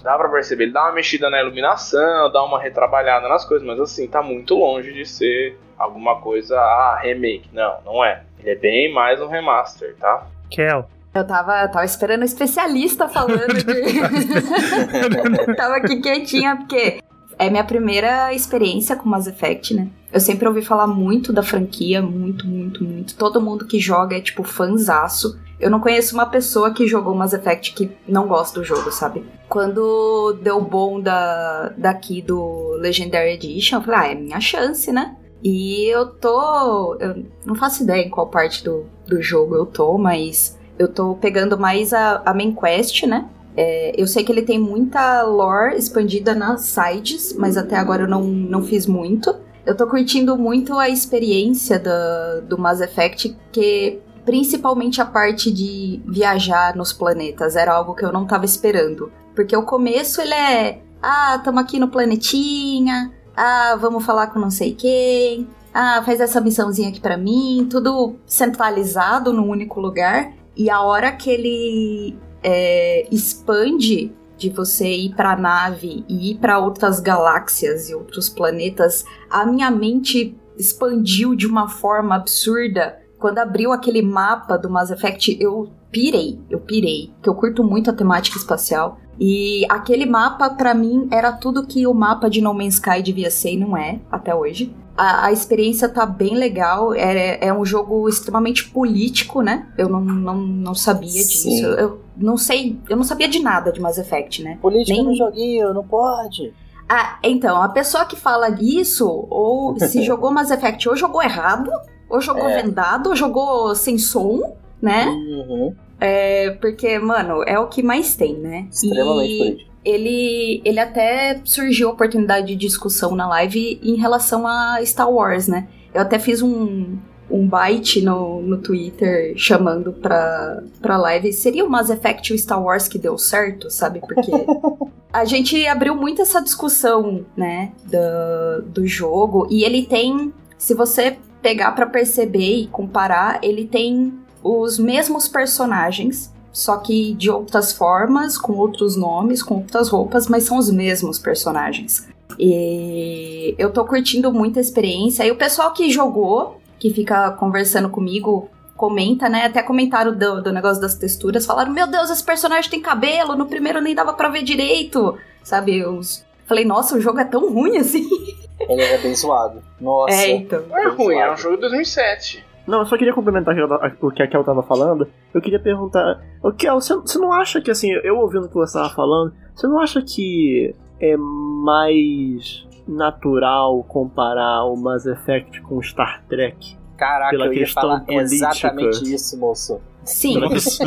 Dá 0.03 0.17
pra 0.17 0.29
perceber, 0.29 0.65
ele 0.65 0.73
dá 0.73 0.85
uma 0.85 0.93
mexida 0.93 1.29
na 1.29 1.41
iluminação, 1.41 2.31
dá 2.31 2.43
uma 2.45 2.61
retrabalhada 2.61 3.29
nas 3.29 3.45
coisas, 3.45 3.67
mas 3.67 3.81
assim, 3.81 4.07
tá 4.07 4.23
muito 4.23 4.55
longe 4.55 4.93
de 4.93 5.05
ser 5.05 5.59
alguma 5.77 6.21
coisa, 6.21 6.59
ah, 6.59 6.99
remake. 7.03 7.49
Não, 7.53 7.79
não 7.85 8.05
é. 8.05 8.23
Ele 8.39 8.51
é 8.51 8.55
bem 8.55 8.93
mais 8.93 9.21
um 9.21 9.27
remaster, 9.27 9.97
tá? 9.97 10.27
Kel. 10.51 10.89
Eu 11.15 11.27
tava, 11.27 11.67
tava 11.69 11.85
esperando 11.85 12.21
um 12.21 12.25
especialista 12.25 13.09
falando 13.09 13.55
de. 13.55 13.65
tava 15.57 15.77
aqui 15.77 16.01
quietinha, 16.03 16.57
porque 16.57 17.01
é 17.39 17.51
minha 17.51 17.65
primeira 17.65 18.33
experiência 18.33 18.97
com 18.97 19.09
Mass 19.09 19.27
Effect, 19.27 19.75
né? 19.75 19.89
Eu 20.13 20.21
sempre 20.21 20.47
ouvi 20.47 20.63
falar 20.63 20.87
muito 20.87 21.33
da 21.33 21.43
franquia, 21.43 22.01
muito, 22.01 22.47
muito, 22.47 22.85
muito. 22.85 23.17
Todo 23.17 23.41
mundo 23.41 23.67
que 23.67 23.79
joga 23.79 24.17
é, 24.17 24.21
tipo, 24.21 24.43
fanzaço. 24.43 25.39
Eu 25.59 25.71
não 25.71 25.81
conheço 25.81 26.15
uma 26.15 26.27
pessoa 26.27 26.73
que 26.73 26.87
jogou 26.87 27.15
Mass 27.15 27.33
Effect 27.33 27.73
que 27.73 27.91
não 28.07 28.29
gosta 28.29 28.61
do 28.61 28.65
jogo, 28.65 28.91
sabe? 28.91 29.25
Quando 29.49 30.39
deu 30.43 30.61
bom 30.61 31.01
da, 31.01 31.73
daqui 31.77 32.21
do 32.21 32.77
Legendary 32.79 33.33
Edition, 33.33 33.77
eu 33.77 33.83
falei, 33.83 34.01
ah, 34.01 34.13
é 34.13 34.15
minha 34.15 34.41
chance, 34.41 34.93
né? 34.93 35.17
E 35.43 35.85
eu 35.87 36.07
tô. 36.07 36.97
Eu 36.97 37.25
não 37.45 37.55
faço 37.55 37.83
ideia 37.83 38.05
em 38.05 38.11
qual 38.11 38.27
parte 38.27 38.65
do, 38.65 38.87
do 39.07 39.23
jogo 39.23 39.55
eu 39.55 39.65
tô, 39.65 39.97
mas 39.97 40.59
eu 40.79 40.89
tô 40.89 41.15
pegando 41.15 41.59
mais 41.59 41.93
a, 41.93 42.23
a 42.25 42.35
main 42.35 42.55
quest, 42.55 43.05
né? 43.05 43.29
É, 43.57 43.95
eu 43.97 44.07
sei 44.07 44.23
que 44.23 44.31
ele 44.31 44.43
tem 44.43 44.59
muita 44.59 45.23
lore 45.23 45.77
expandida 45.77 46.35
nas 46.35 46.63
sides, 46.63 47.33
mas 47.33 47.57
até 47.57 47.77
agora 47.77 48.03
eu 48.03 48.09
não, 48.09 48.25
não 48.25 48.63
fiz 48.63 48.87
muito. 48.87 49.35
Eu 49.65 49.75
tô 49.75 49.87
curtindo 49.87 50.37
muito 50.37 50.79
a 50.79 50.89
experiência 50.89 51.79
da, 51.79 52.41
do 52.41 52.59
Mass 52.59 52.81
Effect, 52.81 53.37
que 53.51 54.01
principalmente 54.27 55.01
a 55.01 55.07
parte 55.07 55.53
de 55.53 56.03
viajar 56.05 56.75
nos 56.75 56.93
planetas 56.93 57.55
era 57.55 57.73
algo 57.73 57.95
que 57.95 58.05
eu 58.05 58.13
não 58.13 58.27
tava 58.27 58.45
esperando. 58.45 59.11
Porque 59.35 59.57
o 59.57 59.63
começo 59.63 60.21
ele 60.21 60.35
é, 60.35 60.83
ah, 61.01 61.41
tamo 61.43 61.61
aqui 61.61 61.79
no 61.79 61.89
planetinha, 61.89 63.13
ah, 63.37 63.77
vamos 63.81 64.05
falar 64.05 64.27
com 64.27 64.41
não 64.41 64.51
sei 64.51 64.75
quem, 64.75 65.49
ah, 65.73 66.03
faz 66.05 66.21
essa 66.21 66.41
missãozinha 66.41 66.89
aqui 66.89 67.01
pra 67.01 67.17
mim, 67.17 67.69
tudo 67.71 68.17
centralizado 68.27 69.33
num 69.33 69.49
único 69.49 69.81
lugar. 69.81 70.33
E 70.57 70.69
a 70.69 70.81
hora 70.81 71.13
que 71.13 71.31
ele 71.31 72.19
é, 72.43 73.07
expande 73.13 74.13
de 74.37 74.51
você 74.51 74.89
ir 74.89 75.15
pra 75.15 75.37
nave 75.37 76.05
e 76.09 76.33
ir 76.33 76.39
pra 76.39 76.59
outras 76.59 76.99
galáxias 76.99 77.89
e 77.89 77.95
outros 77.95 78.29
planetas, 78.29 79.05
a 79.31 79.47
minha 79.47 79.71
mente 79.71 80.37
expandiu 80.59 81.37
de 81.37 81.47
uma 81.47 81.69
forma 81.69 82.17
absurda. 82.17 83.06
Quando 83.19 83.39
abriu 83.39 83.73
aquele 83.73 84.03
mapa 84.03 84.57
do 84.57 84.69
Mass 84.69 84.91
Effect, 84.91 85.37
eu 85.41 85.71
pirei, 85.91 86.39
eu 86.51 86.61
pirei, 86.61 87.11
que 87.23 87.29
eu 87.29 87.35
curto 87.35 87.65
muito 87.65 87.91
a 87.91 87.93
temática 87.93 88.37
espacial. 88.37 88.99
E 89.19 89.65
aquele 89.71 90.05
mapa, 90.05 90.51
pra 90.51 90.75
mim, 90.75 91.09
era 91.11 91.33
tudo 91.33 91.67
que 91.67 91.87
o 91.87 91.95
mapa 91.95 92.29
de 92.29 92.43
No 92.43 92.53
Man's 92.53 92.75
Sky 92.75 93.03
devia 93.03 93.31
ser 93.31 93.55
e 93.55 93.57
não 93.57 93.75
é, 93.77 94.01
até 94.13 94.35
hoje. 94.35 94.75
A, 94.97 95.27
a 95.27 95.33
experiência 95.33 95.89
tá 95.89 96.05
bem 96.05 96.35
legal, 96.37 96.93
é, 96.93 97.39
é 97.47 97.53
um 97.53 97.65
jogo 97.65 98.09
extremamente 98.09 98.69
político, 98.69 99.41
né? 99.41 99.67
Eu 99.79 99.89
não, 99.89 100.01
não, 100.01 100.37
não 100.37 100.75
sabia 100.75 101.23
Sim. 101.23 101.49
disso. 101.49 101.67
Eu 101.67 102.01
não 102.17 102.37
sei, 102.37 102.79
eu 102.89 102.97
não 102.97 103.05
sabia 103.05 103.29
de 103.29 103.39
nada 103.39 103.73
de 103.73 103.81
Mass 103.81 103.97
Effect, 103.99 104.43
né? 104.43 104.59
Política 104.61 104.95
Nem- 104.97 105.05
no 105.05 105.15
joguinho, 105.15 105.73
não 105.73 105.87
pode. 105.87 106.53
Ah, 106.89 107.19
então, 107.23 107.61
a 107.61 107.69
pessoa 107.69 108.05
que 108.05 108.17
fala 108.17 108.49
isso, 108.61 109.09
ou 109.31 109.79
se 109.81 110.03
jogou 110.05 110.31
Mass 110.31 110.51
Effect, 110.51 110.89
ou 110.89 110.97
jogou 110.97 111.23
errado, 111.23 111.71
ou 112.09 112.21
jogou 112.21 112.49
É. 112.49 112.63
vendado, 112.63 113.09
ou 113.11 113.17
jogou 113.17 113.75
sem 113.75 113.99
som, 113.99 114.57
né? 114.81 115.07
Uhum. 115.07 115.75
É, 116.01 116.51
porque, 116.61 116.99
mano, 116.99 117.43
é 117.47 117.59
o 117.59 117.69
que 117.69 117.83
mais 117.83 118.15
tem, 118.17 118.37
né? 118.37 118.67
Extremamente 118.71 119.33
E 119.33 119.39
político. 119.39 119.71
ele, 119.85 120.63
ele 120.65 120.79
até 120.81 121.41
surgiu 121.45 121.89
a 121.89 121.93
oportunidade 121.93 122.47
de 122.49 122.55
discussão 122.57 123.15
na 123.17 123.27
live 123.29 123.81
em 123.83 123.97
relação 123.97 124.47
a 124.47 124.79
Star 124.85 125.11
Wars, 125.11 125.49
né? 125.49 125.69
Eu 125.95 126.03
até 126.03 126.19
fiz 126.19 126.43
um, 126.43 126.99
um 127.31 127.49
byte 127.49 128.03
no, 128.03 128.43
no 128.43 128.59
Twitter 128.59 129.33
chamando 129.39 129.91
pra, 129.95 130.63
pra 130.83 130.99
live. 130.99 131.33
Seria 131.33 131.65
o 131.65 131.71
Mass 131.71 131.89
Effect 131.89 132.35
o 132.35 132.39
Star 132.39 132.63
Wars 132.63 132.87
que 132.87 132.99
deu 132.99 133.17
certo, 133.17 133.71
sabe? 133.71 134.01
Porque 134.01 134.31
a 135.11 135.25
gente 135.25 135.67
abriu 135.67 135.95
muito 135.97 136.21
essa 136.21 136.43
discussão, 136.43 137.25
né? 137.35 137.73
Do, 137.85 138.63
do 138.67 138.87
jogo. 138.87 139.47
E 139.51 139.65
ele 139.65 139.87
tem, 139.87 140.31
se 140.59 140.75
você 140.75 141.17
pegar 141.47 141.71
pra 141.71 141.87
perceber 141.87 142.63
e 142.63 142.67
comparar, 142.67 143.39
ele 143.41 143.69
tem 143.69 144.13
os 144.43 144.81
mesmos 144.81 145.29
personagens, 145.29 146.35
só 146.53 146.79
que 146.79 147.15
de 147.15 147.31
outras 147.31 147.71
formas, 147.71 148.37
com 148.37 148.55
outros 148.55 148.97
nomes, 148.97 149.45
com 149.45 149.59
outras 149.59 149.89
roupas, 149.89 150.27
mas 150.27 150.43
são 150.43 150.59
os 150.59 150.69
mesmos 150.73 151.21
personagens. 151.21 152.09
E 152.37 153.55
eu 153.57 153.73
tô 153.73 153.85
curtindo 153.85 154.33
muito 154.33 154.59
a 154.59 154.61
experiência. 154.61 155.25
E 155.25 155.31
o 155.31 155.37
pessoal 155.37 155.73
que 155.73 155.89
jogou, 155.89 156.61
que 156.81 156.93
fica 156.93 157.31
conversando 157.31 157.91
comigo, 157.91 158.49
comenta, 158.77 159.29
né? 159.29 159.45
Até 159.45 159.63
comentaram 159.63 160.19
do, 160.19 160.43
do 160.43 160.53
negócio 160.53 160.81
das 160.81 160.97
texturas, 160.97 161.47
falaram: 161.47 161.73
Meu 161.73 161.87
Deus, 161.87 162.11
esse 162.11 162.25
personagem 162.25 162.69
tem 162.69 162.81
cabelo, 162.81 163.37
no 163.37 163.47
primeiro 163.47 163.81
nem 163.81 163.95
dava 163.95 164.13
pra 164.13 164.29
ver 164.29 164.43
direito, 164.43 165.17
sabe? 165.45 165.79
Eu 165.79 166.01
falei: 166.45 166.65
Nossa, 166.65 166.97
o 166.97 167.01
jogo 167.01 167.21
é 167.21 167.25
tão 167.25 167.53
ruim 167.53 167.77
assim. 167.77 168.05
Ele 168.61 168.83
era 168.83 169.01
bem 169.03 169.15
zoado. 169.15 169.63
Nossa. 169.81 170.15
É, 170.15 170.31
então. 170.31 170.63
Não 170.69 170.79
é 170.79 170.89
ruim, 170.89 171.17
é 171.17 171.33
um 171.33 171.37
jogo 171.37 171.57
de 171.57 171.63
2007. 171.63 172.45
Não, 172.67 172.81
eu 172.81 172.87
só 172.87 172.97
queria 172.97 173.15
complementar 173.15 173.55
o 174.01 174.11
que 174.11 174.23
a 174.23 174.27
Kel 174.27 174.43
tava 174.43 174.63
falando. 174.63 175.07
Eu 175.33 175.41
queria 175.41 175.61
perguntar, 175.61 176.21
ô 176.43 176.51
Kel, 176.53 176.81
você, 176.81 176.95
você 176.97 177.19
não 177.19 177.33
acha 177.33 177.61
que 177.61 177.71
assim, 177.71 177.93
eu 177.93 178.19
ouvindo 178.19 178.47
o 178.47 178.49
que 178.49 178.55
você 178.55 178.73
tava 178.77 178.91
falando, 178.91 179.33
você 179.55 179.69
não 179.69 179.79
acha 179.79 180.03
que 180.03 180.75
é 181.01 181.17
mais 181.17 182.67
natural 182.89 183.85
comparar 183.85 184.65
o 184.65 184.77
Mass 184.77 185.07
Effect 185.07 185.61
com 185.63 185.81
Star 185.81 186.25
Trek? 186.29 186.77
Caraca, 186.97 187.31
Pela 187.31 187.47
eu 187.47 187.53
ia 187.53 187.59
questão 187.61 187.83
falar 187.83 188.01
política. 188.01 188.23
exatamente 188.25 189.15
isso, 189.15 189.39
moço. 189.39 189.81
Sim, 190.07 190.39
Moço. 190.49 190.79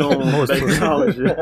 tecnologia. 0.48 1.36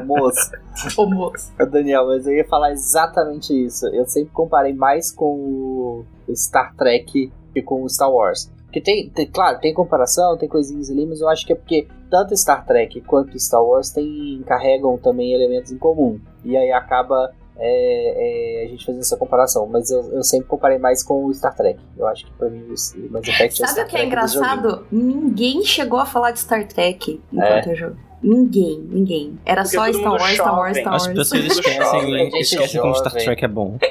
Ô 0.00 0.04
moço. 0.06 0.50
o 0.98 1.06
moço. 1.06 1.52
Daniel, 1.70 2.06
mas 2.06 2.26
eu 2.26 2.34
ia 2.34 2.44
falar 2.46 2.72
exatamente 2.72 3.52
isso. 3.52 3.86
Eu 3.88 4.06
sempre 4.06 4.30
comparei 4.32 4.72
mais 4.72 5.10
com 5.12 5.34
o 5.34 6.04
Star 6.34 6.74
Trek 6.76 7.32
que 7.52 7.62
com 7.62 7.82
o 7.82 7.88
Star 7.88 8.10
Wars. 8.10 8.50
Porque 8.66 8.80
tem, 8.80 9.10
tem- 9.10 9.26
claro, 9.26 9.58
tem 9.58 9.74
comparação, 9.74 10.36
tem 10.38 10.48
coisinhas 10.48 10.88
ali, 10.90 11.04
mas 11.04 11.20
eu 11.20 11.28
acho 11.28 11.44
que 11.44 11.52
é 11.52 11.56
porque 11.56 11.88
tanto 12.08 12.36
Star 12.36 12.64
Trek 12.64 13.00
quanto 13.00 13.36
Star 13.38 13.62
Wars 13.64 13.90
tem, 13.90 14.42
carregam 14.46 14.96
também 14.96 15.32
elementos 15.34 15.72
em 15.72 15.78
comum. 15.78 16.20
E 16.44 16.56
aí 16.56 16.70
acaba 16.70 17.32
é, 17.62 18.62
é, 18.62 18.64
a 18.64 18.68
gente 18.68 18.84
fazendo 18.86 19.02
essa 19.02 19.16
comparação. 19.16 19.66
Mas 19.66 19.90
eu, 19.90 20.00
eu 20.14 20.22
sempre 20.24 20.48
comparei 20.48 20.78
mais 20.78 21.02
com 21.02 21.24
o 21.26 21.34
Star 21.34 21.54
Trek. 21.54 21.78
Eu 21.96 22.06
acho 22.06 22.24
que 22.26 22.32
pra 22.32 22.48
mim 22.48 22.62
o 22.62 23.12
Mass 23.12 23.28
Effect 23.28 23.62
é 23.62 23.64
o 23.64 23.68
Sabe 23.68 23.80
o 23.82 23.86
que 23.86 23.96
é 23.96 24.04
engraçado? 24.04 24.86
Ninguém 24.90 25.62
chegou 25.64 25.98
a 26.00 26.06
falar 26.06 26.30
de 26.30 26.40
Star 26.40 26.66
Trek 26.66 27.20
enquanto 27.32 27.68
É. 27.68 27.72
eu 27.72 27.76
jogo. 27.76 27.96
Ninguém, 28.22 28.78
ninguém. 28.80 29.38
Era 29.46 29.62
Porque 29.62 29.76
só 29.76 29.90
Star 29.92 30.12
Wars, 30.12 30.34
Star 30.34 30.58
Wars. 30.58 30.76
Star 30.78 30.94
As 30.94 31.06
Wars. 31.06 31.18
pessoas 31.18 31.40
Tudo 31.42 31.52
esquecem, 31.60 32.40
esquecem 32.40 32.80
como 32.80 32.94
Star. 32.94 33.12
Trek 33.12 33.44
é 33.44 33.48
bom. 33.48 33.78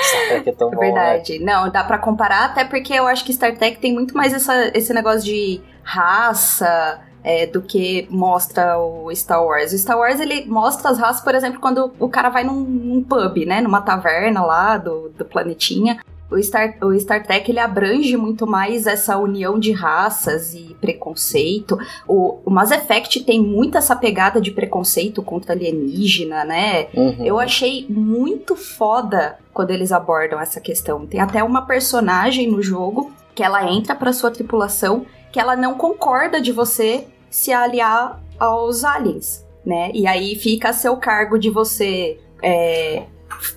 Star 0.00 0.28
Trek 0.28 0.48
é 0.48 0.52
tão 0.52 0.68
É 0.72 0.74
bom, 0.74 0.80
né? 0.80 0.86
verdade. 0.92 1.38
Não, 1.38 1.70
dá 1.70 1.84
pra 1.84 1.98
comparar, 1.98 2.44
até 2.46 2.64
porque 2.64 2.92
eu 2.92 3.06
acho 3.06 3.24
que 3.24 3.32
Star 3.32 3.56
Trek 3.56 3.78
tem 3.78 3.92
muito 3.94 4.14
mais 4.16 4.32
essa, 4.34 4.70
esse 4.76 4.92
negócio 4.92 5.22
de 5.22 5.60
raça 5.82 7.00
é, 7.28 7.46
do 7.46 7.60
que 7.60 8.08
mostra 8.08 8.78
o 8.78 9.14
Star 9.14 9.44
Wars. 9.44 9.74
O 9.74 9.78
Star 9.78 9.98
Wars, 9.98 10.18
ele 10.18 10.46
mostra 10.46 10.90
as 10.90 10.98
raças, 10.98 11.22
por 11.22 11.34
exemplo, 11.34 11.60
quando 11.60 11.92
o 11.98 12.08
cara 12.08 12.30
vai 12.30 12.42
num, 12.42 12.60
num 12.60 13.02
pub, 13.02 13.44
né? 13.44 13.60
Numa 13.60 13.82
taverna 13.82 14.42
lá 14.42 14.78
do, 14.78 15.10
do 15.10 15.26
planetinha. 15.26 16.00
O 16.30 16.42
Star, 16.42 16.76
o 16.80 16.98
Star 16.98 17.22
Trek, 17.22 17.50
ele 17.50 17.58
abrange 17.58 18.16
muito 18.16 18.46
mais 18.46 18.86
essa 18.86 19.18
união 19.18 19.58
de 19.58 19.72
raças 19.72 20.54
e 20.54 20.74
preconceito. 20.80 21.78
O, 22.06 22.38
o 22.46 22.50
Mass 22.50 22.70
Effect 22.70 23.22
tem 23.24 23.42
muito 23.42 23.76
essa 23.76 23.94
pegada 23.94 24.40
de 24.40 24.50
preconceito 24.50 25.22
contra 25.22 25.52
alienígena, 25.52 26.46
né? 26.46 26.86
Uhum. 26.94 27.26
Eu 27.26 27.38
achei 27.38 27.84
muito 27.90 28.56
foda 28.56 29.36
quando 29.52 29.70
eles 29.70 29.92
abordam 29.92 30.40
essa 30.40 30.62
questão. 30.62 31.06
Tem 31.06 31.20
até 31.20 31.44
uma 31.44 31.66
personagem 31.66 32.50
no 32.50 32.62
jogo 32.62 33.12
que 33.34 33.42
ela 33.42 33.70
entra 33.70 33.94
pra 33.94 34.14
sua 34.14 34.30
tripulação 34.30 35.04
que 35.30 35.38
ela 35.38 35.54
não 35.54 35.74
concorda 35.74 36.40
de 36.40 36.52
você 36.52 37.06
se 37.30 37.52
aliar 37.52 38.22
aos 38.38 38.84
aliens, 38.84 39.46
né? 39.64 39.90
E 39.94 40.06
aí 40.06 40.36
fica 40.36 40.70
a 40.70 40.72
seu 40.72 40.96
cargo 40.96 41.38
de 41.38 41.50
você 41.50 42.18
é, 42.42 43.04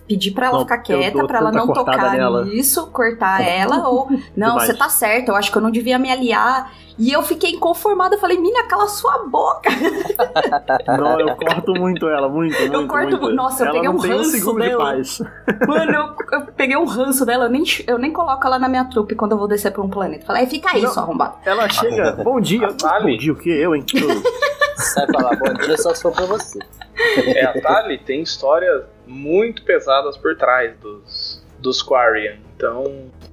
pedir 0.07 0.31
pra 0.31 0.47
ela 0.47 0.55
Não, 0.55 0.61
ficar 0.61 0.75
eu 0.77 0.81
quieta, 0.83 1.25
pra 1.27 1.39
ela 1.39 1.51
não 1.51 1.67
tocar 1.67 2.11
nela. 2.11 2.43
nisso, 2.45 2.87
cortar 2.91 3.41
ela, 3.47 3.87
ou 3.87 4.09
não, 4.35 4.49
Demais. 4.51 4.67
você 4.67 4.73
tá 4.77 4.89
certo, 4.89 5.29
eu 5.29 5.35
acho 5.35 5.51
que 5.51 5.57
eu 5.57 5.61
não 5.61 5.71
devia 5.71 5.97
me 5.97 6.11
aliar. 6.11 6.71
E 6.99 7.11
eu 7.11 7.23
fiquei 7.23 7.51
inconformada, 7.51 8.15
eu 8.15 8.19
falei, 8.19 8.37
mina, 8.37 8.63
cala 8.67 8.87
sua 8.87 9.25
boca. 9.25 9.69
Não, 10.99 11.19
eu 11.19 11.35
corto 11.35 11.73
muito 11.73 12.07
ela, 12.07 12.29
muito, 12.29 12.55
muito. 12.59 12.87
corto 12.87 13.09
muito. 13.11 13.21
mu- 13.21 13.31
nossa, 13.31 13.63
eu 13.63 13.67
ela 13.67 13.73
peguei 13.75 13.89
um 13.89 13.93
um 13.93 13.97
ranço 13.97 14.31
de 14.53 14.59
dela. 14.59 14.83
paz. 14.85 15.19
Mano, 15.67 15.91
eu, 15.91 16.15
eu 16.39 16.45
peguei 16.55 16.77
um 16.77 16.85
ranço 16.85 17.25
dela, 17.25 17.45
eu 17.45 17.49
nem, 17.49 17.63
eu 17.87 17.97
nem 17.97 18.11
coloco 18.13 18.45
ela 18.45 18.59
na 18.59 18.67
minha 18.69 18.85
trupe 18.85 19.15
quando 19.15 19.31
eu 19.31 19.37
vou 19.37 19.47
descer 19.47 19.71
pra 19.71 19.81
um 19.81 19.89
planeta. 19.89 20.25
Falei, 20.25 20.43
"Aí 20.43 20.49
fica 20.49 20.75
aí, 20.75 20.81
Não. 20.81 20.91
sua 20.91 21.03
arrombada. 21.03 21.35
Ela 21.45 21.67
chega, 21.69 22.11
bom 22.23 22.39
dia. 22.39 22.67
Vale. 22.79 23.11
Bom 23.13 23.17
dia, 23.17 23.33
o 23.33 23.35
que? 23.35 23.49
Eu, 23.49 23.73
hein? 23.75 23.83
Eu- 23.95 24.21
Sai 24.75 25.05
falar 25.11 25.35
bom 25.37 25.53
dia 25.53 25.77
só 25.77 25.93
se 25.93 26.01
for 26.01 26.11
pra 26.11 26.25
você. 26.25 26.59
É, 27.17 27.45
a 27.45 27.61
Tali 27.61 27.97
tem 27.99 28.21
histórias 28.21 28.83
muito 29.11 29.63
pesadas 29.63 30.17
por 30.17 30.35
trás 30.35 30.75
dos, 30.79 31.43
dos 31.59 31.83
Quarian. 31.83 32.37
Então. 32.55 32.83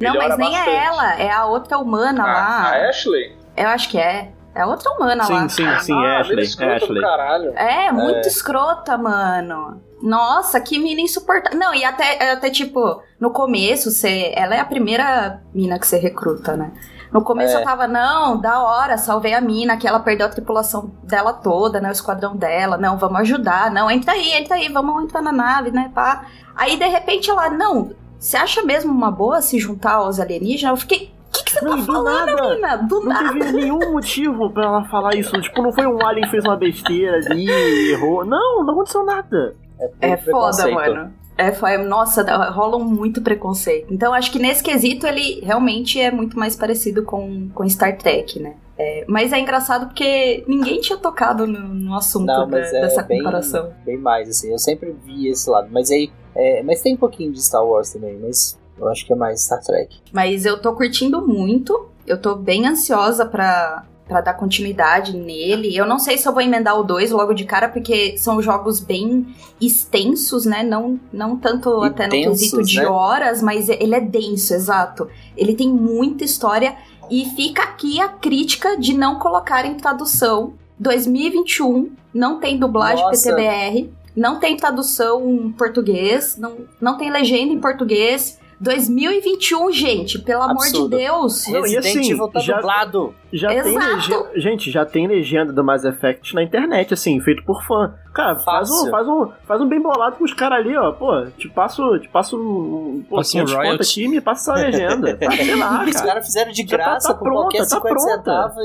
Não, 0.01 0.15
mas 0.15 0.37
nem 0.37 0.51
bastante. 0.51 0.71
é 0.71 0.85
ela, 0.85 1.21
é 1.21 1.31
a 1.31 1.47
outra 1.47 1.79
humana 1.79 2.23
A, 2.23 2.27
lá. 2.27 2.71
a 2.71 2.89
Ashley? 2.89 3.37
Eu 3.57 3.69
acho 3.69 3.89
que 3.89 3.99
é. 3.99 4.33
É 4.55 4.63
a 4.63 4.67
outra 4.67 4.91
humana 4.93 5.29
lá. 5.29 5.49
Sim, 5.49 5.49
sim, 5.49 5.81
sim, 5.81 5.93
ah, 5.93 6.21
Ashley. 6.21 6.37
mina 6.37 6.43
escrota 6.43 6.75
Ashley. 6.85 7.01
caralho. 7.01 7.53
É, 7.57 7.93
muito 7.93 8.27
escrota, 8.27 8.99
mano. 8.99 9.81
Nossa, 10.03 10.61
que 10.61 10.79
mina 10.79 11.01
insuportável. 11.01 11.59
Não, 11.59 11.75
e 11.75 11.85
até, 11.85 12.33
até 12.33 12.51
tipo, 12.51 13.03
no 13.21 13.31
começo, 13.31 13.91
você, 13.91 14.33
ela 14.37 14.55
é 14.55 14.61
a 14.61 14.65
primeira 14.65 15.41
mina 15.55 15.79
que 15.79 15.87
você 15.87 15.99
recruta, 15.99 16.57
né? 16.57 16.73
No 17.13 17.23
começo 17.23 17.57
É. 17.57 17.61
eu 17.61 17.65
tava, 17.65 17.87
não, 17.89 18.39
da 18.39 18.63
hora, 18.63 18.99
salvei 18.99 19.35
a 19.35 19.41
mina, 19.41 19.77
que 19.77 19.87
ela 19.89 20.01
perdeu 20.01 20.27
a 20.27 20.31
tripulação 20.31 20.91
dela 21.03 21.33
toda, 21.33 21.81
né? 21.81 21.89
O 21.89 21.93
esquadrão 21.93 22.37
dela. 22.37 22.77
Não, 22.77 22.99
vamos 22.99 23.21
ajudar. 23.21 23.71
Não, 23.71 23.91
entra 23.91 24.13
aí, 24.13 24.33
entra 24.33 24.57
aí, 24.57 24.69
vamos 24.69 25.03
entrar 25.05 25.23
na 25.23 25.33
nave, 25.33 25.71
né? 25.71 25.91
Pá. 25.95 26.25
Aí, 26.55 26.77
de 26.77 26.87
repente, 26.87 27.31
ela, 27.31 27.49
não, 27.51 27.93
você 28.19 28.37
acha 28.37 28.63
mesmo 28.63 28.93
uma 28.93 29.11
boa 29.11 29.41
se 29.41 29.59
juntar 29.59 29.95
aos 29.95 30.21
alienígenas? 30.21 30.71
Eu 30.73 30.77
fiquei, 30.77 31.15
o 31.29 31.33
que, 31.33 31.45
que 31.45 31.51
você 31.53 31.65
Não, 31.65 31.71
tá 31.73 31.77
do 31.77 31.87
falando, 31.87 32.27
nada. 32.37 32.55
mina? 32.55 32.77
Do 32.77 33.01
Não 33.01 33.07
nada. 33.07 33.33
teve 33.33 33.53
nenhum 33.53 33.93
motivo 33.93 34.51
pra 34.51 34.65
ela 34.65 34.85
falar 34.85 35.15
isso. 35.15 35.41
Tipo, 35.41 35.63
não 35.63 35.73
foi 35.73 35.87
um 35.87 36.05
alien 36.07 36.25
que 36.25 36.31
fez 36.31 36.45
uma 36.45 36.57
besteira 36.57 37.17
ali, 37.17 37.49
errou. 37.93 38.25
Não, 38.25 38.65
não 38.65 38.73
aconteceu 38.75 39.05
nada. 39.05 39.55
É 40.01 40.17
Puro 40.17 40.31
foda, 40.33 40.69
mano. 40.73 41.15
É, 41.39 41.53
foi, 41.53 41.79
nossa, 41.79 42.25
dá- 42.25 42.51
rola 42.51 42.77
um 42.77 42.85
muito 42.85 43.23
preconceito. 43.23 43.95
Então, 43.95 44.13
acho 44.13 44.33
que 44.33 44.41
nesse 44.41 44.61
quesito 44.63 45.07
ele 45.07 45.41
realmente 45.41 46.01
é 46.01 46.11
muito 46.11 46.37
mais 46.37 46.57
parecido 46.57 47.05
com, 47.05 47.49
com 47.55 47.69
Star 47.69 47.97
Trek, 47.97 48.41
né? 48.41 48.57
É, 48.77 49.05
mas 49.09 49.33
é 49.33 49.39
engraçado 49.39 49.87
porque 49.87 50.45
ninguém 50.49 50.81
tinha 50.81 50.99
tocado 50.99 51.47
no, 51.47 51.61
no 51.75 51.95
assunto 51.97 52.27
Não, 52.27 52.49
da- 52.49 52.59
é 52.59 52.71
dessa 52.81 53.03
bem- 53.03 53.19
comparação. 53.19 53.73
Bem 53.85 53.97
mais, 53.97 54.29
assim. 54.29 54.51
Eu 54.51 54.59
sempre 54.59 54.95
vi 55.05 55.29
esse 55.29 55.49
lado. 55.49 55.69
Mas 55.71 55.91
aí. 55.93 56.11
é, 56.35 56.63
mas 56.65 56.83
tem 56.83 56.95
um 56.95 56.99
pouquinho 56.99 57.33
de 57.33 57.41
Star 57.43 57.65
Wars 57.65 57.93
também, 57.93 58.17
mas 58.19 58.59
eu 58.77 58.89
acho 58.89 59.07
que 59.07 59.13
é 59.13 59.17
mais 59.17 59.43
Star 59.45 59.63
Trek. 59.63 59.97
Mas 60.13 60.45
eu 60.45 60.61
tô 60.61 60.73
curtindo 60.75 61.27
muito. 61.27 61.89
Eu 62.07 62.21
tô 62.21 62.35
bem 62.35 62.67
ansiosa 62.67 63.25
pra, 63.27 63.85
pra 64.09 64.23
dar 64.23 64.35
continuidade 64.35 65.17
nele. 65.17 65.77
Eu 65.77 65.87
não 65.87 65.99
sei 65.99 66.17
se 66.17 66.27
eu 66.27 66.33
vou 66.33 66.43
emendar 66.43 66.79
o 66.79 66.83
2 66.83 67.11
logo 67.11 67.35
de 67.35 67.45
cara, 67.45 67.69
porque 67.69 68.17
são 68.17 68.41
jogos 68.41 68.81
bem 68.81 69.27
extensos, 69.61 70.47
né? 70.47 70.63
Não, 70.63 70.99
não 71.13 71.37
tanto 71.37 71.85
E 71.85 71.89
até 71.89 72.07
no 72.07 72.11
densos, 72.11 72.41
quesito 72.41 72.63
de 72.65 72.81
né? 72.81 72.87
horas, 72.87 73.43
mas 73.43 73.69
ele 73.69 73.95
é 73.95 74.01
denso, 74.01 74.55
exato. 74.55 75.09
Ele 75.37 75.55
tem 75.55 75.69
muita 75.69 76.25
história. 76.25 76.75
E 77.11 77.25
fica 77.37 77.63
aqui 77.63 78.01
a 78.01 78.09
crítica 78.09 78.77
de 78.77 78.95
não 78.95 79.19
colocarem 79.19 79.75
tradução 79.75 80.55
2021, 80.79 81.91
não 82.13 82.39
tem 82.39 82.59
dublagem 82.59 83.05
Nossa. 83.05 83.31
PTBR, 83.31 83.91
não 84.15 84.39
tem 84.39 84.57
tradução 84.57 85.29
em 85.29 85.53
português, 85.53 86.37
não, 86.37 86.57
não 86.81 86.97
tem 86.99 87.11
legenda 87.11 87.53
em 87.53 87.61
português. 87.61 88.39
2021, 88.61 89.71
gente, 89.73 90.19
pelo 90.19 90.43
amor 90.43 90.65
Absurdo. 90.65 90.97
de 90.97 91.05
Deus. 91.05 91.47
Não, 91.47 91.61
e 91.67 91.71
Resident 91.75 91.87
assim, 92.03 92.11
Evil 92.13 92.29
tá 92.29 92.41
já- 92.41 92.57
dublado. 92.57 93.15
Já 93.33 93.49
tem 93.49 93.59
Exato. 93.59 93.95
legenda. 93.95 94.31
Gente, 94.35 94.71
já 94.71 94.85
tem 94.85 95.07
legenda 95.07 95.53
do 95.53 95.63
Mass 95.63 95.85
Effect 95.85 96.35
na 96.35 96.43
internet, 96.43 96.93
assim, 96.95 97.21
feito 97.21 97.45
por 97.45 97.63
fã. 97.65 97.95
Cara, 98.15 98.35
faz 98.37 98.69
Fácil. 98.69 98.87
um, 98.87 98.91
faz, 98.91 99.09
um, 99.09 99.29
faz 99.47 99.61
um 99.61 99.69
bem 99.69 99.81
bolado 99.81 100.17
com 100.17 100.25
os 100.25 100.35
caras 100.35 100.59
ali, 100.59 100.77
ó. 100.77 100.91
Pô, 100.93 101.27
te 101.37 101.49
passo, 101.49 101.99
te 102.01 102.09
passo 102.09 102.37
um. 102.37 103.05
Um 103.11 103.23
500 103.23 103.33
conto 103.53 103.55
royalty. 103.57 103.83
aqui 103.83 104.05
e 104.05 104.09
me 104.09 104.21
passa 104.21 104.53
essa 104.53 104.61
legenda. 104.67 105.19
Ah, 105.27 105.31
sei 105.37 105.55
lá, 105.55 105.85
Os 105.85 105.93
cara. 105.93 106.07
caras 106.07 106.27
fizeram 106.27 106.51
de 106.51 106.63
Já 106.63 106.69
tá- 106.69 106.77
graça 106.77 107.09
tá 107.09 107.15
por 107.15 107.25
pronta, 107.25 107.41
qualquer 107.43 107.59
tá 107.59 107.65
50 107.67 107.89
pronta. 107.95 108.11
centavos 108.17 108.57
e, 108.59 108.63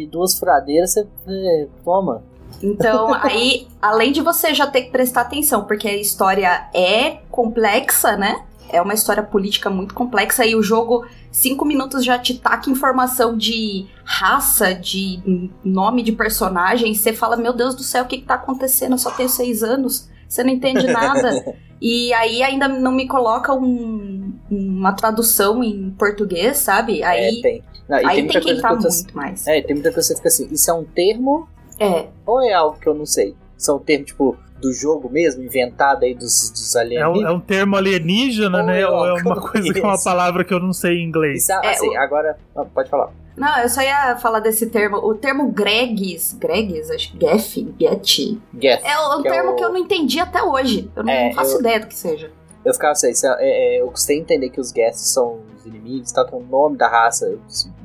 e- 0.00 0.02
e 0.04 0.06
duas 0.08 0.38
furadeiras, 0.38 0.92
você 0.92 1.06
é, 1.28 1.66
toma. 1.84 2.22
Então, 2.62 3.12
aí, 3.14 3.66
além 3.82 4.12
de 4.12 4.20
você 4.22 4.52
já 4.54 4.66
ter 4.66 4.82
que 4.82 4.90
prestar 4.90 5.22
atenção, 5.22 5.64
porque 5.64 5.86
a 5.88 5.96
história 5.96 6.68
é 6.74 7.18
complexa, 7.30 8.16
né? 8.16 8.44
É 8.70 8.80
uma 8.82 8.94
história 8.94 9.22
política 9.22 9.70
muito 9.70 9.94
complexa 9.94 10.44
e 10.44 10.54
o 10.56 10.62
jogo, 10.62 11.06
cinco 11.30 11.64
minutos 11.64 12.04
já 12.04 12.18
te 12.18 12.34
taca 12.38 12.70
informação 12.70 13.36
de 13.36 13.86
raça, 14.04 14.74
de 14.74 15.50
nome 15.64 16.02
de 16.02 16.12
personagem. 16.12 16.94
Você 16.94 17.12
fala, 17.12 17.36
meu 17.36 17.52
Deus 17.52 17.74
do 17.74 17.82
céu, 17.82 18.04
o 18.04 18.06
que, 18.06 18.18
que 18.18 18.24
tá 18.26 18.34
acontecendo? 18.34 18.92
Eu 18.92 18.98
só 18.98 19.10
tenho 19.10 19.28
seis 19.28 19.62
anos, 19.62 20.08
você 20.28 20.42
não 20.42 20.50
entende 20.50 20.86
nada. 20.86 21.54
e 21.80 22.12
aí 22.14 22.42
ainda 22.42 22.66
não 22.68 22.92
me 22.92 23.06
coloca 23.06 23.52
um- 23.54 24.32
uma 24.50 24.92
tradução 24.92 25.62
em 25.62 25.90
português, 25.98 26.58
sabe? 26.58 27.02
Aí, 27.02 27.38
é, 27.38 27.42
tem. 27.42 27.62
Não, 27.88 27.96
aí 27.98 28.16
tem, 28.16 28.24
muita 28.24 28.40
que 28.40 28.50
entrar 28.50 28.74
muito 28.76 29.16
mais. 29.16 29.46
É, 29.46 29.60
tem 29.62 29.74
muita 29.74 29.92
coisa 29.92 30.08
que 30.08 30.14
você 30.14 30.16
fica 30.16 30.28
assim, 30.28 30.48
isso 30.54 30.70
é 30.70 30.74
um 30.74 30.84
termo 30.84 31.48
É, 31.78 32.06
ou 32.24 32.42
é 32.42 32.52
algo 32.52 32.78
que 32.80 32.88
eu 32.88 32.94
não 32.94 33.06
sei? 33.06 33.34
Isso 33.56 33.70
é 33.70 33.74
um 33.74 33.78
termo, 33.78 34.04
tipo, 34.04 34.36
do 34.60 34.72
jogo 34.72 35.08
mesmo, 35.10 35.42
inventado 35.42 36.04
aí 36.04 36.14
dos, 36.14 36.50
dos 36.50 36.74
É 36.74 36.78
um, 36.78 36.82
alienígenas? 36.82 37.30
é 37.30 37.34
um 37.34 37.40
termo 37.40 37.76
alienígena, 37.76 38.58
Ou 38.60 38.64
né? 38.66 38.78
é 38.78 38.82
é 38.82 38.88
uma 38.88 39.34
não 39.34 39.42
coisa 39.42 39.72
que 39.72 39.78
é 39.78 39.82
uma 39.82 39.88
conheço? 39.90 40.04
palavra 40.04 40.44
que 40.44 40.54
eu 40.54 40.60
não 40.60 40.72
sei 40.72 40.98
em 40.98 41.04
inglês. 41.04 41.42
Isso, 41.42 41.52
é, 41.52 41.60
É, 41.66 41.70
assim, 41.70 41.88
o- 41.90 41.98
agora... 42.00 42.36
ah, 42.56 42.64
pode 42.64 42.88
falar. 42.90 43.10
Não, 43.36 43.58
eu 43.58 43.68
só 43.68 43.82
ia 43.82 44.16
falar 44.16 44.40
desse 44.40 44.66
termo. 44.70 44.96
O 44.96 45.14
termo 45.14 45.50
Gregs, 45.52 46.32
Gregs, 46.38 46.90
acho 46.90 47.12
que 47.12 47.20
Geff, 47.20 47.74
Get. 47.78 48.82
É 48.82 48.98
um 49.14 49.20
Que 49.22 49.28
é 49.28 49.30
termo 49.32 49.50
o- 49.52 49.54
que 49.56 49.62
eu 49.64 49.68
não 49.68 49.76
entendi 49.76 50.18
até 50.18 50.42
hoje. 50.42 50.90
Eu 50.96 51.04
não 51.04 51.12
É, 51.12 51.32
faço 51.34 51.56
eu- 51.56 51.60
ideia 51.60 51.80
do 51.80 51.86
que 51.86 51.94
seja. 51.94 52.30
Eu 52.64 52.72
ficava 52.72 52.92
assim, 52.92 53.08
é- 53.08 53.36
é- 53.38 53.76
é, 53.76 53.80
eu 53.82 53.88
custei 53.88 54.18
entender 54.18 54.48
que 54.48 54.58
os 54.58 54.70
Geth 54.70 54.94
são 54.94 55.40
os 55.54 55.66
inimigos, 55.66 56.10
tal, 56.12 56.26
que 56.26 56.34
é 56.34 56.38
o 56.38 56.42
nome 56.42 56.78
da 56.78 56.88
raça. 56.88 57.38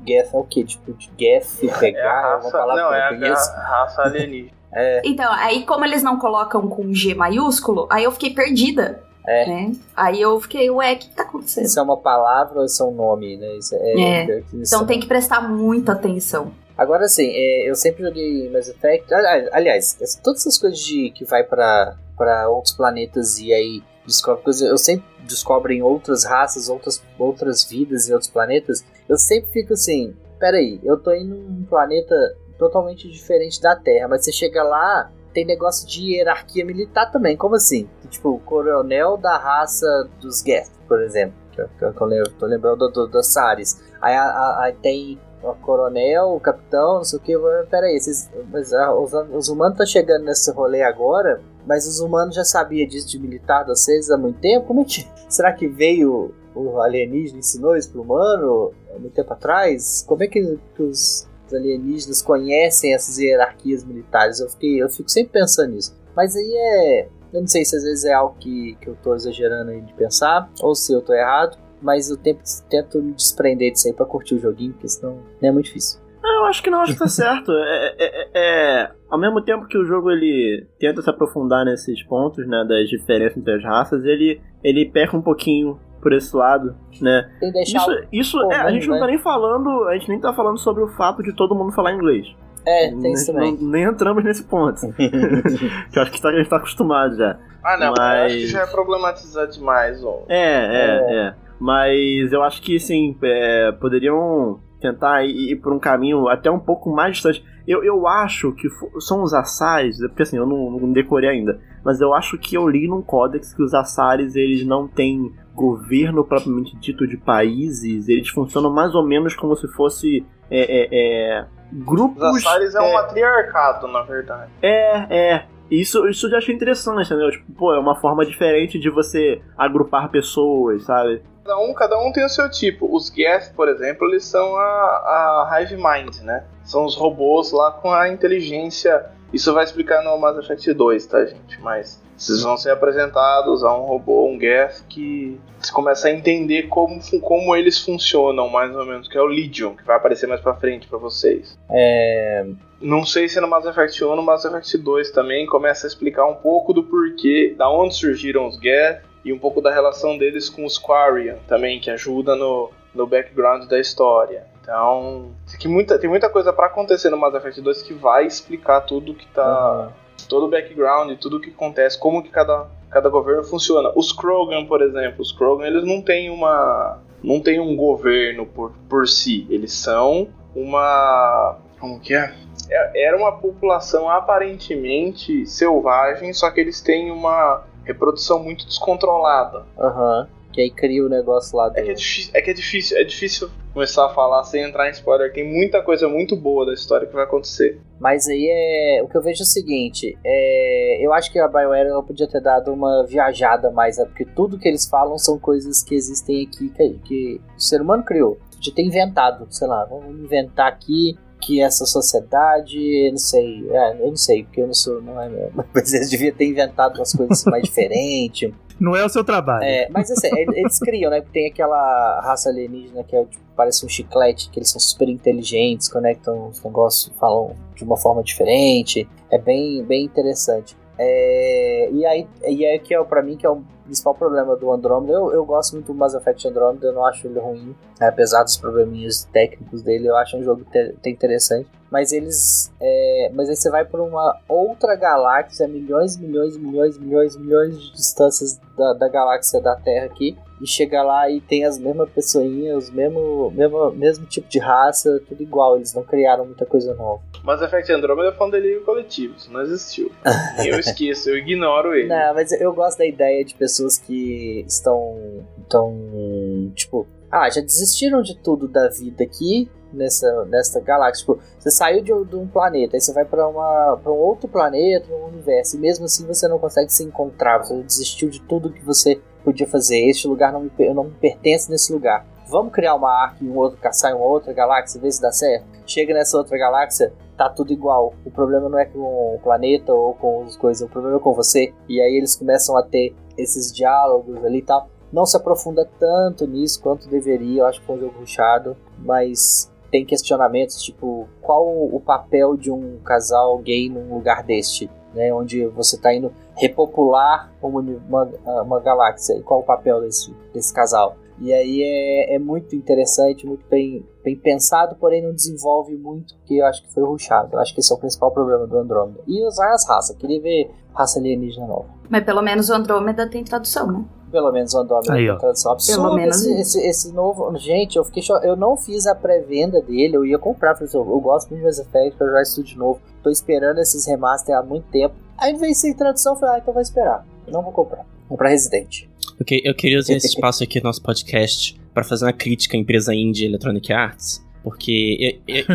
Geth 0.07 0.29
é 0.33 0.37
o 0.37 0.43
quê? 0.45 0.63
Tipo, 0.63 0.93
de 0.93 1.11
Geth, 1.19 1.63
É 1.69 1.77
pegar, 1.79 2.11
a 2.11 2.21
uma 2.21 2.35
raça, 2.37 2.51
palavra 2.51 2.81
não, 2.83 2.89
que 2.89 2.95
eu 2.95 3.27
é 3.27 3.29
a, 3.29 3.33
a 3.33 3.67
raça 3.81 4.01
alienígena. 4.03 4.60
Então, 5.03 5.31
aí 5.33 5.65
como 5.65 5.83
eles 5.85 6.01
não 6.03 6.17
colocam 6.17 6.67
com 6.67 6.93
G 6.93 7.13
maiúsculo, 7.13 7.87
aí 7.89 8.03
eu 8.03 8.11
fiquei 8.11 8.33
perdida. 8.33 9.03
É. 9.27 9.45
né? 9.45 9.75
Aí 9.95 10.19
eu 10.19 10.41
fiquei, 10.41 10.67
ué, 10.71 10.93
o 10.93 10.97
que 10.97 11.09
tá 11.09 11.21
acontecendo? 11.21 11.65
Isso 11.65 11.79
é 11.79 11.83
uma 11.83 11.97
palavra 11.97 12.57
ou 12.59 12.65
isso 12.65 12.81
é 12.81 12.85
um 12.87 12.91
nome, 12.91 13.37
né? 13.37 13.55
Isso 13.55 13.75
é, 13.75 14.01
É. 14.01 14.43
Então 14.51 14.83
tem 14.83 14.99
que 14.99 15.05
prestar 15.05 15.41
muita 15.47 15.91
atenção. 15.91 16.51
Agora 16.75 17.07
sim, 17.07 17.29
é, 17.31 17.69
eu 17.69 17.75
sempre 17.75 18.03
joguei 18.03 18.49
Mass 18.49 18.67
Effect. 18.67 19.13
ali- 19.13 19.47
Aliás, 19.51 19.95
essa- 20.01 20.19
todas 20.23 20.41
essas 20.41 20.57
coisas 20.57 20.79
de 20.79 21.11
que 21.11 21.23
vai 21.23 21.43
pra, 21.43 21.95
pra 22.17 22.49
outros 22.49 22.73
planetas 22.73 23.37
e 23.37 23.53
aí 23.53 23.83
descobre 24.07 24.43
coisas. 24.43 24.67
Eu 24.67 24.77
sempre 24.79 25.05
descobre 25.23 25.75
em 25.75 25.83
outras 25.83 26.23
raças, 26.25 26.67
outras, 26.67 26.99
outras 27.19 27.63
vidas 27.63 28.09
em 28.09 28.13
outros 28.13 28.31
planetas. 28.31 28.83
Eu 29.07 29.17
sempre 29.17 29.51
fico 29.51 29.73
assim: 29.73 30.15
peraí, 30.39 30.79
eu 30.83 30.97
tô 30.97 31.13
indo 31.13 31.35
num 31.35 31.63
planeta 31.69 32.15
totalmente 32.61 33.09
diferente 33.09 33.59
da 33.59 33.75
Terra, 33.75 34.07
mas 34.07 34.23
você 34.23 34.31
chega 34.31 34.61
lá. 34.63 35.11
Tem 35.33 35.45
negócio 35.45 35.87
de 35.87 36.13
hierarquia 36.13 36.63
militar 36.65 37.09
também, 37.09 37.35
como 37.37 37.55
assim? 37.55 37.89
Tipo, 38.09 38.31
o 38.31 38.39
coronel 38.39 39.15
da 39.17 39.37
raça 39.37 39.87
dos 40.19 40.41
Geth, 40.41 40.69
por 40.87 41.01
exemplo. 41.01 41.33
Que 41.53 41.61
eu, 41.61 41.69
que 41.69 41.83
eu- 41.83 42.11
eu 42.11 42.31
tô 42.37 42.45
lembrando 42.45 42.89
do, 42.89 43.07
do, 43.07 43.23
Sares. 43.23 43.81
Aí, 44.01 44.13
aí 44.13 44.73
tem 44.73 45.17
o 45.41 45.53
coronel, 45.55 46.35
o 46.35 46.39
capitão, 46.39 46.95
não 46.95 47.03
sei 47.05 47.17
o 47.17 47.21
que. 47.21 47.33
Peraí, 47.69 47.95
esses, 47.95 48.29
mas, 48.51 48.73
ah, 48.73 48.93
os, 48.93 49.11
os 49.33 49.47
humanos 49.47 49.73
estão 49.73 49.85
chegando 49.87 50.25
nesse 50.25 50.51
rolê 50.51 50.81
agora, 50.83 51.41
mas 51.65 51.87
os 51.87 51.99
humanos 52.01 52.35
já 52.35 52.43
sabiam 52.43 52.87
disso 52.87 53.07
de 53.07 53.17
militar 53.17 53.63
de 53.63 53.69
vocês 53.69 54.11
há 54.11 54.17
muito 54.17 54.39
tempo? 54.39 54.67
Como 54.67 54.81
é 54.81 54.83
que. 54.85 55.07
Será 55.29 55.53
que 55.53 55.65
veio 55.67 56.33
o 56.53 56.81
alienígena 56.81 57.37
e 57.37 57.39
ensinou 57.39 57.77
isso 57.77 57.89
pro 57.89 58.01
humano 58.01 58.73
há 58.93 58.99
muito 58.99 59.13
tempo 59.13 59.31
atrás? 59.31 60.03
Como 60.05 60.21
é 60.23 60.27
que, 60.27 60.59
que 60.75 60.83
os, 60.83 61.25
os 61.51 61.59
alienígenas 61.59 62.21
conhecem 62.21 62.93
essas 62.93 63.17
hierarquias 63.17 63.83
militares? 63.83 64.39
Eu, 64.39 64.49
fiquei, 64.49 64.81
eu 64.81 64.89
fico 64.89 65.09
sempre 65.09 65.33
pensando 65.33 65.73
nisso. 65.73 65.95
Mas 66.15 66.35
aí 66.35 66.53
é. 66.53 67.07
Eu 67.33 67.39
não 67.41 67.47
sei 67.47 67.63
se 67.63 67.75
às 67.77 67.83
vezes 67.83 68.03
é 68.03 68.13
algo 68.13 68.35
que, 68.39 68.75
que 68.81 68.89
eu 68.89 68.97
tô 69.01 69.15
exagerando 69.15 69.71
aí 69.71 69.79
de 69.81 69.93
pensar, 69.93 70.51
ou 70.61 70.75
se 70.75 70.91
eu 70.93 71.01
tô 71.01 71.13
errado. 71.13 71.57
Mas 71.81 72.09
eu 72.09 72.17
tento, 72.17 72.41
tento 72.69 73.01
me 73.01 73.13
desprender 73.13 73.71
disso 73.71 73.87
aí 73.87 73.93
pra 73.93 74.05
curtir 74.05 74.35
o 74.35 74.39
joguinho, 74.39 74.73
porque 74.73 74.87
senão 74.87 75.19
não 75.41 75.49
é 75.49 75.51
muito 75.51 75.65
difícil. 75.65 75.99
Não, 76.21 76.41
eu 76.41 76.45
acho 76.45 76.61
que 76.61 76.69
não, 76.69 76.81
acho 76.81 76.93
que 76.93 76.99
tá 76.99 77.07
certo. 77.09 77.51
É, 77.51 77.95
é- 77.97 78.21
é- 78.21 78.29
é- 78.35 78.91
ao 79.09 79.19
mesmo 79.19 79.41
tempo 79.41 79.65
que 79.65 79.77
o 79.77 79.85
jogo 79.85 80.11
ele 80.11 80.67
tenta 80.79 81.01
se 81.01 81.09
aprofundar 81.09 81.65
nesses 81.65 82.03
pontos, 82.03 82.47
né, 82.47 82.63
das 82.67 82.87
diferenças 82.89 83.37
entre 83.37 83.55
as 83.55 83.63
raças, 83.63 84.03
ele, 84.05 84.39
ele 84.63 84.85
peca 84.91 85.17
um 85.17 85.21
pouquinho 85.21 85.79
por 86.01 86.11
esse 86.13 86.35
lado, 86.35 86.75
né? 87.01 87.29
Tem 87.39 87.49
que 87.51 87.57
deixar 87.59 87.79
Isso, 87.79 87.91
o- 87.91 88.05
isso 88.11 88.51
é, 88.51 88.55
a 88.55 88.71
gente 88.71 88.87
não 88.87 88.95
né? 88.95 88.99
tá 89.01 89.07
nem 89.07 89.17
falando, 89.19 89.83
a 89.87 89.93
gente 89.97 90.09
nem 90.09 90.19
tá 90.19 90.33
falando 90.33 90.57
sobre 90.57 90.83
o 90.83 90.87
fato 90.89 91.21
de 91.23 91.33
todo 91.33 91.55
mundo 91.55 91.71
falar 91.71 91.93
inglês. 91.93 92.27
É, 92.65 92.89
tem 92.91 93.13
isso 93.13 93.33
Nem- 93.33 93.51
também. 93.55 93.63
não- 93.63 93.71
nem 93.71 93.83
entramos 93.83 94.23
nesse 94.23 94.43
ponto. 94.43 94.81
que 94.93 95.97
eu 95.97 96.01
acho 96.01 96.11
que 96.11 96.21
tá- 96.21 96.29
a 96.29 96.33
gente 96.33 96.49
tá 96.49 96.57
acostumado 96.57 97.15
já. 97.15 97.37
Ah, 97.63 97.77
não, 97.77 97.93
Mas- 97.97 98.19
eu 98.19 98.25
acho 98.25 98.35
que 98.37 98.47
já 98.47 98.61
é 98.61 98.67
problematizar 98.67 99.47
demais, 99.47 100.03
ó. 100.03 100.23
É, 100.27 100.37
é, 100.37 101.15
é. 101.27 101.33
Mas 101.59 102.31
eu 102.33 102.41
acho 102.43 102.61
que, 102.61 102.79
sim, 102.79 103.15
é, 103.21 103.71
poderiam 103.73 104.59
tentar 104.79 105.23
ir, 105.23 105.51
ir 105.51 105.55
por 105.57 105.71
um 105.71 105.79
caminho 105.79 106.27
até 106.27 106.49
um 106.49 106.59
pouco 106.59 106.89
mais 106.91 107.13
distante. 107.13 107.43
Eu, 107.67 107.83
eu 107.83 108.07
acho 108.07 108.51
que 108.53 108.67
são 108.99 109.21
os 109.21 109.31
Assares, 109.33 109.99
porque 109.99 110.23
assim, 110.23 110.37
eu 110.37 110.45
não, 110.47 110.71
não 110.71 110.91
decorei 110.91 111.29
ainda, 111.29 111.59
mas 111.85 112.01
eu 112.01 112.13
acho 112.15 112.35
que 112.39 112.55
eu 112.57 112.67
li 112.67 112.87
num 112.87 113.03
códex 113.03 113.53
que 113.53 113.61
os 113.61 113.75
Assares, 113.75 114.35
eles 114.35 114.65
não 114.65 114.87
têm 114.87 115.31
governo 115.53 116.23
propriamente 116.23 116.75
dito 116.77 117.07
de 117.07 117.17
países, 117.17 118.07
eles 118.07 118.29
funcionam 118.29 118.71
mais 118.71 118.95
ou 118.95 119.05
menos 119.05 119.35
como 119.35 119.55
se 119.55 119.67
fosse 119.69 120.25
é, 120.49 120.59
é, 120.59 120.87
é, 120.91 121.45
grupos... 121.71 122.23
Os 122.23 122.45
Assares 122.45 122.75
é, 122.75 122.77
é, 122.77 122.81
um 122.81 122.93
matriarcado, 122.93 123.87
na 123.87 124.01
verdade. 124.01 124.51
é, 124.61 125.07
é. 125.09 125.45
Isso, 125.71 126.05
isso 126.09 126.25
eu 126.25 126.31
já 126.31 126.37
achei 126.39 126.53
interessante, 126.53 127.05
entendeu? 127.05 127.31
Tipo, 127.31 127.49
pô, 127.53 127.73
é 127.73 127.79
uma 127.79 127.95
forma 127.95 128.25
diferente 128.25 128.77
de 128.77 128.89
você 128.89 129.41
agrupar 129.57 130.09
pessoas, 130.09 130.83
sabe? 130.83 131.23
Cada 131.45 131.57
um, 131.59 131.73
cada 131.73 131.97
um 131.97 132.11
tem 132.11 132.25
o 132.25 132.29
seu 132.29 132.49
tipo. 132.51 132.93
Os 132.93 133.07
Geth, 133.07 133.53
por 133.55 133.69
exemplo, 133.69 134.05
eles 134.07 134.25
são 134.25 134.53
a, 134.57 135.47
a 135.49 135.61
Hive 135.61 135.77
Mind, 135.77 136.17
né? 136.23 136.43
São 136.65 136.83
os 136.83 136.95
robôs 136.97 137.53
lá 137.53 137.71
com 137.71 137.89
a 137.89 138.09
inteligência. 138.09 139.05
Isso 139.33 139.53
vai 139.53 139.63
explicar 139.63 140.03
no 140.03 140.17
Mass 140.17 140.37
Effect 140.37 140.73
2, 140.73 141.05
tá, 141.05 141.25
gente? 141.25 141.61
Mas 141.61 142.01
vocês 142.17 142.43
vão 142.43 142.55
ser 142.55 142.69
apresentados 142.69 143.63
a 143.63 143.75
um 143.75 143.85
robô, 143.85 144.27
um 144.27 144.39
Geth, 144.39 144.83
que 144.87 145.39
você 145.59 145.71
começa 145.71 146.07
a 146.07 146.11
entender 146.11 146.63
como, 146.67 146.99
como 147.21 147.55
eles 147.55 147.79
funcionam, 147.79 148.47
mais 148.47 148.75
ou 148.75 148.85
menos, 148.85 149.07
que 149.07 149.17
é 149.17 149.21
o 149.21 149.25
Legion, 149.25 149.75
que 149.75 149.83
vai 149.83 149.95
aparecer 149.95 150.27
mais 150.27 150.39
pra 150.39 150.53
frente 150.53 150.87
pra 150.87 150.99
vocês. 150.99 151.57
É, 151.69 152.45
Não 152.79 153.03
sei 153.05 153.27
se 153.27 153.39
no 153.39 153.47
Mass 153.47 153.65
Effect 153.65 154.03
1 154.03 154.07
ou 154.07 154.15
no 154.15 154.21
Mass 154.21 154.45
Effect 154.45 154.77
2 154.77 155.11
também 155.11 155.47
começa 155.47 155.87
a 155.87 155.89
explicar 155.89 156.25
um 156.25 156.35
pouco 156.35 156.73
do 156.73 156.83
porquê, 156.83 157.55
da 157.57 157.69
onde 157.69 157.95
surgiram 157.95 158.47
os 158.47 158.57
Geth 158.57 159.01
e 159.25 159.33
um 159.33 159.39
pouco 159.39 159.61
da 159.61 159.71
relação 159.71 160.17
deles 160.17 160.49
com 160.49 160.65
os 160.65 160.77
Quarian 160.77 161.37
também, 161.47 161.79
que 161.79 161.89
ajuda 161.89 162.35
no, 162.35 162.69
no 162.93 163.07
background 163.07 163.67
da 163.67 163.79
história. 163.79 164.50
Então, 164.71 165.31
tem 165.49 165.59
que 165.59 165.67
muita, 165.67 165.99
tem 165.99 166.09
muita 166.09 166.29
coisa 166.29 166.53
pra 166.53 166.67
acontecer 166.67 167.09
no 167.09 167.17
Mass 167.17 167.33
Effect 167.35 167.59
2 167.59 167.81
que 167.81 167.93
vai 167.93 168.25
explicar 168.25 168.79
tudo 168.79 169.13
que 169.13 169.27
tá. 169.27 169.91
todo 170.29 170.45
o 170.45 170.49
background, 170.49 171.11
tudo 171.19 171.37
o 171.37 171.41
que 171.41 171.49
acontece, 171.49 171.99
como 171.99 172.23
que 172.23 172.29
cada, 172.29 172.67
cada 172.89 173.09
governo 173.09 173.43
funciona. 173.43 173.91
Os 173.97 174.13
Krogan, 174.13 174.65
por 174.65 174.81
exemplo, 174.81 175.21
os 175.21 175.33
Krogan, 175.33 175.65
eles 175.67 175.83
não 175.83 176.01
têm 176.01 176.29
uma. 176.29 176.99
não 177.21 177.41
têm 177.41 177.59
um 177.59 177.75
governo 177.75 178.45
por, 178.45 178.71
por 178.87 179.09
si. 179.09 179.45
Eles 179.49 179.73
são 179.73 180.29
uma. 180.55 181.57
como 181.77 181.99
que 181.99 182.13
é? 182.13 182.33
É- 182.69 183.07
Era 183.07 183.17
uma 183.17 183.33
população 183.33 184.09
aparentemente 184.09 185.45
selvagem, 185.45 186.31
só 186.31 186.49
que 186.49 186.61
eles 186.61 186.79
têm 186.79 187.11
uma 187.11 187.63
reprodução 187.83 188.41
muito 188.41 188.65
descontrolada. 188.65 189.65
Aham. 189.77 190.29
Que 190.51 190.61
aí 190.61 190.71
cria 190.71 191.05
o 191.05 191.09
negócio 191.09 191.57
lá 191.57 191.69
do. 191.69 191.77
É 191.77 191.83
que 191.83 191.91
é, 191.91 191.93
difícil, 191.93 192.31
é 192.33 192.41
que 192.41 192.49
é 192.49 192.53
difícil, 192.53 192.97
é 192.97 193.03
difícil 193.03 193.49
começar 193.73 194.05
a 194.05 194.09
falar 194.09 194.43
sem 194.43 194.63
entrar 194.63 194.87
em 194.87 194.91
spoiler. 194.91 195.31
Tem 195.31 195.43
muita 195.43 195.81
coisa 195.81 196.07
muito 196.07 196.35
boa 196.35 196.65
da 196.65 196.73
história 196.73 197.07
que 197.07 197.13
vai 197.13 197.23
acontecer. 197.23 197.79
Mas 197.99 198.27
aí 198.27 198.47
é. 198.49 199.01
O 199.03 199.07
que 199.07 199.15
eu 199.15 199.21
vejo 199.21 199.41
é 199.41 199.43
o 199.43 199.47
seguinte: 199.47 200.17
é, 200.23 201.05
eu 201.05 201.13
acho 201.13 201.31
que 201.31 201.39
a 201.39 201.47
BioWare 201.47 201.87
ela 201.87 202.03
podia 202.03 202.27
ter 202.27 202.41
dado 202.41 202.73
uma 202.73 203.05
viajada 203.05 203.71
mais, 203.71 203.97
né? 203.97 204.05
porque 204.05 204.25
tudo 204.25 204.59
que 204.59 204.67
eles 204.67 204.85
falam 204.85 205.17
são 205.17 205.39
coisas 205.39 205.83
que 205.83 205.95
existem 205.95 206.45
aqui 206.45 206.69
que, 206.69 206.99
que 207.05 207.41
o 207.55 207.61
ser 207.61 207.81
humano 207.81 208.03
criou. 208.03 208.37
Podia 208.53 208.73
ter 208.75 208.83
inventado, 208.83 209.47
sei 209.49 209.67
lá, 209.67 209.85
vamos 209.85 210.19
inventar 210.19 210.67
aqui 210.67 211.17
que 211.41 211.61
essa 211.61 211.85
sociedade, 211.85 212.77
eu 212.77 213.11
não 213.11 213.17
sei, 213.17 213.67
é, 213.71 213.93
eu 213.93 214.07
não 214.07 214.15
sei, 214.15 214.43
porque 214.43 214.61
eu 214.61 214.67
não 214.67 214.73
sou, 214.73 215.01
não 215.01 215.19
é 215.19 215.27
mesmo. 215.27 215.65
Mas 215.73 215.93
eles 215.93 216.09
deviam 216.09 216.33
ter 216.33 216.45
inventado 216.45 216.97
umas 216.97 217.11
coisas 217.13 217.43
mais 217.45 217.63
diferentes. 217.63 218.53
Não 218.81 218.95
é 218.95 219.05
o 219.05 219.09
seu 219.09 219.23
trabalho. 219.23 219.63
É, 219.63 219.87
mas 219.91 220.09
assim, 220.09 220.27
ele- 220.35 220.59
eles 220.59 220.79
criam, 220.79 221.11
né? 221.11 221.21
Tem 221.31 221.47
aquela 221.47 222.19
raça 222.21 222.49
alienígena 222.49 223.03
que 223.03 223.15
é, 223.15 223.23
tipo, 223.25 223.43
parece 223.55 223.85
um 223.85 223.89
chiclete, 223.89 224.49
que 224.49 224.57
eles 224.57 224.71
são 224.71 224.79
super 224.79 225.07
inteligentes, 225.07 225.87
conectam 225.87 226.47
os 226.47 226.63
negócios, 226.63 227.13
falam 227.19 227.55
de 227.75 227.83
uma 227.83 227.95
forma 227.95 228.23
diferente. 228.23 229.07
É 229.29 229.37
bem, 229.37 229.83
bem 229.83 230.03
interessante. 230.05 230.75
É, 231.03 231.89
e 231.91 232.05
aí, 232.05 232.27
e 232.47 232.63
aí 232.63 232.77
que 232.77 232.93
é 232.93 233.03
para 233.03 233.23
mim 233.23 233.35
que 233.35 233.43
é 233.43 233.49
o 233.49 233.63
principal 233.85 234.13
problema 234.13 234.55
do 234.55 234.71
Andromeda. 234.71 235.13
Eu, 235.13 235.33
eu 235.33 235.43
gosto 235.43 235.73
muito 235.73 235.87
do 235.87 235.95
Mass 235.95 236.13
Effect 236.13 236.47
Andromeda, 236.47 236.85
eu 236.85 236.93
não 236.93 237.03
acho 237.03 237.25
ele 237.25 237.39
ruim, 237.39 237.75
né, 237.99 238.07
apesar 238.07 238.43
dos 238.43 238.55
probleminhas 238.55 239.23
técnicos 239.33 239.81
dele, 239.81 240.07
eu 240.07 240.15
acho 240.15 240.37
um 240.37 240.43
jogo 240.43 240.63
te- 240.71 240.93
até 240.97 241.09
interessante. 241.09 241.67
Mas 241.91 242.11
eles, 242.13 242.71
é, 242.79 243.31
mas 243.33 243.49
aí 243.49 243.55
você 243.55 243.69
vai 243.71 243.83
para 243.83 244.01
uma 244.01 244.37
outra 244.47 244.95
galáxia, 244.95 245.67
milhões, 245.67 246.15
milhões, 246.17 246.55
milhões, 246.55 246.97
milhões, 246.99 247.35
milhões 247.35 247.81
de 247.81 247.91
distâncias 247.93 248.61
da, 248.77 248.93
da 248.93 249.09
galáxia 249.09 249.59
da 249.59 249.75
Terra 249.75 250.05
aqui, 250.05 250.37
e 250.61 250.67
chega 250.67 251.01
lá 251.01 251.29
e 251.29 251.41
tem 251.41 251.65
as 251.65 251.79
mesmas 251.79 252.09
pessoinhas, 252.11 252.89
mesmo, 252.91 253.51
mesmo, 253.51 253.91
mesmo 253.91 254.25
tipo 254.25 254.47
de 254.47 254.59
raça, 254.59 255.21
tudo 255.27 255.41
igual. 255.41 255.75
Eles 255.77 255.93
não 255.93 256.03
criaram 256.03 256.45
muita 256.45 256.65
coisa 256.65 256.93
nova. 256.93 257.21
Mass 257.43 257.61
Effect 257.61 257.91
Andromeda 257.91 258.31
foi 258.33 258.47
um 258.47 258.51
delírio 258.51 258.83
coletivo, 258.83 259.33
isso 259.35 259.51
não 259.51 259.61
existiu. 259.61 260.11
Eu 260.63 260.79
esqueço, 260.79 261.29
eu 261.29 261.37
ignoro 261.37 261.95
ele. 261.95 262.07
Não, 262.07 262.33
mas 262.35 262.51
eu 262.51 262.71
gosto 262.73 262.99
da 262.99 263.05
ideia 263.05 263.43
de 263.43 263.55
pessoas 263.55 263.97
que 263.97 264.63
estão. 264.67 265.43
estão. 265.63 266.71
tipo. 266.75 267.07
Ah, 267.31 267.49
já 267.49 267.61
desistiram 267.61 268.21
de 268.21 268.35
tudo 268.37 268.67
da 268.67 268.89
vida 268.89 269.23
aqui 269.23 269.69
nessa, 269.93 270.45
nessa 270.45 270.79
galáxia. 270.81 271.25
Tipo, 271.25 271.39
você 271.57 271.71
saiu 271.71 272.03
de, 272.03 272.13
um- 272.13 272.25
de 272.25 272.35
um 272.35 272.45
planeta, 272.45 272.97
aí 272.97 273.01
você 273.01 273.13
vai 273.13 273.23
para 273.25 273.47
um 273.47 274.09
outro 274.09 274.49
planeta, 274.49 275.07
um 275.13 275.27
universo, 275.27 275.77
e 275.77 275.79
mesmo 275.79 276.05
assim 276.05 276.25
você 276.27 276.47
não 276.47 276.59
consegue 276.59 276.91
se 276.91 277.03
encontrar, 277.03 277.59
você 277.59 277.81
desistiu 277.83 278.29
de 278.29 278.41
tudo 278.41 278.69
que 278.71 278.83
você 278.83 279.21
podia 279.41 279.67
fazer. 279.67 279.97
Este 280.09 280.27
lugar 280.27 280.51
não 280.51 280.61
me, 280.61 280.69
per- 280.69 280.93
não 280.93 281.05
me 281.05 281.11
pertence 281.11 281.69
nesse 281.69 281.91
lugar. 281.91 282.25
Vamos 282.47 282.73
criar 282.73 282.95
uma 282.95 283.09
arca 283.09 283.43
em 283.43 283.49
um 283.49 283.57
outro, 283.57 283.79
caçar 283.79 284.11
em 284.11 284.15
uma 284.15 284.25
outra 284.25 284.51
galáxia, 284.51 284.99
ver 284.99 285.11
se 285.11 285.21
dá 285.21 285.31
certo. 285.31 285.65
Chega 285.85 286.13
nessa 286.13 286.37
outra 286.37 286.57
galáxia, 286.57 287.13
tá 287.37 287.49
tudo 287.49 287.71
igual. 287.71 288.13
O 288.25 288.31
problema 288.31 288.67
não 288.67 288.77
é 288.77 288.85
com 288.85 288.99
o 289.35 289.39
planeta 289.41 289.93
ou 289.93 290.13
com 290.15 290.43
as 290.43 290.57
coisas, 290.57 290.85
o 290.85 290.91
problema 290.91 291.17
é 291.17 291.19
com 291.19 291.33
você. 291.33 291.73
E 291.87 292.01
aí 292.01 292.13
eles 292.15 292.35
começam 292.35 292.75
a 292.75 292.83
ter 292.83 293.15
esses 293.37 293.71
diálogos 293.71 294.43
ali 294.43 294.57
e 294.59 294.63
tal. 294.63 294.89
Não 295.13 295.25
se 295.25 295.35
aprofunda 295.37 295.89
tanto 295.99 296.45
nisso 296.45 296.81
quanto 296.81 297.09
deveria, 297.09 297.61
eu 297.61 297.65
acho 297.65 297.79
que 297.81 297.85
foi 297.85 297.95
um 297.95 297.99
jogo 297.99 298.19
rushado, 298.19 298.75
mas 298.99 299.71
tem 299.89 300.05
questionamentos 300.05 300.81
tipo 300.81 301.27
qual 301.41 301.65
o 301.67 301.99
papel 301.99 302.55
de 302.55 302.71
um 302.71 302.97
casal 303.03 303.57
gay 303.57 303.89
num 303.89 304.13
lugar 304.13 304.41
deste, 304.43 304.89
né, 305.13 305.33
onde 305.33 305.65
você 305.67 305.95
está 305.95 306.13
indo 306.13 306.31
repopular 306.55 307.51
uma, 307.61 307.81
uma, 307.81 308.61
uma 308.61 308.79
galáxia 308.79 309.33
e 309.33 309.41
qual 309.41 309.61
o 309.61 309.63
papel 309.63 310.01
desse, 310.01 310.33
desse 310.53 310.73
casal. 310.73 311.15
E 311.41 311.51
aí 311.51 311.81
é, 311.81 312.35
é 312.35 312.39
muito 312.39 312.75
interessante, 312.75 313.47
muito 313.47 313.65
bem, 313.67 314.05
bem 314.23 314.37
pensado, 314.37 314.95
porém 314.97 315.23
não 315.23 315.33
desenvolve 315.33 315.97
muito, 315.97 316.35
porque 316.35 316.53
eu 316.53 316.65
acho 316.67 316.83
que 316.83 316.93
foi 316.93 317.03
rushado. 317.03 317.49
Eu 317.53 317.59
acho 317.59 317.73
que 317.73 317.79
esse 317.79 317.91
é 317.91 317.95
o 317.95 317.99
principal 317.99 318.29
problema 318.29 318.67
do 318.67 318.77
Andromeda. 318.77 319.19
E 319.27 319.43
usar 319.47 319.73
as 319.73 319.87
raças, 319.87 320.15
queria 320.17 320.39
ver 320.39 320.69
raça 320.93 321.17
alienígena 321.17 321.65
nova. 321.65 321.87
Mas 322.07 322.23
pelo 322.23 322.43
menos 322.43 322.69
o 322.69 322.73
Andrômeda 322.75 323.27
tem 323.27 323.43
tradução, 323.43 323.91
né? 323.91 324.05
Pelo 324.31 324.51
menos 324.51 324.71
o 324.75 324.79
Andromeda 324.81 325.13
Aí, 325.13 325.27
tem 325.27 325.37
tradução 325.39 325.71
absurda. 325.71 326.01
Pelo 326.03 326.15
menos 326.15 326.45
esse, 326.45 326.61
esse, 326.61 326.87
esse 326.87 327.13
novo. 327.13 327.57
Gente, 327.57 327.97
eu 327.97 328.03
fiquei 328.03 328.21
cho... 328.21 328.33
Eu 328.37 328.55
não 328.55 328.77
fiz 328.77 329.07
a 329.07 329.15
pré-venda 329.15 329.81
dele, 329.81 330.15
eu 330.15 330.23
ia 330.23 330.37
comprar. 330.37 330.75
Falei, 330.75 330.87
assim, 330.87 330.97
eu, 330.97 331.09
eu 331.09 331.19
gosto 331.19 331.49
muito 331.49 331.61
de 331.61 331.65
Mass 331.65 331.79
Effect 331.79 332.17
pra 332.17 332.27
jogar 332.27 332.41
isso 332.43 332.63
de 332.63 332.77
novo. 332.77 333.01
Tô 333.23 333.31
esperando 333.31 333.79
esses 333.79 334.05
remaster 334.05 334.55
há 334.55 334.61
muito 334.61 334.85
tempo. 334.91 335.15
Aí 335.39 335.55
veio 335.55 335.73
sem 335.73 335.93
tradução, 335.95 336.33
eu 336.33 336.39
falei, 336.39 336.55
ah, 336.55 336.59
então 336.59 336.73
vai 336.73 336.83
esperar. 336.83 337.25
Eu 337.47 337.51
não 337.51 337.63
vou 337.63 337.71
comprar. 337.71 338.05
Vou 338.29 338.37
comprar 338.37 338.49
Resident. 338.49 339.10
Eu, 339.41 339.45
que- 339.45 339.61
eu 339.65 339.73
queria 339.73 339.97
usar 339.97 340.13
esse 340.13 340.27
espaço 340.37 340.63
aqui 340.63 340.77
no 340.79 340.83
nosso 340.83 341.01
podcast 341.01 341.75
pra 341.95 342.03
fazer 342.03 342.25
uma 342.25 342.33
crítica 342.33 342.77
à 342.77 342.79
empresa 342.79 343.13
indie 343.15 343.45
Electronic 343.45 343.91
Arts, 343.91 344.45
porque 344.63 345.41
eu, 345.47 345.55
eu, 345.55 345.65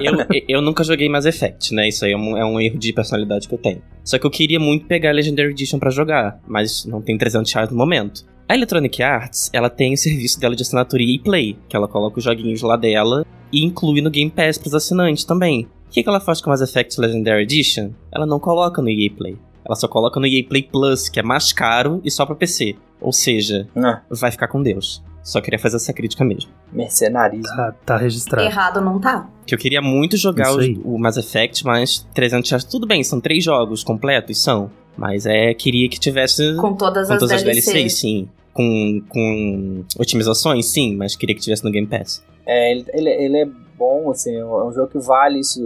eu, 0.00 0.42
eu- 0.48 0.62
nunca 0.62 0.84
joguei 0.84 1.08
Mass 1.08 1.26
Effect, 1.26 1.74
né? 1.74 1.88
Isso 1.88 2.04
aí 2.04 2.12
é 2.12 2.16
um, 2.16 2.36
é 2.36 2.44
um 2.44 2.60
erro 2.60 2.78
de 2.78 2.92
personalidade 2.92 3.48
que 3.48 3.54
eu 3.54 3.58
tenho. 3.58 3.82
Só 4.04 4.16
que 4.16 4.24
eu 4.24 4.30
queria 4.30 4.60
muito 4.60 4.86
pegar 4.86 5.10
a 5.10 5.12
Legendary 5.12 5.50
Edition 5.50 5.80
pra 5.80 5.90
jogar, 5.90 6.40
mas 6.46 6.84
não 6.86 7.02
tem 7.02 7.18
300 7.18 7.52
reais 7.52 7.68
no 7.70 7.76
momento. 7.76 8.24
A 8.48 8.54
Electronic 8.54 9.02
Arts, 9.02 9.50
ela 9.52 9.68
tem 9.68 9.92
o 9.92 9.96
serviço 9.96 10.38
dela 10.38 10.54
de 10.54 10.62
assinatura 10.62 11.02
EA 11.02 11.18
Play, 11.18 11.58
que 11.68 11.74
ela 11.74 11.88
coloca 11.88 12.18
os 12.18 12.24
joguinhos 12.24 12.62
lá 12.62 12.76
dela 12.76 13.26
e 13.52 13.64
inclui 13.64 14.00
no 14.00 14.08
Game 14.10 14.30
Pass 14.30 14.56
pros 14.56 14.72
assinantes 14.72 15.24
também. 15.24 15.64
O 15.88 15.90
que, 15.90 16.00
que 16.04 16.08
ela 16.08 16.20
faz 16.20 16.40
com 16.40 16.50
Mass 16.50 16.60
Effect 16.60 17.00
Legendary 17.00 17.42
Edition? 17.42 17.90
Ela 18.12 18.24
não 18.24 18.38
coloca 18.38 18.80
no 18.80 18.88
EA 18.88 19.10
Play. 19.10 19.36
Ela 19.64 19.74
só 19.74 19.88
coloca 19.88 20.20
no 20.20 20.26
EA 20.28 20.44
Play 20.48 20.62
Plus, 20.62 21.08
que 21.08 21.18
é 21.18 21.22
mais 21.24 21.52
caro 21.52 22.00
e 22.04 22.10
só 22.12 22.24
pra 22.24 22.36
PC. 22.36 22.76
Ou 23.00 23.12
seja, 23.12 23.68
Ah, 23.76 24.00
vai 24.10 24.30
ficar 24.30 24.48
com 24.48 24.62
Deus. 24.62 25.02
Só 25.22 25.40
queria 25.40 25.58
fazer 25.58 25.76
essa 25.76 25.92
crítica 25.92 26.24
mesmo. 26.24 26.50
mercenarismo. 26.72 27.44
Tá, 27.56 27.74
tá 27.84 27.96
registrado. 27.96 28.46
Errado 28.46 28.80
não 28.80 29.00
tá. 29.00 29.28
Que 29.44 29.54
eu 29.54 29.58
queria 29.58 29.82
muito 29.82 30.16
jogar 30.16 30.54
os- 30.56 30.66
o 30.84 30.98
Mass 30.98 31.16
Effect, 31.16 31.64
mas 31.64 32.06
300 32.14 32.50
reais. 32.50 32.64
Tudo 32.64 32.86
bem, 32.86 33.02
são 33.02 33.20
três 33.20 33.42
jogos 33.42 33.82
completos, 33.82 34.40
são. 34.42 34.70
Mas 34.96 35.26
é, 35.26 35.52
queria 35.52 35.88
que 35.88 35.98
tivesse 36.00 36.54
Com 36.56 36.74
todas 36.74 37.08
com 37.08 37.14
as 37.14 37.18
todas 37.20 37.36
as 37.36 37.42
DLCs. 37.42 37.72
DLCs, 37.72 37.98
sim. 37.98 38.28
Com, 38.52 39.02
com 39.08 39.84
otimizações, 39.98 40.66
sim, 40.66 40.96
mas 40.96 41.14
queria 41.16 41.34
que 41.34 41.42
tivesse 41.42 41.62
no 41.64 41.70
Game 41.70 41.86
Pass. 41.86 42.24
É, 42.46 42.72
ele, 42.72 42.84
ele, 42.94 43.10
ele 43.10 43.36
é 43.42 43.46
bom, 43.76 44.10
assim, 44.10 44.34
é 44.34 44.44
um 44.44 44.72
jogo 44.72 44.88
que 44.88 44.98
vale 44.98 45.40
isso. 45.40 45.60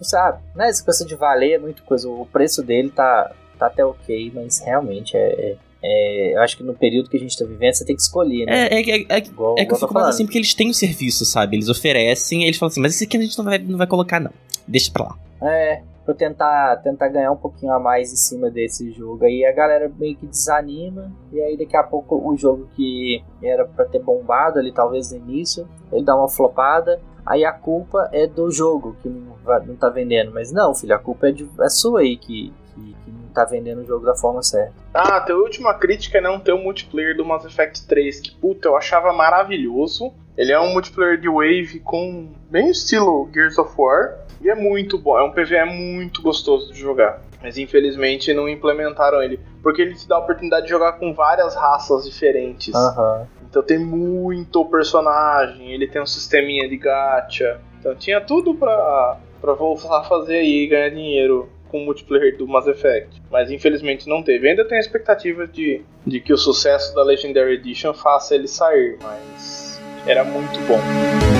sabe, 0.00 0.38
né? 0.54 0.68
Essa 0.68 0.82
coisa 0.84 1.04
de 1.04 1.14
valer 1.14 1.52
é 1.54 1.58
muito 1.58 1.82
coisa. 1.82 2.08
O 2.08 2.24
preço 2.26 2.62
dele 2.62 2.88
tá, 2.90 3.30
tá 3.58 3.66
até 3.66 3.84
ok, 3.84 4.32
mas 4.34 4.60
realmente 4.60 5.16
é. 5.16 5.50
é- 5.50 5.56
eu 5.82 6.42
acho 6.42 6.56
que 6.56 6.62
no 6.62 6.74
período 6.74 7.08
que 7.08 7.16
a 7.16 7.20
gente 7.20 7.36
tá 7.38 7.44
vivendo, 7.44 7.72
você 7.72 7.84
tem 7.84 7.96
que 7.96 8.02
escolher, 8.02 8.44
né? 8.46 8.66
É, 8.68 8.74
é, 8.74 8.80
é, 8.80 9.06
é, 9.08 9.18
igual, 9.18 9.54
é 9.58 9.64
que 9.64 9.72
eu 9.72 9.76
fico 9.76 9.88
tô 9.88 9.94
mais 9.94 10.08
assim 10.14 10.24
porque 10.24 10.38
eles 10.38 10.52
têm 10.54 10.68
o 10.70 10.74
serviço, 10.74 11.24
sabe? 11.24 11.56
Eles 11.56 11.68
oferecem, 11.68 12.44
eles 12.44 12.58
falam 12.58 12.70
assim, 12.70 12.80
mas 12.80 12.94
esse 12.94 13.04
aqui 13.04 13.16
a 13.16 13.20
gente 13.20 13.36
não 13.38 13.44
vai, 13.44 13.58
não 13.58 13.78
vai 13.78 13.86
colocar, 13.86 14.20
não. 14.20 14.30
Deixa 14.68 14.90
pra 14.92 15.04
lá. 15.04 15.18
É, 15.42 15.82
pra 16.04 16.12
eu 16.12 16.14
tentar, 16.14 16.76
tentar 16.82 17.08
ganhar 17.08 17.32
um 17.32 17.36
pouquinho 17.36 17.72
a 17.72 17.78
mais 17.80 18.12
em 18.12 18.16
cima 18.16 18.50
desse 18.50 18.90
jogo. 18.92 19.24
Aí 19.24 19.44
a 19.44 19.52
galera 19.52 19.90
meio 19.98 20.16
que 20.16 20.26
desanima, 20.26 21.10
e 21.32 21.40
aí 21.40 21.56
daqui 21.56 21.76
a 21.76 21.82
pouco 21.82 22.16
o 22.16 22.36
jogo 22.36 22.68
que 22.76 23.22
era 23.42 23.64
pra 23.64 23.84
ter 23.86 24.00
bombado 24.02 24.58
ali, 24.58 24.72
talvez 24.72 25.10
no 25.12 25.18
início, 25.18 25.66
ele 25.92 26.04
dá 26.04 26.14
uma 26.14 26.28
flopada. 26.28 27.00
Aí 27.24 27.44
a 27.44 27.52
culpa 27.52 28.08
é 28.12 28.26
do 28.26 28.50
jogo 28.50 28.96
que 29.02 29.08
não, 29.08 29.34
vai- 29.44 29.64
não 29.64 29.76
tá 29.76 29.88
vendendo. 29.88 30.32
Mas 30.32 30.50
não, 30.52 30.74
filho, 30.74 30.94
a 30.94 30.98
culpa 30.98 31.28
é, 31.28 31.32
de, 31.32 31.48
é 31.60 31.68
sua 31.68 32.00
aí 32.00 32.16
que, 32.16 32.52
tá 33.30 33.44
vendendo 33.44 33.82
o 33.82 33.86
jogo 33.86 34.04
da 34.04 34.14
forma 34.14 34.42
certa. 34.42 34.74
Ah, 34.92 35.24
a 35.26 35.34
última 35.34 35.74
crítica 35.74 36.18
é 36.18 36.20
não 36.20 36.38
ter 36.38 36.52
o 36.52 36.58
multiplayer 36.58 37.16
do 37.16 37.24
Mass 37.24 37.44
Effect 37.44 37.86
3, 37.86 38.20
que 38.20 38.32
puta, 38.36 38.68
eu 38.68 38.76
achava 38.76 39.12
maravilhoso. 39.12 40.12
Ele 40.36 40.52
é 40.52 40.60
um 40.60 40.72
multiplayer 40.72 41.20
de 41.20 41.28
Wave 41.28 41.80
com 41.80 42.32
bem 42.50 42.70
estilo 42.70 43.28
Gears 43.32 43.58
of 43.58 43.74
War. 43.76 44.18
E 44.40 44.48
é 44.48 44.54
muito 44.54 44.96
bom, 44.98 45.18
é 45.18 45.22
um 45.22 45.32
PvE 45.32 45.64
muito 45.66 46.22
gostoso 46.22 46.72
de 46.72 46.80
jogar. 46.80 47.20
Mas 47.42 47.58
infelizmente 47.58 48.32
não 48.32 48.48
implementaram 48.48 49.22
ele. 49.22 49.38
Porque 49.62 49.82
ele 49.82 49.94
te 49.94 50.08
dá 50.08 50.16
a 50.16 50.20
oportunidade 50.20 50.64
de 50.64 50.70
jogar 50.70 50.94
com 50.94 51.12
várias 51.12 51.54
raças 51.54 52.04
diferentes. 52.04 52.74
Aham. 52.74 53.26
Então 53.48 53.62
tem 53.62 53.78
muito 53.78 54.64
personagem, 54.66 55.72
ele 55.72 55.88
tem 55.88 56.00
um 56.00 56.06
sisteminha 56.06 56.68
de 56.68 56.76
gacha. 56.76 57.60
Então 57.78 57.94
tinha 57.96 58.20
tudo 58.20 58.54
pra, 58.54 59.18
pra 59.40 59.54
voltar 59.54 59.98
a 59.98 60.04
fazer 60.04 60.36
aí 60.36 60.64
e 60.64 60.66
ganhar 60.68 60.90
dinheiro 60.90 61.48
com 61.70 61.82
o 61.82 61.84
multiplayer 61.84 62.36
do 62.36 62.46
Mass 62.46 62.66
Effect. 62.66 63.20
Mas 63.30 63.50
infelizmente 63.50 64.08
não 64.08 64.22
teve. 64.22 64.48
Ainda 64.48 64.64
tenho 64.64 64.78
a 64.78 64.84
expectativa 64.84 65.46
de, 65.46 65.82
de 66.06 66.20
que 66.20 66.32
o 66.32 66.36
sucesso 66.36 66.94
da 66.94 67.02
Legendary 67.02 67.54
Edition 67.54 67.94
faça 67.94 68.34
ele 68.34 68.48
sair, 68.48 68.98
mas 69.00 69.80
era 70.06 70.24
muito 70.24 70.58
bom. 70.66 71.39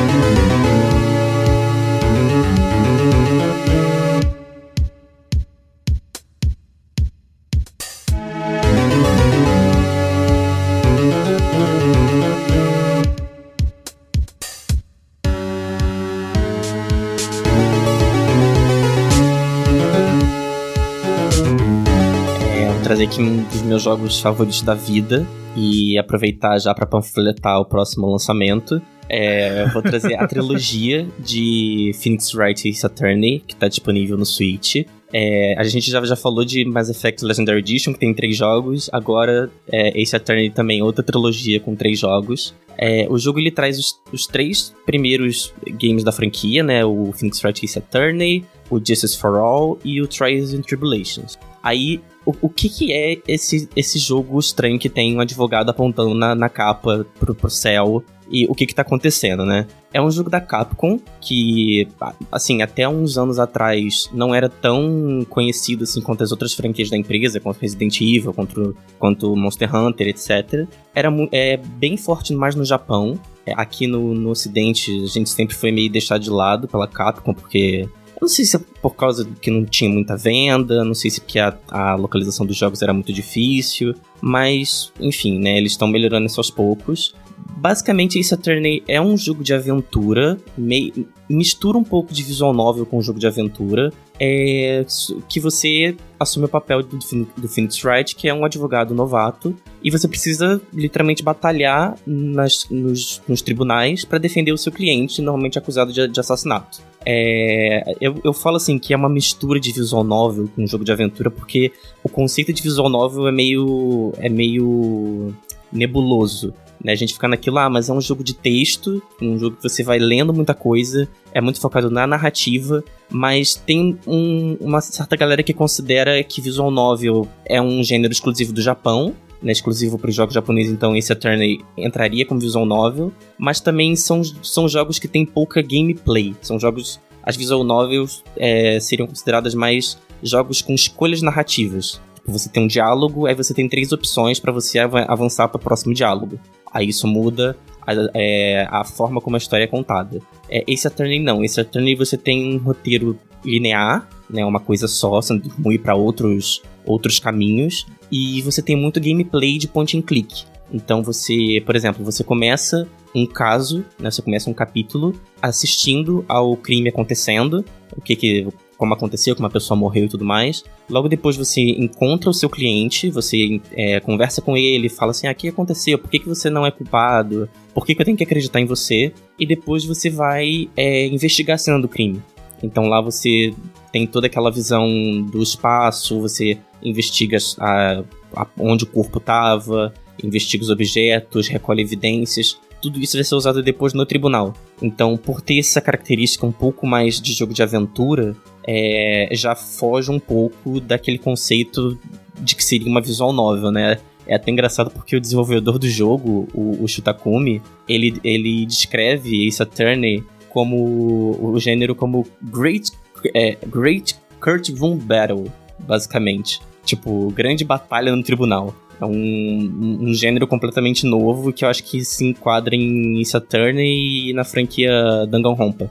Um 23.18 23.42
dos 23.44 23.62
meus 23.62 23.82
jogos 23.82 24.20
favoritos 24.20 24.62
da 24.62 24.74
vida 24.74 25.26
e 25.56 25.98
aproveitar 25.98 26.58
já 26.58 26.74
pra 26.74 26.86
panfletar 26.86 27.60
o 27.60 27.64
próximo 27.64 28.10
lançamento, 28.10 28.80
É, 29.12 29.66
vou 29.70 29.82
trazer 29.82 30.14
a 30.14 30.24
trilogia 30.28 31.04
de 31.18 31.90
Phoenix 32.00 32.32
Wright 32.32 32.68
e 32.68 32.72
Saturn, 32.72 33.42
que 33.44 33.56
tá 33.56 33.66
disponível 33.66 34.16
no 34.16 34.24
Switch. 34.24 34.86
É, 35.12 35.54
a 35.58 35.64
gente 35.64 35.90
já, 35.90 36.02
já 36.04 36.14
falou 36.14 36.44
de 36.44 36.64
Mass 36.64 36.88
Effect 36.88 37.24
Legendary 37.24 37.58
Edition, 37.58 37.92
que 37.92 37.98
tem 37.98 38.14
três 38.14 38.36
jogos. 38.36 38.88
Agora, 38.92 39.50
é, 39.70 40.00
Ace 40.00 40.14
Attorney 40.14 40.50
também, 40.50 40.80
outra 40.80 41.02
trilogia 41.02 41.58
com 41.58 41.74
três 41.74 41.98
jogos. 41.98 42.54
É, 42.78 43.06
o 43.10 43.18
jogo 43.18 43.40
ele 43.40 43.50
traz 43.50 43.78
os, 43.78 44.00
os, 44.12 44.26
três 44.26 44.72
primeiros 44.86 45.52
games 45.72 46.04
da 46.04 46.12
franquia, 46.12 46.62
né? 46.62 46.84
O 46.84 47.12
Phoenix 47.12 47.42
Wright 47.42 47.64
Ace 47.64 47.78
Attorney, 47.78 48.44
o 48.70 48.78
Justice 48.78 49.18
for 49.18 49.36
All 49.36 49.78
e 49.84 50.00
o 50.00 50.06
Trials 50.06 50.54
and 50.54 50.62
Tribulations. 50.62 51.36
Aí, 51.62 52.00
o, 52.24 52.34
o 52.42 52.48
que, 52.48 52.68
que 52.68 52.92
é 52.92 53.18
esse, 53.26 53.68
esse 53.74 53.98
jogo 53.98 54.38
estranho 54.38 54.78
que 54.78 54.88
tem 54.88 55.16
um 55.16 55.20
advogado 55.20 55.70
apontando 55.70 56.14
na, 56.14 56.34
na 56.34 56.48
capa 56.48 57.06
pro, 57.18 57.34
pro 57.34 57.50
céu 57.50 58.04
e 58.30 58.46
o 58.46 58.54
que 58.54 58.64
que 58.64 58.74
tá 58.74 58.82
acontecendo, 58.82 59.44
né? 59.44 59.66
É 59.92 60.00
um 60.00 60.08
jogo 60.08 60.30
da 60.30 60.40
Capcom 60.40 61.00
que, 61.20 61.88
assim, 62.30 62.62
até 62.62 62.88
uns 62.88 63.18
anos 63.18 63.40
atrás 63.40 64.08
não 64.12 64.32
era 64.32 64.48
tão 64.48 65.26
conhecido 65.28 65.82
assim 65.82 66.00
quanto 66.00 66.22
as 66.22 66.30
outras 66.30 66.54
franquias 66.54 66.88
da 66.88 66.96
empresa, 66.96 67.40
quanto 67.40 67.58
Resident 67.58 68.00
Evil, 68.00 68.32
quanto, 68.32 68.76
quanto 69.00 69.34
Monster 69.34 69.74
Hunter, 69.74 70.06
etc. 70.06 70.68
Era 70.94 71.12
é, 71.32 71.56
bem 71.56 71.96
forte 71.96 72.32
mais 72.32 72.54
no 72.54 72.64
Japão. 72.64 73.18
É, 73.44 73.52
aqui 73.56 73.88
no, 73.88 74.14
no 74.14 74.30
Ocidente 74.30 75.02
a 75.02 75.08
gente 75.08 75.28
sempre 75.28 75.56
foi 75.56 75.72
meio 75.72 75.90
deixado 75.90 76.22
de 76.22 76.30
lado 76.30 76.68
pela 76.68 76.86
Capcom, 76.86 77.34
porque 77.34 77.88
não 78.20 78.28
sei 78.28 78.44
se 78.44 78.56
é 78.56 78.60
por 78.82 78.94
causa 78.94 79.26
que 79.40 79.50
não 79.50 79.64
tinha 79.64 79.88
muita 79.88 80.16
venda, 80.16 80.84
não 80.84 80.94
sei 80.94 81.10
se 81.10 81.20
porque 81.20 81.38
a, 81.38 81.56
a 81.68 81.94
localização 81.94 82.44
dos 82.44 82.56
jogos 82.56 82.82
era 82.82 82.92
muito 82.92 83.12
difícil, 83.12 83.94
mas, 84.20 84.92
enfim, 85.00 85.38
né, 85.38 85.56
eles 85.56 85.72
estão 85.72 85.88
melhorando 85.88 86.26
isso 86.26 86.38
aos 86.38 86.50
poucos. 86.50 87.14
Basicamente, 87.56 88.18
Ace 88.18 88.32
Attorney 88.32 88.82
é 88.88 89.00
um 89.00 89.16
jogo 89.16 89.42
de 89.42 89.52
aventura, 89.52 90.38
meio, 90.56 91.06
mistura 91.28 91.76
um 91.76 91.84
pouco 91.84 92.12
de 92.12 92.22
visual 92.22 92.52
novel 92.54 92.86
com 92.86 92.98
um 92.98 93.02
jogo 93.02 93.18
de 93.18 93.26
aventura, 93.26 93.92
é, 94.18 94.84
que 95.28 95.38
você 95.38 95.94
assume 96.18 96.46
o 96.46 96.48
papel 96.48 96.82
do, 96.82 96.98
do 96.98 97.48
Phoenix 97.48 97.84
Wright, 97.84 98.16
que 98.16 98.28
é 98.28 98.34
um 98.34 98.44
advogado 98.44 98.94
novato, 98.94 99.54
e 99.82 99.90
você 99.90 100.08
precisa 100.08 100.60
literalmente 100.72 101.22
batalhar 101.22 101.96
nas, 102.06 102.66
nos, 102.70 103.22
nos 103.28 103.42
tribunais 103.42 104.04
para 104.04 104.18
defender 104.18 104.52
o 104.52 104.58
seu 104.58 104.72
cliente, 104.72 105.22
normalmente 105.22 105.58
acusado 105.58 105.92
de, 105.92 106.08
de 106.08 106.20
assassinato. 106.20 106.80
É, 107.04 107.94
eu, 108.00 108.20
eu 108.22 108.32
falo 108.32 108.56
assim 108.56 108.78
que 108.78 108.92
é 108.92 108.96
uma 108.96 109.08
mistura 109.08 109.58
de 109.58 109.72
visual 109.72 110.04
novel 110.04 110.48
com 110.54 110.62
um 110.62 110.66
jogo 110.66 110.84
de 110.84 110.92
aventura, 110.92 111.30
porque 111.30 111.72
o 112.02 112.08
conceito 112.08 112.52
de 112.52 112.62
visual 112.62 112.88
novel 112.88 113.28
é 113.28 113.32
meio. 113.32 114.12
é 114.18 114.28
meio 114.28 115.34
nebuloso. 115.72 116.52
Né? 116.82 116.92
A 116.92 116.96
gente 116.96 117.12
fica 117.12 117.28
naquilo, 117.28 117.58
ah, 117.58 117.68
mas 117.68 117.88
é 117.88 117.92
um 117.92 118.00
jogo 118.00 118.24
de 118.24 118.34
texto, 118.34 119.02
um 119.20 119.38
jogo 119.38 119.56
que 119.56 119.62
você 119.62 119.82
vai 119.82 119.98
lendo 119.98 120.32
muita 120.32 120.54
coisa, 120.54 121.08
é 121.32 121.40
muito 121.40 121.60
focado 121.60 121.90
na 121.90 122.06
narrativa, 122.06 122.82
mas 123.10 123.54
tem 123.54 123.98
um, 124.06 124.56
uma 124.60 124.80
certa 124.80 125.16
galera 125.16 125.42
que 125.42 125.52
considera 125.52 126.22
que 126.24 126.40
visual 126.40 126.70
novel 126.70 127.28
é 127.44 127.60
um 127.60 127.82
gênero 127.84 128.12
exclusivo 128.12 128.52
do 128.52 128.62
Japão, 128.62 129.14
né, 129.42 129.52
exclusivo 129.52 129.98
para 129.98 130.10
os 130.10 130.14
jogos 130.14 130.34
japoneses, 130.34 130.72
então 130.72 130.94
esse 130.96 131.12
Attorney 131.12 131.60
entraria 131.76 132.26
como 132.26 132.40
visual 132.40 132.66
novel, 132.66 133.12
mas 133.38 133.60
também 133.60 133.96
são, 133.96 134.22
são 134.42 134.68
jogos 134.68 134.98
que 134.98 135.08
têm 135.08 135.24
pouca 135.24 135.62
gameplay, 135.62 136.34
são 136.42 136.58
jogos, 136.58 137.00
as 137.22 137.36
visual 137.36 137.64
novels 137.64 138.22
é, 138.36 138.78
seriam 138.80 139.06
consideradas 139.06 139.54
mais 139.54 139.98
jogos 140.22 140.60
com 140.60 140.74
escolhas 140.74 141.22
narrativas. 141.22 142.00
Você 142.30 142.48
tem 142.48 142.64
um 142.64 142.66
diálogo, 142.66 143.26
aí 143.26 143.34
você 143.34 143.52
tem 143.52 143.68
três 143.68 143.92
opções 143.92 144.38
para 144.38 144.52
você 144.52 144.78
avançar 144.78 145.48
para 145.48 145.58
o 145.58 145.62
próximo 145.62 145.94
diálogo. 145.94 146.38
Aí 146.72 146.88
isso 146.88 147.06
muda 147.06 147.56
a, 147.86 147.92
é, 148.14 148.66
a, 148.70 148.84
forma 148.84 149.20
como 149.20 149.36
a 149.36 149.38
história 149.38 149.64
é 149.64 149.66
contada. 149.66 150.20
É, 150.48 150.64
esse 150.66 150.86
Attorney 150.86 151.20
não. 151.20 151.44
Esse 151.44 151.60
Attorney 151.60 151.94
você 151.94 152.16
tem 152.16 152.54
um 152.54 152.58
roteiro 152.58 153.18
linear, 153.44 154.08
né, 154.28 154.44
uma 154.44 154.60
coisa 154.60 154.86
só, 154.86 155.20
você 155.20 155.40
não 155.58 155.72
ir 155.72 155.78
para 155.78 155.94
outros, 155.94 156.62
outros 156.84 157.18
caminhos. 157.18 157.86
E 158.10 158.42
você 158.42 158.62
tem 158.62 158.76
muito 158.76 159.00
gameplay 159.00 159.58
de 159.58 159.68
point 159.68 159.96
and 159.96 160.02
click. 160.02 160.44
Então 160.72 161.02
você, 161.02 161.62
por 161.66 161.74
exemplo, 161.74 162.04
você 162.04 162.22
começa 162.22 162.86
um 163.14 163.26
caso, 163.26 163.84
né, 163.98 164.10
você 164.10 164.22
começa 164.22 164.48
um 164.48 164.54
capítulo 164.54 165.14
assistindo 165.42 166.24
ao 166.28 166.56
crime 166.56 166.88
acontecendo, 166.88 167.64
o 167.96 168.00
que 168.00 168.14
que 168.14 168.48
como 168.80 168.94
aconteceu, 168.94 169.36
como 169.36 169.46
a 169.46 169.50
pessoa 169.50 169.78
morreu 169.78 170.06
e 170.06 170.08
tudo 170.08 170.24
mais. 170.24 170.64
Logo 170.88 171.06
depois 171.06 171.36
você 171.36 171.60
encontra 171.60 172.30
o 172.30 172.34
seu 172.34 172.48
cliente, 172.48 173.10
você 173.10 173.60
é, 173.72 174.00
conversa 174.00 174.40
com 174.40 174.56
ele, 174.56 174.88
fala 174.88 175.10
assim: 175.10 175.26
ah, 175.26 175.32
o 175.32 175.34
que 175.34 175.48
aconteceu? 175.48 175.98
Por 175.98 176.10
que, 176.10 176.18
que 176.18 176.26
você 176.26 176.48
não 176.48 176.64
é 176.64 176.70
culpado? 176.70 177.46
Por 177.74 177.84
que, 177.84 177.94
que 177.94 178.00
eu 178.00 178.06
tenho 178.06 178.16
que 178.16 178.24
acreditar 178.24 178.58
em 178.58 178.64
você? 178.64 179.12
E 179.38 179.44
depois 179.44 179.84
você 179.84 180.08
vai 180.08 180.70
é, 180.74 181.06
investigar 181.06 181.56
a 181.56 181.58
cena 181.58 181.78
do 181.78 181.88
crime. 181.88 182.22
Então 182.62 182.88
lá 182.88 183.02
você 183.02 183.52
tem 183.92 184.06
toda 184.06 184.28
aquela 184.28 184.50
visão 184.50 184.88
do 185.30 185.42
espaço, 185.42 186.18
você 186.18 186.58
investiga 186.82 187.36
a, 187.58 188.02
a, 188.34 188.46
onde 188.58 188.84
o 188.84 188.86
corpo 188.86 189.18
estava, 189.18 189.92
investiga 190.24 190.64
os 190.64 190.70
objetos, 190.70 191.48
recolhe 191.48 191.82
evidências 191.82 192.58
tudo 192.80 192.98
isso 192.98 193.16
vai 193.16 193.24
ser 193.24 193.34
usado 193.34 193.62
depois 193.62 193.92
no 193.92 194.06
tribunal. 194.06 194.54
Então, 194.80 195.16
por 195.16 195.40
ter 195.40 195.58
essa 195.58 195.80
característica 195.80 196.46
um 196.46 196.52
pouco 196.52 196.86
mais 196.86 197.20
de 197.20 197.32
jogo 197.32 197.52
de 197.52 197.62
aventura, 197.62 198.34
é, 198.66 199.28
já 199.32 199.54
foge 199.54 200.10
um 200.10 200.18
pouco 200.18 200.80
daquele 200.80 201.18
conceito 201.18 201.98
de 202.40 202.54
que 202.54 202.64
seria 202.64 202.88
uma 202.88 203.00
visual 203.00 203.32
novel, 203.32 203.70
né? 203.70 203.98
É 204.26 204.34
até 204.34 204.50
engraçado 204.50 204.90
porque 204.90 205.16
o 205.16 205.20
desenvolvedor 205.20 205.78
do 205.78 205.88
jogo, 205.88 206.48
o, 206.54 206.84
o 206.84 206.88
Shutakumi, 206.88 207.60
ele, 207.88 208.20
ele 208.22 208.64
descreve 208.66 209.46
Ace 209.46 209.62
Attorney 209.62 210.22
como 210.48 211.36
o 211.40 211.58
gênero 211.58 211.94
como 211.94 212.26
Great, 212.42 212.92
é, 213.34 213.56
great 213.66 214.16
Courtroom 214.40 214.96
Battle, 214.96 215.50
basicamente. 215.78 216.60
Tipo, 216.84 217.30
grande 217.30 217.64
batalha 217.64 218.14
no 218.14 218.22
tribunal. 218.22 218.74
É 219.00 219.04
um, 219.04 219.98
um, 220.02 220.14
gênero 220.14 220.46
completamente 220.46 221.06
novo 221.06 221.52
que 221.52 221.64
eu 221.64 221.68
acho 221.68 221.82
que 221.82 222.04
se 222.04 222.24
enquadra 222.24 222.74
em 222.74 223.24
Saturn 223.24 223.80
e 223.80 224.32
na 224.34 224.44
franquia 224.44 224.92
Danganronpa. 225.26 225.90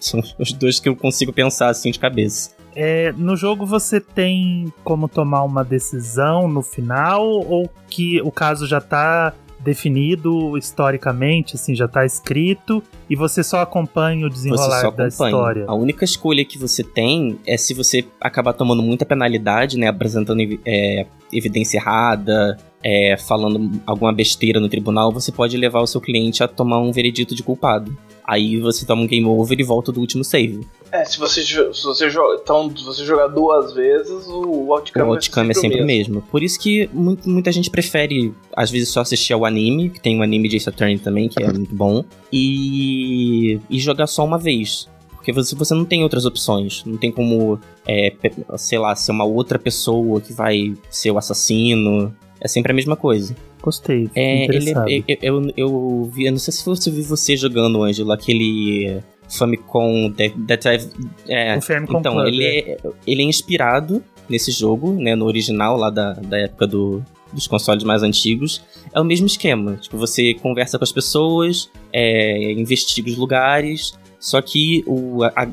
São 0.00 0.22
os 0.38 0.52
dois 0.52 0.80
que 0.80 0.88
eu 0.88 0.96
consigo 0.96 1.32
pensar 1.32 1.68
assim 1.68 1.90
de 1.90 1.98
cabeça. 1.98 2.50
É, 2.74 3.12
no 3.16 3.36
jogo 3.36 3.66
você 3.66 4.00
tem 4.00 4.72
como 4.84 5.08
tomar 5.08 5.42
uma 5.42 5.64
decisão 5.64 6.46
no 6.46 6.62
final 6.62 7.26
ou 7.26 7.68
que 7.88 8.20
o 8.22 8.30
caso 8.30 8.66
já 8.66 8.80
tá 8.80 9.34
definido 9.58 10.56
historicamente, 10.56 11.56
assim, 11.56 11.74
já 11.74 11.88
tá 11.88 12.06
escrito, 12.06 12.82
e 13.10 13.16
você 13.16 13.42
só 13.42 13.60
acompanha 13.60 14.26
o 14.26 14.30
desenrolar 14.30 14.82
da 14.82 14.88
acompanha. 14.88 15.08
história. 15.08 15.64
A 15.66 15.74
única 15.74 16.04
escolha 16.04 16.44
que 16.44 16.56
você 16.56 16.84
tem 16.84 17.38
é 17.46 17.56
se 17.56 17.74
você 17.74 18.04
acabar 18.20 18.52
tomando 18.52 18.82
muita 18.82 19.04
penalidade, 19.04 19.76
né, 19.76 19.88
apresentando 19.88 20.40
é, 20.64 21.06
evidência 21.32 21.78
errada, 21.78 22.56
é, 22.82 23.16
falando 23.16 23.80
alguma 23.84 24.12
besteira 24.12 24.60
no 24.60 24.68
tribunal, 24.68 25.12
você 25.12 25.32
pode 25.32 25.56
levar 25.56 25.80
o 25.80 25.86
seu 25.86 26.00
cliente 26.00 26.42
a 26.42 26.48
tomar 26.48 26.78
um 26.78 26.92
veredito 26.92 27.34
de 27.34 27.42
culpado. 27.42 27.96
Aí 28.28 28.60
você 28.60 28.84
toma 28.84 29.00
um 29.00 29.06
game 29.06 29.26
over 29.26 29.58
e 29.58 29.62
volta 29.62 29.90
do 29.90 30.00
último 30.00 30.22
save. 30.22 30.60
É, 30.92 31.02
se 31.02 31.18
você, 31.18 31.42
se 31.42 31.82
você 31.82 32.10
joga. 32.10 32.38
Então, 32.42 32.70
se 32.76 32.84
você 32.84 33.02
jogar 33.02 33.28
duas 33.28 33.72
vezes, 33.72 34.26
o 34.26 34.70
outcome, 34.70 35.06
o 35.06 35.14
outcome 35.14 35.50
é 35.50 35.54
sempre, 35.54 35.68
é 35.68 35.70
sempre 35.70 35.82
o 35.82 35.86
mesmo. 35.86 36.14
mesmo. 36.16 36.28
Por 36.30 36.42
isso 36.42 36.60
que 36.60 36.90
muito, 36.92 37.26
muita 37.26 37.50
gente 37.50 37.70
prefere, 37.70 38.34
às 38.54 38.70
vezes, 38.70 38.90
só 38.90 39.00
assistir 39.00 39.32
ao 39.32 39.46
anime, 39.46 39.88
que 39.88 39.98
tem 39.98 40.18
um 40.18 40.22
anime 40.22 40.46
de 40.46 40.60
Saturn 40.60 40.98
também, 40.98 41.26
que 41.26 41.42
é 41.42 41.50
muito 41.50 41.74
bom, 41.74 42.04
e, 42.30 43.58
e 43.70 43.78
jogar 43.78 44.06
só 44.06 44.26
uma 44.26 44.36
vez. 44.36 44.86
Porque 45.12 45.32
você, 45.32 45.56
você 45.56 45.72
não 45.72 45.86
tem 45.86 46.02
outras 46.02 46.26
opções. 46.26 46.84
Não 46.84 46.98
tem 46.98 47.10
como, 47.10 47.58
é, 47.86 48.12
sei 48.58 48.78
lá, 48.78 48.94
ser 48.94 49.10
uma 49.10 49.24
outra 49.24 49.58
pessoa 49.58 50.20
que 50.20 50.34
vai 50.34 50.74
ser 50.90 51.10
o 51.12 51.16
assassino. 51.16 52.14
É 52.38 52.46
sempre 52.46 52.72
a 52.72 52.74
mesma 52.74 52.94
coisa. 52.94 53.34
Gostei. 53.62 54.08
É, 54.14 54.44
ele, 54.44 54.72
eu, 55.20 55.42
eu, 55.42 55.52
eu 55.56 56.10
vi, 56.12 56.26
eu 56.26 56.32
não 56.32 56.38
sei 56.38 56.52
se 56.52 56.64
você 56.64 56.90
viu 56.90 57.04
você 57.04 57.36
jogando, 57.36 57.82
Ângelo, 57.82 58.12
aquele 58.12 59.00
Famicom 59.28 60.12
Detective. 60.36 60.92
É, 61.28 61.56
o 61.56 61.60
Famicom 61.60 61.98
então, 61.98 62.14
Club, 62.14 62.26
ele, 62.26 62.44
é. 62.44 62.58
é, 62.70 62.78
ele 63.06 63.22
é 63.22 63.24
inspirado 63.24 64.02
nesse 64.28 64.50
jogo, 64.50 64.92
né, 64.92 65.14
no 65.14 65.26
original 65.26 65.76
lá 65.76 65.90
da, 65.90 66.12
da 66.14 66.38
época 66.38 66.66
do, 66.66 67.02
dos 67.32 67.46
consoles 67.46 67.84
mais 67.84 68.02
antigos. 68.02 68.62
É 68.92 69.00
o 69.00 69.04
mesmo 69.04 69.26
esquema. 69.26 69.76
Tipo, 69.76 69.96
você 69.98 70.34
conversa 70.34 70.78
com 70.78 70.84
as 70.84 70.92
pessoas, 70.92 71.70
é, 71.92 72.52
investiga 72.52 73.10
os 73.10 73.16
lugares, 73.16 73.92
só 74.18 74.40
que 74.40 74.82
o, 74.86 75.22
a, 75.24 75.48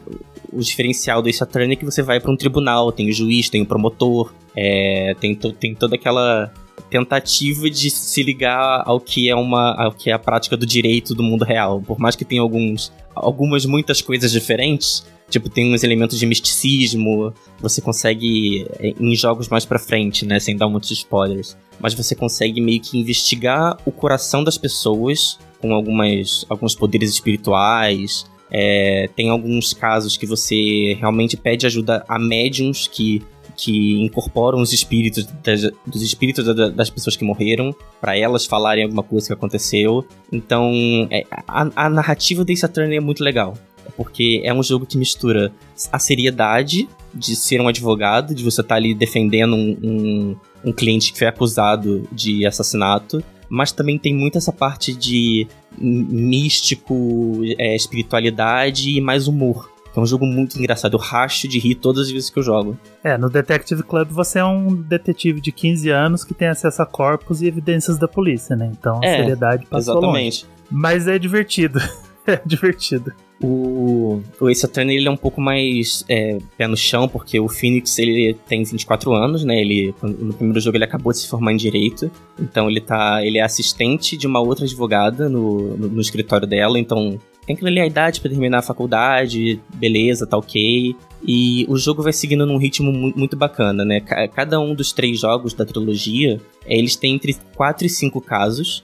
o 0.52 0.60
diferencial 0.60 1.22
do 1.22 1.30
Attorney 1.30 1.74
é 1.74 1.76
que 1.76 1.86
você 1.86 2.02
vai 2.02 2.20
para 2.20 2.32
um 2.32 2.38
tribunal, 2.38 2.92
tem 2.92 3.10
o 3.10 3.14
juiz, 3.14 3.50
tem 3.50 3.62
o 3.62 3.66
promotor, 3.66 4.34
é, 4.56 5.16
tem, 5.20 5.36
to, 5.36 5.52
tem 5.52 5.76
toda 5.76 5.96
aquela 5.96 6.52
tentativa 6.90 7.70
de 7.70 7.90
se 7.90 8.24
ligar 8.24 8.84
ao 8.86 9.00
que 9.00 9.30
é 9.30 9.36
uma 9.36 9.74
ao 9.76 9.92
que 9.92 10.10
é 10.10 10.14
a 10.14 10.20
prática 10.20 10.56
do 10.56 10.66
direito 10.66 11.16
do 11.16 11.24
mundo 11.24 11.44
real. 11.44 11.82
Por 11.82 12.00
mais 12.00 12.16
que 12.16 12.26
tenha 12.26 12.42
alguns 12.42 12.92
algumas 13.14 13.66
muitas 13.66 14.02
coisas 14.02 14.32
diferentes, 14.32 15.06
tipo 15.30 15.50
tem 15.50 15.74
uns 15.74 15.84
elementos 15.84 16.20
de 16.20 16.26
misticismo, 16.26 17.34
você 17.60 17.82
consegue 17.82 18.66
é, 18.80 18.94
em 19.00 19.16
jogos 19.16 19.48
mais 19.48 19.66
para 19.66 19.80
frente, 19.80 20.26
né, 20.26 20.40
sem 20.40 20.56
dar 20.56 20.68
muitos 20.68 20.92
spoilers, 20.92 21.58
mas 21.80 21.94
você 21.94 22.16
consegue 22.16 22.62
meio 22.62 22.82
que 22.82 22.98
investigar 22.98 23.78
o 23.86 23.92
coração 23.92 24.44
das 24.44 24.58
pessoas 24.58 25.38
com 25.60 25.74
algumas, 25.74 26.46
alguns 26.50 26.76
poderes 26.76 27.10
espirituais. 27.10 28.26
É, 28.52 29.10
tem 29.16 29.30
alguns 29.30 29.74
casos 29.74 30.16
que 30.16 30.26
você 30.26 30.96
realmente 31.00 31.36
pede 31.36 31.66
ajuda 31.66 32.06
a 32.08 32.20
médiums 32.20 32.88
que, 32.88 33.22
que 33.56 34.02
incorporam 34.04 34.62
os 34.62 34.74
espíritos 34.74 35.26
das, 35.44 35.62
dos 35.86 36.02
espíritos 36.02 36.46
da- 36.46 36.70
das 36.70 36.90
pessoas 36.90 37.16
que 37.16 37.24
morreram 37.24 37.74
para 38.02 38.18
elas 38.18 38.46
falarem 38.46 38.84
alguma 38.84 39.04
coisa 39.04 39.28
que 39.28 39.34
aconteceu. 39.34 40.06
Então, 40.32 40.72
é, 41.10 41.24
a, 41.48 41.86
a 41.86 41.90
narrativa 41.90 42.44
desse 42.44 42.66
Attorney 42.66 42.98
é 42.98 43.02
muito 43.02 43.24
legal. 43.24 43.58
Porque 43.96 44.42
é 44.44 44.54
um 44.54 44.64
jogo 44.64 44.86
que 44.86 44.98
mistura 44.98 45.54
a 45.92 46.00
seriedade 46.00 46.90
de 47.14 47.36
ser 47.36 47.62
um 47.62 47.68
advogado, 47.68 48.34
de 48.36 48.44
você 48.44 48.62
estar 48.62 48.76
ali 48.76 48.94
defendendo 48.96 49.56
um, 49.56 49.78
um, 49.82 50.36
um 50.66 50.74
cliente 50.74 51.14
que 51.14 51.20
foi 51.20 51.28
acusado 51.28 52.08
de 52.12 52.46
assassinato, 52.46 53.24
mas 53.48 53.72
também 53.72 53.98
tem 53.98 54.14
muito 54.14 54.38
essa 54.38 54.52
parte 54.52 54.94
de 54.94 55.48
místico, 55.78 57.42
é, 57.58 57.76
espiritualidade 57.76 58.90
e 58.98 59.02
mais 59.02 59.28
humor. 59.28 59.72
É 59.96 60.00
um 60.00 60.06
jogo 60.06 60.26
muito 60.26 60.58
engraçado. 60.60 60.94
Eu 60.94 61.00
racho 61.00 61.48
de 61.48 61.58
rir 61.60 61.76
todas 61.76 62.08
as 62.08 62.12
vezes 62.12 62.30
que 62.30 62.38
eu 62.38 62.44
jogo. 62.44 62.78
É, 63.04 63.18
no 63.18 63.30
Detective 63.30 63.84
Club 63.84 64.10
você 64.10 64.40
é 64.40 64.46
um 64.46 64.76
detetive 64.76 65.40
de 65.40 65.52
15 65.52 65.90
anos 65.90 66.24
que 66.24 66.34
tem 66.34 66.48
acesso 66.48 66.82
a 66.82 66.86
corpos 66.86 67.42
e 67.42 67.48
evidências 67.48 67.98
da 67.98 68.08
polícia, 68.08 68.56
né? 68.56 68.70
Então 68.78 69.00
a 69.04 69.06
É, 69.06 69.18
seriedade 69.18 69.66
passou 69.66 69.96
longe. 69.96 70.06
Exatamente. 70.08 70.46
Mas 70.70 71.08
é 71.08 71.18
divertido. 71.18 71.80
é 72.28 72.42
divertido. 72.46 73.14
O, 73.42 74.22
o 74.40 74.50
Ace 74.50 74.66
Attorney 74.66 74.96
ele 74.96 75.08
é 75.08 75.12
um 75.12 75.18
pouco 75.18 75.42
mais 75.42 76.06
é, 76.08 76.38
pé 76.58 76.68
no 76.68 76.78
chão, 76.78 77.08
porque 77.08 77.38
o 77.38 77.50
Phoenix 77.50 78.00
ele 78.00 78.34
tem 78.48 78.64
24 78.64 79.14
anos, 79.14 79.44
né? 79.44 79.60
Ele, 79.60 79.94
no 80.02 80.34
primeiro 80.34 80.60
jogo 80.62 80.78
ele 80.78 80.86
acabou 80.86 81.12
de 81.12 81.20
se 81.20 81.28
formar 81.28 81.52
em 81.52 81.58
Direito. 81.58 82.10
Então 82.40 82.70
ele 82.70 82.80
tá. 82.80 83.24
Ele 83.26 83.38
é 83.38 83.44
assistente 83.44 84.16
de 84.16 84.26
uma 84.26 84.40
outra 84.40 84.64
advogada 84.66 85.28
no, 85.28 85.76
no, 85.76 85.88
no 85.90 86.02
escritório 86.02 86.48
dela, 86.48 86.80
então 86.80 87.20
tem 87.46 87.56
que 87.56 87.64
ler 87.64 87.82
a 87.82 87.86
idade 87.88 88.20
pra 88.22 88.30
terminar 88.30 88.60
a 88.60 88.62
faculdade, 88.62 89.60
beleza, 89.76 90.26
tá 90.26 90.38
ok. 90.38 90.96
E 91.28 91.66
o 91.70 91.78
jogo 91.78 92.02
vai 92.04 92.14
seguindo 92.14 92.46
num 92.46 92.58
ritmo 92.58 92.92
mu- 92.92 93.14
muito 93.16 93.36
bacana, 93.36 93.84
né? 93.86 94.00
Ca- 94.00 94.28
Cada 94.28 94.60
um 94.60 94.74
dos 94.76 94.92
três 94.92 95.20
jogos 95.20 95.54
da 95.54 95.66
trilogia, 95.66 96.40
é, 96.66 96.78
eles 96.78 96.96
têm 96.96 97.16
entre 97.16 97.36
4 97.56 97.86
e 97.86 97.90
5 97.90 98.22
casos. 98.22 98.84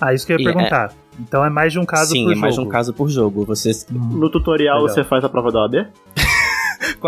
Ah, 0.00 0.12
isso 0.12 0.26
que 0.26 0.32
eu 0.32 0.38
ia 0.40 0.44
E 0.46 0.48
é- 0.48 0.52
perguntar. 0.52 0.94
Então 1.20 1.44
é 1.44 1.50
mais 1.50 1.72
de 1.72 1.78
um 1.78 1.84
caso 1.84 2.10
Sim, 2.12 2.24
por 2.24 2.32
é 2.32 2.36
mais 2.36 2.54
de 2.54 2.56
jogo. 2.56 2.68
um 2.68 2.72
caso 2.72 2.92
por 2.94 3.08
jogo. 3.10 3.44
Você. 3.44 3.70
No 3.90 4.30
tutorial 4.30 4.80
Legal. 4.80 4.94
você 4.94 5.04
faz 5.04 5.22
a 5.22 5.28
prova 5.28 5.52
da 5.52 5.60
OAB? 5.60 5.86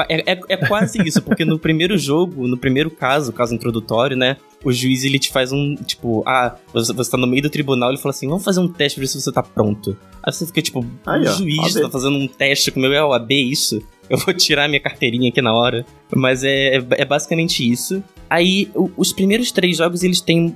É, 0.08 0.32
é- 0.32 0.40
é 0.48 0.56
quase 0.56 0.98
isso, 1.06 1.22
porque 1.22 1.44
no 1.44 1.58
primeiro 1.58 1.96
jogo, 1.98 2.46
no 2.46 2.56
primeiro 2.56 2.90
caso, 2.90 3.30
o 3.30 3.34
caso 3.34 3.54
introdutório, 3.54 4.16
né? 4.16 4.36
O 4.64 4.72
juiz 4.72 5.04
ele 5.04 5.18
te 5.18 5.30
faz 5.30 5.52
um, 5.52 5.74
tipo, 5.76 6.22
ah, 6.26 6.56
você, 6.72 6.92
você 6.92 7.10
tá 7.10 7.16
no 7.18 7.26
meio 7.26 7.42
do 7.42 7.50
tribunal, 7.50 7.90
ele 7.90 7.98
fala 7.98 8.10
assim, 8.14 8.26
vamos 8.28 8.44
fazer 8.44 8.60
um 8.60 8.68
teste 8.68 8.96
pra 8.98 9.02
ver 9.02 9.08
se 9.08 9.20
você 9.20 9.30
tá 9.32 9.42
pronto. 9.42 9.96
Aí 10.22 10.32
você 10.32 10.46
fica 10.46 10.62
tipo, 10.62 10.84
Aí, 11.06 11.22
o 11.24 11.28
ó, 11.28 11.32
juiz 11.32 11.74
tá 11.74 11.90
fazendo 11.90 12.16
um 12.16 12.26
teste 12.26 12.70
com 12.70 12.80
o 12.80 12.82
meu 12.82 12.92
é 12.92 13.04
OAB, 13.04 13.30
isso? 13.32 13.82
Eu 14.08 14.18
vou 14.18 14.34
tirar 14.34 14.68
minha 14.68 14.80
carteirinha 14.80 15.30
aqui 15.30 15.40
na 15.40 15.54
hora. 15.54 15.84
Mas 16.14 16.44
é, 16.44 16.76
é, 16.76 16.86
é 16.90 17.04
basicamente 17.04 17.68
isso. 17.70 18.02
Aí, 18.28 18.70
o- 18.74 18.90
os 18.96 19.12
primeiros 19.12 19.50
três 19.50 19.76
jogos, 19.78 20.02
eles 20.02 20.20
têm. 20.20 20.54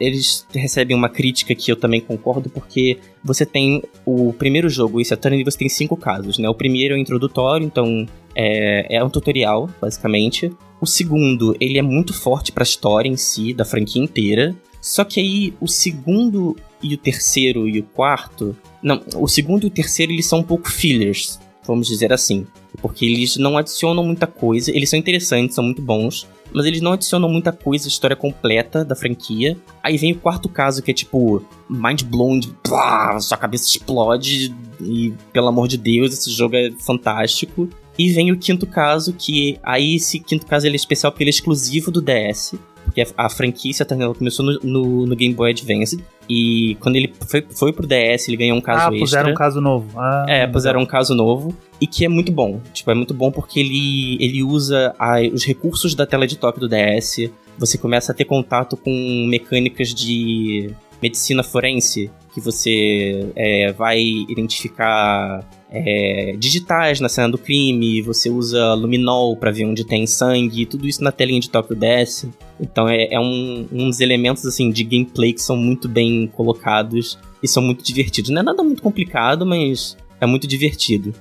Eles 0.00 0.46
recebem 0.52 0.96
uma 0.96 1.08
crítica 1.08 1.54
que 1.54 1.70
eu 1.70 1.76
também 1.76 2.00
concordo, 2.00 2.50
porque 2.50 2.98
você 3.22 3.46
tem 3.46 3.82
o 4.04 4.32
primeiro 4.32 4.68
jogo, 4.68 5.00
esse 5.00 5.14
Attorney, 5.14 5.44
você 5.44 5.58
tem 5.58 5.68
cinco 5.68 5.96
casos, 5.96 6.38
né? 6.38 6.48
O 6.48 6.54
primeiro 6.54 6.94
é 6.94 6.96
o 6.96 7.00
introdutório, 7.00 7.64
então 7.64 8.06
é, 8.34 8.96
é 8.96 9.04
um 9.04 9.08
tutorial, 9.08 9.70
basicamente. 9.80 10.52
O 10.80 10.86
segundo, 10.86 11.56
ele 11.60 11.78
é 11.78 11.82
muito 11.82 12.12
forte 12.12 12.50
pra 12.50 12.64
história 12.64 13.08
em 13.08 13.16
si, 13.16 13.54
da 13.54 13.64
franquia 13.64 14.02
inteira. 14.02 14.54
Só 14.80 15.04
que 15.04 15.20
aí, 15.20 15.54
o 15.60 15.68
segundo 15.68 16.56
e 16.82 16.94
o 16.94 16.98
terceiro 16.98 17.68
e 17.68 17.78
o 17.78 17.84
quarto... 17.84 18.56
Não, 18.82 19.00
o 19.14 19.28
segundo 19.28 19.62
e 19.62 19.66
o 19.68 19.70
terceiro, 19.70 20.10
eles 20.10 20.26
são 20.26 20.40
um 20.40 20.42
pouco 20.42 20.68
fillers, 20.68 21.38
vamos 21.64 21.86
dizer 21.86 22.12
assim. 22.12 22.46
Porque 22.80 23.04
eles 23.04 23.36
não 23.36 23.56
adicionam 23.56 24.04
muita 24.04 24.26
coisa, 24.26 24.70
eles 24.70 24.88
são 24.90 24.98
interessantes, 24.98 25.54
são 25.54 25.64
muito 25.64 25.82
bons, 25.82 26.26
mas 26.52 26.66
eles 26.66 26.80
não 26.80 26.92
adicionam 26.92 27.28
muita 27.28 27.52
coisa, 27.52 27.86
a 27.86 27.88
história 27.88 28.16
completa 28.16 28.84
da 28.84 28.94
franquia. 28.94 29.56
Aí 29.82 29.96
vem 29.96 30.12
o 30.12 30.18
quarto 30.18 30.48
caso, 30.48 30.82
que 30.82 30.90
é 30.90 30.94
tipo, 30.94 31.44
mind 31.68 32.02
blown, 32.02 32.40
plá, 32.62 33.18
sua 33.20 33.36
cabeça 33.36 33.68
explode 33.68 34.54
e, 34.80 35.12
pelo 35.32 35.48
amor 35.48 35.68
de 35.68 35.76
Deus, 35.76 36.12
esse 36.12 36.30
jogo 36.30 36.56
é 36.56 36.70
fantástico. 36.78 37.68
E 37.98 38.10
vem 38.10 38.32
o 38.32 38.38
quinto 38.38 38.66
caso, 38.66 39.12
que 39.12 39.58
aí 39.62 39.96
esse 39.96 40.18
quinto 40.18 40.46
caso 40.46 40.66
ele 40.66 40.74
é 40.74 40.76
especial 40.76 41.12
porque 41.12 41.24
ele 41.24 41.30
é 41.30 41.34
exclusivo 41.34 41.90
do 41.90 42.00
DS. 42.00 42.54
Porque 42.92 43.06
a, 43.16 43.28
franquia 43.30 43.72
Eternal 43.80 44.14
começou 44.14 44.44
no, 44.44 44.58
no, 44.62 45.06
no 45.06 45.16
Game 45.16 45.34
Boy 45.34 45.50
Advance. 45.50 45.98
E 46.28 46.76
quando 46.80 46.96
ele 46.96 47.12
foi, 47.28 47.42
foi 47.50 47.72
pro 47.72 47.86
DS, 47.86 48.28
ele 48.28 48.36
ganhou 48.36 48.56
um 48.56 48.60
caso 48.60 48.80
ah, 48.80 48.84
extra. 48.84 48.98
puseram 49.00 49.30
um 49.30 49.34
caso 49.34 49.60
novo. 49.60 49.98
Ah, 49.98 50.26
É, 50.28 50.46
puseram 50.46 50.80
um 50.80 50.86
caso 50.86 51.14
novo 51.14 51.56
e 51.80 51.86
que 51.86 52.04
é 52.04 52.08
muito 52.08 52.30
bom. 52.30 52.60
Tipo, 52.72 52.90
é 52.90 52.94
muito 52.94 53.14
bom 53.14 53.30
porque 53.32 53.60
ele, 53.60 54.16
ele 54.20 54.42
usa 54.42 54.94
a- 54.98 55.20
os 55.32 55.44
recursos 55.44 55.94
da 55.94 56.06
tela 56.06 56.26
de 56.26 56.36
toque 56.36 56.60
do 56.60 56.68
DS. 56.68 57.30
Você 57.58 57.78
começa 57.78 58.12
a 58.12 58.14
ter 58.14 58.24
contato 58.26 58.76
com 58.76 59.26
mecânicas 59.28 59.92
de 59.94 60.70
medicina 61.02 61.42
forense, 61.42 62.10
que 62.32 62.40
você 62.40 63.30
é, 63.36 63.72
vai 63.72 64.00
identificar 64.00 65.46
é, 65.70 66.34
digitais 66.38 67.00
na 67.00 67.08
cena 67.08 67.30
do 67.30 67.38
crime, 67.38 68.02
você 68.02 68.28
usa 68.28 68.74
luminol 68.74 69.36
pra 69.36 69.50
ver 69.50 69.64
onde 69.64 69.84
tem 69.84 70.06
sangue, 70.06 70.66
tudo 70.66 70.86
isso 70.86 71.02
na 71.02 71.12
telinha 71.12 71.40
de 71.40 71.50
do 71.50 71.74
DS. 71.74 72.26
Então 72.60 72.88
é, 72.88 73.12
é 73.12 73.18
um, 73.20 73.66
uns 73.72 74.00
elementos 74.00 74.44
assim 74.44 74.70
de 74.70 74.84
gameplay 74.84 75.32
que 75.32 75.42
são 75.42 75.56
muito 75.56 75.88
bem 75.88 76.26
colocados 76.26 77.18
e 77.42 77.48
são 77.48 77.62
muito 77.62 77.82
divertidos. 77.82 78.30
Não 78.30 78.40
é 78.40 78.44
nada 78.44 78.62
muito 78.62 78.82
complicado, 78.82 79.46
mas 79.46 79.96
é 80.20 80.26
muito 80.26 80.46
divertido. 80.46 81.14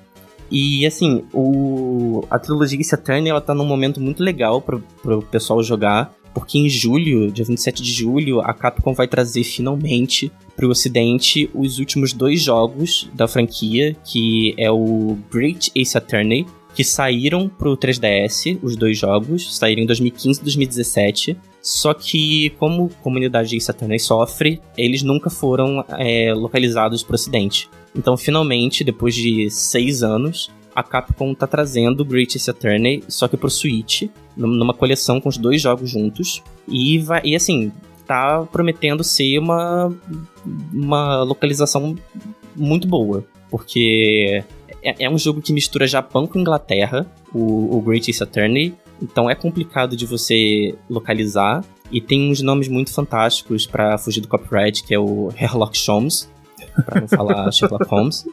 E 0.52 0.86
assim, 0.86 1.24
o, 1.34 2.26
a 2.30 2.38
trilogia 2.38 2.78
Ace 2.78 2.94
Attorney 2.94 3.30
ela 3.30 3.40
tá 3.40 3.56
num 3.56 3.66
momento 3.66 4.02
muito 4.02 4.22
legal 4.22 4.62
pro, 4.62 4.84
pro 5.02 5.22
pessoal 5.22 5.64
jogar, 5.64 6.14
porque 6.34 6.58
em 6.58 6.70
julho, 6.70 7.32
dia 7.32 7.46
27 7.46 7.82
de 7.84 7.92
julho, 7.92 8.42
a 8.42 8.54
Capcom 8.54 8.94
vai 8.94 9.08
trazer 9.08 9.44
finalmente 9.44 10.32
pro 10.56 10.70
ocidente 10.70 11.50
os 11.54 11.80
últimos 11.80 12.14
dois 12.14 12.42
jogos 12.42 13.10
da 13.14 13.28
franquia, 13.28 13.96
que 14.06 14.54
é 14.58 14.72
o 14.72 15.18
Great 15.32 15.72
Ace 15.76 15.98
Attorney, 15.98 16.46
que 16.74 16.84
saíram 16.84 17.50
pro 17.50 17.76
3DS, 17.76 18.60
os 18.62 18.76
dois 18.76 18.98
jogos, 18.98 19.58
saíram 19.58 19.84
em 19.84 19.86
2015 19.86 20.40
e 20.40 20.44
2017. 20.44 21.38
Só 21.62 21.94
que, 21.94 22.52
como 22.52 22.86
a 22.86 23.04
comunidade 23.04 23.56
Ace 23.56 23.70
Attorney 23.70 24.00
sofre, 24.00 24.60
eles 24.78 25.04
nunca 25.04 25.30
foram 25.30 25.86
é, 25.90 26.34
localizados 26.34 27.04
pro 27.04 27.16
ocidente. 27.16 27.70
Então, 27.96 28.16
finalmente, 28.16 28.84
depois 28.84 29.14
de 29.14 29.50
seis 29.50 30.02
anos, 30.02 30.50
a 30.76 30.84
Capcom 30.84 31.34
tá 31.34 31.46
trazendo 31.48 32.02
o 32.02 32.06
Great 32.06 32.38
Ace 32.38 32.50
Attorney, 32.50 33.04
só 33.08 33.28
que 33.28 33.36
pro 33.38 33.50
Switch, 33.50 34.04
num- 34.36 34.48
numa 34.48 34.74
coleção 34.74 35.20
com 35.22 35.30
os 35.30 35.38
dois 35.38 35.62
jogos 35.62 35.90
juntos. 35.90 36.42
E, 36.68 36.98
vai, 37.00 37.22
e 37.24 37.36
assim, 37.36 37.72
tá 38.08 38.44
prometendo 38.52 39.04
ser 39.04 39.38
uma, 39.40 39.94
uma 40.74 41.24
localização 41.24 41.96
muito 42.56 42.88
boa. 42.88 43.26
Porque 43.50 44.44
é, 44.82 45.06
é 45.06 45.10
um 45.10 45.18
jogo 45.18 45.42
que 45.42 45.52
mistura 45.54 45.86
Japão 45.88 46.26
com 46.26 46.40
Inglaterra, 46.40 47.06
o, 47.34 47.78
o 47.78 47.82
Great 47.82 48.10
Ace 48.10 48.24
Attorney. 48.24 48.74
Então 49.02 49.30
é 49.30 49.36
complicado 49.36 49.96
de 49.96 50.06
você 50.06 50.76
localizar. 50.90 51.64
E 51.92 52.00
tem 52.00 52.32
uns 52.32 52.42
nomes 52.42 52.70
muito 52.70 52.94
fantásticos 52.94 53.66
pra 53.68 53.98
fugir 53.98 54.22
do 54.22 54.28
copyright, 54.30 54.82
que 54.84 54.94
é 54.94 55.00
o 55.00 55.30
Sherlock 55.38 55.78
Holmes, 55.90 56.32
pra 56.86 57.02
não 57.02 57.08
falar 57.10 57.52
Sherlock 57.52 57.86
Holmes. 57.90 58.26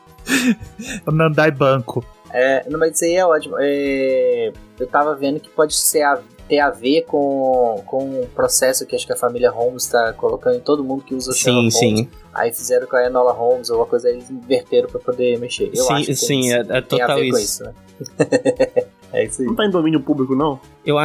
Nandai 1.10 1.50
Banco. 1.50 2.04
É, 2.32 2.64
não, 2.68 2.78
mas 2.78 2.94
isso 2.94 3.04
aí 3.04 3.14
é 3.14 3.24
ótimo. 3.26 3.56
É, 3.58 4.52
eu 4.78 4.86
tava 4.86 5.14
vendo 5.14 5.40
que 5.40 5.48
pode 5.48 5.74
ser 5.74 6.02
a- 6.02 6.20
ter 6.48 6.60
a 6.60 6.70
ver 6.70 7.02
com, 7.02 7.82
com 7.86 8.22
um 8.22 8.26
processo 8.34 8.86
que 8.86 8.96
acho 8.96 9.06
que 9.06 9.12
a 9.12 9.16
família 9.16 9.50
Holmes 9.50 9.86
tá 9.86 10.12
colocando 10.14 10.56
em 10.56 10.60
todo 10.60 10.82
mundo 10.82 11.02
que 11.04 11.14
usa 11.14 11.30
o 11.30 11.34
Sim, 11.34 11.40
Sherlock 11.40 11.74
Holmes. 11.74 11.98
sim. 12.00 12.08
Aí 12.32 12.52
fizeram 12.52 12.86
com 12.86 12.96
a 12.96 13.04
Enola 13.04 13.32
Holmes 13.32 13.68
ou 13.68 13.76
uma 13.78 13.86
coisa, 13.86 14.08
aí 14.08 14.14
eles 14.14 14.30
inverteram 14.30 14.88
pra 14.88 14.98
poder 15.00 15.38
mexer. 15.38 15.70
Eu 15.74 15.84
Sim, 15.84 15.92
acho 15.94 16.06
que 16.06 16.14
sim, 16.14 16.40
tem, 16.42 16.52
é- 16.54 16.58
é 16.60 16.62
tem 16.64 16.76
a 16.76 16.82
total 16.82 17.16
ver 17.16 17.30
com 17.30 17.38
isso. 17.38 17.62
isso, 17.62 17.64
né? 17.64 17.74
é 19.12 19.24
isso 19.24 19.42
aí. 19.42 19.48
Não 19.48 19.54
tá 19.56 19.66
em 19.66 19.70
domínio 19.70 20.00
público, 20.00 20.34
não? 20.34 20.58
Eu, 20.86 20.96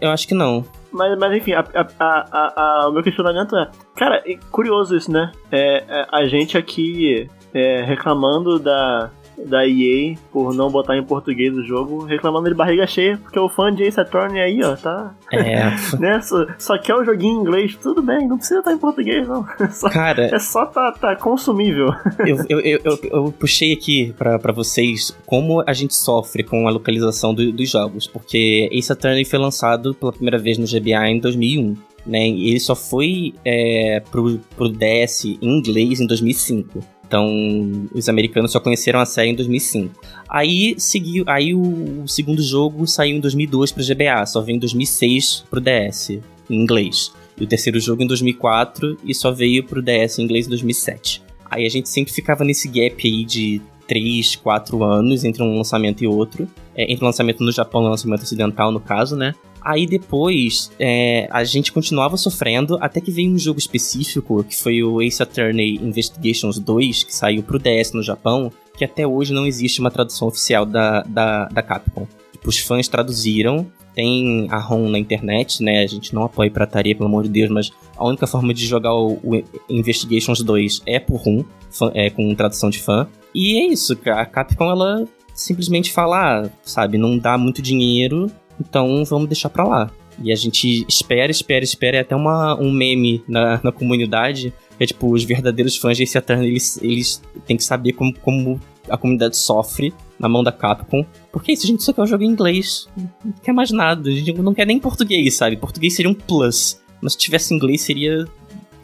eu 0.00 0.10
acho 0.10 0.26
que 0.26 0.34
não. 0.34 0.64
Mas, 0.90 1.16
mas 1.18 1.36
enfim, 1.36 1.52
a- 1.52 1.64
a- 1.74 1.88
a- 2.00 2.82
a- 2.84 2.88
o 2.88 2.92
meu 2.92 3.02
questionamento 3.02 3.56
é. 3.56 3.70
Cara, 3.94 4.22
é 4.26 4.36
curioso 4.50 4.96
isso, 4.96 5.10
né? 5.12 5.30
É, 5.52 5.84
é, 5.86 6.06
a 6.10 6.26
gente 6.26 6.56
aqui 6.56 7.28
é, 7.54 7.82
reclamando 7.82 8.58
da, 8.58 9.10
da 9.46 9.66
EA 9.66 10.16
por 10.32 10.54
não 10.54 10.70
botar 10.70 10.96
em 10.96 11.04
português 11.04 11.54
o 11.56 11.62
jogo, 11.64 12.04
reclamando 12.04 12.48
de 12.48 12.54
barriga 12.54 12.86
cheia, 12.86 13.16
porque 13.18 13.38
o 13.38 13.48
fã 13.48 13.72
de 13.74 13.82
Ace 13.84 14.00
Attorney 14.00 14.40
aí, 14.40 14.62
ó, 14.62 14.76
tá. 14.76 15.14
É, 15.32 15.58
Né? 15.98 16.20
Só, 16.20 16.46
só 16.58 16.78
quer 16.78 16.94
o 16.94 17.04
joguinho 17.04 17.38
em 17.38 17.40
inglês, 17.40 17.76
tudo 17.80 18.02
bem, 18.02 18.26
não 18.28 18.36
precisa 18.36 18.60
estar 18.60 18.72
em 18.72 18.78
português, 18.78 19.26
não. 19.26 19.46
Só- 19.70 19.88
cara, 19.90 20.24
é 20.34 20.38
só 20.38 20.66
tá, 20.66 20.92
tá 20.92 21.16
consumível. 21.16 21.88
eu, 22.26 22.36
eu, 22.48 22.60
eu, 22.60 22.80
eu, 22.84 22.98
eu 23.12 23.32
puxei 23.32 23.72
aqui 23.72 24.12
pra, 24.18 24.38
pra 24.38 24.52
vocês 24.52 25.16
como 25.26 25.62
a 25.66 25.72
gente 25.72 25.94
sofre 25.94 26.42
com 26.42 26.66
a 26.66 26.70
localização 26.70 27.32
do- 27.34 27.52
dos 27.52 27.70
jogos, 27.70 28.06
porque 28.06 28.68
Ace 28.72 28.92
Attorney 28.92 29.24
foi 29.24 29.38
lançado 29.38 29.94
pela 29.94 30.12
primeira 30.12 30.38
vez 30.38 30.58
no 30.58 30.66
GBA 30.66 31.08
em 31.10 31.18
2001. 31.20 31.74
né? 32.06 32.26
Ele 32.28 32.58
só 32.60 32.74
foi 32.74 33.34
é, 33.44 34.00
pro, 34.10 34.38
pro 34.56 34.68
DS 34.68 35.24
em 35.26 35.38
inglês 35.58 36.00
em 36.00 36.06
2005. 36.06 36.80
Então, 37.08 37.88
os 37.94 38.06
americanos 38.06 38.52
só 38.52 38.60
conheceram 38.60 39.00
a 39.00 39.06
série 39.06 39.30
em 39.30 39.34
2005. 39.34 39.98
Aí 40.28 40.74
seguiu, 40.76 41.24
aí 41.26 41.54
o, 41.54 42.02
o 42.02 42.06
segundo 42.06 42.42
jogo 42.42 42.86
saiu 42.86 43.16
em 43.16 43.20
2002 43.20 43.72
para 43.72 43.82
GBA, 43.82 44.26
só 44.26 44.42
veio 44.42 44.56
em 44.56 44.58
2006 44.60 45.46
pro 45.48 45.58
DS 45.58 46.10
em 46.10 46.22
inglês. 46.62 47.10
E 47.40 47.44
o 47.44 47.46
terceiro 47.46 47.80
jogo 47.80 48.02
em 48.02 48.06
2004 48.06 48.98
e 49.02 49.14
só 49.14 49.32
veio 49.32 49.64
pro 49.64 49.80
DS 49.80 50.18
em 50.18 50.24
inglês 50.24 50.46
em 50.46 50.50
2007. 50.50 51.22
Aí 51.50 51.64
a 51.64 51.68
gente 51.70 51.88
sempre 51.88 52.12
ficava 52.12 52.44
nesse 52.44 52.68
gap 52.68 53.00
aí 53.02 53.24
de 53.24 53.62
3, 53.86 54.36
4 54.36 54.84
anos 54.84 55.24
entre 55.24 55.42
um 55.42 55.56
lançamento 55.56 56.04
e 56.04 56.06
outro. 56.06 56.46
É, 56.76 56.92
entre 56.92 57.02
o 57.02 57.06
lançamento 57.06 57.42
no 57.42 57.50
Japão 57.50 57.82
e 57.84 57.86
o 57.86 57.90
lançamento 57.90 58.22
ocidental, 58.22 58.70
no 58.70 58.80
caso, 58.80 59.16
né? 59.16 59.34
Aí 59.60 59.86
depois 59.86 60.70
é, 60.78 61.28
a 61.30 61.44
gente 61.44 61.72
continuava 61.72 62.16
sofrendo 62.16 62.78
até 62.80 63.00
que 63.00 63.10
veio 63.10 63.32
um 63.32 63.38
jogo 63.38 63.58
específico, 63.58 64.44
que 64.44 64.56
foi 64.56 64.82
o 64.82 65.02
Ace 65.02 65.22
Attorney 65.22 65.76
Investigations 65.76 66.58
2, 66.58 67.04
que 67.04 67.14
saiu 67.14 67.42
pro 67.42 67.58
DS 67.58 67.92
no 67.92 68.02
Japão, 68.02 68.52
que 68.76 68.84
até 68.84 69.06
hoje 69.06 69.32
não 69.32 69.46
existe 69.46 69.80
uma 69.80 69.90
tradução 69.90 70.28
oficial 70.28 70.64
da, 70.64 71.02
da, 71.02 71.46
da 71.46 71.62
Capcom. 71.62 72.06
Tipo, 72.32 72.48
os 72.48 72.58
fãs 72.58 72.86
traduziram, 72.86 73.66
tem 73.94 74.46
a 74.48 74.58
ROM 74.58 74.88
na 74.88 74.98
internet, 74.98 75.60
né? 75.60 75.82
A 75.82 75.86
gente 75.86 76.14
não 76.14 76.22
apoia 76.22 76.48
pirataria, 76.48 76.94
pelo 76.94 77.08
amor 77.08 77.24
de 77.24 77.30
Deus, 77.30 77.50
mas 77.50 77.72
a 77.96 78.06
única 78.06 78.28
forma 78.28 78.54
de 78.54 78.64
jogar 78.64 78.94
o, 78.94 79.18
o 79.24 79.42
Investigations 79.68 80.40
2 80.40 80.82
é 80.86 81.00
por 81.00 81.16
ROM, 81.16 81.44
é, 81.92 82.08
com 82.08 82.32
tradução 82.34 82.70
de 82.70 82.78
fã. 82.78 83.08
E 83.34 83.56
é 83.58 83.66
isso, 83.66 83.98
a 84.06 84.24
Capcom, 84.24 84.70
ela 84.70 85.04
simplesmente 85.34 85.92
fala, 85.92 86.44
ah, 86.44 86.50
sabe, 86.62 86.96
não 86.96 87.18
dá 87.18 87.36
muito 87.36 87.60
dinheiro, 87.60 88.30
então 88.60 89.04
vamos 89.04 89.28
deixar 89.28 89.48
pra 89.48 89.64
lá. 89.64 89.90
E 90.22 90.32
a 90.32 90.36
gente 90.36 90.84
espera, 90.88 91.30
espera, 91.30 91.64
espera, 91.64 91.96
é 91.98 92.00
até 92.00 92.16
uma, 92.16 92.58
um 92.60 92.72
meme 92.72 93.22
na, 93.28 93.60
na 93.62 93.70
comunidade, 93.70 94.52
é 94.78 94.86
tipo, 94.86 95.12
os 95.12 95.24
verdadeiros 95.24 95.76
fãs 95.76 95.96
de 95.96 96.02
Ace 96.02 96.18
Attorney, 96.18 96.48
eles, 96.48 96.78
eles 96.82 97.22
têm 97.46 97.56
que 97.56 97.64
saber 97.64 97.92
como, 97.92 98.12
como 98.18 98.60
a 98.88 98.96
comunidade 98.96 99.36
sofre 99.36 99.92
na 100.18 100.28
mão 100.28 100.42
da 100.42 100.52
Capcom. 100.52 101.04
Porque 101.32 101.52
isso, 101.52 101.64
a 101.64 101.66
gente 101.66 101.82
só 101.82 101.92
quer 101.92 102.02
o 102.02 102.06
jogo 102.06 102.24
em 102.24 102.28
inglês. 102.28 102.88
Não 102.96 103.32
quer 103.42 103.52
mais 103.52 103.70
nada. 103.70 104.08
A 104.08 104.12
gente 104.12 104.32
não 104.34 104.54
quer 104.54 104.66
nem 104.66 104.78
português, 104.78 105.34
sabe? 105.34 105.56
Português 105.56 105.94
seria 105.94 106.10
um 106.10 106.14
plus. 106.14 106.80
Mas 107.00 107.12
se 107.12 107.18
tivesse 107.18 107.54
inglês 107.54 107.82
seria 107.82 108.26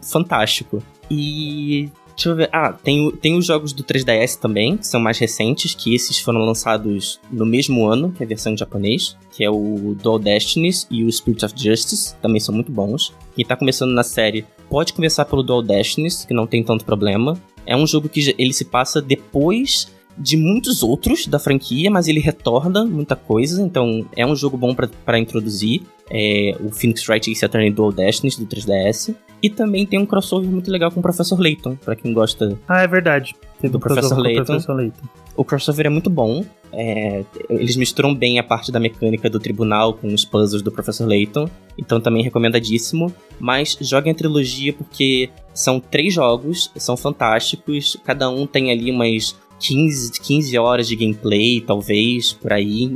fantástico. 0.03 0.83
E. 1.11 1.89
Deixa 2.15 2.29
eu 2.29 2.37
ver. 2.37 2.49
Ah, 2.53 2.73
tem, 2.73 3.11
tem 3.13 3.37
os 3.37 3.47
jogos 3.47 3.73
do 3.73 3.83
3DS 3.83 4.39
também, 4.39 4.77
que 4.77 4.87
são 4.87 5.01
mais 5.01 5.19
recentes, 5.19 5.75
que 5.75 5.95
esses 5.95 6.19
foram 6.19 6.41
lançados 6.41 7.21
no 7.31 7.45
mesmo 7.45 7.87
ano 7.87 8.13
que 8.13 8.23
a 8.23 8.27
versão 8.27 8.53
em 8.53 8.57
japonês, 8.57 9.17
que 9.33 9.45
é 9.45 9.51
o 9.51 9.97
Dual 10.01 10.19
Destinies 10.19 10.87
e 10.91 11.05
o 11.05 11.11
Spirit 11.11 11.45
of 11.45 11.55
Justice, 11.57 12.15
também 12.23 12.41
são 12.41 12.55
muito 12.55 12.71
bons. 12.71 13.13
Quem 13.35 13.45
tá 13.45 13.57
começando 13.57 13.93
na 13.93 14.05
série 14.05 14.47
pode 14.71 14.93
começar 14.93 15.25
pelo 15.25 15.43
Dual 15.43 15.63
Destinies, 15.63 16.25
que 16.25 16.35
não 16.35 16.47
tem 16.47 16.63
tanto 16.63 16.85
problema. 16.85 17.37
É 17.67 17.77
um 17.77 17.87
jogo 17.87 18.09
que 18.09 18.35
ele 18.39 18.53
se 18.53 18.65
passa 18.65 19.03
depois 19.03 19.93
de 20.17 20.37
muitos 20.37 20.83
outros 20.83 21.27
da 21.27 21.39
franquia, 21.39 21.91
mas 21.91 22.07
ele 22.07 22.21
retorna 22.21 22.85
muita 22.85 23.17
coisa, 23.17 23.61
então 23.63 24.07
é 24.17 24.25
um 24.25 24.37
jogo 24.37 24.57
bom 24.57 24.75
para 24.75 25.19
introduzir. 25.19 25.83
É, 26.11 26.55
o 26.61 26.71
Phoenix 26.71 27.09
Wright 27.09 27.31
Ace 27.31 27.45
Attorney 27.45 27.71
Dual 27.71 27.91
Destinies 27.91 28.37
do 28.37 28.47
3DS. 28.47 29.15
E 29.45 29.51
também 29.51 29.85
tem 29.85 29.99
um 29.99 30.07
crossover 30.07 30.49
muito 30.49 30.71
legal 30.71 30.91
com 30.91 31.01
o 31.01 31.03
Professor 31.03 31.39
Layton, 31.39 31.77
para 31.77 31.95
quem 31.95 32.15
gosta. 32.15 32.59
Ah, 32.67 32.81
é 32.81 32.87
verdade. 32.87 33.37
Tem 33.61 33.71
do 33.71 33.79
Professor 33.79 34.19
Layton. 34.19 34.43
Professor 34.43 34.73
Layton. 34.75 35.07
O 35.37 35.45
crossover 35.45 35.85
é 35.85 35.91
muito 35.91 36.09
bom. 36.09 36.43
É, 36.73 37.23
eles 37.51 37.77
misturam 37.77 38.15
bem 38.15 38.39
a 38.39 38.43
parte 38.43 38.73
da 38.73 38.81
mecânica 38.81 39.29
do 39.29 39.39
tribunal 39.39 39.93
com 39.93 40.09
os 40.15 40.25
puzzles 40.25 40.63
do 40.63 40.73
Professor 40.73 41.07
Layton. 41.07 41.47
Então 41.77 42.01
também 42.01 42.23
recomendadíssimo. 42.23 43.15
Mas 43.39 43.77
joguem 43.83 44.13
a 44.13 44.15
trilogia 44.15 44.73
porque 44.73 45.29
são 45.53 45.79
três 45.79 46.15
jogos, 46.15 46.73
são 46.77 46.97
fantásticos. 46.97 47.99
Cada 48.03 48.31
um 48.31 48.47
tem 48.47 48.73
ali 48.73 48.91
umas 48.91 49.37
15, 49.61 50.23
15 50.23 50.57
horas 50.57 50.89
de 50.89 50.97
gameplay, 50.97 51.61
talvez, 51.61 52.33
por 52.33 52.51
aí, 52.51 52.91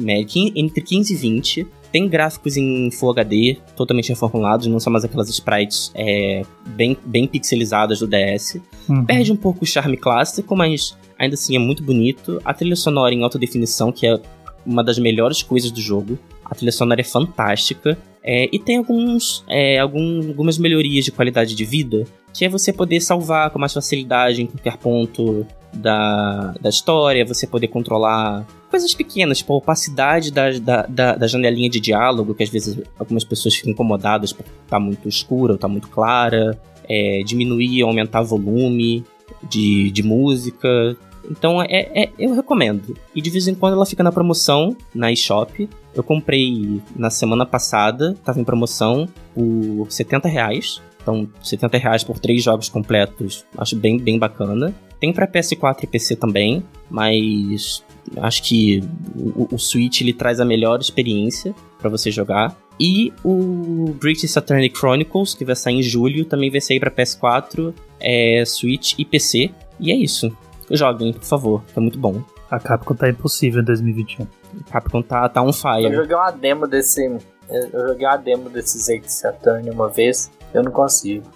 entre 0.56 0.80
15 0.80 1.12
e 1.12 1.16
20. 1.16 1.66
Tem 1.90 2.08
gráficos 2.08 2.56
em 2.56 2.90
Full 2.90 3.10
HD, 3.10 3.58
totalmente 3.76 4.10
reformulados, 4.10 4.66
não 4.66 4.78
são 4.78 4.92
mais 4.92 5.04
aquelas 5.04 5.28
sprites 5.28 5.90
é, 5.94 6.42
bem, 6.66 6.96
bem 7.04 7.26
pixelizadas 7.26 8.00
do 8.00 8.06
DS. 8.06 8.60
Uhum. 8.88 9.04
Perde 9.04 9.32
um 9.32 9.36
pouco 9.36 9.64
o 9.64 9.66
charme 9.66 9.96
clássico, 9.96 10.54
mas 10.54 10.96
ainda 11.18 11.34
assim 11.34 11.56
é 11.56 11.58
muito 11.58 11.82
bonito. 11.82 12.40
A 12.44 12.52
trilha 12.52 12.76
sonora 12.76 13.14
em 13.14 13.22
alta 13.22 13.38
definição, 13.38 13.90
que 13.90 14.06
é 14.06 14.20
uma 14.66 14.84
das 14.84 14.98
melhores 14.98 15.42
coisas 15.42 15.70
do 15.70 15.80
jogo. 15.80 16.18
A 16.44 16.54
trilha 16.54 16.72
sonora 16.72 17.00
é 17.00 17.04
fantástica. 17.04 17.96
É, 18.22 18.48
e 18.52 18.58
tem 18.58 18.76
alguns, 18.76 19.44
é, 19.48 19.78
algum, 19.78 20.28
algumas 20.28 20.58
melhorias 20.58 21.04
de 21.04 21.12
qualidade 21.12 21.54
de 21.54 21.64
vida, 21.64 22.04
que 22.34 22.44
é 22.44 22.48
você 22.48 22.72
poder 22.72 23.00
salvar 23.00 23.50
com 23.50 23.58
mais 23.58 23.72
facilidade 23.72 24.42
em 24.42 24.46
qualquer 24.46 24.76
ponto 24.76 25.46
da, 25.72 26.54
da 26.60 26.68
história, 26.68 27.24
você 27.24 27.46
poder 27.46 27.68
controlar 27.68 28.46
coisas 28.68 28.94
pequenas, 28.94 29.38
tipo 29.38 29.52
a 29.52 29.56
opacidade 29.56 30.30
da, 30.30 30.50
da, 30.58 30.82
da, 30.86 31.14
da, 31.14 31.26
janelinha 31.26 31.68
de 31.68 31.80
diálogo, 31.80 32.34
que 32.34 32.42
às 32.42 32.48
vezes 32.48 32.80
algumas 32.98 33.24
pessoas 33.24 33.54
ficam 33.54 33.72
incomodadas 33.72 34.32
por 34.32 34.44
tá 34.68 34.78
muito 34.78 35.08
escura 35.08 35.52
ou 35.52 35.58
tá 35.58 35.68
muito 35.68 35.88
clara, 35.88 36.60
é, 36.88 37.22
diminuir 37.24 37.82
ou 37.82 37.88
aumentar 37.88 38.22
volume 38.22 39.04
de, 39.48 39.90
de 39.90 40.02
música. 40.02 40.96
Então 41.30 41.62
é, 41.62 41.88
é, 41.94 42.10
eu 42.18 42.34
recomendo. 42.34 42.96
E 43.14 43.20
de 43.20 43.30
vez 43.30 43.48
em 43.48 43.54
quando 43.54 43.74
ela 43.74 43.86
fica 43.86 44.02
na 44.02 44.12
promoção 44.12 44.76
na 44.94 45.12
eShop. 45.12 45.68
Eu 45.94 46.02
comprei 46.04 46.80
na 46.94 47.10
semana 47.10 47.44
passada, 47.44 48.16
tava 48.24 48.40
em 48.40 48.44
promoção 48.44 49.08
por 49.34 49.86
70 49.90 50.28
reais. 50.28 50.80
Então, 51.02 51.28
70 51.42 51.78
reais 51.78 52.04
por 52.04 52.18
três 52.18 52.42
jogos 52.42 52.68
completos, 52.68 53.44
acho 53.56 53.74
bem, 53.74 53.98
bem 53.98 54.18
bacana. 54.18 54.74
Tem 55.00 55.12
para 55.12 55.26
PS4 55.26 55.84
e 55.84 55.86
PC 55.86 56.16
também, 56.16 56.62
mas 56.90 57.82
acho 58.16 58.42
que 58.42 58.82
o, 59.16 59.54
o 59.54 59.58
Switch 59.58 60.00
ele 60.00 60.12
traz 60.12 60.40
a 60.40 60.44
melhor 60.44 60.80
experiência 60.80 61.54
para 61.78 61.88
você 61.88 62.10
jogar. 62.10 62.56
E 62.80 63.12
o 63.24 63.94
British 63.98 64.36
Attorney 64.36 64.70
Chronicles, 64.74 65.34
que 65.34 65.44
vai 65.44 65.56
sair 65.56 65.76
em 65.76 65.82
julho, 65.82 66.24
também 66.24 66.50
vai 66.50 66.60
sair 66.60 66.78
para 66.78 66.90
PS4, 66.90 67.74
é, 68.00 68.44
Switch 68.46 68.94
e 68.98 69.04
PC. 69.04 69.50
E 69.80 69.90
é 69.90 69.96
isso. 69.96 70.30
Joguem, 70.70 71.12
por 71.12 71.24
favor, 71.24 71.64
é 71.76 71.80
muito 71.80 71.98
bom. 71.98 72.22
A 72.50 72.58
Capcom 72.58 72.94
tá 72.94 73.08
impossível 73.08 73.62
em 73.62 73.64
2021. 73.64 74.26
A 74.68 74.72
Capcom 74.72 75.02
tá, 75.02 75.28
tá 75.28 75.42
on 75.42 75.52
fire. 75.52 75.84
Eu 75.84 75.94
joguei 75.94 76.16
uma 76.16 76.30
demo 76.30 76.66
desse. 76.66 77.04
Eu 77.50 77.88
joguei 77.88 78.06
uma 78.06 78.16
demo 78.16 78.48
desses 78.48 78.88
Ace 78.88 79.26
Attorney 79.26 79.70
uma 79.70 79.88
vez. 79.88 80.30
Eu 80.54 80.62
não 80.62 80.70
consigo. 80.70 81.26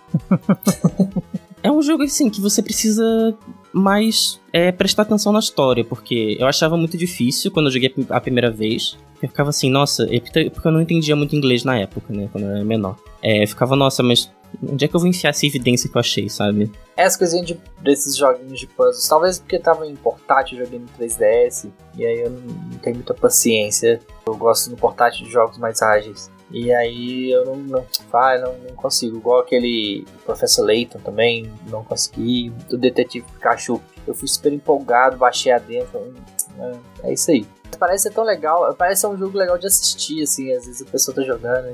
é 1.63 1.71
um 1.71 1.83
jogo 1.83 2.05
assim 2.05 2.31
que 2.31 2.41
você 2.41 2.63
precisa 2.63 3.37
mais 3.73 4.41
é, 4.53 4.71
prestar 4.71 5.03
atenção 5.03 5.33
na 5.33 5.39
história, 5.39 5.85
porque 5.85 6.37
eu 6.39 6.47
achava 6.47 6.77
muito 6.77 6.97
difícil 6.97 7.51
quando 7.51 7.67
eu 7.67 7.73
joguei 7.73 7.95
a 8.11 8.21
primeira 8.21 8.51
vez. 8.51 8.97
Eu 9.23 9.29
ficava 9.29 9.51
assim, 9.51 9.71
nossa, 9.71 10.07
é 10.11 10.19
porque 10.19 10.67
eu 10.67 10.73
não 10.73 10.81
entendia 10.81 11.15
muito 11.15 11.37
inglês 11.37 11.63
na 11.63 11.79
época, 11.79 12.13
né, 12.13 12.29
quando 12.33 12.45
eu 12.45 12.51
era 12.51 12.65
menor. 12.65 12.97
É, 13.23 13.43
eu 13.43 13.49
ficava, 13.49 13.77
nossa, 13.77 14.03
mas 14.03 14.31
onde 14.63 14.85
é 14.85 14.89
que 14.89 14.95
eu 14.95 15.01
vou 15.01 15.09
enfiar 15.09 15.31
essa 15.31 15.47
evidência 15.47 15.89
que 15.89 15.97
eu 15.97 16.01
achei, 16.01 16.29
sabe? 16.29 16.71
Essas 16.97 17.17
coisinhas 17.17 17.47
de, 17.47 17.61
desses 17.81 18.17
joguinhos 18.17 18.59
de 18.59 18.67
puzzles, 18.67 19.09
talvez 19.09 19.39
porque 19.39 19.59
tava 19.59 19.87
em 19.87 19.97
portátil, 19.97 20.59
joguei 20.59 20.79
no 20.79 20.87
3DS, 20.99 21.71
e 21.97 22.05
aí 22.05 22.21
eu 22.21 22.31
não, 22.31 22.41
não 22.41 22.79
tenho 22.79 22.97
muita 22.97 23.15
paciência. 23.15 24.01
Eu 24.27 24.37
gosto 24.37 24.71
no 24.71 24.77
portátil 24.77 25.25
de 25.25 25.33
jogos 25.33 25.57
mais 25.57 25.81
ágeis. 25.81 26.31
E 26.53 26.73
aí 26.73 27.31
eu 27.31 27.47
não, 27.47 27.57
não, 27.57 27.87
ah, 28.13 28.39
não, 28.39 28.55
não 28.69 28.77
consigo. 28.77 29.17
Igual 29.17 29.41
aquele 29.41 30.05
Professor 30.25 30.65
Layton 30.65 30.99
também, 30.99 31.51
não 31.69 31.83
consegui. 31.83 32.53
O 32.71 32.77
Detetive 32.77 33.25
Pikachu, 33.33 33.81
eu 34.07 34.15
fui 34.15 34.29
super 34.29 34.53
empolgado, 34.53 35.17
baixei 35.17 35.51
a 35.51 35.59
dentro. 35.59 36.15
É, 36.59 37.09
é 37.09 37.13
isso 37.13 37.31
aí. 37.31 37.47
Parece 37.79 38.05
ser 38.05 38.11
tão 38.11 38.23
legal, 38.23 38.73
parece 38.75 39.01
ser 39.01 39.07
um 39.09 39.17
jogo 39.17 39.37
legal 39.37 39.59
de 39.59 39.67
assistir, 39.67 40.23
assim, 40.23 40.53
às 40.53 40.67
vezes 40.67 40.83
a 40.83 40.91
pessoa 40.91 41.15
tá 41.15 41.23
jogando. 41.23 41.69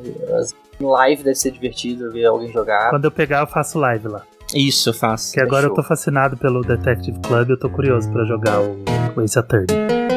Em 0.80 0.84
live 0.84 1.24
deve 1.24 1.34
ser 1.34 1.50
divertido 1.50 2.10
ver 2.12 2.24
alguém 2.24 2.52
jogar. 2.52 2.88
Quando 2.90 3.04
eu 3.04 3.10
pegar, 3.10 3.40
eu 3.40 3.46
faço 3.46 3.78
live 3.78 4.08
lá. 4.08 4.24
Isso, 4.54 4.88
eu 4.88 4.94
faço. 4.94 5.34
Que 5.34 5.40
agora 5.40 5.66
eu 5.66 5.74
tô 5.74 5.82
fascinado 5.82 6.36
pelo 6.36 6.62
Detective 6.62 7.18
Club, 7.20 7.50
eu 7.50 7.58
tô 7.58 7.68
curioso 7.68 8.10
para 8.10 8.24
jogar 8.24 8.60
o, 8.60 8.84
o 9.16 9.22
Ace 9.22 9.38
Attorney. 9.38 10.07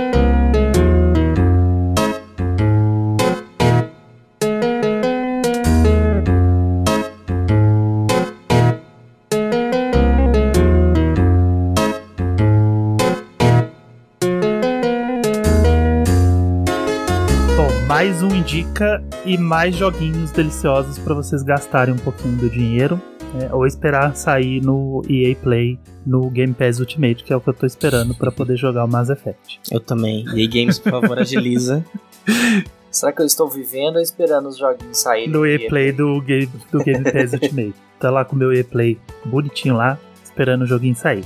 Indica 18.82 19.04
e 19.26 19.38
mais 19.38 19.76
joguinhos 19.76 20.32
deliciosos 20.32 20.98
para 20.98 21.14
vocês 21.14 21.44
gastarem 21.44 21.94
um 21.94 21.98
pouquinho 21.98 22.36
do 22.38 22.50
dinheiro. 22.50 23.00
É, 23.40 23.54
ou 23.54 23.66
esperar 23.66 24.14
sair 24.14 24.62
no 24.62 25.02
EA 25.10 25.34
Play 25.38 25.80
no 26.06 26.30
Game 26.30 26.54
Pass 26.54 26.82
Ultimate, 26.82 27.24
que 27.24 27.32
é 27.32 27.36
o 27.36 27.40
que 27.40 27.48
eu 27.48 27.54
tô 27.54 27.66
esperando 27.66 28.14
para 28.14 28.30
poder 28.30 28.58
jogar 28.58 28.84
o 28.84 28.88
Mass 28.90 29.10
Effect. 29.10 29.62
Eu 29.72 29.80
também. 29.80 30.26
EA 30.36 30.50
Games, 30.50 30.78
por 30.78 30.92
favor, 30.92 31.18
agiliza. 31.18 31.86
Será 32.92 33.14
que 33.14 33.22
eu 33.22 33.26
estou 33.26 33.48
vivendo 33.50 33.96
ou 33.96 34.02
esperando 34.02 34.50
os 34.50 34.58
joguinhos 34.58 34.98
saírem? 34.98 35.30
No 35.30 35.46
E- 35.48 35.56
e-play 35.56 35.94
do 35.94 36.20
Game, 36.22 36.50
do 36.74 36.84
Game 36.84 37.06
Pass 37.10 37.32
Ultimate. 37.32 37.74
Tá 37.98 38.10
lá 38.10 38.26
com 38.26 38.36
o 38.36 38.40
meu 38.40 38.52
e-play 38.52 39.00
bonitinho 39.24 39.78
lá, 39.78 39.98
esperando 40.26 40.64
o 40.64 40.68
joguinho 40.68 40.96
sair. 40.96 41.24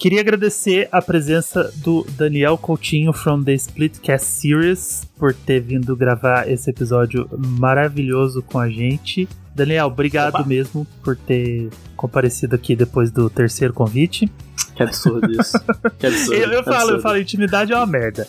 Queria 0.00 0.20
agradecer 0.20 0.88
a 0.92 1.02
presença 1.02 1.72
do 1.78 2.06
Daniel 2.16 2.56
Coutinho 2.56 3.12
from 3.12 3.42
the 3.42 3.52
Splitcast 3.52 4.26
Series 4.26 5.04
por 5.18 5.34
ter 5.34 5.58
vindo 5.58 5.96
gravar 5.96 6.48
esse 6.48 6.70
episódio 6.70 7.28
maravilhoso 7.36 8.40
com 8.40 8.60
a 8.60 8.70
gente. 8.70 9.28
Daniel, 9.56 9.88
obrigado 9.88 10.36
Opa. 10.36 10.44
mesmo 10.44 10.86
por 11.02 11.16
ter 11.16 11.68
comparecido 11.98 12.54
aqui 12.54 12.74
depois 12.74 13.10
do 13.10 13.28
terceiro 13.28 13.74
convite. 13.74 14.30
Que 14.74 14.82
absurdo 14.84 15.28
isso. 15.32 15.58
Que 15.98 16.06
absurdo. 16.06 16.34
Eu, 16.40 16.52
eu 16.52 16.58
que 16.62 16.64
falo, 16.70 16.76
eu 16.76 16.80
absurdo. 16.82 17.02
falo, 17.02 17.18
intimidade 17.18 17.72
é 17.72 17.76
uma 17.76 17.86
merda. 17.86 18.28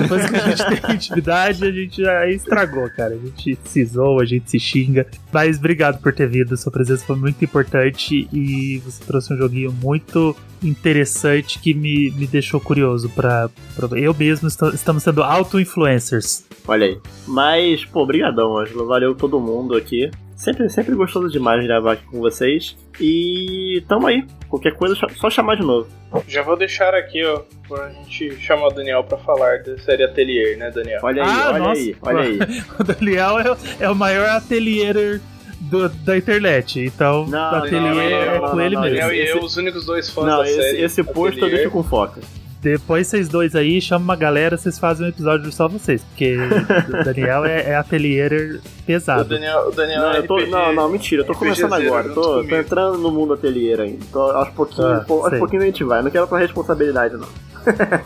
Depois 0.00 0.28
que 0.30 0.34
a 0.36 0.38
gente 0.48 0.80
tem 0.80 0.94
intimidade, 0.96 1.64
a 1.64 1.70
gente 1.70 2.02
já 2.02 2.26
estragou, 2.30 2.88
cara. 2.90 3.14
A 3.14 3.18
gente 3.18 3.58
se 3.66 3.84
zoa, 3.84 4.22
a 4.22 4.24
gente 4.24 4.50
se 4.50 4.58
xinga. 4.58 5.06
Mas 5.30 5.58
obrigado 5.58 6.00
por 6.00 6.12
ter 6.14 6.26
vindo, 6.26 6.56
sua 6.56 6.72
presença 6.72 7.04
foi 7.04 7.16
muito 7.16 7.44
importante 7.44 8.26
e 8.32 8.78
você 8.78 9.04
trouxe 9.04 9.34
um 9.34 9.36
joguinho 9.36 9.72
muito 9.72 10.34
interessante 10.62 11.58
que 11.58 11.74
me, 11.74 12.10
me 12.12 12.26
deixou 12.26 12.60
curioso 12.60 13.10
pra- 13.10 13.50
Eu 13.92 14.14
mesmo 14.14 14.48
estou- 14.48 14.70
estamos 14.70 15.02
sendo 15.02 15.22
auto-influencers. 15.22 16.44
Olha 16.66 16.86
aí. 16.86 16.98
Mas, 17.26 17.84
pô, 17.84 18.06
brigadão, 18.06 18.56
Ângelo. 18.56 18.86
Valeu 18.86 19.14
todo 19.14 19.38
mundo 19.38 19.74
aqui. 19.76 20.10
Sempre, 20.40 20.70
sempre 20.70 20.94
gostoso 20.94 21.28
demais 21.28 21.62
gravar 21.66 21.92
aqui 21.92 22.04
com 22.06 22.18
vocês. 22.18 22.74
E 22.98 23.82
tamo 23.86 24.06
aí. 24.06 24.24
Qualquer 24.48 24.74
coisa, 24.74 24.96
só 25.16 25.28
chamar 25.28 25.56
de 25.56 25.62
novo. 25.62 25.86
Já 26.26 26.42
vou 26.42 26.56
deixar 26.56 26.94
aqui, 26.94 27.22
ó, 27.22 27.42
pra 27.68 27.90
gente 27.90 28.40
chamar 28.40 28.68
o 28.68 28.70
Daniel 28.70 29.04
pra 29.04 29.18
falar 29.18 29.62
da 29.62 29.76
série 29.80 30.02
Atelier, 30.02 30.56
né, 30.56 30.70
Daniel? 30.70 30.98
Olha 31.02 31.22
aí, 31.22 31.28
Ah, 31.30 31.48
olha 31.50 31.58
nossa. 31.58 31.80
aí, 31.80 31.96
olha 32.00 32.20
aí. 32.20 32.38
O 32.80 32.82
Daniel 32.84 33.38
é, 33.38 33.84
é 33.84 33.90
o 33.90 33.94
maior 33.94 34.30
atelierer 34.30 35.20
do- 35.60 35.88
da 35.90 36.16
internet. 36.16 36.80
Então, 36.80 37.26
Não, 37.26 37.52
o 37.52 37.56
ateliê 37.56 37.80
não, 37.80 37.94
não, 37.94 38.00
é 38.00 38.38
não, 38.40 38.48
com 38.50 38.56
não, 38.56 38.64
ele 38.64 38.74
não, 38.76 38.82
mesmo. 38.82 38.96
Daniel 38.98 39.14
e 39.14 39.20
esse- 39.20 39.32
eu, 39.36 39.44
os 39.44 39.56
únicos 39.58 39.84
dois 39.84 40.08
fãs 40.08 40.24
Não, 40.26 40.38
da 40.38 40.44
esse, 40.48 40.62
série. 40.62 40.82
esse 40.82 41.04
posto 41.04 41.20
eu 41.38 41.44
Atelier. 41.44 41.50
deixo 41.58 41.70
com 41.70 41.82
foca. 41.84 42.20
Depois 42.62 43.06
vocês 43.06 43.26
dois 43.28 43.56
aí, 43.56 43.80
chama 43.80 44.04
uma 44.04 44.16
galera, 44.16 44.56
vocês 44.56 44.78
fazem 44.78 45.06
um 45.06 45.08
episódio 45.08 45.50
só 45.50 45.66
vocês. 45.66 46.02
Porque 46.04 46.36
o 46.36 47.04
Daniel 47.04 47.44
é, 47.46 47.70
é 47.70 47.74
atelier 47.74 48.32
O 48.32 48.82
pesado. 48.84 49.24
Daniel, 49.24 49.68
o 49.68 49.70
Daniel 49.72 50.00
Não, 50.02 50.12
é 50.12 50.22
tô, 50.22 50.36
RPG. 50.36 50.50
não, 50.50 50.74
não, 50.74 50.88
mentira, 50.90 51.22
eu 51.22 51.26
tô 51.26 51.34
começando 51.34 51.72
RPGzeiro 51.72 51.96
agora. 51.96 52.14
Tô, 52.14 52.44
tô 52.44 52.56
entrando 52.56 52.98
no 52.98 53.10
mundo 53.10 53.32
ateliê 53.32 53.80
ainda. 53.80 54.04
Tô, 54.12 54.20
aos 54.20 54.50
pouquinhos, 54.50 54.90
Ah, 54.90 55.04
aos 55.08 55.38
pouquinhos 55.38 55.62
a 55.62 55.66
gente 55.66 55.84
vai. 55.84 56.02
Não 56.02 56.10
quero 56.10 56.26
tua 56.26 56.38
responsabilidade, 56.38 57.14
não. 57.16 57.28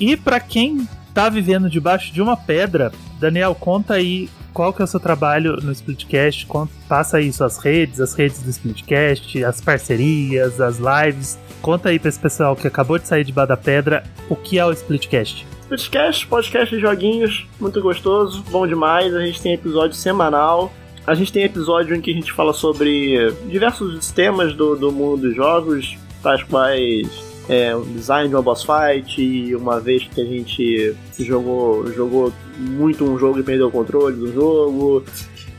E 0.00 0.16
pra 0.16 0.40
quem 0.40 0.88
tá 1.14 1.28
vivendo 1.28 1.68
debaixo 1.68 2.12
de 2.12 2.20
uma 2.20 2.36
pedra, 2.36 2.92
Daniel, 3.18 3.54
conta 3.54 3.94
aí 3.94 4.28
qual 4.52 4.72
que 4.72 4.82
é 4.82 4.84
o 4.84 4.88
seu 4.88 5.00
trabalho 5.00 5.56
no 5.62 5.72
Splitcast, 5.72 6.46
conta, 6.46 6.72
passa 6.88 7.16
aí 7.16 7.32
suas 7.32 7.58
redes, 7.58 8.00
as 8.00 8.14
redes 8.14 8.42
do 8.42 8.50
Splitcast, 8.50 9.42
as 9.44 9.60
parcerias, 9.60 10.60
as 10.60 10.78
lives. 10.78 11.38
Conta 11.60 11.88
aí 11.88 11.98
pra 11.98 12.08
esse 12.08 12.18
pessoal 12.18 12.54
que 12.54 12.66
acabou 12.66 12.98
de 12.98 13.08
sair 13.08 13.24
debaixo 13.24 13.48
da 13.48 13.56
pedra 13.56 14.04
o 14.28 14.36
que 14.36 14.58
é 14.58 14.64
o 14.64 14.72
Splitcast. 14.72 15.46
Podcast, 15.68 16.26
podcast 16.26 16.74
de 16.74 16.82
joguinhos, 16.82 17.46
muito 17.58 17.80
gostoso, 17.80 18.44
bom 18.50 18.66
demais. 18.66 19.14
A 19.14 19.24
gente 19.24 19.40
tem 19.40 19.54
episódio 19.54 19.96
semanal. 19.96 20.72
A 21.06 21.14
gente 21.14 21.32
tem 21.32 21.42
episódio 21.44 21.96
em 21.96 22.00
que 22.00 22.10
a 22.10 22.14
gente 22.14 22.30
fala 22.30 22.52
sobre 22.52 23.32
diversos 23.48 24.12
temas 24.12 24.54
do, 24.54 24.76
do 24.76 24.92
mundo 24.92 25.22
dos 25.22 25.34
jogos, 25.34 25.96
tais 26.22 26.42
quais 26.44 27.31
é, 27.48 27.74
o 27.74 27.82
design 27.84 28.28
de 28.28 28.34
uma 28.34 28.42
boss 28.42 28.64
fight, 28.64 29.54
uma 29.56 29.80
vez 29.80 30.04
que 30.04 30.20
a 30.20 30.24
gente 30.24 30.94
jogou, 31.18 31.86
jogou 31.92 32.32
muito 32.58 33.04
um 33.04 33.18
jogo 33.18 33.40
e 33.40 33.42
perdeu 33.42 33.68
o 33.68 33.70
controle 33.70 34.16
do 34.16 34.32
jogo. 34.32 35.04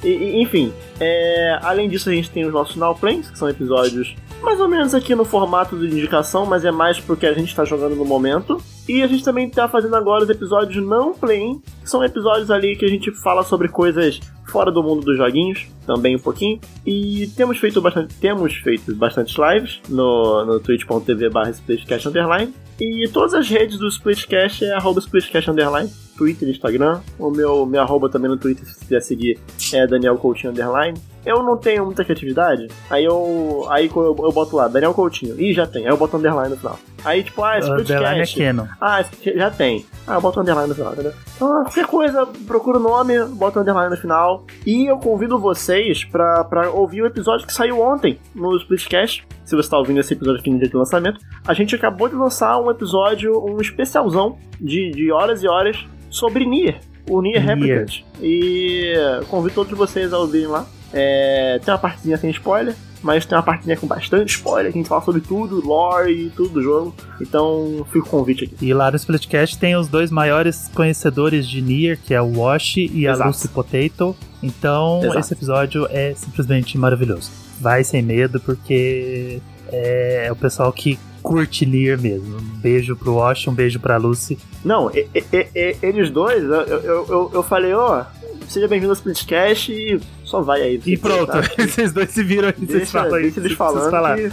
E- 0.04 0.08
e, 0.10 0.42
enfim, 0.42 0.74
é, 1.00 1.60
além 1.62 1.90
disso 1.90 2.10
a 2.10 2.14
gente 2.14 2.30
tem 2.30 2.46
os 2.46 2.54
nossos 2.54 2.76
Now 2.76 2.96
Plays, 2.96 3.30
que 3.30 3.38
são 3.38 3.50
episódios 3.50 4.16
mais 4.42 4.60
ou 4.60 4.68
menos 4.68 4.94
aqui 4.94 5.16
no 5.16 5.24
formato 5.24 5.78
de 5.78 5.86
indicação, 5.86 6.46
mas 6.46 6.66
é 6.66 6.72
mais 6.72 7.00
porque 7.00 7.26
a 7.26 7.34
gente 7.34 7.48
está 7.48 7.64
jogando 7.64 7.96
no 7.96 8.04
momento. 8.04 8.62
E 8.90 9.02
a 9.02 9.08
gente 9.08 9.24
também 9.24 9.50
tá 9.50 9.70
fazendo 9.70 9.96
agora 9.96 10.26
os 10.26 10.30
episódios 10.30 10.86
não 10.86 11.14
play, 11.14 11.56
que 11.82 11.90
são 11.90 12.04
episódios 12.04 12.52
ali 12.52 12.76
que 12.76 12.84
a 12.84 12.90
gente 12.90 13.10
fala 13.22 13.42
sobre 13.44 13.70
coisas 13.70 14.20
fora 14.54 14.72
do 14.72 14.84
mundo 14.84 15.04
dos 15.04 15.18
joguinhos, 15.18 15.68
também 15.84 16.16
um 16.16 16.20
pouquinho. 16.20 16.60
E 16.86 17.28
temos 17.36 17.58
feito 17.58 17.82
bastante, 17.82 18.14
temos 18.16 18.54
feito 18.54 18.96
bastantes 18.96 19.36
lives 19.36 19.82
no, 19.90 20.46
no 20.46 20.60
twitch.tv 20.60 21.30
barra 21.30 21.50
splitcast 21.50 22.08
underline. 22.08 22.54
E 22.80 23.08
todas 23.10 23.34
as 23.34 23.50
redes 23.50 23.78
do 23.78 23.88
Splitcast 23.88 24.66
é 24.66 24.74
arroba 24.74 25.00
splitcast 25.00 25.50
underline, 25.50 25.90
Twitter 26.18 26.50
Instagram. 26.50 27.02
O 27.20 27.30
meu, 27.30 27.66
meu 27.66 27.82
arroba 27.82 28.10
também 28.10 28.30
no 28.30 28.38
Twitter, 28.38 28.66
se 28.66 28.80
quiser 28.80 29.02
seguir, 29.02 29.40
é 29.72 29.88
Daniel 29.88 30.18
Coutinho 30.18 30.52
underline. 30.52 31.00
Eu 31.26 31.42
não 31.44 31.56
tenho 31.58 31.86
muita 31.86 32.04
criatividade, 32.04 32.68
aí 32.90 33.06
eu 33.06 33.66
aí 33.70 33.90
eu, 33.96 34.16
eu 34.20 34.32
boto 34.32 34.56
lá, 34.56 34.68
Daniel 34.68 34.94
Coutinho. 34.94 35.40
Ih, 35.40 35.54
já 35.54 35.66
tem, 35.66 35.86
aí 35.86 35.92
eu 35.92 35.98
boto 35.98 36.18
underline 36.18 36.50
no 36.50 36.58
final. 36.58 36.80
Aí 37.04 37.24
tipo, 37.24 37.44
ah, 37.44 37.58
Underline 37.58 38.20
é 38.20 38.24
Splitcast. 38.24 38.38
Canon. 38.38 38.68
Ah, 38.80 39.06
já 39.36 39.52
tem. 39.52 39.86
Ah, 40.08 40.20
bota 40.20 40.40
um 40.40 40.42
underline 40.42 40.70
no 40.70 40.76
final, 40.76 40.94
entendeu? 40.94 41.14
Então, 41.36 41.64
qualquer 41.64 41.88
coisa, 41.88 42.26
procura 42.48 42.78
o 42.78 42.82
nome, 42.82 43.18
bota 43.26 43.60
um 43.60 43.62
underline 43.62 43.90
no 43.90 44.00
final. 44.00 44.46
E 44.66 44.86
eu 44.90 44.98
convido 44.98 45.40
vocês 45.40 46.04
pra, 46.04 46.44
pra 46.44 46.70
ouvir 46.70 47.02
o 47.02 47.06
episódio 47.06 47.46
que 47.46 47.54
saiu 47.54 47.82
ontem 47.82 48.20
no 48.34 48.56
Splitcast. 48.58 49.26
Se 49.46 49.56
você 49.56 49.70
tá 49.70 49.78
ouvindo 49.78 50.00
esse 50.00 50.14
episódio 50.14 50.40
aqui 50.40 50.50
no 50.50 50.60
dia 50.60 50.70
do 50.70 50.78
lançamento, 50.78 51.20
a 51.46 51.54
gente 51.54 51.76
acabou 51.76 52.08
de 52.08 52.16
lançar 52.16 52.60
um 52.60 52.72
episódio, 52.72 53.44
um 53.44 53.60
especialzão 53.60 54.38
de, 54.60 54.92
de 54.92 55.12
horas 55.12 55.44
e 55.44 55.48
horas 55.48 55.78
sobre 56.10 56.46
Nier, 56.46 56.80
o 57.10 57.22
Nier 57.22 57.44
Nier. 57.44 57.80
Replicant. 57.80 58.04
E 58.22 58.94
convido 59.30 59.56
todos 59.56 59.78
vocês 59.78 60.14
a 60.14 60.18
ouvirem 60.20 60.48
lá. 60.48 60.66
É, 60.94 61.60
tem 61.64 61.74
uma 61.74 61.80
partezinha 61.80 62.16
sem 62.18 62.30
spoiler, 62.30 62.76
mas 63.04 63.26
tem 63.26 63.38
uma 63.38 63.44
partezinha 63.44 63.76
com 63.78 63.86
bastante 63.86 64.30
spoiler, 64.36 64.72
que 64.72 64.78
a 64.80 64.82
gente 64.82 64.88
fala 64.90 65.02
sobre 65.04 65.22
tudo, 65.22 65.60
lore 65.66 66.12
e 66.12 66.30
tudo 66.30 66.50
do 66.50 66.62
jogo. 66.64 66.96
Então 67.22 67.86
fica 67.92 68.06
o 68.08 68.10
convite 68.10 68.46
aqui. 68.46 68.56
E 68.66 68.74
lá 68.74 68.90
no 68.90 68.96
Splitcast 68.98 69.58
tem 69.60 69.76
os 69.76 69.88
dois 69.88 70.10
maiores 70.10 70.72
conhecedores 70.74 71.48
de 71.48 71.62
Nier, 71.62 72.00
que 72.04 72.14
é 72.14 72.22
o 72.22 72.40
Wash 72.40 72.78
e 72.78 73.06
a 73.08 73.12
Exato. 73.12 73.28
Lucy 73.28 73.48
Potato. 73.50 74.16
Então, 74.42 75.02
Exato. 75.04 75.20
esse 75.20 75.34
episódio 75.34 75.88
é 75.92 76.14
simplesmente 76.16 76.78
maravilhoso. 76.78 77.30
Vai 77.60 77.84
sem 77.84 78.02
medo, 78.02 78.40
porque 78.40 79.40
é 79.72 80.30
o 80.32 80.36
pessoal 80.36 80.72
que 80.72 80.98
curte 81.22 81.66
Nier 81.66 82.00
mesmo. 82.00 82.38
Um 82.38 82.60
beijo 82.60 82.96
pro 82.96 83.16
Wash, 83.16 83.48
um 83.48 83.54
beijo 83.54 83.80
pra 83.80 83.96
Lucy. 83.98 84.38
Não, 84.64 84.92
e- 84.92 85.08
e- 85.16 85.48
e- 85.56 85.78
eles 85.82 86.10
dois, 86.10 86.44
eu, 86.44 86.52
eu, 86.52 87.06
eu, 87.08 87.32
eu 87.36 87.44
falei, 87.44 87.74
ó, 87.74 88.04
seja 88.50 88.68
bem-vindo 88.68 88.92
ao 88.92 88.96
Splitcast 88.96 89.72
e 89.72 90.00
só 90.34 90.42
vai 90.42 90.64
aí. 90.64 90.82
E 90.84 90.98
pronto, 90.98 91.28
tá? 91.28 91.42
vocês 91.56 91.94
dois 91.94 92.10
se 92.10 92.24
viram 92.24 92.48
aí, 92.48 92.66
vocês 92.66 92.92
falam 92.92 93.14
aí. 93.14 93.24
deixa 93.24 93.40
eles 93.40 93.54
falando 93.54 94.32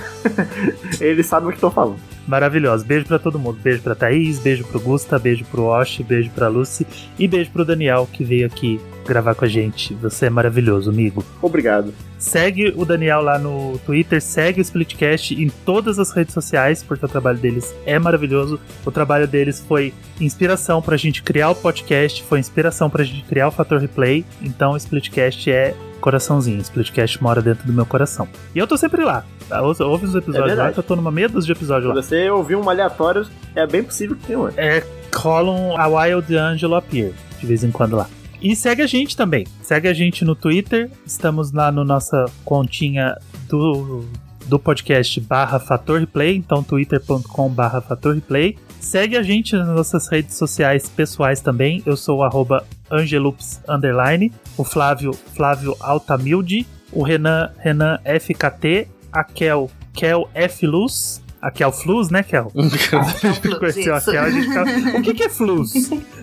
que 0.97 1.05
eles 1.05 1.27
sabem 1.27 1.49
o 1.49 1.51
que 1.51 1.59
estão 1.59 1.71
falando. 1.71 1.99
Maravilhoso. 2.27 2.87
Beijo 2.87 3.07
pra 3.07 3.19
todo 3.19 3.39
mundo. 3.39 3.59
Beijo 3.63 3.83
pra 3.83 3.95
Thaís, 3.95 4.39
beijo 4.39 4.65
pro 4.65 4.81
Gusta, 4.81 5.19
beijo 5.19 5.45
pro 5.45 5.65
Wash, 5.65 6.01
beijo 6.01 6.31
pra 6.31 6.49
Lucy 6.49 6.87
e 7.19 7.29
beijo 7.29 7.51
pro 7.51 7.65
Daniel 7.65 8.09
que 8.11 8.25
veio 8.25 8.47
aqui 8.47 8.81
gravar 9.07 9.35
com 9.35 9.45
a 9.45 9.49
gente. 9.49 9.93
Você 9.95 10.27
é 10.27 10.31
maravilhoso, 10.31 10.91
amigo. 10.91 11.25
Obrigado. 11.43 11.93
Segue 12.17 12.73
o 12.77 12.85
Daniel 12.85 13.21
lá 13.21 13.39
no 13.39 13.79
Twitter, 13.85 14.23
segue 14.23 14.61
o 14.61 14.63
Splitcast 14.63 15.35
em 15.35 15.49
todas 15.49 15.99
as 15.99 16.13
redes 16.13 16.33
sociais, 16.33 16.83
porque 16.83 17.05
o 17.05 17.09
trabalho 17.09 17.39
deles 17.39 17.75
é 17.85 17.99
maravilhoso. 17.99 18.61
O 18.87 18.91
trabalho 18.91 19.27
deles 19.27 19.61
foi 19.67 19.93
inspiração 20.21 20.81
pra 20.81 20.97
gente 20.97 21.23
criar 21.23 21.51
o 21.51 21.55
podcast, 21.55 22.23
foi 22.23 22.39
inspiração 22.39 22.89
pra 22.89 23.03
gente 23.03 23.25
criar 23.25 23.49
o 23.49 23.51
Fator 23.51 23.81
Replay. 23.81 24.25
Então 24.41 24.73
o 24.73 24.77
Splitcast 24.77 25.51
é 25.51 25.75
coraçãozinho. 26.01 26.61
Splitcast 26.61 27.23
mora 27.23 27.41
dentro 27.41 27.67
do 27.67 27.73
meu 27.73 27.87
coração. 27.87 28.27
E 28.55 28.59
eu 28.59 28.67
tô 28.67 28.77
sempre 28.77 29.05
lá. 29.05 29.25
tá? 29.49 29.63
Ouve 29.63 30.07
os 30.07 30.15
episódios 30.15 30.35
lá, 30.41 30.47
verdade. 30.47 30.73
que 30.75 30.79
eu 30.81 30.85
tô 30.85 30.97
numa 30.97 31.11
meia 31.11 31.29
dúzia 31.29 31.47
de 31.55 31.59
episódios 31.59 31.91
Se 31.91 31.97
lá. 31.97 32.03
você 32.03 32.31
ouvir 32.31 32.57
um 32.57 32.69
aleatório, 32.69 33.27
é 33.55 33.67
bem 33.67 33.83
possível 33.83 34.17
que 34.17 34.27
tenha 34.27 34.39
um. 34.39 34.49
É, 34.57 34.83
rola 35.15 35.51
um 35.51 35.77
A 35.77 35.87
Wild 35.87 36.37
Angelo 36.37 36.75
Appear 36.75 37.13
de 37.39 37.47
vez 37.47 37.63
em 37.65 37.71
quando 37.71 37.97
lá. 37.97 38.09
E 38.43 38.57
segue 38.57 38.81
a 38.83 38.87
gente 38.87 39.17
também. 39.17 39.47
Segue 39.63 39.87
a 39.89 39.93
gente 39.93 40.25
no 40.25 40.35
Twitter. 40.35 40.91
Estamos 41.05 41.53
lá 41.53 41.71
no 41.71 41.85
nossa 41.85 42.25
continha 42.45 43.17
do, 43.49 44.05
do 44.47 44.59
podcast 44.59 45.21
barra 45.21 45.59
Fator 45.59 46.01
Replay. 46.01 46.37
Então, 46.37 46.63
twitter.com 46.63 47.49
barra 47.51 47.81
Fator 47.83 48.15
Replay. 48.15 48.57
Segue 48.81 49.17
a 49.17 49.23
gente 49.23 49.55
nas 49.55 49.69
nossas 49.69 50.09
redes 50.09 50.37
sociais 50.37 50.89
pessoais 50.89 51.41
também. 51.43 51.83
Eu 51.85 51.99
sou 51.99 52.19
o 52.21 52.23
arroba 52.23 52.65
Angelups 52.91 53.61
Underline. 53.69 54.33
O 54.57 54.65
Flávio, 54.65 55.13
Flávio 55.13 55.77
Altamilde. 55.81 56.67
O 56.93 57.03
Renan, 57.03 57.51
Renan 57.59 57.99
FKT. 58.05 58.89
A 59.13 59.25
Kel, 59.25 59.71
Kel 59.93 60.29
F 60.35 60.67
Luz. 60.67 61.23
A 61.43 61.51
Kel 61.51 61.73
Flus, 61.73 62.11
né, 62.11 62.23
Kel? 62.23 62.53
A 62.55 62.63
gente 62.63 63.59
conheceu 63.59 63.95
a. 63.95 64.01
Kel, 64.01 64.23
a 64.23 64.31
gente 64.31 64.47
ficava, 64.49 64.71
O 64.99 65.03
que, 65.03 65.15
que 65.15 65.23
é 65.23 65.29
Flus? 65.31 65.73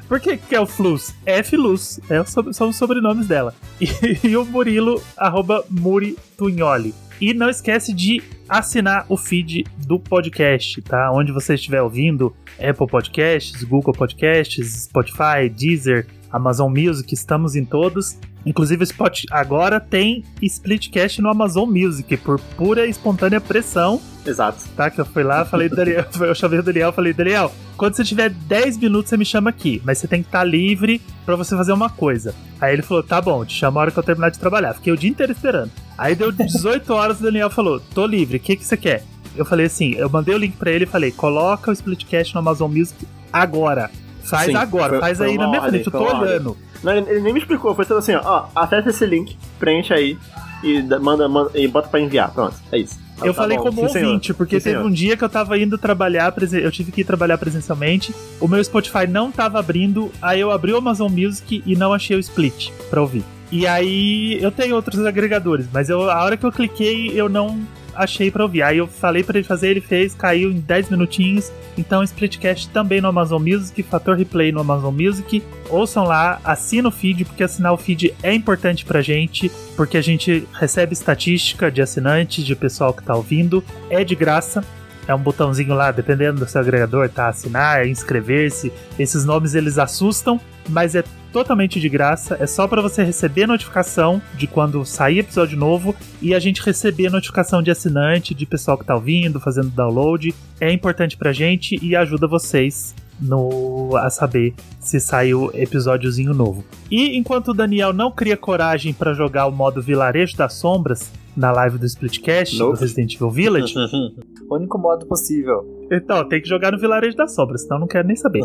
Por 0.07 0.19
que, 0.19 0.39
é 0.52 0.60
o 0.61 0.68
Flus? 0.68 1.11
É 1.26 1.41
Flus. 1.41 1.99
É 2.07 2.22
o 2.22 2.26
sobre- 2.26 2.53
são 2.53 2.69
os 2.69 2.76
sobrenomes 2.76 3.27
dela. 3.27 3.53
E, 3.81 4.27
e 4.27 4.38
o 4.38 4.45
Murilo, 4.45 5.02
arroba 5.18 5.64
Muri 5.69 6.18
Tunholi. 6.38 6.94
E 7.19 7.34
não 7.34 7.49
esquece 7.49 7.91
de 7.94 8.22
assinar 8.48 9.06
o 9.10 9.18
feed 9.18 9.65
do 9.88 9.99
podcast, 9.99 10.81
tá? 10.84 11.11
Onde 11.11 11.31
você 11.31 11.56
estiver 11.56 11.81
ouvindo, 11.81 12.35
Apple 12.60 12.85
Podcasts, 12.88 13.64
Google 13.64 13.94
Podcasts, 13.94 14.84
Spotify, 14.84 15.49
Deezer, 15.52 16.06
Amazon 16.32 16.72
Music, 16.72 17.14
estamos 17.14 17.56
em 17.56 17.64
todos. 17.66 18.18
Inclusive, 18.45 18.82
o 18.82 18.86
Spot 18.86 19.24
agora 19.30 19.80
tem 19.80 20.24
Splitcast 20.41 21.22
no 21.22 21.30
Amazon 21.30 21.70
Music, 21.70 22.16
por 22.18 22.40
pura 22.56 22.86
e 22.86 22.90
espontânea 22.90 23.41
pressão, 23.41 24.02
Exato. 24.26 24.64
tá? 24.76 24.90
Que 24.90 25.02
eu 25.02 25.06
fui 25.06 25.24
lá, 25.24 25.44
falei, 25.44 25.68
Daniel, 25.68 26.06
eu 26.22 26.36
chamei 26.36 26.60
o 26.60 26.64
Daniel, 26.64 26.94
falei, 26.94 27.14
Daniel, 27.14 27.52
quando 27.76 27.95
você 27.95 28.04
tiver 28.04 28.30
10 28.30 28.78
minutos, 28.78 29.10
você 29.10 29.18
me 29.18 29.26
chama 29.26 29.49
aqui, 29.49 29.82
mas 29.84 29.98
você 29.98 30.08
tem 30.08 30.22
que 30.22 30.30
estar 30.30 30.44
livre 30.44 31.02
pra 31.26 31.36
você 31.36 31.58
fazer 31.58 31.74
uma 31.74 31.90
coisa. 31.90 32.34
Aí 32.60 32.74
ele 32.74 32.82
falou, 32.82 33.04
tá 33.04 33.22
bom, 33.22 33.44
te 33.44 33.54
chamo 33.54 33.78
a 33.78 33.82
hora 33.82 33.91
que 33.91 33.99
eu 33.99 34.04
terminar 34.04 34.30
de 34.30 34.40
trabalhar. 34.40 34.74
Fiquei 34.74 34.94
o 34.94 34.98
dia 34.98 35.10
inteiro 35.10 35.32
esperando. 35.34 35.72
Aí 35.98 36.16
deu 36.16 36.32
18 36.32 36.94
horas, 36.94 37.20
o 37.20 37.24
Daniel 37.24 37.49
falou, 37.49 37.80
tô 37.80 38.06
livre, 38.06 38.38
o 38.38 38.40
que, 38.40 38.56
que 38.56 38.64
você 38.66 38.78
quer? 38.78 39.04
Eu 39.36 39.45
falei 39.45 39.66
assim, 39.66 39.91
eu 39.95 40.10
mandei 40.10 40.34
o 40.34 40.38
link 40.38 40.56
pra 40.56 40.72
ele 40.72 40.86
e 40.86 40.88
falei, 40.88 41.12
coloca 41.12 41.70
o 41.70 41.74
Splitcast 41.74 42.34
no 42.34 42.40
Amazon 42.40 42.72
Music 42.72 43.06
agora. 43.32 43.91
Faz 44.28 44.45
Sim, 44.48 44.56
agora, 44.56 44.90
foi- 44.90 44.99
faz 44.99 45.18
foi 45.18 45.28
aí 45.28 45.38
na 45.38 45.48
minha 45.48 45.62
frente, 45.62 45.86
eu 45.86 45.91
tô 45.91 46.04
olhando. 46.04 46.58
Não, 46.84 46.91
ele, 46.95 47.10
ele 47.10 47.20
nem 47.22 47.34
me 47.34 47.40
explicou, 47.40 47.74
foi 47.74 47.86
só 47.86 47.98
assim, 47.98 48.14
ó, 48.16 48.22
ó, 48.24 48.45
acessa 48.56 48.90
esse 48.90 49.06
link, 49.06 49.38
preenche 49.60 49.94
aí 49.94 50.18
e 50.64 50.82
da- 50.82 50.99
manda, 50.99 51.28
manda 51.28 51.52
e 51.56 51.68
bota 51.68 51.88
pra 51.88 51.99
enviar. 51.99 52.32
Pronto, 52.32 52.56
é 52.72 52.78
isso. 52.80 52.99
Eu 53.24 53.34
Tá 53.34 53.41
falei 53.41 53.58
bom, 53.58 53.64
como 53.64 53.82
sim, 53.88 53.94
senhor. 53.94 54.08
ouvinte, 54.10 54.32
porque 54.34 54.60
Sim, 54.60 54.64
teve 54.66 54.76
senhor. 54.78 54.88
um 54.88 54.91
dia 54.91 55.18
que 55.18 55.24
eu 55.24 55.30
tava 55.30 55.58
indo 55.58 55.76
trabalhar, 55.76 56.32
eu 56.62 56.72
tive 56.72 56.91
que 56.91 57.02
ir 57.02 57.04
trabalhar 57.04 57.36
presencialmente, 57.40 58.14
o 58.40 58.48
meu 58.48 58.64
Spotify 58.64 59.08
não 59.10 59.32
tava 59.32 59.58
abrindo, 59.58 60.12
aí 60.22 60.40
eu 60.40 60.52
abri 60.52 60.72
o 60.72 60.78
Amazon 60.78 61.12
Music 61.12 61.64
e 61.66 61.76
não 61.76 61.94
achei 61.94 62.16
o 62.16 62.20
Split 62.20 62.70
pra 62.91 63.02
ouvir. 63.02 63.24
E 63.52 63.66
aí 63.66 64.38
eu 64.40 64.52
tenho 64.52 64.76
outros 64.76 65.04
agregadores, 65.04 65.66
mas 65.74 65.90
eu, 65.90 66.12
a 66.12 66.24
hora 66.24 66.38
que 66.38 66.45
eu 66.45 66.52
cliquei 66.52 67.10
eu 67.16 67.28
não 67.28 67.60
achei 67.98 68.32
pra 68.32 68.44
ouvir. 68.44 68.61
Aí 68.61 68.78
eu 68.78 68.88
falei 68.88 69.24
pra 69.24 69.38
ele 69.38 69.48
fazer, 69.48 69.69
ele 69.69 69.82
fez, 69.82 70.14
caiu 70.14 70.52
em 70.52 70.60
10 70.60 70.90
minutinhos. 70.90 71.52
Então 71.78 72.03
Splitcast 72.03 72.69
também 72.69 73.02
no 73.02 73.07
Amazon 73.07 73.41
Music, 73.41 73.82
Fator 73.84 74.15
Replay 74.15 74.52
no 74.52 74.61
Amazon 74.61 74.94
Music. 74.94 75.44
Ouçam 75.69 76.03
lá, 76.03 76.40
assina 76.44 76.88
o 76.88 76.91
feed, 76.91 77.26
porque 77.26 77.44
assinar 77.44 77.74
o 77.74 77.78
feed 77.78 78.14
é 78.24 78.34
importante 78.34 78.86
pra 78.86 79.02
gente, 79.02 79.52
porque 79.76 79.98
a 79.98 80.02
gente 80.02 80.48
recebe 80.53 80.94
estatística 80.94 81.72
de 81.72 81.82
assinantes, 81.82 82.45
de 82.45 82.56
pessoal 82.56 82.94
que 82.94 83.03
tá 83.03 83.15
ouvindo. 83.15 83.64
É 83.90 84.03
de 84.03 84.15
graça. 84.15 84.64
É 85.07 85.15
um 85.15 85.19
botãozinho 85.19 85.74
lá, 85.74 85.90
dependendo 85.90 86.41
do 86.41 86.49
seu 86.49 86.60
agregador, 86.60 87.07
tá? 87.07 87.30
Assinar, 87.30 87.88
inscrever-se. 87.88 88.74
Esses 88.99 89.24
nomes 89.24 89.56
eles 89.56 89.78
assustam, 89.78 90.40
mas 90.68 90.95
é 90.95 91.03
totalmente 91.38 91.80
de 91.80 91.88
graça. 91.88 92.35
É 92.39 92.47
só 92.47 92.68
para 92.68 92.81
você 92.81 93.03
receber 93.03 93.45
notificação 93.45 94.19
de 94.34 94.47
quando 94.47 94.84
sair 94.84 95.19
episódio 95.19 95.55
novo 95.55 95.95
e 96.19 96.34
a 96.34 96.39
gente 96.39 96.64
receber 96.64 97.11
notificação 97.11 97.61
de 97.61 97.69
assinante, 97.69 98.34
de 98.34 98.43
pessoal 98.43 98.76
que 98.76 98.84
tá 98.84 98.95
ouvindo, 98.95 99.39
fazendo 99.39 99.69
download. 99.69 100.34
É 100.59 100.72
importante 100.72 101.15
pra 101.15 101.31
gente 101.31 101.77
e 101.80 101.95
ajuda 101.95 102.26
vocês 102.26 102.95
no 103.22 103.95
a 103.97 104.09
saber 104.09 104.55
se 104.80 104.99
saiu 104.99 105.51
episódiozinho 105.53 106.34
novo. 106.34 106.65
E 106.89 107.15
enquanto 107.15 107.49
o 107.49 107.53
Daniel 107.53 107.93
não 107.93 108.11
cria 108.11 108.35
coragem 108.35 108.91
pra 108.91 109.14
jogar 109.14 109.45
o 109.45 109.51
modo 109.51 109.80
Vilarejo 109.80 110.35
das 110.35 110.53
Sombras 110.53 111.11
na 111.38 111.51
live 111.51 111.77
do 111.77 111.85
Splitcast 111.85 112.57
Nope. 112.57 112.73
do 112.76 112.81
Resident 112.81 113.14
Evil 113.15 113.30
Village, 113.30 113.73
O 114.49 114.55
único 114.55 114.77
modo 114.77 115.05
possível. 115.05 115.88
então 115.91 116.27
tem 116.27 116.41
que 116.41 116.47
jogar 116.47 116.72
no 116.72 116.80
Vilarejo 116.80 117.15
das 117.18 117.35
Sombras, 117.35 117.64
senão 117.64 117.77
eu 117.77 117.81
não 117.81 117.88
quero 117.88 118.07
nem 118.07 118.15
saber. 118.15 118.43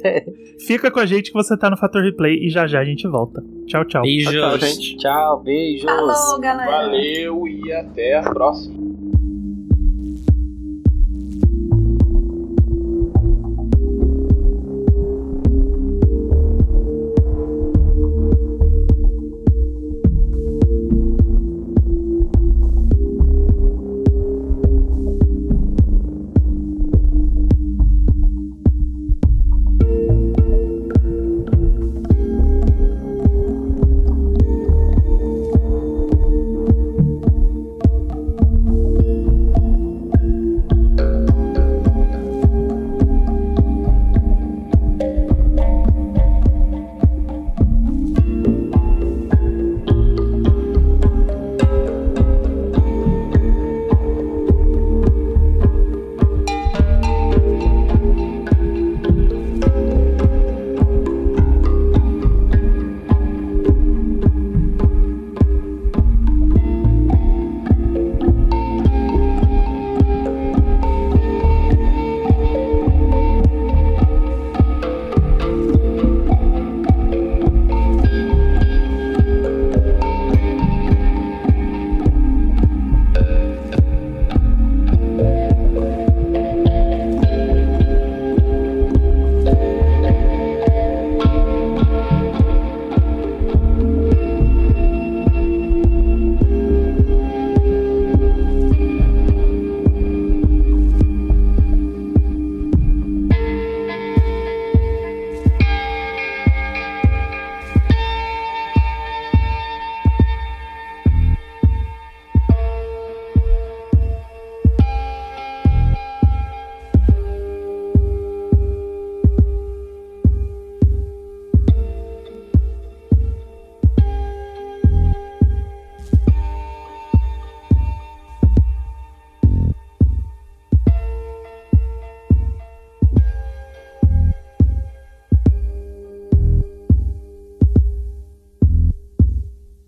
Fica 0.66 0.90
com 0.90 1.00
a 1.00 1.06
gente 1.06 1.30
que 1.30 1.34
você 1.34 1.56
tá 1.56 1.68
no 1.68 1.76
Fator 1.76 2.02
Replay 2.02 2.46
e 2.46 2.48
já 2.48 2.66
já 2.66 2.80
a 2.80 2.84
gente 2.84 3.06
volta. 3.08 3.42
Tchau, 3.66 3.84
tchau. 3.84 4.02
Beijos. 4.02 4.32
Tchau, 4.32 4.58
gente. 4.58 4.96
Tchau, 4.96 5.42
beijos. 5.42 5.84
Falou, 5.84 6.40
galera. 6.40 6.70
Valeu 6.70 7.46
e 7.48 7.72
até 7.72 8.18
a 8.18 8.22
próxima. 8.22 9.11